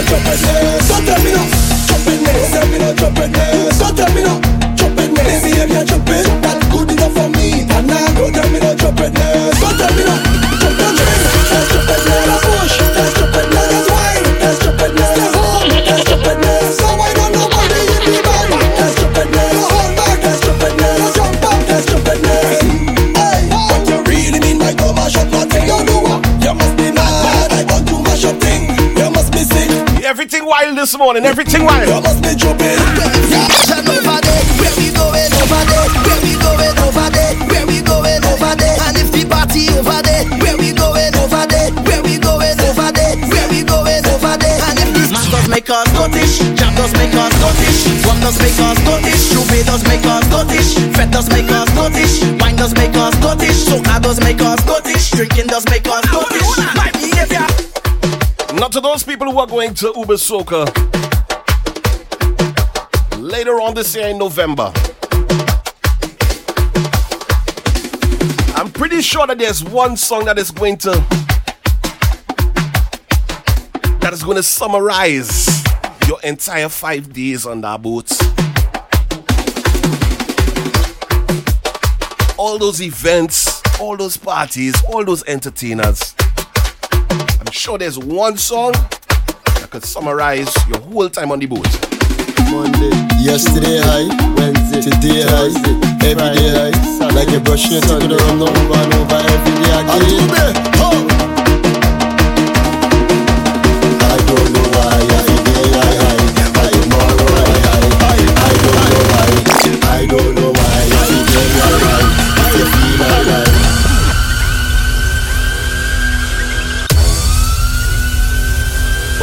Everything 0.00 0.58
wild 0.58 0.67
this 30.88 30.98
morning. 30.98 31.24
Everything 31.26 31.64
wild. 31.64 31.86
You 31.86 32.00
must 32.00 32.22
be 32.22 32.34
jumping. 32.34 32.80
over 33.92 34.16
there, 34.24 34.42
where 34.56 34.72
we 34.80 34.88
going 34.96 35.32
over 35.36 35.64
there, 35.68 35.88
where 36.08 36.20
we 36.24 36.32
going 36.40 36.78
over 36.80 37.08
there, 37.12 37.34
where 37.44 37.66
we 37.68 37.82
going 37.84 38.24
over 38.24 38.54
there, 38.56 38.76
and 38.88 38.96
if 38.96 39.12
the 39.12 39.24
party 39.28 39.68
over 39.76 40.00
there, 40.00 40.24
where 40.40 40.56
we 40.56 40.72
going 40.72 41.12
over 41.20 41.44
there, 41.44 41.68
where 41.84 42.00
we 42.00 42.16
going 42.16 42.56
over 42.64 42.88
there, 42.88 43.14
where 43.28 43.48
we 43.52 43.60
going 43.68 44.04
over 44.08 44.34
there, 44.40 44.58
and 44.64 44.80
if 44.80 44.88
this 44.96 45.12
man 45.12 45.28
does 45.28 45.48
make 45.52 45.68
us 45.68 45.84
Scottish, 45.92 46.40
Jam 46.56 46.72
does 46.72 46.92
make 46.96 47.12
us 47.12 47.32
Scottish, 47.36 47.80
Rum 48.08 48.18
does 48.24 48.38
make 48.40 48.56
us 48.56 48.76
Scottish, 48.80 49.22
Shubay 49.28 49.62
does 49.68 49.84
make 49.84 50.06
us 50.08 50.24
Scottish, 50.24 50.70
Fed 50.96 51.10
does 51.12 51.28
make 51.28 51.50
us 51.52 51.68
Scottish, 51.68 52.14
Wine 52.40 52.56
does 52.56 52.72
make 52.80 52.96
us 52.96 53.12
Scottish, 53.20 53.58
Soca 53.68 54.00
does 54.00 54.20
make 54.24 54.40
us 54.40 54.56
Scottish, 54.64 55.10
Drinking 55.12 55.52
does 55.52 55.68
make 55.68 55.84
us 55.84 56.00
Scottish, 56.08 56.16
My 56.16 56.16
behavior. 56.16 56.27
Not 58.58 58.72
to 58.72 58.80
those 58.80 59.04
people 59.04 59.30
who 59.30 59.38
are 59.38 59.46
going 59.46 59.72
to 59.74 59.92
Uber 59.94 60.14
Soca 60.14 60.66
later 63.16 63.60
on 63.60 63.74
this 63.74 63.94
year 63.94 64.08
in 64.08 64.18
November. 64.18 64.72
I'm 68.56 68.72
pretty 68.72 69.00
sure 69.00 69.28
that 69.28 69.36
there's 69.38 69.62
one 69.62 69.96
song 69.96 70.24
that 70.24 70.38
is 70.38 70.50
going 70.50 70.76
to 70.78 70.90
that 74.00 74.10
is 74.12 74.24
going 74.24 74.36
to 74.38 74.42
summarize 74.42 75.64
your 76.08 76.20
entire 76.22 76.68
five 76.68 77.12
days 77.12 77.46
on 77.46 77.60
that 77.60 77.80
boat. 77.80 78.10
All 82.36 82.58
those 82.58 82.82
events, 82.82 83.62
all 83.78 83.96
those 83.96 84.16
parties, 84.16 84.74
all 84.88 85.04
those 85.04 85.22
entertainers. 85.28 86.16
I'm 87.48 87.52
sure 87.52 87.78
there's 87.78 87.98
one 87.98 88.36
song 88.36 88.72
that 88.72 89.68
could 89.70 89.82
summarize 89.82 90.54
your 90.68 90.80
whole 90.80 91.08
time 91.08 91.32
on 91.32 91.38
the 91.38 91.46
boat. 91.46 91.64
Monday, 92.52 92.92
yesterday 93.24 93.80
high, 93.80 94.04
Wednesday, 94.36 94.82
today 94.82 95.22
high, 95.24 95.48
every 96.04 96.36
day 96.36 96.50
high. 96.52 97.08
Like 97.08 97.30
you 97.30 97.40
brush 97.40 97.70
your 97.70 97.80
teeth, 97.80 98.02
you 98.02 98.18
run 98.18 98.42
over 98.42 98.52
and 98.52 98.92
over 98.92 99.14
every 99.14 99.64
day 99.64 99.80
again. 99.80 101.07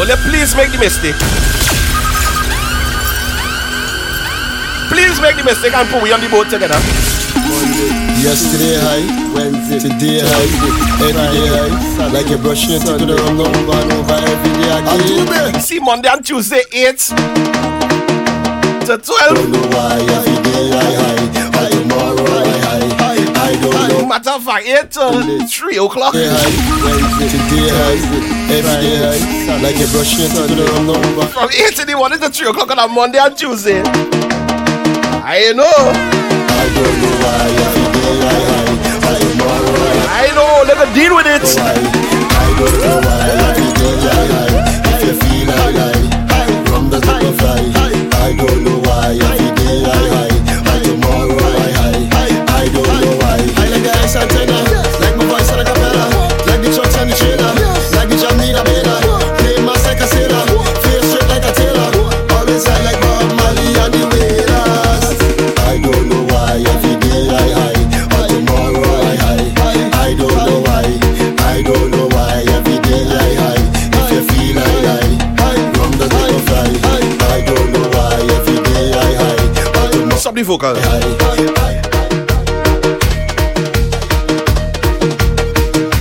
Will 0.05 0.11
you 0.11 0.21
please 0.29 0.53
make 0.55 0.69
the 0.71 0.77
mistake? 0.77 1.17
Please 4.93 5.17
make 5.19 5.33
the 5.35 5.41
mistake 5.43 5.73
and 5.73 5.89
put 5.89 6.03
we 6.03 6.13
on 6.13 6.21
the 6.21 6.29
boat 6.29 6.45
together. 6.45 6.77
Yesterday 8.21 8.77
high, 8.85 9.01
Wednesday, 9.33 9.79
today 9.81 10.21
high, 10.21 10.45
every 11.01 11.09
day 11.09 11.49
high. 11.49 12.13
Like 12.13 12.29
you're 12.29 12.37
brushing 12.37 12.77
your 12.77 12.81
teeth 12.85 13.01
with 13.01 13.09
a 13.09 13.15
rum 13.17 13.41
over 13.41 13.81
and 13.81 13.93
over 13.97 14.13
every 14.13 14.53
day 14.61 14.77
again. 14.77 15.59
See 15.59 15.79
Monday 15.79 16.09
and 16.13 16.23
Tuesday 16.23 16.61
8 16.71 16.97
to 18.85 19.01
12. 19.01 19.09
Don't 19.09 19.49
know 19.49 19.65
why 19.73 20.05
every 20.05 20.37
day 20.37 20.69
I 20.69 21.01
high, 21.01 21.24
don't 24.25 24.41
know. 24.41 24.41
Matter 24.41 24.41
of 24.41 24.43
fact, 24.43 24.65
8 24.65 24.91
to 24.91 25.47
3 25.47 25.77
o'clock. 25.77 26.13
Today 26.13 26.29
high, 26.29 26.49
Wednesday, 26.85 27.29
today 27.29 27.69
high, 27.69 27.99
every 28.57 28.75
day. 28.81 29.61
Like 29.61 29.77
you're 29.77 29.89
brushing 29.89 30.19
your 30.19 30.29
teeth 30.29 30.49
with 30.49 30.59
a 30.59 30.73
rum 30.73 30.89
over. 30.89 31.27
From 31.27 31.49
8 31.49 31.79
in 31.79 31.87
the 31.87 31.95
morning 31.95 32.19
to 32.19 32.29
3 32.29 32.49
o'clock 32.49 32.71
on 32.71 32.79
a 32.79 32.87
Monday 32.87 33.19
and 33.19 33.37
Tuesday. 33.37 33.81
I 35.25 35.53
know. 35.53 35.65
I 35.65 36.65
don't 36.73 36.97
know 37.01 37.13
why 37.21 37.49
every 37.65 37.85
day 37.93 38.17
I 38.21 38.37
high, 38.45 38.73
high 39.05 39.21
tomorrow 39.21 40.05
I 40.09 40.31
know. 40.33 40.63
Let 40.65 40.77
me 40.81 40.85
deal 40.93 41.13
with 41.15 41.27
it. 41.27 41.45
I 41.45 41.73
don't 42.57 42.77
know 42.81 42.97
why 43.05 43.29
every 43.29 43.69
day 43.77 43.97
I 44.05 44.25
high. 44.33 44.53
If 44.95 45.01
you 45.05 45.13
feel 45.21 45.49
I 45.51 45.93
from 46.65 46.89
the 46.89 46.99
top 46.99 47.21
of. 47.21 47.35
I 48.15 48.33
don't 48.35 48.63
know 48.63 48.79
why 48.79 49.13
every 49.13 49.49
day 49.55 49.85
I 49.85 50.34
vocal. 80.57 80.75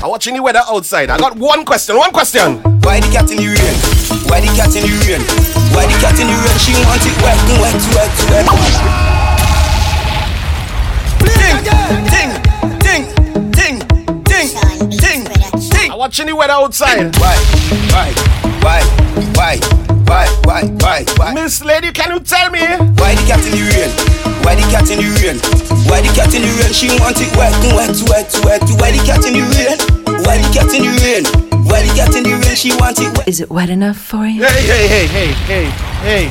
I'm 0.02 0.10
watching 0.10 0.34
the 0.34 0.42
weather 0.42 0.62
outside. 0.68 1.10
I 1.10 1.18
got 1.18 1.36
one 1.36 1.64
question. 1.64 1.96
One 1.96 2.12
question. 2.12 2.62
Why 2.82 3.00
the 3.00 3.08
cat 3.10 3.30
in 3.30 3.38
the 3.38 3.46
rain? 3.46 3.76
Why 4.28 4.40
the 4.40 4.48
cat 4.54 4.74
in 4.76 4.82
the 4.86 4.92
rain? 5.06 5.22
Why 5.74 5.86
the 5.86 5.94
cat 5.98 6.18
in 6.20 6.28
the 6.28 6.36
rain? 6.38 6.58
She 6.62 6.72
wants 6.86 7.06
it 7.06 7.16
wet, 7.22 7.38
wet, 7.58 7.74
wet, 7.94 8.12
wet. 8.30 8.74
Ding, 11.34 11.58
ding, 12.14 12.30
ding, 12.78 13.02
ding, 13.50 13.78
ding, 14.22 14.48
ding. 14.90 15.24
ding. 15.70 15.90
I'm 15.90 15.98
watching 15.98 16.26
the 16.26 16.36
weather 16.36 16.52
outside. 16.52 17.16
Why? 17.16 17.36
Why? 17.90 18.12
Why? 18.62 18.80
Why? 19.34 19.84
Why, 20.06 20.28
why, 20.44 20.62
why, 20.80 21.04
why? 21.16 21.32
Miss 21.32 21.64
Lady, 21.64 21.90
can 21.90 22.12
you 22.12 22.20
tell 22.20 22.50
me? 22.50 22.60
Why 22.60 23.14
the 23.14 23.24
cat 23.26 23.44
in 23.46 23.52
the 23.52 24.20
rain? 24.20 24.23
Why 24.44 24.54
the 24.56 24.64
cat 24.70 24.88
in 24.92 24.98
the 25.00 25.08
rain? 25.24 25.38
Why 25.88 26.00
the 26.04 26.08
cat 26.14 26.34
in 26.34 26.42
the 26.42 26.50
rain? 26.60 26.72
She 26.72 26.88
want 27.00 27.16
it 27.20 27.32
wet, 27.36 27.52
wet, 27.74 27.96
wet, 28.08 28.30
wet. 28.44 28.62
Why 28.78 28.92
the 28.92 29.00
cat 29.04 29.24
in 29.26 29.34
the 29.34 29.44
rain? 29.56 29.78
Why 30.24 30.38
the 30.38 30.48
cat 30.52 30.70
in 30.76 30.84
the 30.84 30.92
rain? 31.02 31.24
Why 31.64 31.82
the 31.82 31.92
cat 31.96 32.14
in 32.14 32.22
the 32.24 32.32
rain? 32.36 32.54
She 32.56 32.70
want 32.76 33.00
it 33.00 33.10
wet. 33.16 33.26
Is 33.28 33.40
it 33.40 33.50
wet 33.50 33.70
enough 33.70 33.96
for 33.96 34.26
you? 34.26 34.44
Hey, 34.44 34.62
hey, 34.62 34.86
hey, 34.86 35.06
hey, 35.06 35.64
hey, 36.04 36.28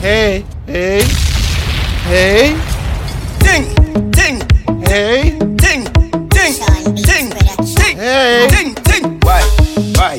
hey, 0.00 0.44
hey, 0.66 1.02
hey, 1.02 1.02
hey, 2.06 2.56
Ting, 3.40 3.66
ting, 4.12 4.36
hey, 4.86 5.36
ting, 5.58 5.84
ting, 6.30 6.54
ting, 6.94 7.30
ting, 7.74 7.96
hey. 7.98 8.46
ting, 8.50 8.74
ting. 8.84 9.18
Why? 9.22 9.42
Why? 9.96 10.18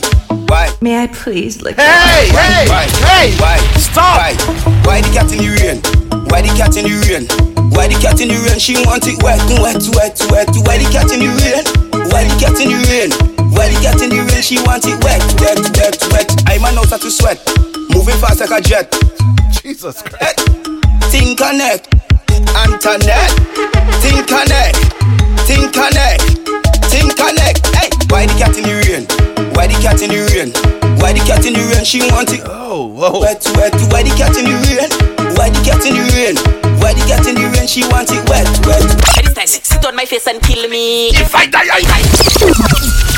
Why? 0.50 0.70
May 0.82 1.02
I 1.04 1.08
please 1.08 1.62
lick 1.62 1.76
Hey, 1.78 2.30
Why? 2.34 2.52
hey, 2.68 2.88
hey, 3.08 3.40
Why? 3.40 3.58
stop. 3.80 4.18
Why? 4.18 4.34
Why 4.84 5.02
the 5.02 5.10
cat 5.14 5.32
in 5.32 5.38
the 5.40 5.50
rain? 5.62 6.01
Why 6.32 6.40
the 6.40 6.56
cat 6.56 6.80
in 6.80 6.88
the 6.88 6.96
rain? 7.12 7.28
Why 7.76 7.92
the 7.92 8.00
cat 8.00 8.24
in 8.24 8.32
the 8.32 8.40
rain? 8.48 8.56
She 8.56 8.80
want 8.88 9.04
it 9.04 9.20
wet, 9.20 9.44
wet, 9.60 9.84
wet, 9.92 10.16
wet. 10.32 10.48
Why 10.64 10.80
the 10.80 10.88
cat 10.88 11.12
in 11.12 11.20
the 11.20 11.28
rain? 11.28 11.68
Why 12.08 12.24
the 12.24 12.32
cat 12.40 12.56
in 12.56 12.72
the 12.72 12.80
rain? 12.88 13.12
Why 13.52 13.68
the 13.68 13.76
cat 13.84 14.00
in 14.00 14.16
the 14.16 14.24
rain? 14.24 14.40
She 14.40 14.56
want 14.64 14.88
it 14.88 14.96
wet, 15.04 15.20
wet, 15.44 15.60
wet, 15.76 16.00
wet. 16.16 16.32
I'm 16.48 16.64
a 16.64 16.72
nose 16.72 16.96
to 16.96 17.12
sweat, 17.12 17.36
moving 17.92 18.16
fast 18.24 18.40
like 18.40 18.56
a 18.56 18.64
jet. 18.64 18.88
Jesus 19.52 20.00
Christ. 20.02 20.24
Eh. 20.24 20.72
Think 21.12 21.36
connect, 21.36 21.92
Antoinette. 22.56 23.36
Think 24.00 24.24
connect, 24.24 24.80
think 25.44 25.76
connect, 25.76 26.24
think 26.88 27.12
connect. 27.20 27.60
Hey, 27.76 27.92
eh. 27.92 28.08
why 28.08 28.24
the 28.24 28.36
cat 28.40 28.56
in 28.56 28.64
the 28.64 28.76
rain? 28.88 29.04
Why 29.52 29.68
the 29.68 29.76
cat 29.84 30.00
in 30.00 30.16
the 30.16 30.24
rain? 30.32 30.81
Why 31.02 31.14
the 31.14 31.20
cat 31.26 31.46
in 31.46 31.54
the 31.54 31.64
rain? 31.74 31.84
She 31.84 32.00
want 32.12 32.32
it 32.32 32.42
Oh, 32.46 32.86
whoa. 32.86 33.20
wet, 33.20 33.42
wet. 33.58 33.74
Why 33.92 34.04
the 34.04 34.14
cat 34.16 34.38
in 34.38 34.46
the 34.46 34.56
rain? 34.70 34.90
Why 35.36 35.50
the 35.50 35.60
cat 35.66 35.84
in 35.86 35.96
the 35.98 36.04
rain? 36.14 36.36
Why 36.80 36.94
the 36.94 37.02
cat 37.10 37.26
in 37.28 37.36
the 37.36 37.50
rain? 37.50 37.68
She 37.68 37.82
want 37.90 38.10
it 38.12 38.22
wet, 38.30 38.48
wet. 38.66 38.86
This 39.18 39.34
time, 39.34 39.48
sit 39.48 39.86
on 39.86 39.96
my 39.96 40.06
face 40.06 40.28
and 40.28 40.42
kill 40.42 40.70
me. 40.70 41.10
If 41.10 41.34
I 41.36 41.46
die, 41.48 41.68
I 41.72 41.82
die. 41.82 43.12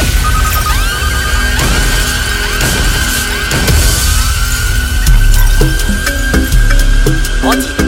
Hot. 7.43 7.82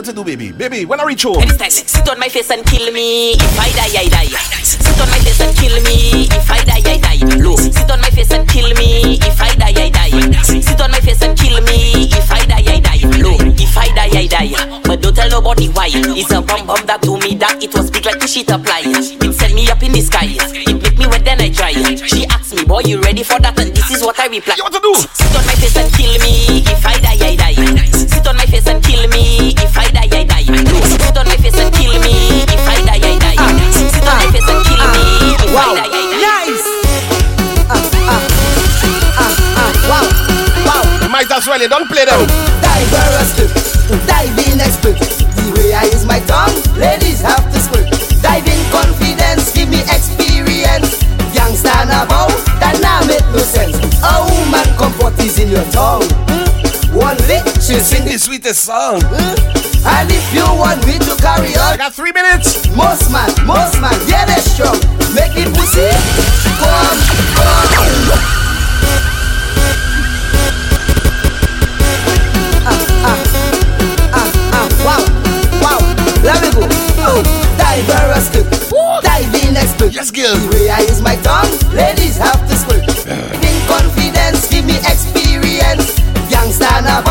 What 0.00 0.06
to 0.06 0.12
do, 0.14 0.24
baby? 0.24 0.50
Baby, 0.50 0.86
when 0.86 0.98
I 0.98 1.04
reach 1.04 1.24
home. 1.24 1.44
This 1.44 1.58
time, 1.58 1.70
sit 1.70 2.08
on 2.08 2.18
my 2.18 2.28
face 2.28 2.50
and 2.50 2.64
kill 2.64 2.90
me. 2.90 3.32
If 3.32 3.60
I 3.60 3.68
die, 3.76 4.00
I 4.00 4.08
die. 4.08 4.32
Sit 4.64 4.98
on 4.98 5.10
my 5.10 5.18
face 5.18 5.40
and 5.40 5.54
kill 5.54 5.76
me. 5.82 6.24
If 6.24 6.50
I 6.50 6.64
die, 6.64 6.80
I 6.90 6.96
die. 6.96 7.36
Low. 7.36 7.56
Sit 7.56 7.90
on 7.90 8.00
my 8.00 8.08
face 8.08 8.32
and 8.32 8.48
kill 8.48 8.72
me. 8.76 9.18
If 9.20 9.40
I 9.42 9.54
die, 9.56 9.74
I 9.76 9.90
die. 9.90 10.42
Sit 10.42 10.80
on 10.80 10.90
my 10.90 11.00
face 11.00 11.20
and 11.22 11.36
kill 11.38 11.60
me. 11.64 12.08
If 12.16 12.32
I 12.32 12.46
die, 12.46 12.64
I 12.66 12.80
die. 12.80 13.20
Low. 13.20 13.39
If 13.70 13.78
I 13.78 13.86
die, 13.94 14.10
I 14.18 14.26
die. 14.26 14.50
But 14.82 14.98
don't 14.98 15.14
tell 15.14 15.30
nobody 15.30 15.68
why. 15.70 15.86
It's 15.94 16.34
a 16.34 16.42
bomb 16.42 16.66
bomb 16.66 16.82
that 16.90 17.06
told 17.06 17.22
me 17.22 17.38
that 17.38 17.62
it 17.62 17.70
was 17.70 17.86
big 17.86 18.02
like 18.02 18.18
the 18.18 18.26
shit 18.26 18.50
apply. 18.50 18.82
It 18.82 19.30
sent 19.30 19.54
me 19.54 19.70
up 19.70 19.78
in 19.86 19.94
the 19.94 20.02
sky. 20.02 20.26
It 20.26 20.82
make 20.82 20.98
me 20.98 21.06
wet 21.06 21.22
then 21.22 21.38
I 21.38 21.54
dry. 21.54 21.70
She 22.02 22.26
asked 22.26 22.50
me, 22.50 22.66
boy, 22.66 22.82
you 22.82 22.98
ready 22.98 23.22
for 23.22 23.38
that? 23.38 23.54
And 23.62 23.70
this 23.70 23.86
is 23.94 24.02
what 24.02 24.18
I 24.18 24.26
reply. 24.26 24.58
You 24.58 24.66
what 24.66 24.74
to 24.74 24.82
do? 24.82 24.90
Sit 25.14 25.30
on 25.38 25.46
my 25.46 25.54
face 25.54 25.78
and 25.78 25.86
kill 25.94 26.10
me. 26.18 26.66
If 26.66 26.82
I 26.82 26.98
die, 26.98 27.14
I 27.22 27.38
die. 27.38 27.54
Sit 27.94 28.26
on 28.26 28.34
my 28.34 28.46
face 28.50 28.66
and 28.66 28.82
kill 28.82 29.06
me. 29.06 29.54
If 29.54 29.78
I 29.78 29.86
die, 29.94 30.10
I 30.18 30.26
die. 30.26 30.50
Sit 30.82 31.14
on 31.14 31.30
my 31.30 31.38
face 31.38 31.54
and 31.54 31.70
kill 31.70 31.94
me. 32.02 32.42
If 32.50 32.66
I 32.66 32.82
die, 32.82 32.98
I 33.06 33.14
die. 33.22 33.38
Sit 33.70 34.02
on 34.02 34.18
my 34.18 34.26
face 34.34 34.50
and 34.50 34.66
kill 34.66 34.82
me. 34.82 35.38
If 35.38 35.54
I 35.54 35.78
die, 35.78 35.94
I 35.94 36.10
die. 36.10 36.18
Nice. 36.18 36.66
Ah, 37.70 37.78
ah, 38.10 38.18
ah, 39.14 39.30
ah, 39.62 39.72
wow, 39.86 40.06
wow. 40.66 40.82
You 41.06 41.08
might 41.08 41.30
as 41.30 41.46
well, 41.46 41.62
you 41.62 41.70
don't 41.70 41.86
play 41.86 42.02
them. 42.02 42.26
Diverse 42.66 43.49
The 44.98 45.52
way 45.56 45.72
I 45.72 45.84
use 45.84 46.04
my 46.04 46.20
tongue, 46.26 46.54
ladies 46.78 47.20
have 47.22 47.44
to 47.52 47.58
split. 47.60 47.86
Diving 48.22 48.62
confidence, 48.74 49.52
give 49.52 49.68
me 49.68 49.80
experience. 49.86 50.98
Youngster 51.34 51.70
now, 51.86 52.06
that 52.58 52.78
now 52.82 53.00
make 53.06 53.24
no 53.30 53.38
sense. 53.38 53.76
A 54.02 54.12
woman 54.26 54.66
comfort 54.76 55.18
is 55.22 55.38
in 55.38 55.50
your 55.50 55.64
tongue. 55.70 56.06
Hmm? 56.26 56.96
One 56.96 57.16
lick, 57.30 57.46
she'll 57.62 57.78
sing 57.78 58.02
Sing 58.02 58.04
the 58.06 58.18
sweetest 58.18 58.64
song. 58.64 59.00
Hmm? 59.04 59.60
And 59.86 60.10
if 60.10 60.34
you 60.34 60.44
want 60.44 60.84
me 60.86 60.98
to 60.98 61.14
carry 61.22 61.54
on, 61.56 61.74
I 61.74 61.76
got 61.76 61.94
three 61.94 62.12
minutes. 62.12 62.68
most 62.76 63.10
man, 63.10 63.30
most 63.46 63.80
man, 63.80 63.94
yeah, 64.06 64.26
they 64.26 64.40
strong. 64.42 64.76
Make 65.14 65.38
it 65.38 65.48
pussy, 65.54 65.88
come, 66.58 66.98
come. 67.38 67.60
Let 76.22 76.42
me 76.44 76.50
go. 76.52 76.68
Oh, 77.00 77.22
diverse 77.56 78.28
tip, 78.28 78.46
diving 79.02 79.56
expert. 79.56 79.92
Yes, 79.92 80.10
girl. 80.10 80.36
The 80.36 80.48
way 80.52 80.68
I 80.68 80.80
use 80.80 81.00
my 81.00 81.16
tongue, 81.24 81.50
ladies 81.72 82.16
have 82.18 82.40
to 82.48 82.54
split. 82.56 82.84
In 83.08 83.56
confidence, 83.66 84.48
give 84.48 84.64
me 84.64 84.76
experience. 84.84 85.96
Youngster 86.28 86.68
now, 86.84 87.02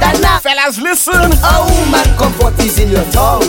that 0.00 0.18
now. 0.22 0.40
Fellas, 0.40 0.80
listen. 0.80 1.28
A 1.44 1.54
woman 1.60 2.08
comfort 2.16 2.58
is 2.64 2.78
in 2.80 2.88
your 2.88 3.04
tongue. 3.12 3.44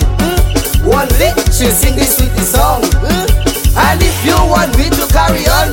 One 0.84 1.08
lick, 1.18 1.34
she'll 1.50 1.72
sing 1.72 1.96
this 1.96 2.18
sweetest 2.18 2.52
song. 2.52 2.84
And 3.76 4.00
if 4.04 4.16
you 4.24 4.36
want 4.36 4.76
me 4.78 4.92
to 4.92 5.04
carry 5.10 5.48
on, 5.48 5.72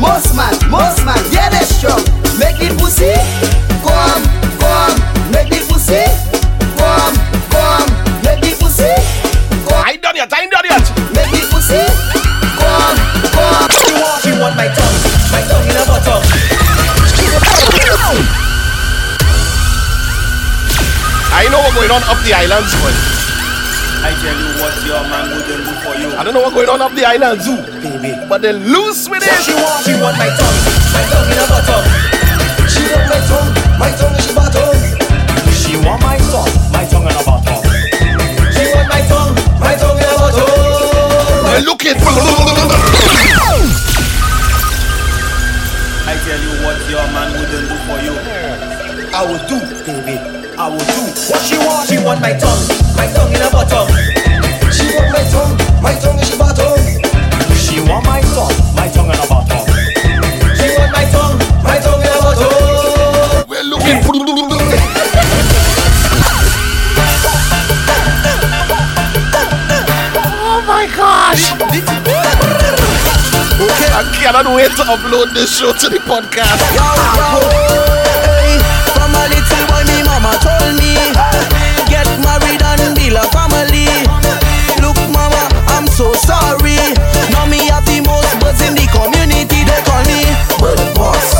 most 0.00 0.34
man, 0.34 0.56
most 0.72 1.04
man, 1.04 1.20
yeah, 1.30 1.48
they 1.52 1.64
strong. 1.68 2.00
Make 2.40 2.58
it 2.64 2.74
pussy, 2.80 3.14
come, 3.84 4.24
come, 4.58 4.96
make 5.30 5.52
it 5.52 5.68
pussy, 5.68 6.02
the 22.28 22.36
islands, 22.36 22.72
boy. 22.84 22.92
I 24.04 24.12
tell 24.20 24.36
you 24.36 24.52
what 24.60 24.76
your 24.84 25.00
man 25.08 25.32
wouldn't 25.32 25.64
do 25.64 25.72
for 25.80 25.96
you. 25.96 26.12
I 26.12 26.20
don't 26.22 26.36
know 26.36 26.44
what's 26.44 26.52
going 26.52 26.68
on 26.68 26.84
up 26.84 26.92
the 26.92 27.08
island 27.08 27.40
zoo, 27.40 27.56
baby. 27.80 28.12
But 28.28 28.44
they're 28.44 28.52
loose 28.52 29.08
with 29.08 29.24
it. 29.24 29.32
She 29.40 29.56
want? 29.56 29.80
She 29.80 29.96
want 29.96 30.16
my 30.20 30.28
tongue, 30.28 30.60
my 30.92 31.02
tongue 31.08 31.24
in 31.32 31.40
her 31.40 31.48
bottom. 31.48 31.80
Oh. 31.80 32.68
She 32.68 32.84
want 32.92 33.08
my 33.08 33.20
tongue, 33.24 33.48
my 33.80 33.88
tongue 33.96 34.12
in 34.12 34.20
she 34.20 34.32
bottom. 34.36 34.76
She 35.56 35.72
want 35.80 36.04
my 36.04 36.20
tongue, 36.28 36.52
my 36.68 36.84
tongue 36.84 37.08
in 37.08 37.16
her 37.16 37.24
bottom. 37.24 37.48
Oh. 37.48 37.64
She 38.52 38.64
want 38.76 38.88
my 38.92 39.00
tongue, 39.08 39.32
my 39.56 39.72
tongue 39.72 39.96
in 39.96 40.04
her 40.04 40.20
bottom. 40.20 40.44
Oh. 40.44 41.48
We're 41.48 41.64
looking. 41.64 41.96
I 46.04 46.12
tell 46.28 46.40
you 46.44 46.52
what 46.60 46.76
your 46.92 47.06
man 47.08 47.32
wouldn't 47.40 47.72
do 47.72 47.76
for 47.88 47.98
you. 48.04 48.12
I 49.16 49.24
will 49.24 49.40
do, 49.48 49.56
baby. 49.88 50.37
I 50.68 50.70
will 50.70 50.84
do. 50.84 51.00
What 51.32 51.40
she 51.48 51.56
want? 51.56 51.88
She 51.88 51.96
want 51.96 52.20
my 52.20 52.36
tongue, 52.36 52.60
my 52.92 53.08
tongue 53.16 53.32
in 53.32 53.40
her 53.40 53.48
bottom. 53.48 53.88
She 54.68 54.84
want 54.92 55.16
my 55.16 55.24
tongue, 55.32 55.56
my 55.80 55.96
tongue 55.96 56.20
in 56.20 56.28
she 56.28 56.36
bottom. 56.36 56.76
She 57.56 57.80
want 57.88 58.04
my 58.04 58.20
tongue, 58.36 58.52
my 58.76 58.84
tongue 58.92 59.08
in 59.08 59.16
her 59.16 59.24
bottom. 59.32 59.64
She 60.60 60.68
want 60.76 60.92
my 60.92 61.08
tongue, 61.08 61.40
my 61.64 61.80
tongue 61.80 62.04
in 62.04 62.12
her 62.12 62.20
bottom. 62.20 63.48
We're 63.48 63.64
looking. 63.64 63.96
Oh 70.52 70.60
my 70.68 70.84
gosh! 70.92 71.48
Okay, 73.56 73.88
I 73.88 74.04
cannot 74.20 74.52
wait 74.54 74.68
to 74.76 74.84
upload 74.84 75.32
this 75.32 75.48
show 75.56 75.72
to 75.72 75.88
the 75.88 75.96
podcast. 76.04 76.60
Yo, 76.76 76.84
yo, 77.16 78.27
mama 80.20 80.34
told 80.42 80.74
me, 80.74 80.94
get 81.86 82.06
married 82.26 82.62
and 82.62 82.94
build 82.98 83.14
a 83.14 83.24
family. 83.30 83.86
Look, 84.82 84.98
mama, 85.14 85.46
I'm 85.70 85.86
so 85.86 86.12
sorry. 86.14 86.74
Now 87.30 87.46
me 87.46 87.70
have 87.70 87.86
the 87.86 88.02
most 88.02 88.34
birds 88.42 88.60
in 88.66 88.74
the 88.74 88.86
community. 88.90 89.62
They 89.62 89.80
call 89.86 90.02
me 90.10 90.26
bird 90.58 90.82
boss, 90.98 91.34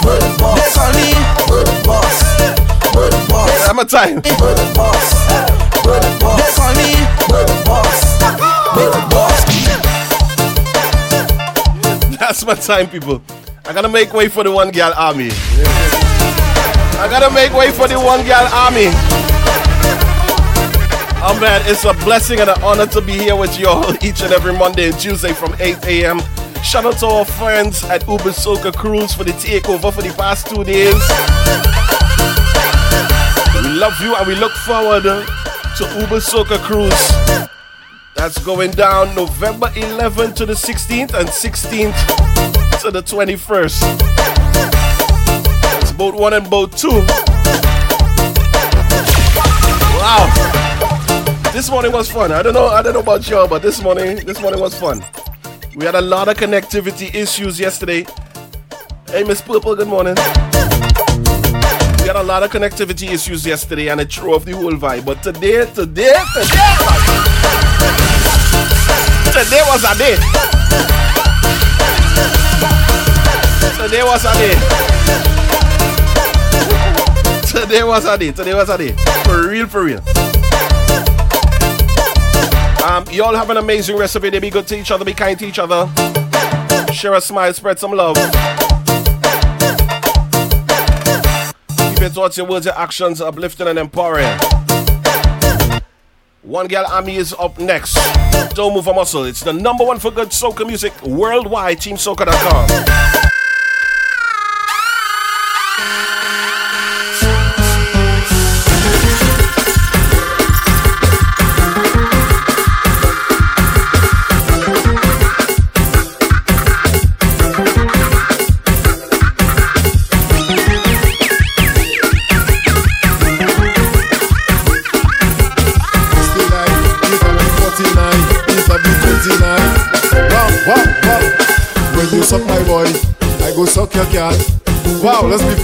bird 0.00 0.24
boss. 0.40 0.56
They 0.56 0.70
call 0.72 0.92
me 0.96 1.12
bird 1.44 1.68
boss, 1.84 2.16
bird 2.94 3.14
boss. 3.28 3.68
I'm 3.68 3.78
a 3.78 3.84
time. 3.84 4.20
Bird 4.40 4.60
boss, 4.72 5.12
bird 5.84 6.06
boss. 6.20 6.40
They 6.40 6.50
call 6.56 6.72
me 6.72 6.96
bird 7.28 7.52
boss, 7.68 8.16
bird 8.72 8.96
boss. 9.12 9.44
That's 12.18 12.44
my 12.46 12.54
time, 12.54 12.88
people. 12.88 13.20
I 13.66 13.72
gotta 13.72 13.88
make 13.88 14.12
way 14.12 14.28
for 14.28 14.42
the 14.42 14.52
one 14.52 14.70
girl 14.70 14.92
army. 14.96 15.30
I 16.98 17.08
gotta 17.08 17.32
make 17.32 17.52
way 17.52 17.70
for 17.70 17.86
the 17.86 18.00
one 18.00 18.24
girl 18.24 18.48
army. 18.52 18.88
Oh 21.28 21.38
it's 21.66 21.84
a 21.84 21.92
blessing 22.04 22.40
and 22.40 22.48
an 22.48 22.62
honor 22.62 22.86
to 22.86 23.00
be 23.00 23.12
here 23.12 23.36
with 23.36 23.58
you 23.58 23.68
all 23.68 23.92
each 24.04 24.22
and 24.22 24.32
every 24.32 24.52
Monday 24.52 24.90
and 24.90 24.98
Tuesday 24.98 25.32
from 25.32 25.54
8 25.58 25.84
a.m. 25.84 26.20
Shout 26.62 26.86
out 26.86 26.98
to 26.98 27.06
our 27.06 27.24
friends 27.24 27.84
at 27.84 28.08
Uber 28.08 28.30
Soca 28.30 28.74
Cruise 28.74 29.12
for 29.12 29.24
the 29.24 29.32
takeover 29.32 29.92
for 29.92 30.02
the 30.02 30.14
past 30.16 30.46
two 30.46 30.64
days. 30.64 30.94
We 33.54 33.78
love 33.78 34.00
you 34.00 34.14
and 34.16 34.26
we 34.26 34.34
look 34.34 34.52
forward 34.52 35.02
to 35.02 35.84
Uber 36.00 36.20
Soca 36.20 36.58
Cruise. 36.58 37.48
That's 38.14 38.38
going 38.38 38.70
down 38.70 39.14
November 39.14 39.66
11th 39.68 40.34
to 40.36 40.46
the 40.46 40.54
16th 40.54 41.12
and 41.12 41.28
16th 41.28 42.80
to 42.80 42.90
the 42.90 43.02
21st. 43.02 44.25
Boat 45.96 46.14
one 46.14 46.34
and 46.34 46.50
boat 46.50 46.76
two. 46.76 46.90
Wow. 49.96 50.28
This 51.54 51.70
morning 51.70 51.90
was 51.90 52.10
fun. 52.10 52.32
I 52.32 52.42
don't 52.42 52.52
know, 52.52 52.66
I 52.66 52.82
don't 52.82 52.92
know 52.92 53.00
about 53.00 53.26
y'all, 53.30 53.48
but 53.48 53.62
this 53.62 53.82
morning, 53.82 54.16
this 54.26 54.38
morning 54.42 54.60
was 54.60 54.78
fun. 54.78 55.02
We 55.74 55.86
had 55.86 55.94
a 55.94 56.02
lot 56.02 56.28
of 56.28 56.36
connectivity 56.36 57.14
issues 57.14 57.58
yesterday. 57.58 58.06
Hey, 59.06 59.24
Miss 59.24 59.40
Purple, 59.40 59.74
good 59.74 59.88
morning. 59.88 60.16
We 60.16 62.08
had 62.08 62.16
a 62.16 62.22
lot 62.22 62.42
of 62.42 62.50
connectivity 62.50 63.10
issues 63.10 63.46
yesterday 63.46 63.88
and 63.88 63.98
it 63.98 64.12
threw 64.12 64.34
off 64.34 64.44
the 64.44 64.52
whole 64.52 64.72
vibe. 64.72 65.06
But 65.06 65.22
today, 65.22 65.64
today, 65.64 66.12
today, 66.34 66.66
today 69.32 69.62
was 69.64 69.82
a 69.82 69.96
day. 69.96 70.16
Today 73.80 74.02
was 74.02 74.24
a 74.26 74.34
day. 74.34 74.95
Today 77.56 77.82
was 77.82 78.04
a 78.04 78.18
day. 78.18 78.32
Today 78.32 78.52
was 78.52 78.68
a 78.68 78.76
day. 78.76 78.92
For 79.24 79.48
real, 79.48 79.66
for 79.66 79.82
real. 79.82 80.00
Um, 82.84 83.06
y'all 83.10 83.34
have 83.34 83.48
an 83.48 83.56
amazing 83.56 83.96
rest 83.96 84.14
of 84.14 84.22
your 84.22 84.30
day. 84.30 84.40
Be 84.40 84.50
good 84.50 84.66
to 84.66 84.78
each 84.78 84.90
other. 84.90 85.06
Be 85.06 85.14
kind 85.14 85.38
to 85.38 85.46
each 85.46 85.58
other. 85.58 85.90
Share 86.92 87.14
a 87.14 87.20
smile. 87.20 87.54
Spread 87.54 87.78
some 87.78 87.92
love. 87.92 88.16
Keep 91.78 91.98
your 91.98 92.10
thoughts, 92.10 92.36
your 92.36 92.46
words, 92.46 92.66
your 92.66 92.78
actions 92.78 93.22
uplifting 93.22 93.68
and 93.68 93.78
empowering. 93.78 94.38
One 96.42 96.68
Girl 96.68 96.84
Army 96.86 97.16
is 97.16 97.34
up 97.38 97.58
next. 97.58 97.94
Don't 98.54 98.74
move 98.74 98.86
a 98.86 98.92
muscle. 98.92 99.24
It's 99.24 99.40
the 99.40 99.54
number 99.54 99.82
one 99.82 99.98
for 99.98 100.10
good 100.10 100.28
soca 100.28 100.66
music 100.66 100.92
worldwide. 101.02 101.78
TeamSoca.com. 101.78 103.32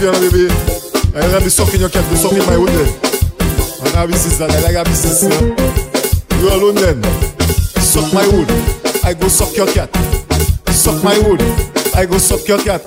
Wow, 0.03 0.11
let's 0.11 0.33
be 0.33 0.49
fair, 0.49 0.51
baby. 0.51 1.33
I 1.35 1.39
be 1.39 1.49
sucking 1.49 1.79
your 1.79 1.89
cat, 1.89 2.03
be 2.09 2.15
sucking 2.17 2.39
my 2.39 2.57
then. 2.59 2.91
And 3.85 3.95
I 3.95 4.05
be 4.05 4.13
sister, 4.13 4.43
I 4.43 4.59
like 4.59 4.75
a 4.75 4.83
be 4.83 4.91
sister. 4.91 5.29
You 6.39 6.49
alone 6.51 6.75
then. 6.75 7.03
Suck 7.79 8.11
my 8.13 8.27
wood, 8.27 8.49
I 9.05 9.13
go 9.13 9.29
suck 9.29 9.55
your 9.55 9.67
cat. 9.67 9.89
Suck 10.71 11.01
my 11.03 11.17
wood, 11.19 11.41
I 11.95 12.05
go 12.05 12.17
suck 12.17 12.45
your 12.47 12.59
cat. 12.59 12.81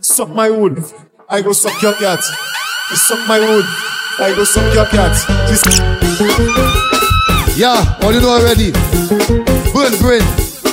Suck 0.00 0.28
my 0.30 0.50
wood, 0.50 0.84
I 1.28 1.42
go 1.42 1.52
suck 1.52 1.82
your 1.82 1.94
cat. 1.94 2.22
Suck 2.94 3.26
my 3.26 3.40
wood, 3.40 3.64
I 4.18 4.32
go 4.36 4.44
suck 4.44 4.72
your 4.72 4.86
cat. 4.86 5.16
Yeah, 7.56 7.98
all 8.02 8.12
you 8.12 8.20
know 8.20 8.30
already. 8.30 8.70
Burn 9.72 9.98
brain. 9.98 10.22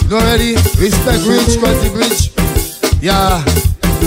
You 0.03 0.09
know 0.09 0.17
already. 0.19 0.53
Respect 0.77 1.25
rich, 1.25 1.57
country 1.57 1.89
bridge. 1.89 2.31
Yeah, 3.01 3.43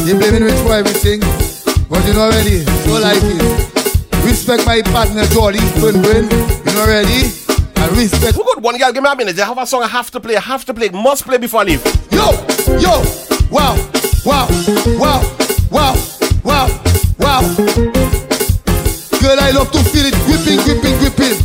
they 0.04 0.12
blaming 0.12 0.44
rich 0.44 0.60
for 0.62 0.74
everything. 0.74 1.45
But 1.88 2.04
you 2.06 2.14
know 2.14 2.22
already. 2.22 2.64
So 2.64 2.98
like 3.00 3.22
it. 3.22 3.76
Respect 4.24 4.66
my 4.66 4.82
partner 4.82 5.24
Jolly, 5.26 5.60
burn 5.80 6.02
brain. 6.02 6.24
You 6.66 6.72
know 6.74 6.82
already. 6.82 7.30
And 7.76 7.96
respect. 7.96 8.34
Who 8.36 8.44
got 8.44 8.60
one 8.60 8.76
girl? 8.76 8.92
Give 8.92 9.02
me 9.02 9.10
a 9.10 9.14
minute. 9.16 9.38
I 9.38 9.46
have 9.46 9.58
a 9.58 9.66
song 9.66 9.82
I 9.82 9.88
have 9.88 10.10
to 10.10 10.20
play. 10.20 10.36
I 10.36 10.40
have 10.40 10.64
to 10.64 10.74
play. 10.74 10.88
Must 10.88 11.24
play 11.24 11.38
before 11.38 11.60
I 11.60 11.64
leave. 11.64 11.84
Yo, 12.10 12.32
yo, 12.80 13.02
wow, 13.50 13.76
wow, 14.24 14.48
wow, 14.98 15.22
wow, 15.70 15.94
wow, 16.42 16.66
wow. 17.18 17.40
Girl, 19.20 19.38
I 19.40 19.50
love 19.54 19.70
to 19.72 19.78
feel 19.90 20.06
it 20.06 20.14
gripping, 20.26 20.58
gripping, 20.64 20.98
gripping. 20.98 21.38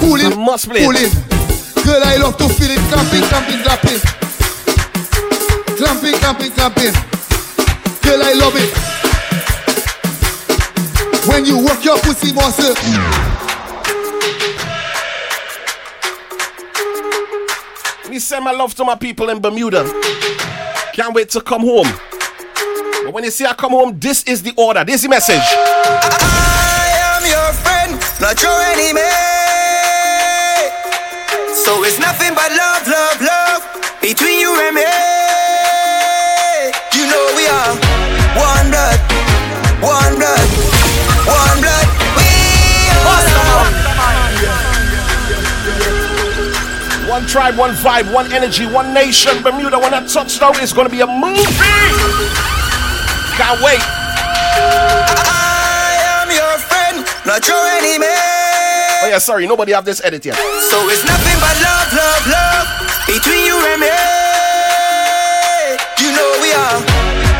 Pulling, 0.00 0.38
must 0.44 0.68
play. 0.68 0.84
Pulling. 0.84 1.10
Girl, 1.84 2.02
I 2.04 2.16
love 2.16 2.36
to 2.36 2.48
feel 2.48 2.70
it 2.70 2.80
clamping, 2.92 3.22
clamping, 3.28 3.62
clamping. 3.62 4.00
Clamping, 5.76 6.18
clamping, 6.20 6.50
clamping. 6.52 7.27
Girl, 8.08 8.22
I 8.22 8.32
love 8.32 8.56
it. 8.56 8.72
When 11.28 11.44
you 11.44 11.58
work 11.62 11.84
your 11.84 11.98
pussy 11.98 12.32
muscle. 12.32 12.74
Eh. 12.74 12.98
Me 18.08 18.18
send 18.18 18.46
my 18.46 18.52
love 18.52 18.74
to 18.76 18.84
my 18.84 18.94
people 18.94 19.28
in 19.28 19.40
Bermuda. 19.40 19.84
Can't 20.94 21.14
wait 21.14 21.28
to 21.30 21.42
come 21.42 21.60
home. 21.60 21.92
But 23.04 23.12
when 23.12 23.24
you 23.24 23.30
see 23.30 23.44
I 23.44 23.52
come 23.52 23.72
home, 23.72 23.98
this 23.98 24.24
is 24.24 24.42
the 24.42 24.54
order. 24.56 24.84
This 24.84 24.94
is 24.96 25.02
the 25.02 25.10
message. 25.10 25.44
I 25.44 26.88
am 27.12 27.22
your 27.28 27.52
friend, 27.60 27.92
not 28.22 28.40
your 28.40 28.58
enemy. 28.72 29.04
So 31.52 31.84
it's 31.84 31.98
nothing 31.98 32.32
but 32.34 32.48
love, 32.52 32.56
love, 32.56 32.56
love 32.56 32.77
tribe, 47.28 47.58
one 47.58 47.72
vibe, 47.76 48.12
one 48.12 48.32
energy, 48.32 48.64
one 48.64 48.94
nation. 48.94 49.42
Bermuda, 49.42 49.78
when 49.78 49.92
I 49.92 50.00
that 50.00 50.08
touchdown 50.08 50.56
it's 50.64 50.72
to 50.88 50.90
be 50.90 51.04
a 51.04 51.06
movie. 51.06 51.44
Can't 53.36 53.60
wait. 53.60 53.84
I 55.12 56.24
am 56.24 56.32
your 56.32 56.56
friend, 56.64 57.04
not 57.28 57.44
your 57.44 57.60
enemy. 57.78 58.08
Oh 59.04 59.08
yeah, 59.12 59.20
sorry, 59.20 59.46
nobody 59.46 59.76
have 59.76 59.84
this 59.84 60.00
edit 60.02 60.24
yet. 60.24 60.34
So 60.72 60.80
it's 60.88 61.04
nothing 61.04 61.36
but 61.38 61.54
love, 61.60 61.92
love, 61.92 62.24
love 62.32 62.66
between 63.04 63.44
you 63.44 63.60
and 63.60 63.78
me. 63.78 63.92
You 66.00 66.10
know 66.16 66.30
we 66.40 66.50
are 66.56 66.80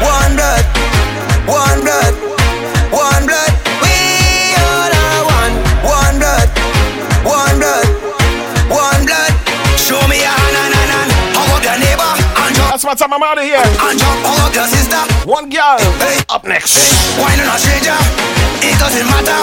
one 0.04 0.36
blood, 0.36 0.64
one 1.48 1.80
blood, 1.80 2.07
my 12.88 12.94
time 12.94 13.12
I'm 13.12 13.22
out 13.22 13.36
of 13.36 13.44
here. 13.44 13.60
And 13.60 14.00
jump, 14.00 14.24
up 14.24 14.48
your 14.56 14.64
sister. 14.64 14.96
One 15.28 15.52
girl. 15.52 15.76
Up 16.32 16.40
next. 16.48 16.72
Why 17.20 17.36
not 17.36 17.52
a 17.52 17.60
stranger? 17.60 17.92
It 18.64 18.80
doesn't 18.80 19.04
matter. 19.04 19.40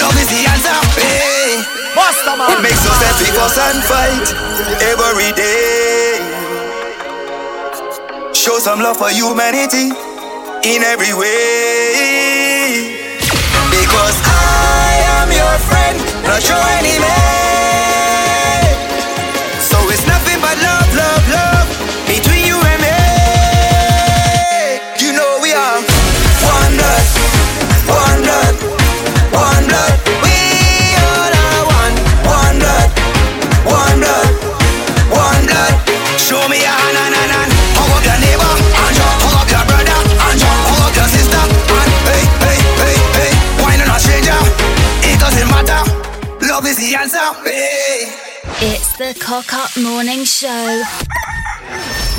Love 0.00 0.16
is 0.16 0.24
the 0.32 0.48
answer. 0.48 0.72
Hey. 0.96 1.60
Master 1.92 2.40
man. 2.40 2.56
It 2.56 2.64
makes 2.64 2.80
us 2.80 2.96
that 3.04 3.20
we 3.20 3.28
fuss 3.36 3.60
and 3.60 3.84
fight 3.84 4.32
every 4.96 5.28
day. 5.36 6.24
Show 8.32 8.56
some 8.56 8.80
love 8.80 8.96
for 8.96 9.12
humanity 9.12 9.92
in 10.64 10.80
every 10.80 11.12
way. 11.12 12.96
Because 13.68 14.16
I 14.24 15.04
am 15.20 15.28
your 15.28 15.56
friend, 15.68 16.00
not 16.24 16.40
your 16.48 16.64
enemy. 16.80 17.59
The 46.60 46.94
answer. 46.94 47.18
It's 48.62 48.96
the 48.98 49.18
Cock 49.18 49.54
Up 49.54 49.70
Morning 49.82 50.24
Show 50.24 50.82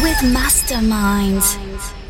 with 0.01 0.17
Mastamind. 0.33 2.00